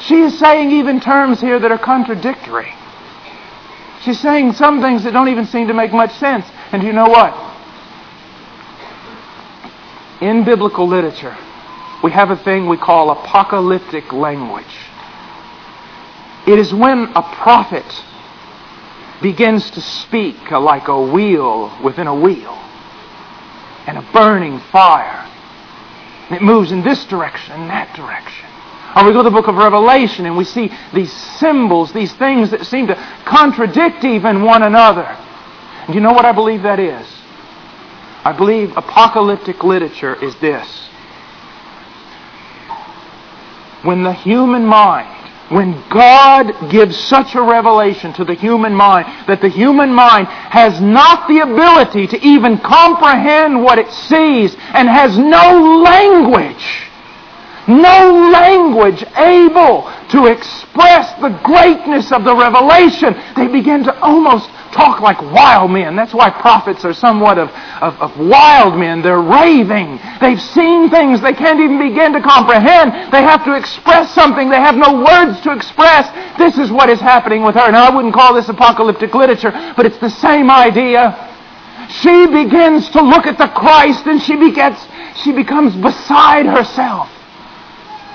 She 0.00 0.20
is 0.22 0.38
saying 0.38 0.70
even 0.70 1.00
terms 1.00 1.40
here 1.40 1.58
that 1.58 1.70
are 1.70 1.78
contradictory. 1.78 2.72
She's 4.02 4.18
saying 4.18 4.54
some 4.54 4.80
things 4.80 5.04
that 5.04 5.12
don't 5.12 5.28
even 5.28 5.44
seem 5.44 5.68
to 5.68 5.74
make 5.74 5.92
much 5.92 6.12
sense. 6.14 6.46
And 6.72 6.82
you 6.82 6.92
know 6.92 7.08
what? 7.08 7.34
In 10.22 10.44
biblical 10.44 10.88
literature, 10.88 11.36
we 12.02 12.10
have 12.12 12.30
a 12.30 12.36
thing 12.36 12.66
we 12.66 12.78
call 12.78 13.10
apocalyptic 13.10 14.12
language. 14.12 14.89
It 16.46 16.58
is 16.58 16.72
when 16.72 17.12
a 17.14 17.22
prophet 17.22 17.84
begins 19.22 19.70
to 19.72 19.80
speak 19.80 20.50
like 20.50 20.88
a 20.88 21.00
wheel 21.00 21.70
within 21.82 22.06
a 22.06 22.14
wheel. 22.14 22.56
and 23.86 23.98
a 23.98 24.12
burning 24.12 24.60
fire. 24.70 25.26
And 26.28 26.36
it 26.36 26.42
moves 26.42 26.70
in 26.70 26.82
this 26.82 27.04
direction 27.06 27.52
and 27.60 27.70
that 27.70 27.94
direction. 27.96 28.48
Or 28.94 29.04
we 29.04 29.12
go 29.12 29.18
to 29.22 29.30
the 29.30 29.34
book 29.34 29.48
of 29.48 29.56
Revelation 29.56 30.26
and 30.26 30.36
we 30.36 30.44
see 30.44 30.70
these 30.94 31.12
symbols, 31.12 31.92
these 31.92 32.12
things 32.14 32.50
that 32.50 32.66
seem 32.66 32.86
to 32.88 32.94
contradict 33.24 34.04
even 34.04 34.42
one 34.42 34.62
another. 34.62 35.06
And 35.86 35.94
you 35.94 36.00
know 36.00 36.12
what 36.12 36.24
I 36.24 36.32
believe 36.32 36.62
that 36.62 36.78
is? 36.78 37.06
I 38.24 38.32
believe 38.32 38.76
apocalyptic 38.76 39.64
literature 39.64 40.14
is 40.22 40.36
this. 40.36 40.88
When 43.82 44.02
the 44.02 44.12
human 44.12 44.66
mind 44.66 45.19
when 45.50 45.72
God 45.88 46.70
gives 46.70 46.96
such 46.96 47.34
a 47.34 47.42
revelation 47.42 48.12
to 48.14 48.24
the 48.24 48.34
human 48.34 48.72
mind 48.74 49.06
that 49.26 49.40
the 49.40 49.48
human 49.48 49.92
mind 49.92 50.28
has 50.28 50.80
not 50.80 51.26
the 51.28 51.40
ability 51.40 52.06
to 52.06 52.24
even 52.24 52.56
comprehend 52.58 53.62
what 53.62 53.78
it 53.78 53.90
sees 53.90 54.54
and 54.74 54.88
has 54.88 55.18
no 55.18 55.82
language, 55.82 56.86
no 57.66 58.30
language 58.30 59.02
able 59.16 59.90
to 60.10 60.26
express 60.26 61.12
the 61.20 61.30
greatness 61.42 62.12
of 62.12 62.24
the 62.24 62.34
revelation, 62.34 63.14
they 63.36 63.48
begin 63.48 63.82
to 63.84 63.98
almost 64.00 64.48
talk 64.72 65.00
like 65.00 65.20
wild 65.20 65.70
men. 65.70 65.96
That's 65.96 66.14
why 66.14 66.30
prophets 66.30 66.84
are 66.84 66.94
somewhat 66.94 67.38
of, 67.38 67.50
of, 67.80 68.00
of, 68.00 68.18
wild 68.18 68.78
men. 68.78 69.02
They're 69.02 69.20
raving. 69.20 69.98
They've 70.20 70.40
seen 70.40 70.90
things 70.90 71.20
they 71.20 71.32
can't 71.32 71.60
even 71.60 71.78
begin 71.78 72.12
to 72.12 72.20
comprehend. 72.20 73.12
They 73.12 73.22
have 73.22 73.44
to 73.44 73.54
express 73.56 74.14
something. 74.14 74.48
They 74.48 74.60
have 74.60 74.76
no 74.76 75.02
words 75.02 75.40
to 75.42 75.52
express. 75.52 76.08
This 76.38 76.58
is 76.58 76.70
what 76.70 76.88
is 76.88 77.00
happening 77.00 77.42
with 77.42 77.54
her. 77.54 77.70
Now, 77.70 77.90
I 77.90 77.94
wouldn't 77.94 78.14
call 78.14 78.34
this 78.34 78.48
apocalyptic 78.48 79.14
literature, 79.14 79.50
but 79.76 79.86
it's 79.86 79.98
the 79.98 80.10
same 80.10 80.50
idea. 80.50 81.28
She 81.90 82.26
begins 82.26 82.88
to 82.90 83.02
look 83.02 83.26
at 83.26 83.38
the 83.38 83.48
Christ 83.48 84.06
and 84.06 84.22
she 84.22 84.36
begets, 84.36 84.86
she 85.22 85.32
becomes 85.32 85.74
beside 85.74 86.46
herself. 86.46 87.10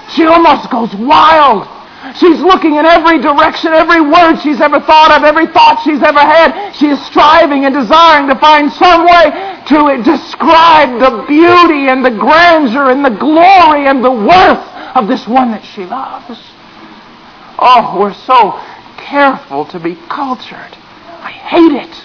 She 0.09 0.25
almost 0.25 0.69
goes 0.69 0.93
wild. 0.95 1.67
She's 2.13 2.39
looking 2.39 2.75
in 2.75 2.85
every 2.85 3.19
direction, 3.19 3.73
every 3.73 4.01
word 4.01 4.37
she's 4.37 4.61
ever 4.61 4.79
thought 4.79 5.11
of, 5.11 5.23
every 5.23 5.47
thought 5.47 5.81
she's 5.83 6.01
ever 6.03 6.19
had. 6.19 6.71
She 6.73 6.87
is 6.87 7.03
striving 7.05 7.65
and 7.65 7.73
desiring 7.73 8.29
to 8.29 8.35
find 8.35 8.71
some 8.71 9.05
way 9.05 9.61
to 9.67 10.03
describe 10.03 10.99
the 10.99 11.25
beauty 11.27 11.89
and 11.89 12.05
the 12.05 12.11
grandeur 12.11 12.91
and 12.91 13.03
the 13.03 13.09
glory 13.09 13.87
and 13.87 14.05
the 14.05 14.11
worth 14.11 14.95
of 14.95 15.07
this 15.07 15.27
one 15.27 15.51
that 15.51 15.65
she 15.65 15.85
loves. 15.85 16.39
Oh, 17.57 17.97
we're 17.99 18.13
so 18.13 18.59
careful 18.97 19.65
to 19.65 19.79
be 19.79 19.95
cultured. 20.07 20.77
I 21.21 21.31
hate 21.31 21.71
it. 21.71 22.03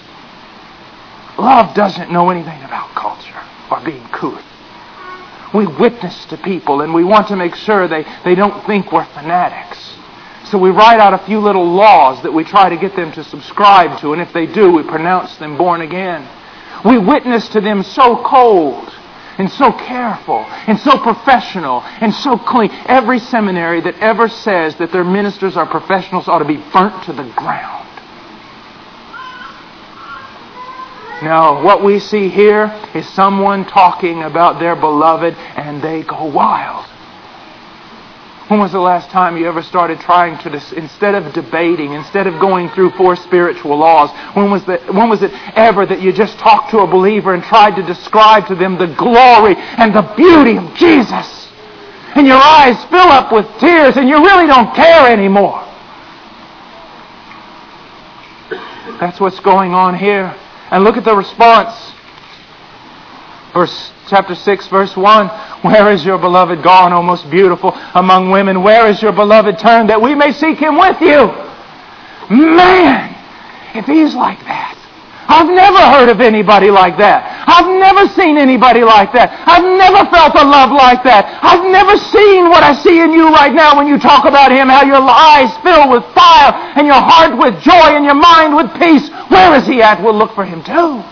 Love 1.38 1.74
doesn't 1.74 2.10
know 2.10 2.30
anything 2.30 2.62
about 2.62 2.94
culture 2.94 3.42
or 3.70 3.80
being 3.80 4.04
couth. 4.08 4.44
We 5.52 5.66
witness 5.66 6.24
to 6.26 6.36
people 6.36 6.80
and 6.80 6.94
we 6.94 7.04
want 7.04 7.28
to 7.28 7.36
make 7.36 7.54
sure 7.54 7.88
they, 7.88 8.04
they 8.24 8.34
don't 8.34 8.64
think 8.66 8.92
we're 8.92 9.04
fanatics. 9.06 9.96
So 10.44 10.58
we 10.58 10.70
write 10.70 10.98
out 11.00 11.14
a 11.14 11.18
few 11.26 11.38
little 11.38 11.64
laws 11.64 12.22
that 12.22 12.32
we 12.32 12.44
try 12.44 12.68
to 12.68 12.76
get 12.76 12.96
them 12.96 13.12
to 13.12 13.22
subscribe 13.22 14.00
to, 14.00 14.12
and 14.12 14.22
if 14.22 14.32
they 14.32 14.46
do, 14.46 14.72
we 14.72 14.82
pronounce 14.82 15.36
them 15.36 15.56
born 15.56 15.80
again. 15.80 16.26
We 16.84 16.98
witness 16.98 17.48
to 17.50 17.60
them 17.60 17.82
so 17.82 18.22
cold 18.24 18.92
and 19.38 19.50
so 19.50 19.72
careful 19.72 20.44
and 20.66 20.78
so 20.78 20.98
professional 20.98 21.82
and 21.82 22.12
so 22.12 22.36
clean. 22.36 22.70
Every 22.86 23.18
seminary 23.18 23.80
that 23.82 23.96
ever 23.98 24.28
says 24.28 24.76
that 24.76 24.92
their 24.92 25.04
ministers 25.04 25.56
are 25.56 25.66
professionals 25.66 26.26
ought 26.26 26.40
to 26.40 26.44
be 26.44 26.62
burnt 26.72 27.04
to 27.04 27.12
the 27.12 27.30
ground. 27.36 27.89
Now, 31.22 31.62
what 31.62 31.84
we 31.84 31.98
see 31.98 32.28
here 32.30 32.72
is 32.94 33.06
someone 33.10 33.66
talking 33.66 34.22
about 34.22 34.58
their 34.58 34.74
beloved 34.74 35.34
and 35.34 35.82
they 35.82 36.02
go 36.02 36.24
wild. 36.24 36.86
When 38.48 38.58
was 38.58 38.72
the 38.72 38.80
last 38.80 39.10
time 39.10 39.36
you 39.36 39.46
ever 39.46 39.62
started 39.62 40.00
trying 40.00 40.38
to, 40.38 40.76
instead 40.76 41.14
of 41.14 41.32
debating, 41.34 41.92
instead 41.92 42.26
of 42.26 42.40
going 42.40 42.70
through 42.70 42.90
four 42.92 43.14
spiritual 43.14 43.76
laws, 43.76 44.10
when 44.34 44.50
was, 44.50 44.64
the, 44.64 44.78
when 44.92 45.08
was 45.08 45.22
it 45.22 45.30
ever 45.54 45.86
that 45.86 46.00
you 46.00 46.12
just 46.12 46.38
talked 46.38 46.70
to 46.70 46.78
a 46.78 46.86
believer 46.86 47.34
and 47.34 47.44
tried 47.44 47.76
to 47.76 47.82
describe 47.82 48.48
to 48.48 48.54
them 48.56 48.76
the 48.76 48.92
glory 48.94 49.54
and 49.56 49.94
the 49.94 50.02
beauty 50.16 50.56
of 50.56 50.74
Jesus? 50.74 51.48
And 52.16 52.26
your 52.26 52.38
eyes 52.38 52.82
fill 52.86 53.08
up 53.12 53.30
with 53.30 53.46
tears 53.60 53.96
and 53.96 54.08
you 54.08 54.16
really 54.16 54.46
don't 54.46 54.74
care 54.74 55.06
anymore. 55.12 55.64
That's 58.98 59.20
what's 59.20 59.38
going 59.38 59.74
on 59.74 59.96
here. 59.96 60.34
And 60.70 60.84
look 60.84 60.96
at 60.96 61.04
the 61.04 61.16
response. 61.16 61.74
Verse 63.52 63.92
chapter 64.08 64.34
6, 64.34 64.68
verse 64.68 64.96
1. 64.96 65.28
Where 65.62 65.90
is 65.92 66.04
your 66.04 66.18
beloved 66.18 66.62
gone, 66.62 66.92
O 66.92 67.02
most 67.02 67.28
beautiful 67.30 67.72
among 67.94 68.30
women? 68.30 68.62
Where 68.62 68.86
is 68.86 69.02
your 69.02 69.12
beloved 69.12 69.58
turned 69.58 69.90
that 69.90 70.00
we 70.00 70.14
may 70.14 70.32
seek 70.32 70.58
him 70.58 70.78
with 70.78 71.00
you? 71.00 71.26
Man, 72.30 73.10
if 73.74 73.86
he's 73.86 74.14
like 74.14 74.38
that, 74.46 74.78
I've 75.30 75.46
never 75.46 75.78
heard 75.78 76.10
of 76.10 76.20
anybody 76.20 76.70
like 76.70 76.98
that. 76.98 77.22
I've 77.46 77.70
never 77.70 78.10
seen 78.18 78.38
anybody 78.38 78.82
like 78.82 79.14
that. 79.14 79.30
I've 79.46 79.62
never 79.62 80.02
felt 80.10 80.34
a 80.34 80.42
love 80.42 80.74
like 80.74 81.06
that. 81.06 81.26
I've 81.38 81.66
never 81.70 81.94
seen 81.98 82.50
what 82.50 82.66
I 82.66 82.74
see 82.74 82.98
in 82.98 83.14
you 83.14 83.30
right 83.30 83.54
now 83.54 83.78
when 83.78 83.86
you 83.86 83.98
talk 83.98 84.26
about 84.26 84.50
him, 84.50 84.66
how 84.66 84.82
your 84.82 84.98
eyes 84.98 85.54
fill 85.62 85.90
with 85.90 86.02
fire 86.18 86.50
and 86.74 86.86
your 86.86 86.98
heart 86.98 87.38
with 87.38 87.58
joy 87.62 87.94
and 87.94 88.02
your 88.02 88.18
mind 88.18 88.58
with 88.58 88.74
peace. 88.74 89.06
Where 89.30 89.54
is 89.54 89.66
he 89.66 89.80
at? 89.80 90.02
We'll 90.02 90.18
look 90.18 90.34
for 90.34 90.44
him 90.44 90.62
too. 90.64 91.02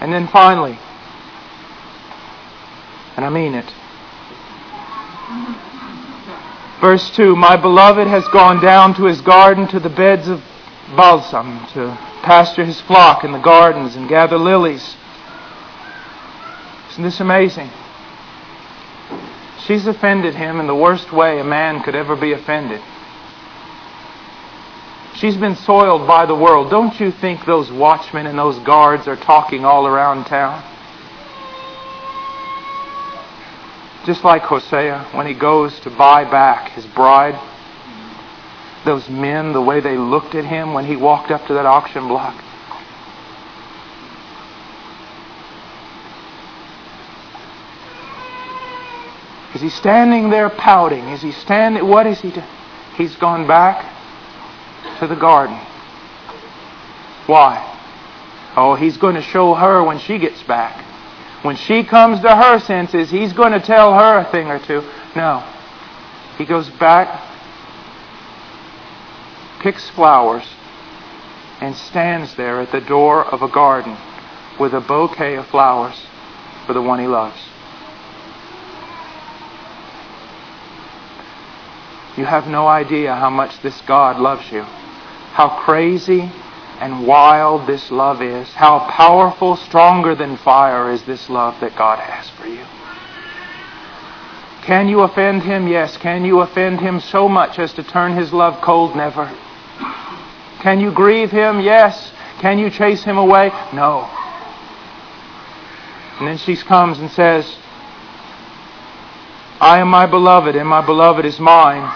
And 0.00 0.12
then 0.12 0.26
finally, 0.26 0.76
and 3.16 3.24
I 3.24 3.30
mean 3.30 3.54
it, 3.54 3.72
verse 6.80 7.08
2 7.14 7.36
My 7.36 7.56
beloved 7.56 8.08
has 8.08 8.26
gone 8.28 8.60
down 8.60 8.96
to 8.96 9.04
his 9.04 9.20
garden 9.20 9.68
to 9.68 9.78
the 9.78 9.88
beds 9.88 10.26
of 10.26 10.42
balsam 10.96 11.64
to 11.74 11.96
pasture 12.24 12.64
his 12.64 12.80
flock 12.80 13.22
in 13.22 13.30
the 13.30 13.38
gardens 13.38 13.94
and 13.94 14.08
gather 14.08 14.38
lilies. 14.38 14.96
Isn't 16.90 17.04
this 17.04 17.20
amazing? 17.20 17.70
She's 19.66 19.86
offended 19.86 20.34
him 20.34 20.58
in 20.58 20.66
the 20.66 20.74
worst 20.74 21.12
way 21.12 21.38
a 21.38 21.44
man 21.44 21.82
could 21.82 21.94
ever 21.94 22.16
be 22.16 22.32
offended. 22.32 22.80
She's 25.14 25.36
been 25.36 25.54
soiled 25.54 26.06
by 26.06 26.26
the 26.26 26.34
world. 26.34 26.70
Don't 26.70 26.98
you 26.98 27.12
think 27.12 27.44
those 27.44 27.70
watchmen 27.70 28.26
and 28.26 28.36
those 28.36 28.58
guards 28.60 29.06
are 29.06 29.16
talking 29.16 29.64
all 29.64 29.86
around 29.86 30.24
town? 30.24 30.62
Just 34.04 34.24
like 34.24 34.42
Hosea 34.42 35.10
when 35.12 35.26
he 35.26 35.34
goes 35.34 35.78
to 35.80 35.90
buy 35.90 36.24
back 36.24 36.72
his 36.72 36.86
bride. 36.86 37.40
Those 38.84 39.08
men, 39.08 39.52
the 39.52 39.60
way 39.60 39.78
they 39.78 39.96
looked 39.96 40.34
at 40.34 40.44
him 40.44 40.72
when 40.72 40.86
he 40.86 40.96
walked 40.96 41.30
up 41.30 41.46
to 41.46 41.54
that 41.54 41.66
auction 41.66 42.08
block. 42.08 42.34
Is 49.54 49.60
he 49.60 49.68
standing 49.68 50.30
there 50.30 50.48
pouting? 50.48 51.08
Is 51.08 51.20
he 51.20 51.32
standing? 51.32 51.86
What 51.86 52.06
is 52.06 52.20
he 52.20 52.30
doing? 52.30 52.46
He's 52.96 53.16
gone 53.16 53.46
back 53.46 53.84
to 54.98 55.06
the 55.06 55.16
garden. 55.16 55.56
Why? 57.26 57.68
Oh, 58.56 58.74
he's 58.74 58.96
going 58.96 59.14
to 59.14 59.22
show 59.22 59.54
her 59.54 59.82
when 59.82 59.98
she 59.98 60.18
gets 60.18 60.42
back. 60.42 60.80
When 61.42 61.56
she 61.56 61.84
comes 61.84 62.20
to 62.20 62.34
her 62.34 62.60
senses, 62.60 63.10
he's 63.10 63.32
going 63.32 63.52
to 63.52 63.60
tell 63.60 63.94
her 63.94 64.18
a 64.18 64.30
thing 64.30 64.48
or 64.48 64.58
two. 64.58 64.82
No. 65.16 65.40
He 66.38 66.44
goes 66.44 66.68
back, 66.70 67.28
picks 69.60 69.88
flowers, 69.90 70.44
and 71.60 71.76
stands 71.76 72.34
there 72.36 72.60
at 72.60 72.72
the 72.72 72.80
door 72.80 73.24
of 73.24 73.42
a 73.42 73.48
garden 73.48 73.96
with 74.58 74.72
a 74.72 74.80
bouquet 74.80 75.34
of 75.34 75.46
flowers 75.48 76.06
for 76.66 76.72
the 76.72 76.82
one 76.82 76.98
he 76.98 77.06
loves. 77.06 77.38
You 82.16 82.24
have 82.24 82.46
no 82.46 82.66
idea 82.66 83.14
how 83.14 83.30
much 83.30 83.60
this 83.62 83.80
God 83.82 84.18
loves 84.18 84.50
you 84.52 84.64
how 85.32 85.48
crazy 85.64 86.30
and 86.78 87.06
wild 87.06 87.66
this 87.66 87.90
love 87.90 88.20
is, 88.20 88.48
how 88.50 88.80
powerful, 88.90 89.56
stronger 89.56 90.14
than 90.14 90.36
fire 90.36 90.90
is 90.90 91.02
this 91.04 91.30
love 91.30 91.58
that 91.60 91.74
God 91.76 91.98
has 91.98 92.28
for 92.30 92.46
you. 92.46 92.64
Can 94.62 94.88
you 94.88 95.00
offend 95.00 95.42
him? 95.42 95.66
Yes. 95.66 95.96
Can 95.96 96.24
you 96.24 96.40
offend 96.40 96.80
him 96.80 97.00
so 97.00 97.28
much 97.28 97.58
as 97.58 97.72
to 97.74 97.82
turn 97.82 98.14
his 98.14 98.32
love 98.32 98.60
cold? 98.60 98.94
Never. 98.94 99.26
Can 100.60 100.80
you 100.80 100.92
grieve 100.92 101.30
him? 101.30 101.60
Yes. 101.60 102.12
Can 102.40 102.58
you 102.58 102.70
chase 102.70 103.02
him 103.02 103.16
away? 103.16 103.48
No. 103.72 104.08
And 106.18 106.28
then 106.28 106.36
she 106.36 106.56
comes 106.56 106.98
and 106.98 107.10
says, 107.10 107.56
I 109.62 109.78
am 109.78 109.86
my 109.86 110.06
beloved, 110.06 110.56
and 110.56 110.68
my 110.68 110.84
beloved 110.84 111.24
is 111.24 111.38
mine. 111.38 111.88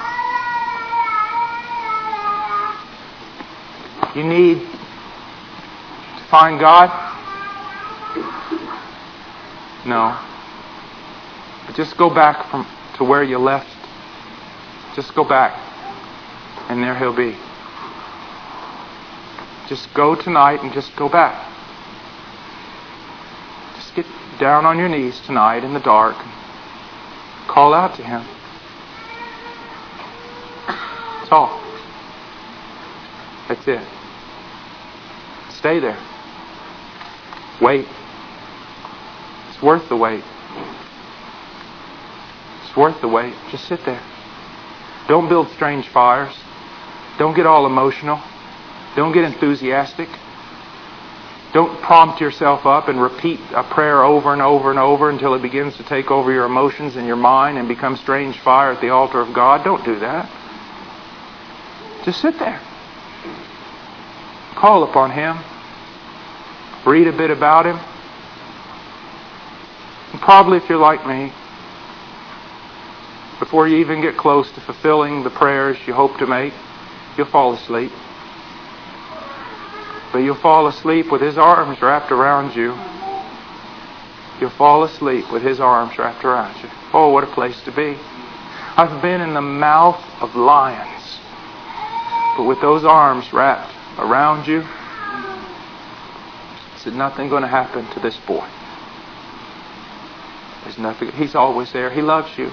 You 4.15 4.23
need 4.23 4.61
to 4.61 6.25
find 6.31 6.61
God? 6.61 6.91
No. 9.85 10.17
But 11.67 11.75
just 11.75 11.97
go 11.97 12.09
back 12.09 12.49
from 12.53 12.69
to 12.99 13.05
where 13.05 13.25
you 13.25 13.39
left. 13.39 13.77
Just 14.95 15.13
go 15.17 15.25
back. 15.25 15.61
And 16.71 16.81
there 16.85 16.97
he'll 16.97 17.17
be. 17.17 17.35
Just 19.69 19.93
go 19.93 20.15
tonight 20.15 20.63
and 20.63 20.73
just 20.73 20.95
go 20.95 21.09
back. 21.09 21.35
Just 23.75 23.93
get 23.97 24.07
down 24.39 24.65
on 24.65 24.79
your 24.79 24.89
knees 24.89 25.19
tonight 25.27 25.65
in 25.65 25.75
the 25.75 25.81
dark. 25.81 26.17
Call 27.49 27.75
out 27.75 27.95
to 27.97 28.03
him. 28.03 28.25
That's 30.67 31.33
all. 31.33 31.61
That's 33.49 33.67
it. 33.67 33.87
Stay 35.51 35.81
there. 35.81 35.99
Wait. 37.61 37.87
It's 39.49 39.63
worth 39.63 39.89
the 39.89 39.97
wait. 39.97 40.23
It's 42.65 42.77
worth 42.77 43.01
the 43.01 43.09
wait. 43.09 43.35
Just 43.51 43.67
sit 43.67 43.85
there. 43.85 44.03
Don't 45.09 45.29
build 45.29 45.49
strange 45.51 45.89
fires. 45.89 46.35
Don't 47.19 47.35
get 47.35 47.47
all 47.47 47.67
emotional. 47.67 48.21
Don't 48.95 49.13
get 49.13 49.25
enthusiastic. 49.25 50.09
Don't 51.57 51.81
prompt 51.81 52.21
yourself 52.21 52.67
up 52.67 52.89
and 52.89 53.01
repeat 53.01 53.41
a 53.55 53.65
prayer 53.65 54.05
over 54.05 54.35
and 54.35 54.43
over 54.43 54.69
and 54.69 54.79
over 54.79 55.09
until 55.09 55.33
it 55.33 55.41
begins 55.41 55.75
to 55.79 55.85
take 55.85 56.11
over 56.11 56.31
your 56.31 56.45
emotions 56.45 56.97
and 56.97 57.07
your 57.07 57.17
mind 57.17 57.57
and 57.57 57.67
become 57.67 57.97
strange 57.97 58.39
fire 58.41 58.73
at 58.73 58.83
the 58.83 58.91
altar 58.91 59.23
of 59.23 59.33
God. 59.33 59.65
Don't 59.65 59.83
do 59.83 59.99
that. 60.01 60.31
Just 62.05 62.21
sit 62.21 62.39
there. 62.39 62.61
Call 64.55 64.83
upon 64.83 65.13
Him. 65.13 65.39
Read 66.85 67.07
a 67.07 67.17
bit 67.17 67.31
about 67.31 67.65
Him. 67.65 67.79
And 70.13 70.21
probably, 70.21 70.59
if 70.59 70.69
you're 70.69 70.77
like 70.77 71.07
me, 71.07 71.33
before 73.39 73.67
you 73.67 73.79
even 73.79 74.03
get 74.03 74.19
close 74.19 74.53
to 74.53 74.61
fulfilling 74.61 75.23
the 75.25 75.31
prayers 75.31 75.79
you 75.87 75.95
hope 75.95 76.19
to 76.19 76.27
make, 76.27 76.53
you'll 77.17 77.27
fall 77.29 77.55
asleep. 77.55 77.93
But 80.17 80.23
you'll 80.23 80.35
fall 80.35 80.67
asleep 80.67 81.13
with 81.13 81.21
His 81.21 81.37
arms 81.37 81.83
wrapped 81.83 82.11
around 82.11 82.57
you. 82.57 82.75
You'll 84.41 84.49
fall 84.49 84.83
asleep 84.85 85.31
with 85.31 85.43
His 85.43 85.61
arms 85.61 85.99
wrapped 85.99 86.25
around 86.25 86.57
you. 86.63 86.71
Oh, 86.95 87.11
what 87.11 87.23
a 87.23 87.27
place 87.27 87.61
to 87.65 87.71
be. 87.71 87.99
I've 88.79 89.03
been 89.03 89.21
in 89.21 89.35
the 89.35 89.43
mouth 89.43 90.03
of 90.23 90.35
lions, 90.35 91.19
but 92.35 92.45
with 92.45 92.63
those 92.63 92.83
arms 92.83 93.31
wrapped 93.31 93.71
around 93.99 94.47
you, 94.47 94.63
said 96.79 96.95
nothing 96.95 97.29
going 97.29 97.43
to 97.43 97.49
happen 97.49 97.87
to 97.91 98.01
this 98.01 98.17
boy. 98.27 98.49
There's 100.65 100.79
nothing. 100.79 101.13
He's 101.13 101.35
always 101.35 101.73
there. 101.73 101.91
He 101.91 102.01
loves 102.01 102.39
you. 102.39 102.51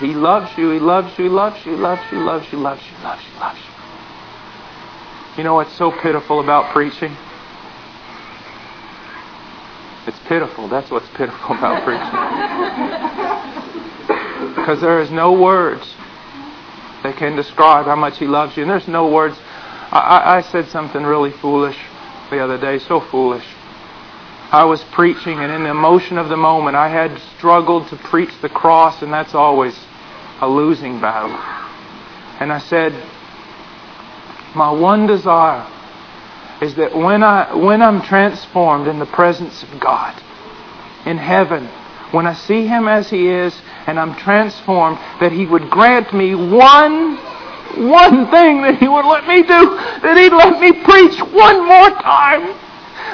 He 0.00 0.08
loves 0.08 0.50
you. 0.58 0.68
He 0.72 0.80
loves 0.80 1.16
you. 1.16 1.24
He 1.24 1.30
loves 1.30 1.64
you. 1.64 1.72
He 1.72 1.78
loves 1.78 2.12
you. 2.12 2.18
Loves 2.18 2.52
you. 2.52 2.58
Loves 2.58 2.82
you. 2.92 2.98
Loves 3.02 3.22
you. 3.24 3.40
Loves 3.40 3.58
you. 3.58 3.67
You 5.38 5.44
know 5.44 5.54
what's 5.54 5.72
so 5.74 5.92
pitiful 5.92 6.40
about 6.40 6.72
preaching? 6.72 7.16
It's 10.08 10.18
pitiful. 10.26 10.66
That's 10.66 10.90
what's 10.90 11.06
pitiful 11.10 11.54
about 11.56 11.84
preaching. 11.86 12.10
Because 14.56 14.80
there 14.80 15.00
is 15.00 15.12
no 15.12 15.30
words 15.40 15.94
that 17.04 17.16
can 17.16 17.36
describe 17.36 17.86
how 17.86 17.94
much 17.94 18.18
He 18.18 18.26
loves 18.26 18.56
you. 18.56 18.64
And 18.64 18.70
there's 18.72 18.88
no 18.88 19.08
words. 19.12 19.38
I, 19.92 20.38
I 20.38 20.40
said 20.40 20.66
something 20.70 21.04
really 21.04 21.30
foolish 21.30 21.78
the 22.30 22.40
other 22.40 22.58
day, 22.58 22.80
so 22.80 22.98
foolish. 22.98 23.46
I 24.50 24.64
was 24.64 24.82
preaching, 24.90 25.38
and 25.38 25.52
in 25.52 25.62
the 25.62 25.70
emotion 25.70 26.18
of 26.18 26.28
the 26.30 26.36
moment, 26.36 26.74
I 26.74 26.88
had 26.88 27.16
struggled 27.36 27.86
to 27.90 27.96
preach 27.96 28.32
the 28.42 28.48
cross, 28.48 29.02
and 29.02 29.12
that's 29.12 29.36
always 29.36 29.78
a 30.40 30.48
losing 30.48 31.00
battle. 31.00 31.30
And 32.40 32.52
I 32.52 32.58
said, 32.58 32.92
My 34.58 34.72
one 34.72 35.06
desire 35.06 35.64
is 36.60 36.74
that 36.74 36.92
when, 36.92 37.22
I, 37.22 37.54
when 37.54 37.80
I'm 37.80 38.02
transformed 38.02 38.88
in 38.88 38.98
the 38.98 39.06
presence 39.06 39.62
of 39.62 39.78
God, 39.78 40.20
in 41.06 41.16
heaven, 41.16 41.64
when 42.10 42.26
I 42.26 42.34
see 42.34 42.66
Him 42.66 42.88
as 42.88 43.08
He 43.08 43.28
is, 43.28 43.54
and 43.86 44.00
I'm 44.00 44.16
transformed, 44.16 44.98
that 45.20 45.30
He 45.30 45.46
would 45.46 45.70
grant 45.70 46.12
me 46.12 46.34
one, 46.34 47.18
one 47.86 48.32
thing 48.32 48.62
that 48.62 48.78
He 48.80 48.88
would 48.88 49.06
let 49.06 49.28
me 49.28 49.42
do, 49.42 49.76
that 50.02 50.16
He'd 50.18 50.34
let 50.34 50.60
me 50.60 50.72
preach 50.82 51.20
one 51.32 51.64
more 51.64 51.90
time 52.02 52.58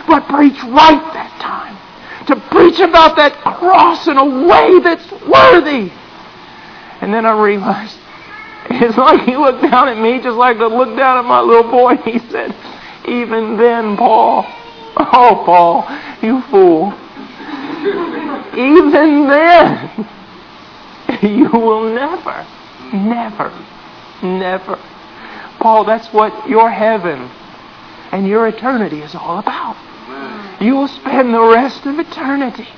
but 0.09 0.27
preach 0.29 0.61
right 0.65 1.13
that 1.13 1.41
time. 1.43 1.77
To 2.29 2.37
preach 2.49 2.81
about 2.81 3.17
that 3.17 3.35
cross 3.59 4.07
in 4.07 4.17
a 4.17 4.25
way 4.25 4.81
that's 4.81 5.13
worthy. 5.29 5.93
And 7.03 7.13
then 7.13 7.27
I 7.27 7.39
realized 7.39 7.99
it's 8.71 8.97
like 8.97 9.23
he 9.23 9.37
looked 9.37 9.63
down 9.63 9.89
at 9.89 9.99
me 9.99 10.21
just 10.21 10.37
like 10.37 10.57
I 10.59 10.67
looked 10.67 10.97
down 10.97 11.19
at 11.19 11.25
my 11.25 11.41
little 11.41 11.71
boy. 11.71 11.97
He 12.05 12.19
said, 12.31 12.55
Even 13.07 13.57
then, 13.57 13.97
Paul, 13.97 14.45
oh, 14.97 15.43
Paul, 15.45 15.89
you 16.23 16.41
fool. 16.43 16.93
Even 18.55 19.29
then, 19.29 20.09
you 21.23 21.51
will 21.51 21.93
never, 21.93 22.47
never, 22.93 23.53
never. 24.23 24.79
Paul, 25.61 25.85
that's 25.85 26.13
what 26.13 26.49
your 26.49 26.71
heaven 26.71 27.31
and 28.13 28.27
your 28.27 28.47
eternity 28.47 29.01
is 29.01 29.15
all 29.15 29.39
about. 29.39 29.77
You 30.61 30.77
will 30.77 30.89
spend 30.89 31.35
the 31.35 31.43
rest 31.43 31.85
of 31.87 31.99
eternity 31.99 32.69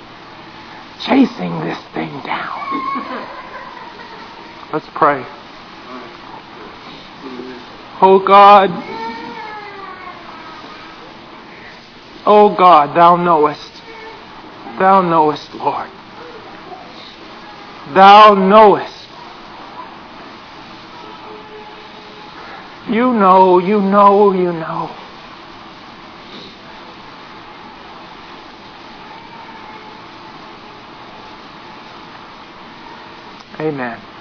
chasing 1.01 1.61
this 1.61 1.79
thing 1.93 2.21
down. 2.23 3.29
Let's 4.73 4.89
pray. 4.95 5.27
Oh 7.99 8.19
God, 8.19 8.71
oh 12.27 12.55
God, 12.55 12.95
Thou 12.95 13.17
knowest. 13.17 13.73
Thou 14.79 15.01
knowest, 15.01 15.55
Lord. 15.55 15.89
Thou 17.95 18.35
knowest. 18.35 19.09
You 22.91 23.15
know, 23.15 23.59
you 23.59 23.81
know, 23.81 24.33
you 24.33 24.53
know. 24.53 24.95
Amen. 33.59 34.16